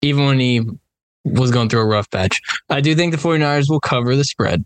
even 0.00 0.26
when 0.26 0.40
he 0.40 0.62
was 1.24 1.50
going 1.50 1.68
through 1.68 1.80
a 1.80 1.86
rough 1.86 2.10
patch. 2.10 2.40
I 2.68 2.80
do 2.80 2.94
think 2.94 3.12
the 3.12 3.18
49ers 3.18 3.68
will 3.68 3.80
cover 3.80 4.16
the 4.16 4.24
spread, 4.24 4.64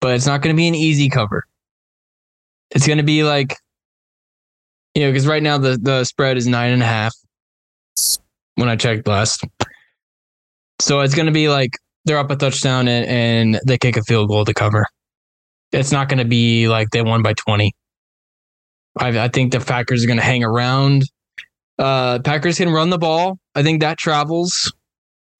but 0.00 0.14
it's 0.14 0.26
not 0.26 0.42
going 0.42 0.54
to 0.54 0.58
be 0.58 0.68
an 0.68 0.74
easy 0.74 1.08
cover. 1.08 1.44
It's 2.72 2.86
going 2.86 2.98
to 2.98 3.04
be 3.04 3.24
like, 3.24 3.56
you 4.94 5.02
know, 5.02 5.08
because 5.08 5.26
right 5.26 5.42
now 5.42 5.56
the, 5.56 5.78
the 5.80 6.04
spread 6.04 6.36
is 6.36 6.46
nine 6.46 6.72
and 6.72 6.82
a 6.82 6.86
half 6.86 7.14
when 8.56 8.68
I 8.68 8.76
checked 8.76 9.06
last. 9.06 9.44
So 10.80 11.00
it's 11.00 11.14
going 11.14 11.26
to 11.26 11.32
be 11.32 11.48
like 11.48 11.70
they're 12.04 12.18
up 12.18 12.30
a 12.30 12.36
touchdown 12.36 12.88
and, 12.88 13.06
and 13.06 13.60
they 13.66 13.78
kick 13.78 13.96
a 13.96 14.02
field 14.02 14.28
goal 14.28 14.44
to 14.44 14.54
cover. 14.54 14.86
It's 15.72 15.92
not 15.92 16.08
going 16.08 16.18
to 16.18 16.24
be 16.24 16.68
like 16.68 16.90
they 16.90 17.02
won 17.02 17.22
by 17.22 17.34
20. 17.34 17.72
I, 18.98 19.24
I 19.24 19.28
think 19.28 19.52
the 19.52 19.60
Packers 19.60 20.02
are 20.04 20.06
going 20.06 20.18
to 20.18 20.24
hang 20.24 20.42
around. 20.42 21.04
Uh, 21.78 22.18
Packers 22.18 22.58
can 22.58 22.70
run 22.70 22.90
the 22.90 22.98
ball. 22.98 23.38
I 23.54 23.62
think 23.62 23.80
that 23.80 23.98
travels 23.98 24.72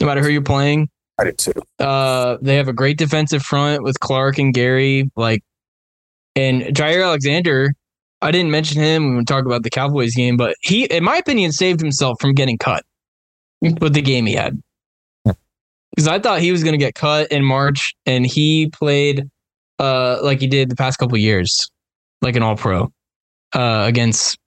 no 0.01 0.07
matter 0.07 0.23
who 0.23 0.31
you're 0.31 0.43
playing. 0.43 0.89
I 1.19 1.25
did 1.25 1.39
too. 1.39 1.53
Uh, 1.79 2.39
they 2.41 2.57
have 2.57 2.69
a 2.69 2.73
great 2.73 2.97
defensive 2.97 3.43
front 3.43 3.83
with 3.83 4.01
Clark 4.01 4.39
and 4.39 4.55
Gary. 4.55 5.11
Like, 5.17 5.43
and 6.35 6.63
Jaire 6.63 7.05
Alexander, 7.05 7.75
I 8.23 8.31
didn't 8.31 8.51
mention 8.51 8.81
him 8.81 9.05
when 9.05 9.17
we 9.19 9.25
talk 9.25 9.45
about 9.45 9.63
the 9.63 9.71
Cowboys 9.71 10.15
game, 10.15 10.37
but 10.37 10.55
he, 10.63 10.85
in 10.85 11.05
my 11.05 11.17
opinion, 11.17 11.53
saved 11.53 11.81
himself 11.81 12.17
from 12.21 12.33
getting 12.33 12.57
cut 12.57 12.85
with 13.61 13.93
the 13.93 14.03
game 14.03 14.27
he 14.27 14.35
had. 14.35 14.59
Because 15.25 16.09
I 16.09 16.19
thought 16.19 16.41
he 16.41 16.53
was 16.53 16.63
going 16.63 16.73
to 16.73 16.79
get 16.79 16.95
cut 16.95 17.31
in 17.31 17.45
March, 17.45 17.95
and 18.07 18.25
he 18.25 18.69
played 18.71 19.29
uh, 19.81 20.19
like 20.23 20.41
he 20.41 20.47
did 20.47 20.71
the 20.71 20.77
past 20.77 20.99
couple 20.99 21.17
years, 21.17 21.71
like 22.21 22.37
an 22.37 22.43
All 22.43 22.57
Pro 22.57 22.93
uh, 23.55 23.85
against 23.89 24.39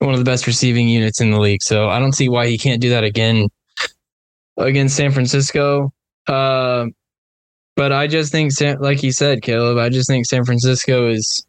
one 0.00 0.12
of 0.12 0.18
the 0.18 0.24
best 0.24 0.46
receiving 0.46 0.88
units 0.88 1.20
in 1.20 1.30
the 1.30 1.38
league. 1.38 1.62
So 1.62 1.88
I 1.88 2.00
don't 2.00 2.12
see 2.12 2.28
why 2.28 2.48
he 2.48 2.58
can't 2.58 2.80
do 2.80 2.90
that 2.90 3.04
again 3.04 3.48
against 4.56 4.96
San 4.96 5.12
Francisco. 5.12 5.92
Uh, 6.26 6.86
but 7.76 7.92
I 7.92 8.08
just 8.08 8.32
think, 8.32 8.52
like 8.80 9.02
you 9.02 9.12
said, 9.12 9.42
Caleb, 9.42 9.78
I 9.78 9.88
just 9.88 10.08
think 10.08 10.26
San 10.26 10.44
Francisco 10.44 11.08
is 11.08 11.46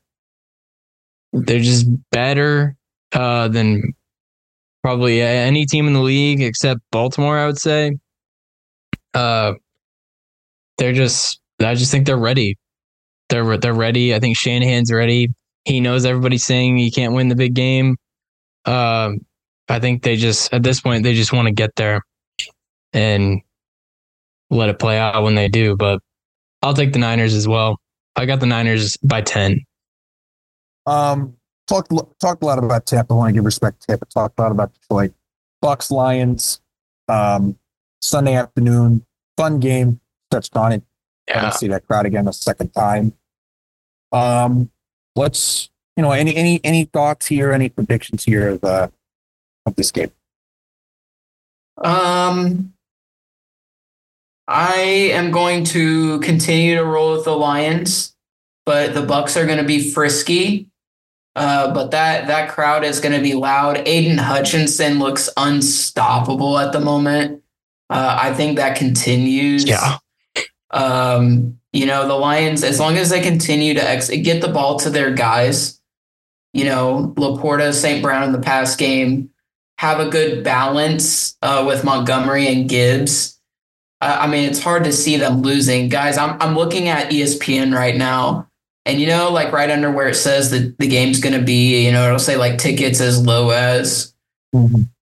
they're 1.34 1.60
just 1.60 1.88
better 2.12 2.76
uh, 3.14 3.48
than 3.48 3.94
probably 4.84 5.22
any 5.22 5.66
team 5.66 5.88
in 5.88 5.94
the 5.94 6.02
league 6.02 6.42
except 6.42 6.82
Baltimore. 6.92 7.38
I 7.38 7.48
would 7.48 7.60
say. 7.60 7.98
Uh, 9.14 9.54
they're 10.78 10.94
just. 10.94 11.40
I 11.60 11.76
just 11.76 11.92
think 11.92 12.06
they're 12.06 12.18
ready. 12.18 12.58
They're 13.34 13.58
they're 13.58 13.74
ready. 13.74 14.14
I 14.14 14.20
think 14.20 14.38
Shanahan's 14.38 14.92
ready. 14.92 15.34
He 15.66 15.80
knows 15.80 16.06
everybody's 16.06 16.46
saying 16.46 16.78
he 16.78 16.92
can't 16.92 17.16
win 17.16 17.30
the 17.30 17.36
big 17.36 17.56
game. 17.56 17.98
Um, 18.66 19.26
I 19.68 19.80
think 19.80 20.04
they 20.04 20.18
just 20.18 20.54
at 20.54 20.62
this 20.62 20.80
point 20.82 21.04
they 21.04 21.16
just 21.16 21.34
want 21.34 21.48
to 21.48 21.52
get 21.52 21.76
there 21.76 22.04
and 22.94 23.42
let 24.52 24.70
it 24.70 24.78
play 24.78 25.00
out 25.00 25.24
when 25.24 25.34
they 25.34 25.48
do. 25.48 25.76
But 25.76 26.00
I'll 26.62 26.76
take 26.76 26.94
the 26.94 27.00
Niners 27.00 27.34
as 27.34 27.48
well. 27.48 27.80
I 28.16 28.28
got 28.28 28.40
the 28.40 28.46
Niners 28.46 28.98
by 28.98 29.22
ten. 29.22 29.62
Um, 30.86 31.36
talked 31.68 31.92
talked 32.22 32.44
a 32.44 32.46
lot 32.46 32.64
about 32.64 32.86
Tampa. 32.86 33.14
I 33.14 33.18
want 33.18 33.30
to 33.30 33.34
give 33.34 33.46
respect 33.46 33.82
to 33.82 33.88
Tampa. 33.88 34.06
Talked 34.06 34.38
a 34.38 34.44
lot 34.44 34.52
about 34.52 34.76
Detroit, 34.76 35.12
Bucks, 35.60 35.90
Lions. 35.90 36.62
Um, 37.08 37.58
Sunday 38.00 38.36
afternoon, 38.36 39.04
fun 39.38 39.60
game. 39.60 40.00
Touched 40.30 40.56
on 40.56 40.72
it. 40.74 40.84
I 41.30 41.34
Yeah. 41.34 41.50
to 41.50 41.58
see 41.58 41.68
that 41.70 41.88
crowd 41.88 42.06
again 42.06 42.28
a 42.28 42.34
second 42.34 42.74
time. 42.76 43.14
Um, 44.14 44.70
let's 45.16 45.70
you 45.98 46.04
know 46.04 46.12
any 46.12 46.36
any 46.36 46.62
any 46.64 46.86
thoughts 46.86 47.26
here? 47.26 47.52
Any 47.52 47.70
predictions 47.70 48.24
here 48.24 48.50
of 48.50 48.64
uh, 48.64 48.88
of 49.66 49.76
this 49.76 49.92
game? 49.92 50.12
Um, 51.78 52.74
I 54.48 54.76
am 55.14 55.32
going 55.32 55.64
to 55.66 56.20
continue 56.20 56.76
to 56.76 56.86
roll 56.86 57.14
with 57.14 57.26
the 57.26 57.36
Lions, 57.36 58.16
but 58.66 58.94
the 58.94 59.02
Bucks 59.02 59.36
are 59.36 59.46
going 59.46 59.58
to 59.58 59.64
be 59.64 59.92
frisky. 59.92 60.70
Uh, 61.36 61.74
but 61.74 61.90
that 61.92 62.28
that 62.28 62.50
crowd 62.50 62.84
is 62.84 63.00
going 63.00 63.16
to 63.16 63.22
be 63.22 63.34
loud. 63.34 63.82
Aidan 63.88 64.20
Hutchinson 64.20 65.00
looks 65.00 65.30
unstoppable 65.36 66.60
at 66.60 66.72
the 66.72 66.80
moment. 66.80 67.42
Uh, 67.90 68.18
I 68.22 68.34
think 68.34 68.58
that 68.58 68.78
continues. 68.78 69.66
Yeah. 69.66 69.98
Um, 70.70 71.60
you 71.74 71.88
know, 71.88 72.08
the 72.08 72.14
Lions, 72.14 72.64
as 72.64 72.80
long 72.80 72.98
as 72.98 73.10
they 73.10 73.20
continue 73.20 73.74
to 73.74 73.84
ex- 73.84 74.10
get 74.10 74.42
the 74.42 74.48
ball 74.48 74.80
to 74.80 74.90
their 74.90 75.12
guys, 75.12 75.82
you 76.54 76.66
know, 76.66 77.14
LaPorta, 77.18 77.74
St. 77.74 78.02
Brown 78.02 78.24
in 78.24 78.32
the 78.32 78.40
past 78.40 78.78
game, 78.78 79.32
have 79.80 80.00
a 80.00 80.10
good 80.10 80.44
balance 80.44 81.36
uh, 81.42 81.64
with 81.68 81.84
Montgomery 81.84 82.48
and 82.48 82.70
Gibbs. 82.70 83.40
Uh, 84.00 84.18
I 84.22 84.28
mean, 84.28 84.48
it's 84.48 84.62
hard 84.62 84.84
to 84.84 84.94
see 84.94 85.18
them 85.18 85.42
losing. 85.42 85.90
Guys, 85.90 86.18
I'm, 86.18 86.40
I'm 86.40 86.56
looking 86.56 86.90
at 86.90 87.12
ESPN 87.12 87.76
right 87.76 87.96
now. 87.96 88.48
And, 88.86 89.00
you 89.00 89.08
know, 89.08 89.32
like 89.32 89.52
right 89.52 89.70
under 89.70 89.90
where 89.92 90.10
it 90.10 90.16
says 90.16 90.52
that 90.52 90.78
the 90.78 90.88
game's 90.88 91.20
going 91.20 91.38
to 91.38 91.44
be, 91.44 91.86
you 91.86 91.92
know, 91.92 92.06
it'll 92.06 92.20
say 92.20 92.36
like 92.36 92.58
tickets 92.60 93.02
as 93.02 93.26
low 93.26 93.50
as. 93.50 94.14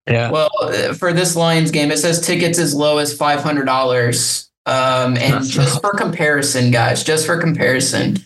Yeah. 0.08 0.32
Well, 0.32 0.50
uh, 0.62 0.94
for 0.94 1.14
this 1.14 1.36
Lions 1.36 1.72
game, 1.72 1.92
it 1.92 1.98
says 1.98 2.22
tickets 2.26 2.60
as 2.60 2.74
low 2.74 2.98
as 3.00 3.16
five 3.16 3.42
hundred 3.42 3.66
dollars. 3.66 4.51
Um, 4.66 5.18
and 5.18 5.44
just 5.44 5.82
for 5.82 5.94
comparison, 5.94 6.70
guys, 6.70 7.04
just 7.04 7.26
for 7.26 7.40
comparison, 7.40 8.18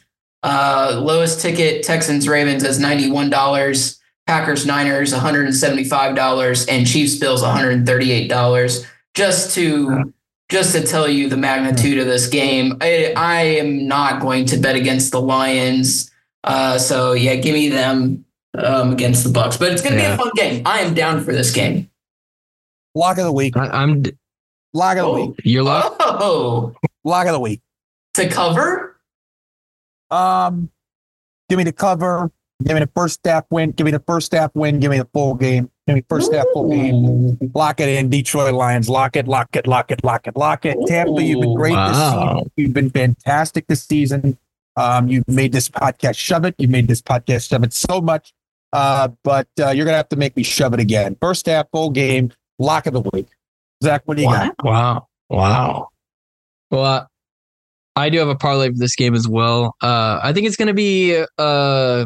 uh, 0.44 1.00
lowest 1.02 1.40
ticket 1.42 1.84
Texans 1.84 2.28
Ravens 2.28 2.64
is 2.64 2.78
ninety 2.80 3.10
one 3.10 3.30
dollars, 3.30 4.00
Packers 4.28 4.66
Niners 4.66 5.14
one 5.14 5.22
hundred 5.22 5.46
and 5.46 5.56
seventy 5.56 5.86
five 5.86 6.16
dollars, 6.16 6.66
and 6.66 6.86
Chiefs 6.86 7.18
Bills 7.18 7.42
one 7.42 7.56
hundred 7.56 7.72
and 7.72 7.88
thirty 7.88 8.12
eight 8.12 8.28
dollars. 8.28 8.86
Just 9.14 9.56
to 9.56 10.14
just 10.50 10.76
to 10.76 10.86
tell 10.86 11.08
you 11.08 11.30
the 11.30 11.38
magnitude 11.38 11.98
of 12.00 12.06
this 12.06 12.28
game, 12.28 12.78
I, 12.82 13.14
I 13.16 13.42
am 13.42 13.88
not 13.88 14.22
going 14.22 14.46
to 14.48 14.58
bet 14.58 14.76
against 14.76 15.12
the 15.12 15.22
Lions. 15.22 16.12
Uh, 16.44 16.78
so 16.78 17.14
yeah, 17.14 17.36
give 17.36 17.54
me 17.54 17.70
them 17.70 18.26
um, 18.56 18.92
against 18.92 19.24
the 19.24 19.32
Bucks. 19.32 19.58
But 19.58 19.72
it's 19.72 19.82
going 19.82 19.96
to 19.96 20.02
be 20.02 20.06
a 20.06 20.18
fun 20.18 20.32
game. 20.36 20.64
I 20.66 20.82
am 20.82 20.94
down 20.94 21.24
for 21.24 21.32
this 21.32 21.52
game. 21.52 21.90
Lock 22.94 23.18
of 23.18 23.24
the 23.24 23.32
week. 23.32 23.56
I, 23.56 23.68
I'm. 23.68 24.04
Lock 24.76 24.98
of 24.98 25.06
the 25.06 25.10
Oh. 25.10 25.26
week. 25.28 25.42
You're 25.44 25.64
lucky. 25.64 25.96
Oh, 26.02 26.74
Lock 27.04 27.26
of 27.28 27.32
the 27.34 27.40
week. 27.40 27.62
to 28.16 28.30
cover? 28.30 28.98
Um, 30.12 30.70
give 31.50 31.58
me 31.58 31.64
the 31.64 31.72
cover. 31.74 32.32
Give 32.64 32.74
me 32.76 32.80
the 32.82 32.90
first 32.96 33.20
half 33.26 33.46
win. 33.50 33.72
Give 33.72 33.86
me 33.86 33.92
the 33.92 34.04
first 34.08 34.32
half 34.34 34.52
win. 34.56 34.80
Give 34.80 34.92
me 34.92 34.98
the 35.00 35.08
full 35.14 35.34
game. 35.36 35.70
Give 35.88 35.96
me 35.96 36.04
first 36.10 36.34
half 36.34 36.46
full 36.54 36.70
game. 36.70 37.38
Lock 37.54 37.80
it 37.80 37.90
in. 37.90 38.10
Detroit 38.10 38.54
Lions. 38.54 38.88
Lock 38.90 39.16
it. 39.16 39.28
Lock 39.28 39.56
it. 39.56 39.68
Lock 39.68 39.92
it. 39.92 40.04
Lock 40.04 40.28
it. 40.28 40.36
Lock 40.38 40.66
it. 40.66 40.78
Tampa, 40.88 41.22
you've 41.24 41.42
been 41.42 41.54
great 41.56 41.76
this 41.76 41.98
season. 41.98 42.52
You've 42.56 42.74
been 42.74 42.90
fantastic 42.90 43.68
this 43.68 43.84
season. 43.84 44.38
Um, 44.78 45.08
you've 45.10 45.28
made 45.28 45.52
this 45.52 45.70
podcast 45.70 46.18
shove 46.18 46.46
it. 46.46 46.56
You've 46.58 46.72
made 46.72 46.88
this 46.88 47.02
podcast 47.02 47.50
shove 47.50 47.64
it 47.64 47.74
so 47.74 48.02
much. 48.02 48.34
Uh, 48.74 49.10
but 49.24 49.48
uh, 49.60 49.70
you're 49.72 49.86
gonna 49.86 49.98
have 49.98 50.10
to 50.10 50.16
make 50.18 50.36
me 50.36 50.44
shove 50.44 50.74
it 50.74 50.80
again. 50.80 51.16
First 51.22 51.46
half 51.46 51.68
full 51.72 51.90
game. 51.92 52.32
Lock 52.60 52.88
of 52.88 52.94
the 52.94 53.02
week. 53.14 53.28
Zach, 53.84 54.02
what 54.06 54.18
do 54.18 54.24
you 54.24 54.30
got? 54.30 54.56
Wow. 54.64 55.08
Wow. 55.30 55.90
Well, 56.72 57.08
I 57.96 58.10
do 58.10 58.20
have 58.20 58.28
a 58.28 58.36
parlay 58.36 58.70
for 58.70 58.78
this 58.78 58.96
game 58.96 59.16
as 59.16 59.28
well. 59.28 59.76
Uh, 59.82 60.20
I 60.22 60.34
think 60.34 60.48
it's 60.48 60.58
going 60.58 60.68
to 60.68 60.74
be 60.74 61.24
uh, 61.38 62.06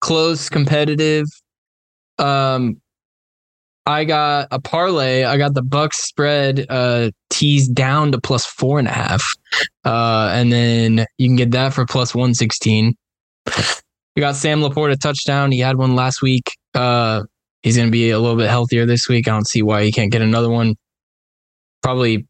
close, 0.00 0.48
competitive. 0.48 1.26
Um, 2.18 2.80
I 3.86 4.04
got 4.04 4.48
a 4.50 4.60
parlay. 4.60 5.24
I 5.24 5.38
got 5.38 5.54
the 5.54 5.62
Bucks 5.62 6.04
spread 6.04 6.66
uh, 6.68 7.10
teased 7.30 7.74
down 7.74 8.12
to 8.12 8.20
plus 8.20 8.44
four 8.44 8.78
and 8.78 8.86
a 8.86 8.92
half, 8.92 9.24
uh, 9.84 10.30
and 10.32 10.52
then 10.52 11.06
you 11.16 11.28
can 11.28 11.36
get 11.36 11.52
that 11.52 11.72
for 11.72 11.86
plus 11.86 12.14
one 12.14 12.34
sixteen. 12.34 12.94
We 14.14 14.20
got 14.20 14.36
Sam 14.36 14.60
LaPorta 14.60 14.92
a 14.92 14.96
touchdown. 14.96 15.52
He 15.52 15.60
had 15.60 15.78
one 15.78 15.94
last 15.94 16.20
week. 16.20 16.52
Uh, 16.74 17.22
he's 17.62 17.76
going 17.76 17.88
to 17.88 17.92
be 17.92 18.10
a 18.10 18.18
little 18.18 18.36
bit 18.36 18.50
healthier 18.50 18.84
this 18.84 19.08
week. 19.08 19.26
I 19.26 19.30
don't 19.30 19.48
see 19.48 19.62
why 19.62 19.84
he 19.84 19.92
can't 19.92 20.12
get 20.12 20.20
another 20.20 20.50
one 20.50 20.74
probably 21.82 22.26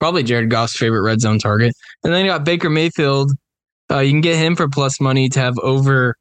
probably 0.00 0.22
Jared 0.22 0.50
Goff's 0.50 0.76
favorite 0.76 1.02
red 1.02 1.20
zone 1.20 1.38
target. 1.38 1.74
And 2.04 2.12
then 2.12 2.24
you 2.24 2.30
got 2.30 2.44
Baker 2.44 2.70
Mayfield. 2.70 3.32
Uh, 3.90 3.98
you 4.00 4.10
can 4.12 4.20
get 4.20 4.36
him 4.36 4.54
for 4.54 4.68
plus 4.68 5.00
money 5.00 5.28
to 5.30 5.40
have 5.40 5.58
over 5.60 6.16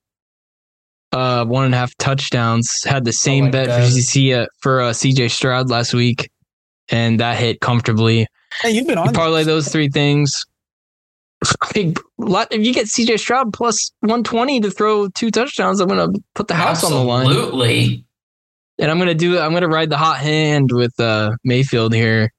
uh, 1.12 1.46
one 1.46 1.66
and 1.66 1.74
a 1.74 1.78
half 1.78 1.96
touchdowns. 1.98 2.84
Had 2.84 3.06
the 3.06 3.14
same 3.14 3.46
like 3.46 3.52
bet 3.54 3.68
that. 3.68 3.82
for 3.82 3.88
CC 3.96 4.36
uh, 4.42 4.48
for 4.60 4.82
uh, 4.82 4.92
CJ 4.92 5.32
Stroud 5.32 5.70
last 5.70 5.94
week, 5.94 6.30
and 6.90 7.20
that 7.20 7.38
hit 7.38 7.60
comfortably. 7.60 8.28
Hey, 8.62 8.72
you've 8.72 8.88
been 8.88 8.98
You 8.98 9.04
on. 9.06 9.14
parlay 9.14 9.44
those 9.44 9.68
three 9.70 9.90
things. 9.90 10.44
I 11.62 11.94
lot 12.18 12.48
if 12.52 12.66
you 12.66 12.74
get 12.74 12.88
CJ 12.88 13.20
Stroud 13.20 13.54
plus 13.54 13.92
120 14.00 14.62
to 14.62 14.72
throw 14.72 15.08
two 15.10 15.30
touchdowns, 15.30 15.80
I'm 15.80 15.88
gonna 15.88 16.10
put 16.34 16.48
the 16.48 16.56
house 16.56 16.84
on 16.84 16.92
the 16.92 17.04
line. 17.04 17.28
Absolutely. 17.28 18.04
And 18.80 18.92
I'm 18.92 19.00
gonna 19.00 19.16
do 19.16 19.40
I'm 19.40 19.54
gonna 19.54 19.68
ride 19.68 19.90
the 19.90 19.98
hot 19.98 20.18
hand 20.20 20.72
with 20.72 21.00
uh 21.00 21.32
Mayfield 21.44 21.94
here. 21.94 22.32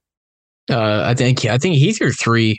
Uh 0.71 1.03
I 1.05 1.15
think 1.15 1.45
I 1.45 1.59
think 1.59 1.77
he's 1.77 1.99
your 2.01 2.13
three 2.13 2.59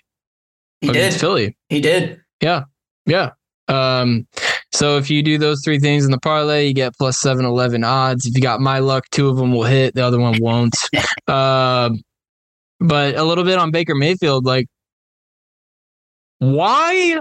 He 0.82 0.90
did. 0.90 1.14
Philly. 1.14 1.56
He 1.70 1.80
did. 1.82 2.20
Yeah. 2.42 2.64
Yeah. 3.06 3.32
Um 3.68 4.28
so 4.72 4.98
if 4.98 5.10
you 5.10 5.24
do 5.24 5.38
those 5.38 5.62
three 5.64 5.80
things 5.80 6.06
in 6.06 6.12
the 6.12 6.20
parlay, 6.20 6.68
you 6.68 6.74
get 6.74 6.94
plus 6.98 7.18
seven 7.20 7.46
eleven 7.46 7.84
odds. 7.84 8.26
If 8.26 8.36
you 8.36 8.42
got 8.42 8.60
my 8.62 8.80
luck, 8.80 9.06
two 9.12 9.30
of 9.30 9.38
them 9.38 9.52
will 9.54 9.64
hit, 9.64 9.96
the 9.96 10.06
other 10.06 10.20
one 10.20 10.38
won't. 10.42 10.76
Um 11.28 12.02
but 12.80 13.16
a 13.16 13.24
little 13.24 13.44
bit 13.44 13.60
on 13.60 13.72
Baker 13.72 13.94
Mayfield, 13.94 14.46
like 14.46 14.68
why 16.40 17.20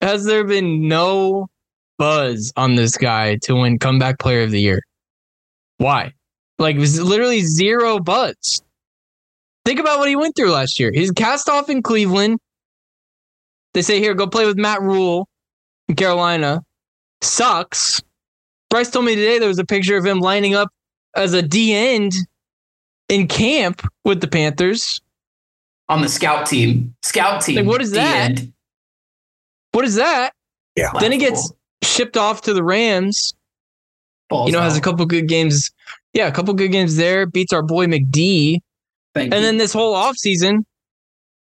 has 0.00 0.24
there 0.24 0.44
been 0.44 0.88
no 0.88 1.48
buzz 1.98 2.52
on 2.56 2.74
this 2.76 2.96
guy 2.96 3.36
to 3.42 3.54
win 3.54 3.78
comeback 3.78 4.18
player 4.18 4.42
of 4.42 4.50
the 4.50 4.60
year? 4.60 4.80
Why? 5.78 6.12
Like 6.58 6.76
it 6.76 6.80
was 6.80 7.00
literally 7.00 7.40
zero 7.42 7.98
buzz. 7.98 8.62
Think 9.64 9.80
about 9.80 9.98
what 9.98 10.08
he 10.08 10.16
went 10.16 10.36
through 10.36 10.52
last 10.52 10.78
year. 10.78 10.90
He's 10.92 11.10
cast 11.10 11.48
off 11.48 11.68
in 11.68 11.82
Cleveland. 11.82 12.38
They 13.74 13.82
say 13.82 13.98
here, 14.00 14.14
go 14.14 14.26
play 14.26 14.46
with 14.46 14.56
Matt 14.56 14.80
Rhule 14.80 15.28
in 15.88 15.96
Carolina. 15.96 16.62
Sucks. 17.20 18.00
Bryce 18.70 18.90
told 18.90 19.04
me 19.04 19.14
today 19.14 19.38
there 19.38 19.48
was 19.48 19.58
a 19.58 19.64
picture 19.66 19.96
of 19.96 20.04
him 20.04 20.20
lining 20.20 20.54
up 20.54 20.68
as 21.14 21.34
a 21.34 21.42
D 21.42 21.74
end 21.74 22.12
in 23.08 23.26
camp 23.28 23.82
with 24.04 24.20
the 24.20 24.28
Panthers. 24.28 25.00
On 25.88 26.00
the 26.02 26.08
scout 26.08 26.46
team. 26.46 26.94
Scout 27.02 27.42
team. 27.42 27.56
Like, 27.56 27.66
what 27.66 27.80
is 27.82 27.90
The 27.90 27.96
that? 27.98 28.30
end. 28.30 28.52
What 29.72 29.84
is 29.84 29.96
that? 29.96 30.32
Yeah. 30.74 30.90
Then 30.98 31.12
he 31.12 31.18
gets 31.18 31.52
shipped 31.82 32.16
off 32.16 32.42
to 32.42 32.54
the 32.54 32.62
Rams. 32.62 33.34
Balls 34.28 34.48
you 34.48 34.52
know, 34.52 34.60
has 34.60 34.76
a 34.76 34.80
couple 34.80 35.06
good 35.06 35.28
games. 35.28 35.70
Yeah, 36.12 36.26
a 36.26 36.32
couple 36.32 36.52
good 36.54 36.72
games 36.72 36.96
there. 36.96 37.26
Beats 37.26 37.52
our 37.52 37.62
boy 37.62 37.86
McD. 37.86 38.58
Thank 39.14 39.32
And 39.32 39.34
you. 39.34 39.46
then 39.46 39.56
this 39.58 39.72
whole 39.72 39.94
offseason, 39.94 40.64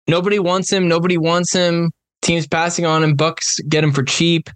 nobody 0.06 0.38
wants 0.38 0.72
him. 0.72 0.86
Nobody 0.88 1.18
wants 1.18 1.52
him. 1.52 1.90
Teams 2.22 2.46
passing 2.46 2.86
on 2.86 3.02
him. 3.02 3.14
Bucks 3.14 3.58
get 3.60 3.82
him 3.82 3.92
for 3.92 4.02
cheap. 4.02 4.48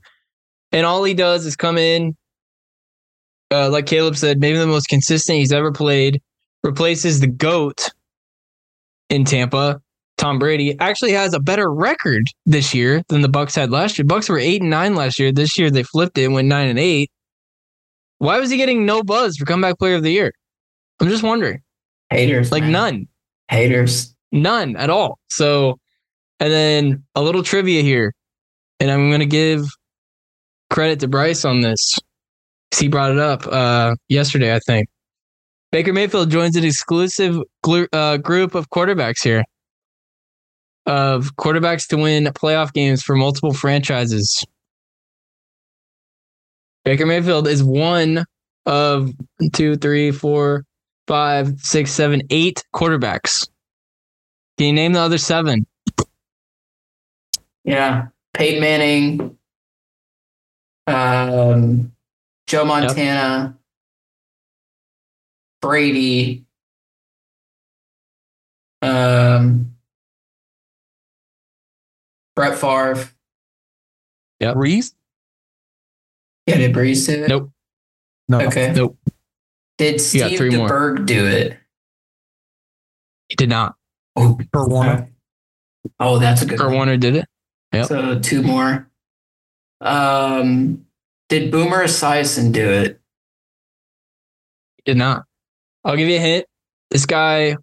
And 0.72 0.86
all 0.86 1.04
he 1.04 1.14
does 1.14 1.46
is 1.46 1.56
come 1.56 1.78
in, 1.78 2.16
uh, 3.50 3.70
like 3.70 3.86
Caleb 3.86 4.16
said, 4.16 4.40
maybe 4.40 4.58
the 4.58 4.66
most 4.66 4.88
consistent 4.88 5.38
he's 5.38 5.52
ever 5.52 5.72
played. 5.72 6.20
Replaces 6.62 7.20
the 7.20 7.26
goat 7.26 7.90
in 9.10 9.24
Tampa. 9.24 9.80
Tom 10.16 10.38
Brady 10.38 10.78
actually 10.78 11.12
has 11.12 11.34
a 11.34 11.40
better 11.40 11.72
record 11.72 12.26
this 12.46 12.72
year 12.72 13.02
than 13.08 13.20
the 13.20 13.28
Bucks 13.28 13.54
had 13.54 13.70
last 13.70 13.98
year. 13.98 14.04
Bucks 14.04 14.28
were 14.28 14.38
eight 14.38 14.60
and 14.60 14.70
nine 14.70 14.94
last 14.94 15.18
year. 15.18 15.32
This 15.32 15.58
year 15.58 15.70
they 15.70 15.82
flipped 15.82 16.16
it 16.18 16.24
and 16.24 16.34
went 16.34 16.48
nine 16.48 16.68
and 16.68 16.78
eight. 16.78 17.10
Why 18.18 18.38
was 18.38 18.50
he 18.50 18.56
getting 18.56 18.86
no 18.86 19.02
buzz 19.02 19.36
for 19.36 19.44
comeback 19.44 19.78
player 19.78 19.96
of 19.96 20.02
the 20.02 20.12
year? 20.12 20.32
I'm 21.00 21.08
just 21.08 21.22
wondering. 21.22 21.60
Haters. 22.10 22.52
Like 22.52 22.62
man. 22.62 22.72
none. 22.72 23.08
Haters. 23.50 24.14
None 24.32 24.76
at 24.76 24.90
all. 24.90 25.18
So, 25.28 25.78
and 26.40 26.52
then 26.52 27.04
a 27.14 27.22
little 27.22 27.42
trivia 27.42 27.82
here, 27.82 28.14
and 28.80 28.90
I'm 28.90 29.10
going 29.10 29.20
to 29.20 29.26
give 29.26 29.66
credit 30.70 31.00
to 31.00 31.08
Bryce 31.08 31.44
on 31.44 31.60
this. 31.60 31.98
He 32.76 32.88
brought 32.88 33.12
it 33.12 33.18
up 33.18 33.46
uh, 33.46 33.94
yesterday, 34.08 34.54
I 34.54 34.58
think. 34.60 34.88
Baker 35.70 35.92
Mayfield 35.92 36.30
joins 36.30 36.56
an 36.56 36.64
exclusive 36.64 37.40
glu- 37.62 37.88
uh, 37.92 38.16
group 38.16 38.54
of 38.54 38.70
quarterbacks 38.70 39.22
here, 39.22 39.44
of 40.86 41.34
quarterbacks 41.36 41.88
to 41.88 41.96
win 41.96 42.24
playoff 42.24 42.72
games 42.72 43.02
for 43.02 43.16
multiple 43.16 43.52
franchises. 43.52 44.44
Baker 46.84 47.06
Mayfield 47.06 47.48
is 47.48 47.64
one 47.64 48.24
of 48.66 49.10
two, 49.52 49.76
three, 49.76 50.10
four, 50.10 50.64
five, 51.06 51.58
six, 51.58 51.90
seven, 51.90 52.22
eight 52.30 52.62
quarterbacks. 52.74 53.48
Can 54.58 54.68
you 54.68 54.72
name 54.72 54.92
the 54.92 55.00
other 55.00 55.18
seven? 55.18 55.66
Yeah. 57.64 58.08
Peyton 58.34 58.60
Manning. 58.60 59.38
Um, 60.86 61.92
Joe 62.46 62.64
Montana. 62.64 63.56
Brady. 65.62 66.44
Um, 68.82 69.73
Brett 72.36 72.58
Favre. 72.58 73.08
Yeah. 74.40 74.52
Reese? 74.56 74.94
Yeah, 76.46 76.58
did 76.58 76.74
Brees 76.74 77.06
do 77.06 77.24
it? 77.24 77.28
Nope. 77.28 77.50
No. 78.28 78.40
Okay. 78.40 78.72
Nope. 78.74 78.98
Did 79.78 80.00
Steve 80.00 80.36
three 80.36 80.50
more. 80.50 80.68
DeBerg 80.68 81.06
do 81.06 81.26
it? 81.26 81.58
He 83.28 83.36
did 83.36 83.48
not. 83.48 83.76
Oh, 84.16 84.38
Kurt 84.52 84.68
Warner. 84.68 85.10
Oh, 85.98 86.18
that's 86.18 86.42
a 86.42 86.46
good 86.46 86.58
Kurt 86.58 86.68
one. 86.68 86.76
Warner 86.76 86.96
did 86.96 87.16
it. 87.16 87.26
Yep. 87.72 87.86
So 87.86 88.18
two 88.20 88.42
more. 88.42 88.88
Um, 89.80 90.86
did 91.28 91.50
Boomer 91.50 91.84
Esiason 91.84 92.52
do 92.52 92.70
it? 92.70 93.00
He 94.76 94.82
did 94.84 94.96
not. 94.96 95.24
I'll 95.84 95.96
give 95.96 96.08
you 96.08 96.16
a 96.16 96.20
hint. 96.20 96.46
This 96.90 97.06
guy, 97.06 97.56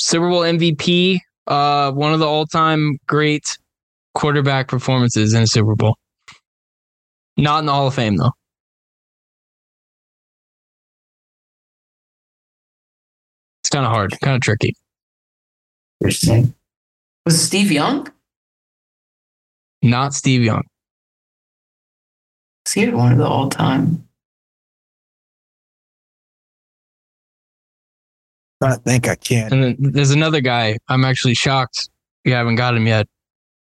Super 0.00 0.30
Bowl 0.30 0.40
MVP, 0.40 1.18
uh, 1.46 1.92
one 1.92 2.14
of 2.14 2.20
the 2.20 2.26
all-time 2.26 2.96
great 3.06 3.58
quarterback 4.14 4.66
performances 4.66 5.34
in 5.34 5.42
a 5.42 5.46
Super 5.46 5.74
Bowl. 5.76 5.96
Not 7.36 7.60
in 7.60 7.66
the 7.66 7.72
Hall 7.72 7.86
of 7.86 7.94
Fame 7.94 8.16
though. 8.16 8.32
It's 13.62 13.68
kind 13.68 13.84
of 13.84 13.92
hard, 13.92 14.18
kind 14.22 14.36
of 14.36 14.40
tricky. 14.40 14.74
Interesting. 16.00 16.54
Was 17.26 17.34
it 17.34 17.44
Steve 17.44 17.70
Young? 17.70 18.08
Not 19.82 20.14
Steve 20.14 20.42
Young. 20.42 20.62
Is 22.66 22.72
he 22.72 22.88
one 22.88 23.12
of 23.12 23.18
the 23.18 23.26
all 23.26 23.50
time? 23.50 24.08
Trying 28.62 28.76
to 28.76 28.82
think 28.82 29.08
I 29.08 29.16
can't. 29.16 29.52
And 29.52 29.62
then 29.62 29.76
there's 29.78 30.10
another 30.10 30.40
guy. 30.40 30.78
I'm 30.88 31.04
actually 31.04 31.34
shocked 31.34 31.88
you 32.24 32.34
haven't 32.34 32.56
got 32.56 32.76
him 32.76 32.86
yet, 32.86 33.06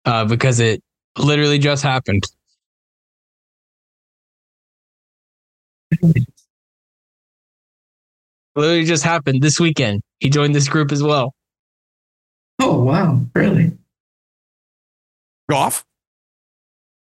uh, 0.05 0.25
because 0.25 0.61
it 0.61 0.83
literally 1.19 1.59
just 1.59 1.83
happened. 1.83 2.25
literally 8.57 8.85
just 8.85 9.05
happened 9.05 9.43
this 9.43 9.61
weekend. 9.61 10.03
He 10.19 10.31
joined 10.31 10.55
this 10.55 10.69
group 10.69 10.93
as 10.93 11.03
well. 11.03 11.35
Oh 12.59 12.83
wow, 12.83 13.21
really? 13.35 13.73
Golf? 15.49 15.85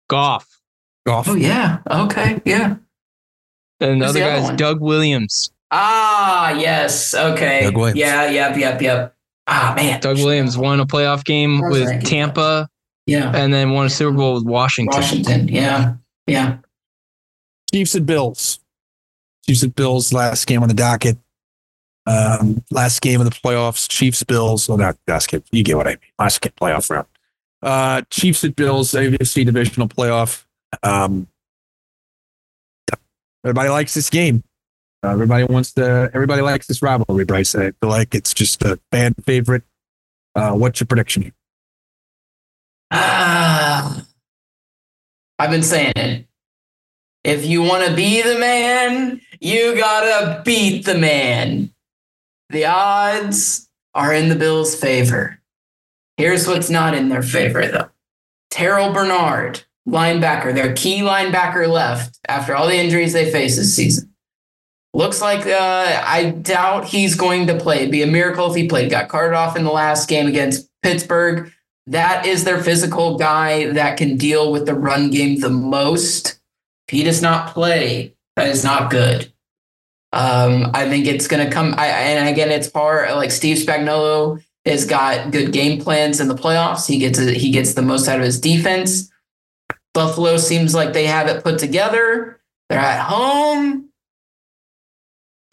Goff. 0.10 0.48
Golf. 1.06 1.30
Oh 1.30 1.36
yeah. 1.36 1.80
Okay, 1.90 2.42
yeah. 2.46 2.76
And 3.80 4.02
the 4.02 4.06
Who's 4.08 4.16
other 4.16 4.20
guy's? 4.20 4.58
Doug 4.58 4.82
Williams. 4.82 5.52
Ah, 5.76 6.52
yes. 6.52 7.14
Okay. 7.16 7.62
Doug 7.64 7.76
Williams. 7.78 8.00
Yeah, 8.00 8.30
yep, 8.30 8.56
yep, 8.58 8.82
yep. 8.82 9.16
Ah 9.48 9.74
man. 9.76 10.00
Doug 10.00 10.18
Williams 10.18 10.58
won 10.58 10.80
a 10.80 10.86
playoff 10.86 11.24
game 11.26 11.56
Of 11.56 11.62
course 11.62 11.76
I 11.76 11.80
with 11.80 11.90
can. 11.90 12.02
Tampa 12.04 12.70
Yeah. 13.08 13.32
and 13.36 13.52
then 13.54 13.72
won 13.72 13.88
a 13.88 13.90
Super 13.90 14.16
Bowl 14.16 14.36
with 14.36 14.46
Washington. 14.46 15.02
Washington. 15.02 15.48
Yeah. 15.48 15.96
Yeah. 16.28 16.58
Chiefs 17.74 17.96
and 17.96 18.06
Bills. 18.06 18.60
Chiefs 19.48 19.64
and 19.64 19.76
Bills 19.76 20.14
last 20.14 20.46
game 20.48 20.62
on 20.62 20.68
the 20.70 20.76
docket. 20.76 21.18
Um, 22.06 22.64
last 22.70 23.02
game 23.02 23.20
of 23.20 23.26
the 23.26 23.32
playoffs. 23.32 23.90
Chiefs 23.90 24.22
Bills. 24.24 24.70
Well, 24.70 24.78
not 24.78 24.96
last 25.08 25.28
game. 25.30 25.44
You 25.52 25.64
get 25.64 25.76
what 25.76 25.88
I 25.88 25.92
mean. 25.92 26.00
Last 26.20 26.40
game 26.40 26.54
playoff 26.62 26.90
round. 26.90 27.08
Uh, 27.62 28.02
Chiefs 28.10 28.44
at 28.44 28.56
Bills. 28.56 28.92
AFC 28.92 29.46
divisional 29.46 29.88
playoff. 29.90 30.46
Um, 30.84 31.28
everybody 33.44 33.70
likes 33.70 33.94
this 33.94 34.10
game. 34.10 34.44
Uh, 35.04 35.10
everybody 35.10 35.44
wants 35.44 35.74
to. 35.74 36.10
Everybody 36.14 36.42
likes 36.42 36.68
this 36.68 36.82
rivalry. 36.82 37.26
Bryce, 37.26 37.56
I 37.56 37.72
feel 37.72 37.90
like 37.90 38.16
it's 38.16 38.34
just 38.34 38.64
a 38.64 38.80
fan 38.92 39.14
favorite. 39.26 39.64
Uh, 40.34 40.54
what's 40.54 40.80
your 40.80 40.88
prediction? 40.88 41.34
I've 42.92 44.06
been 45.40 45.64
saying 45.64 45.94
it. 45.96 46.26
If 47.24 47.46
you 47.46 47.62
want 47.62 47.86
to 47.86 47.96
be 47.96 48.22
the 48.22 48.40
man, 48.40 49.20
you 49.42 49.76
gotta 49.76 50.42
beat 50.44 50.86
the 50.86 50.98
man. 50.98 51.74
The 52.50 52.66
odds 52.66 53.70
are 53.94 54.14
in 54.14 54.30
the 54.30 54.36
Bills' 54.36 54.76
favor. 54.76 55.40
Here's 56.18 56.48
what's 56.48 56.70
not 56.70 56.94
in 56.94 57.10
their 57.10 57.24
favor, 57.24 57.66
though. 57.68 57.90
Terrel 58.52 58.94
Bernard, 58.94 59.64
linebacker, 59.88 60.54
their 60.54 60.74
key 60.74 61.00
linebacker 61.00 61.68
left 61.68 62.20
after 62.28 62.56
all 62.56 62.68
the 62.68 62.78
injuries 62.78 63.14
they 63.14 63.32
face 63.32 63.56
this 63.56 63.76
season. 63.76 64.13
Looks 64.96 65.22
like 65.22 65.48
uh, 65.48 66.02
I 66.06 66.30
doubt 66.30 66.86
he's 66.86 67.16
going 67.16 67.48
to 67.48 67.58
play. 67.58 67.78
It'd 67.78 67.92
be 67.92 68.04
a 68.04 68.08
miracle 68.08 68.50
if 68.50 68.56
he 68.56 68.68
played. 68.68 68.92
Got 68.92 69.10
carted 69.10 69.34
off 69.34 69.58
in 69.58 69.64
the 69.64 69.72
last 69.72 70.08
game 70.08 70.28
against 70.28 70.70
Pittsburgh. 70.84 71.52
That 71.88 72.26
is 72.26 72.44
their 72.44 72.62
physical 72.62 73.18
guy 73.18 73.72
that 73.72 73.98
can 73.98 74.18
deal 74.18 74.52
with 74.52 74.66
the 74.66 74.76
run 74.76 75.10
game 75.10 75.40
the 75.40 75.50
most. 75.50 76.40
If 76.88 76.96
he 76.96 77.04
does 77.04 77.22
not 77.22 77.54
play, 77.54 78.16
that 78.36 78.50
is 78.50 78.64
not 78.64 78.92
good. 78.92 79.34
Um, 80.12 80.70
I 80.76 80.88
think 80.88 81.08
it's 81.08 81.28
going 81.28 81.44
to 81.44 81.52
come. 81.52 81.74
I, 81.76 81.88
and 81.88 82.30
again, 82.30 82.52
it's 82.52 82.70
part 82.70 83.10
like 83.16 83.32
Steve 83.32 83.58
Spagnuolo 83.58 84.44
has 84.66 84.86
got 84.86 85.32
good 85.32 85.52
game 85.52 85.82
plans 85.82 86.20
in 86.20 86.28
the 86.28 86.36
playoffs. 86.36 86.88
He 86.88 87.00
gets 87.00 87.18
he 87.18 87.50
gets 87.50 87.74
the 87.74 87.82
most 87.82 88.08
out 88.08 88.20
of 88.20 88.26
his 88.26 88.40
defense. 88.40 89.10
Buffalo 89.94 90.38
seems 90.38 90.76
like 90.76 90.94
they 90.94 91.08
have 91.08 91.28
it 91.28 91.44
put 91.44 91.58
together. 91.58 92.40
They're 92.70 92.80
at 92.80 93.02
home. 93.02 93.90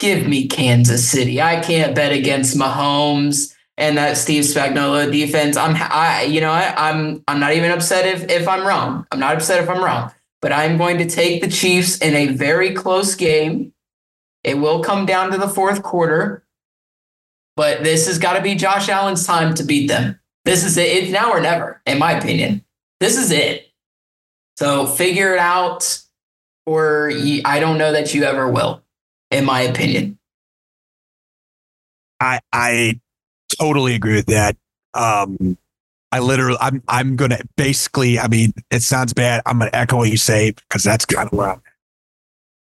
Give 0.01 0.27
me 0.27 0.47
Kansas 0.47 1.07
City. 1.07 1.39
I 1.39 1.59
can't 1.59 1.93
bet 1.93 2.11
against 2.11 2.57
Mahomes 2.57 3.53
and 3.77 3.99
that 3.99 4.17
Steve 4.17 4.43
Spagnuolo 4.43 5.11
defense. 5.11 5.55
I'm 5.55 5.75
I 5.77 6.23
you 6.23 6.41
know 6.41 6.49
I, 6.49 6.73
I'm 6.89 7.23
I'm 7.27 7.39
not 7.39 7.53
even 7.53 7.69
upset 7.69 8.07
if 8.07 8.27
if 8.27 8.47
I'm 8.47 8.65
wrong. 8.65 9.05
I'm 9.11 9.19
not 9.19 9.35
upset 9.35 9.63
if 9.63 9.69
I'm 9.69 9.83
wrong. 9.83 10.11
But 10.41 10.53
I'm 10.53 10.79
going 10.79 10.97
to 10.97 11.07
take 11.07 11.43
the 11.43 11.47
Chiefs 11.47 11.99
in 11.99 12.15
a 12.15 12.33
very 12.33 12.73
close 12.73 13.13
game. 13.13 13.73
It 14.43 14.57
will 14.57 14.83
come 14.83 15.05
down 15.05 15.31
to 15.33 15.37
the 15.37 15.47
fourth 15.47 15.83
quarter. 15.83 16.47
But 17.55 17.83
this 17.83 18.07
has 18.07 18.17
got 18.17 18.33
to 18.33 18.41
be 18.41 18.55
Josh 18.55 18.89
Allen's 18.89 19.27
time 19.27 19.53
to 19.53 19.63
beat 19.63 19.87
them. 19.87 20.19
This 20.45 20.63
is 20.63 20.77
it. 20.77 20.87
It's 20.87 21.11
now 21.11 21.31
or 21.31 21.39
never, 21.39 21.79
in 21.85 21.99
my 21.99 22.13
opinion. 22.13 22.65
This 22.99 23.19
is 23.19 23.29
it. 23.29 23.71
So 24.57 24.87
figure 24.87 25.33
it 25.33 25.39
out, 25.39 26.01
or 26.65 27.11
I 27.45 27.59
don't 27.59 27.77
know 27.77 27.91
that 27.91 28.15
you 28.15 28.23
ever 28.23 28.49
will, 28.49 28.81
in 29.31 29.45
my 29.45 29.61
opinion. 29.61 30.19
I 32.19 32.39
I 32.53 32.99
totally 33.59 33.95
agree 33.95 34.15
with 34.15 34.27
that. 34.27 34.55
Um, 34.93 35.57
I 36.11 36.19
literally, 36.19 36.57
I'm 36.61 36.83
I'm 36.87 37.15
gonna 37.15 37.39
basically. 37.57 38.19
I 38.19 38.27
mean, 38.27 38.53
it 38.69 38.83
sounds 38.83 39.13
bad. 39.13 39.41
I'm 39.45 39.59
gonna 39.59 39.71
echo 39.73 39.97
what 39.97 40.09
you 40.09 40.17
say 40.17 40.51
because 40.51 40.83
that's 40.83 41.05
kind 41.05 41.27
of 41.27 41.33
where 41.37 41.47
I'm. 41.47 41.57
At. 41.57 41.63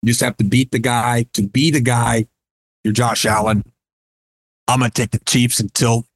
You 0.02 0.08
just 0.08 0.20
have 0.20 0.36
to 0.36 0.44
beat 0.44 0.70
the 0.70 0.78
guy 0.78 1.26
to 1.32 1.42
be 1.46 1.70
the 1.70 1.80
guy. 1.80 2.26
You're 2.84 2.92
Josh 2.92 3.26
Allen. 3.26 3.64
I'm 4.68 4.80
gonna 4.80 4.90
take 4.90 5.10
the 5.10 5.18
Chiefs 5.20 5.60
until 5.60 6.06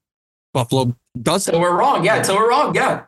Buffalo 0.54 0.94
does 1.20 1.48
it. 1.48 1.52
So 1.52 1.60
we're 1.60 1.76
wrong. 1.76 2.04
Yeah. 2.04 2.22
So 2.22 2.36
we're 2.36 2.48
wrong. 2.48 2.74
Yeah. 2.74 3.04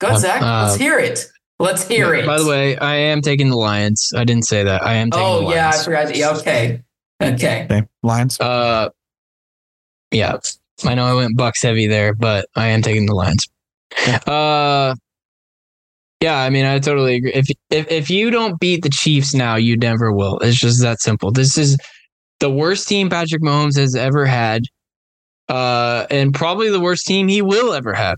Go, 0.00 0.08
Uh, 0.08 0.18
Zach. 0.18 0.42
Let's 0.42 0.74
uh, 0.74 0.78
hear 0.78 0.98
it. 0.98 1.26
Let's 1.58 1.86
hear 1.88 2.12
it. 2.14 2.26
By 2.26 2.38
the 2.38 2.46
way, 2.46 2.76
I 2.76 2.96
am 2.96 3.22
taking 3.22 3.48
the 3.48 3.56
Lions. 3.56 4.12
I 4.14 4.24
didn't 4.24 4.44
say 4.44 4.62
that. 4.64 4.82
I 4.82 4.94
am 4.94 5.10
taking 5.10 5.24
the 5.26 5.40
Lions. 5.40 5.48
oh 5.48 5.54
yeah, 5.54 5.70
I 5.70 5.84
forgot. 5.84 6.16
Yeah, 6.16 6.30
okay, 6.36 6.82
okay. 7.22 7.64
Okay, 7.64 7.82
Lions. 8.02 8.38
Uh, 8.38 8.90
yeah, 10.10 10.38
I 10.84 10.94
know 10.94 11.06
I 11.06 11.14
went 11.14 11.36
Bucks 11.36 11.62
heavy 11.62 11.86
there, 11.86 12.12
but 12.14 12.46
I 12.56 12.68
am 12.68 12.82
taking 12.82 13.06
the 13.06 13.14
Lions. 13.14 13.48
Uh, 14.26 14.94
yeah, 16.20 16.38
I 16.38 16.50
mean, 16.50 16.64
I 16.64 16.78
totally 16.78 17.16
agree. 17.16 17.32
If 17.32 17.48
if 17.70 17.90
if 17.90 18.10
you 18.10 18.30
don't 18.30 18.58
beat 18.60 18.82
the 18.82 18.90
Chiefs 18.90 19.32
now, 19.34 19.56
you 19.56 19.76
never 19.76 20.12
will. 20.12 20.38
It's 20.40 20.58
just 20.58 20.82
that 20.82 21.00
simple. 21.00 21.30
This 21.30 21.56
is 21.56 21.76
the 22.40 22.50
worst 22.50 22.88
team 22.88 23.08
Patrick 23.08 23.42
Mahomes 23.42 23.78
has 23.78 23.94
ever 23.94 24.26
had, 24.26 24.62
uh, 25.48 26.06
and 26.10 26.34
probably 26.34 26.68
the 26.70 26.80
worst 26.80 27.06
team 27.06 27.28
he 27.28 27.42
will 27.42 27.72
ever 27.72 27.94
have. 27.94 28.16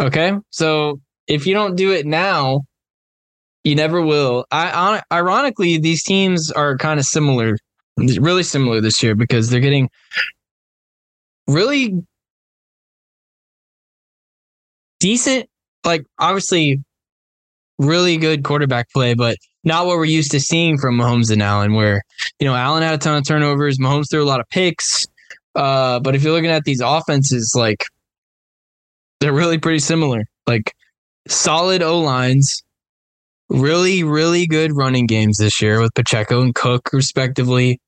Okay, 0.00 0.32
so 0.50 1.00
if 1.28 1.46
you 1.46 1.54
don't 1.54 1.76
do 1.76 1.92
it 1.92 2.06
now, 2.06 2.62
you 3.64 3.74
never 3.74 4.00
will. 4.00 4.46
I 4.50 5.02
ironically, 5.12 5.78
these 5.78 6.02
teams 6.02 6.50
are 6.50 6.76
kind 6.78 6.98
of 6.98 7.06
similar, 7.06 7.58
really 7.98 8.42
similar 8.42 8.80
this 8.80 9.02
year 9.02 9.14
because 9.14 9.50
they're 9.50 9.60
getting 9.60 9.90
really 11.46 12.02
decent, 15.00 15.48
like 15.84 16.04
obviously 16.18 16.82
really 17.78 18.16
good 18.16 18.42
quarterback 18.42 18.90
play, 18.90 19.14
but 19.14 19.36
not 19.64 19.86
what 19.86 19.96
we're 19.98 20.04
used 20.04 20.30
to 20.30 20.40
seeing 20.40 20.78
from 20.78 20.96
Mahomes 20.96 21.30
and 21.30 21.42
Allen, 21.42 21.74
where, 21.74 22.02
you 22.40 22.46
know, 22.46 22.54
Allen 22.54 22.82
had 22.82 22.94
a 22.94 22.98
ton 22.98 23.18
of 23.18 23.26
turnovers, 23.26 23.78
Mahomes 23.78 24.10
threw 24.10 24.22
a 24.22 24.24
lot 24.24 24.40
of 24.40 24.48
picks. 24.48 25.06
Uh, 25.54 26.00
but 26.00 26.14
if 26.14 26.22
you're 26.22 26.32
looking 26.32 26.50
at 26.50 26.64
these 26.64 26.80
offenses, 26.80 27.52
like 27.56 27.84
they're 29.20 29.32
really 29.32 29.58
pretty 29.58 29.80
similar. 29.80 30.24
Like 30.46 30.72
solid 31.28 31.82
O 31.82 32.00
lines, 32.00 32.62
really, 33.48 34.02
really 34.02 34.46
good 34.46 34.76
running 34.76 35.06
games 35.06 35.38
this 35.38 35.60
year 35.62 35.80
with 35.80 35.94
Pacheco 35.94 36.42
and 36.42 36.54
Cook, 36.54 36.90
respectively. 36.92 37.80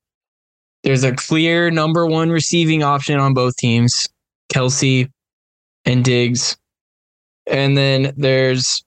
There's 0.83 1.03
a 1.03 1.13
clear 1.13 1.69
number 1.69 2.07
one 2.07 2.31
receiving 2.31 2.81
option 2.81 3.19
on 3.19 3.33
both 3.33 3.55
teams, 3.57 4.07
Kelce 4.51 5.09
and 5.85 6.03
Diggs. 6.03 6.57
And 7.45 7.77
then 7.77 8.13
there's 8.17 8.83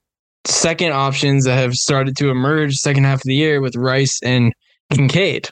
second 0.47 0.93
options 0.93 1.45
that 1.45 1.57
have 1.57 1.75
started 1.75 2.17
to 2.17 2.31
emerge 2.31 2.77
second 2.77 3.05
half 3.05 3.19
of 3.19 3.25
the 3.25 3.35
year 3.35 3.61
with 3.61 3.77
Rice 3.77 4.21
and 4.23 4.53
Kincaid. 4.93 5.49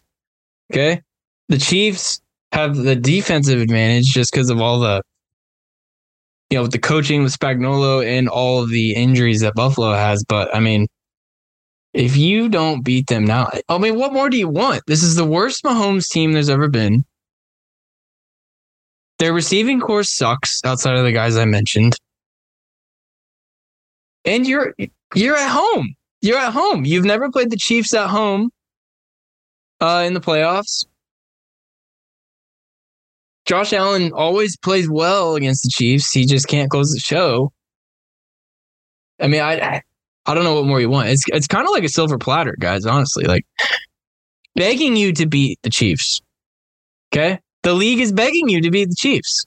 Okay. 0.72 1.00
The 1.48 1.58
Chiefs 1.58 2.20
have 2.52 2.76
the 2.76 2.96
defensive 2.96 3.60
advantage 3.60 4.06
just 4.06 4.32
because 4.32 4.50
of 4.50 4.60
all 4.60 4.80
the, 4.80 5.02
you 6.52 6.58
know, 6.58 6.62
with 6.62 6.72
the 6.72 6.78
coaching 6.78 7.22
with 7.22 7.36
Spagnuolo 7.36 8.04
and 8.04 8.28
all 8.28 8.62
of 8.62 8.70
the 8.70 8.94
injuries 8.94 9.40
that 9.40 9.54
Buffalo 9.54 9.92
has. 9.94 10.24
But 10.24 10.54
I 10.54 10.60
mean, 10.60 10.86
if 11.94 12.16
you 12.16 12.48
don't 12.48 12.84
beat 12.84 13.06
them 13.08 13.24
now, 13.24 13.50
I 13.68 13.78
mean, 13.78 13.98
what 13.98 14.12
more 14.12 14.30
do 14.30 14.36
you 14.36 14.48
want? 14.48 14.82
This 14.86 15.02
is 15.02 15.16
the 15.16 15.24
worst 15.24 15.64
Mahomes 15.64 16.08
team 16.08 16.32
there's 16.32 16.50
ever 16.50 16.68
been. 16.68 17.04
Their 19.18 19.32
receiving 19.32 19.80
corps 19.80 20.04
sucks 20.04 20.60
outside 20.64 20.96
of 20.96 21.04
the 21.04 21.12
guys 21.12 21.36
I 21.36 21.44
mentioned 21.44 21.96
and 24.24 24.46
you're 24.46 24.74
you're 25.14 25.36
at 25.36 25.50
home. 25.50 25.94
You're 26.20 26.38
at 26.38 26.52
home. 26.52 26.84
You've 26.84 27.04
never 27.04 27.30
played 27.30 27.50
the 27.50 27.56
Chiefs 27.56 27.94
at 27.94 28.08
home 28.08 28.50
uh, 29.80 30.04
in 30.06 30.14
the 30.14 30.20
playoffs. 30.20 30.86
Josh 33.44 33.73
Allen 33.73 34.12
always 34.12 34.56
plays 34.56 34.89
well 34.89 35.35
against 35.35 35.64
the 35.64 35.70
Chiefs. 35.70 36.12
He 36.12 36.27
just 36.27 36.47
can't 36.47 36.70
close 36.70 36.93
the 36.93 37.01
show. 37.01 37.52
I 39.20 39.28
mean, 39.28 39.40
I 39.40 39.82
I 40.27 40.35
don't 40.35 40.44
know 40.44 40.55
what 40.55 40.66
more 40.66 40.81
you 40.81 40.90
want. 40.90 41.09
It's 41.09 41.24
it's 41.28 41.47
kind 41.47 41.66
of 41.66 41.73
like 41.73 41.85
a 41.85 41.89
silver 41.89 42.19
platter, 42.19 42.56
guys. 42.59 42.86
Honestly, 42.86 43.24
like 43.24 43.44
begging 44.55 44.97
you 44.97 45.12
to 45.14 45.27
beat 45.27 45.59
the 45.62 45.70
Chiefs. 45.70 46.20
Okay, 47.12 47.40
the 47.62 47.74
league 47.74 48.01
is 48.01 48.12
begging 48.12 48.48
you 48.48 48.60
to 48.60 48.70
beat 48.70 48.89
the 48.89 48.97
Chiefs. 48.97 49.47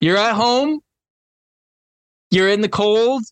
You're 0.00 0.16
at 0.16 0.34
home. 0.34 0.80
You're 2.30 2.48
in 2.48 2.60
the 2.60 2.68
cold 2.68 3.22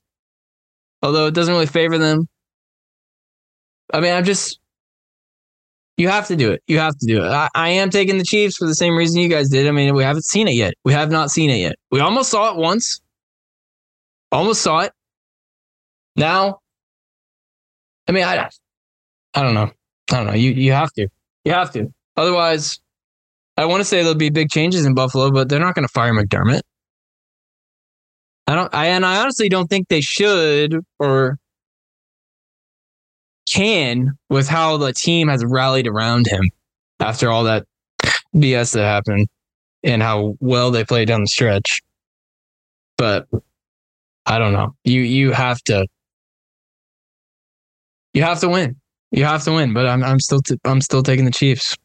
although 1.05 1.27
it 1.27 1.35
doesn't 1.35 1.53
really 1.53 1.67
favor 1.67 1.99
them. 1.99 2.27
I 3.93 4.01
mean, 4.01 4.15
I'm 4.15 4.25
just, 4.25 4.59
you 5.97 6.09
have 6.09 6.27
to 6.29 6.37
do 6.37 6.51
it. 6.53 6.63
You 6.67 6.79
have 6.79 6.97
to 6.99 7.07
do 7.07 7.23
it. 7.25 7.29
I, 7.29 7.49
I, 7.55 7.69
am 7.71 7.91
taking 7.91 8.19
the 8.19 8.25
Chiefs 8.25 8.57
for 8.57 8.67
the 8.67 8.75
same 8.75 8.97
reason 8.97 9.21
you 9.21 9.29
guys 9.29 9.49
did. 9.49 9.69
I 9.69 9.71
mean, 9.71 9.95
we 9.95 10.03
haven't 10.03 10.25
seen 10.25 10.49
it 10.49 10.55
yet. 10.55 10.75
We 10.85 10.93
have 10.93 11.11
not 11.11 11.31
seen 11.31 11.51
it 11.51 11.59
yet. 11.59 11.77
We 11.91 12.01
almost 12.01 12.31
saw 12.31 12.51
it 12.51 12.57
once, 12.57 13.01
almost 14.33 14.63
saw 14.63 14.81
it. 14.81 14.93
Now, 16.17 16.61
I 18.09 18.13
mean, 18.13 18.25
I, 18.25 18.49
I 19.35 19.43
don't 19.43 19.55
know. 19.55 19.71
I 20.11 20.17
don't 20.17 20.27
know. 20.27 20.35
You, 20.35 20.51
you 20.51 20.73
have 20.73 20.93
to. 20.95 21.09
You 21.45 21.53
have 21.53 21.73
to. 21.73 21.93
Otherwise, 22.17 22.81
I 23.57 23.65
want 23.67 23.81
to 23.81 23.85
say 23.85 23.99
there'll 23.99 24.15
be 24.15 24.31
big 24.31 24.51
changes 24.51 24.85
in 24.85 24.95
Buffalo, 24.95 25.31
but 25.31 25.49
they're 25.49 25.61
not 25.61 25.75
going 25.75 25.87
to 25.87 25.93
fire 25.93 26.13
McDermott. 26.13 26.63
I 28.47 28.55
don't, 28.55 28.75
I, 28.75 28.87
and 28.89 29.07
I 29.07 29.21
honestly 29.21 29.49
don't 29.49 29.69
think 29.69 29.89
they 29.89 30.01
should 30.01 30.85
or 30.99 31.39
can 33.55 34.13
with 34.29 34.49
how 34.49 34.77
the 34.77 34.93
team 34.93 35.29
has 35.29 35.45
rallied 35.45 35.87
around 35.87 36.27
him 36.27 36.51
after 37.01 37.31
all 37.31 37.45
that 37.45 37.67
BS 38.35 38.73
that 38.75 38.85
happened 38.85 39.29
and 39.83 40.03
how 40.03 40.37
well 40.41 40.71
they 40.71 40.85
played 40.85 41.09
down 41.09 41.21
the 41.21 41.29
stretch. 41.29 41.83
But 42.97 43.29
I 44.27 44.39
don't 44.39 44.53
know. 44.53 44.75
You 44.85 45.01
you 45.01 45.33
have 45.33 45.61
to 45.65 45.87
you 48.13 48.23
have 48.23 48.41
to 48.41 48.49
win. 48.49 48.77
You 49.11 49.25
have 49.25 49.45
to 49.45 49.53
win. 49.53 49.73
But 49.73 49.87
I'm 49.87 50.03
I'm 50.03 50.21
still 50.21 50.41
t- 50.41 50.59
I'm 50.65 50.81
still 50.81 51.03
taking 51.03 51.25
the 51.25 51.31
Chiefs. 51.31 51.77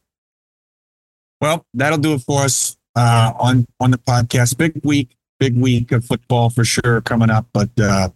Well, 1.40 1.64
that'll 1.74 1.98
do 1.98 2.14
it 2.14 2.22
for 2.22 2.42
us 2.42 2.76
uh, 2.96 3.32
on 3.38 3.66
on 3.78 3.90
the 3.90 3.98
podcast. 3.98 4.56
Big 4.56 4.80
week 4.84 5.16
big 5.38 5.56
week 5.56 5.90
of 5.90 6.04
football 6.04 6.50
for 6.50 6.64
sure 6.64 7.00
coming 7.00 7.30
up, 7.30 7.46
but 7.52 7.70
uh, 7.80 8.10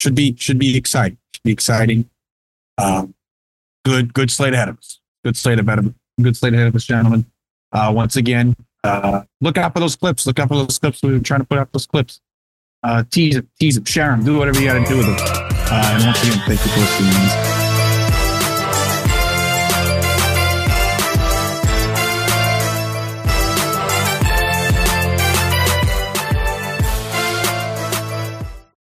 should 0.00 0.14
be 0.14 0.36
should 0.38 0.58
be 0.58 0.76
exciting. 0.76 1.18
Should 1.34 1.42
be 1.42 1.52
exciting. 1.52 2.08
Um, 2.78 3.14
good 3.84 4.12
good 4.14 4.30
slate 4.30 4.54
ahead 4.54 4.68
of 4.68 4.78
us. 4.78 5.00
Good 5.24 5.36
slate 5.36 5.58
ahead 5.58 5.78
of 5.78 5.94
good 6.20 6.36
slate 6.36 6.54
ahead 6.54 6.68
of 6.68 6.76
us, 6.76 6.84
gentlemen. 6.84 7.26
Uh, 7.72 7.92
once 7.94 8.16
again, 8.16 8.54
uh, 8.84 9.22
look 9.40 9.58
out 9.58 9.72
for 9.74 9.80
those 9.80 9.96
clips. 9.96 10.26
Look 10.26 10.38
out 10.38 10.48
for 10.48 10.56
those 10.56 10.78
clips. 10.78 11.02
We 11.02 11.12
were 11.12 11.20
trying 11.20 11.40
to 11.40 11.46
put 11.46 11.58
out 11.58 11.72
those 11.72 11.86
clips. 11.86 12.20
Uh, 12.82 13.02
tease 13.10 13.36
it, 13.36 13.46
tease 13.58 13.76
it, 13.76 13.88
share 13.88 14.10
them, 14.10 14.24
do 14.24 14.38
whatever 14.38 14.60
you 14.60 14.66
got 14.66 14.74
to 14.74 14.84
do 14.84 14.98
with 14.98 15.06
them. 15.06 15.16
Uh, 15.18 15.92
and 15.94 16.04
once 16.04 16.22
again, 16.22 16.38
thank 16.46 16.64
you 16.64 16.70
for 16.70 16.80
listening. 16.80 17.55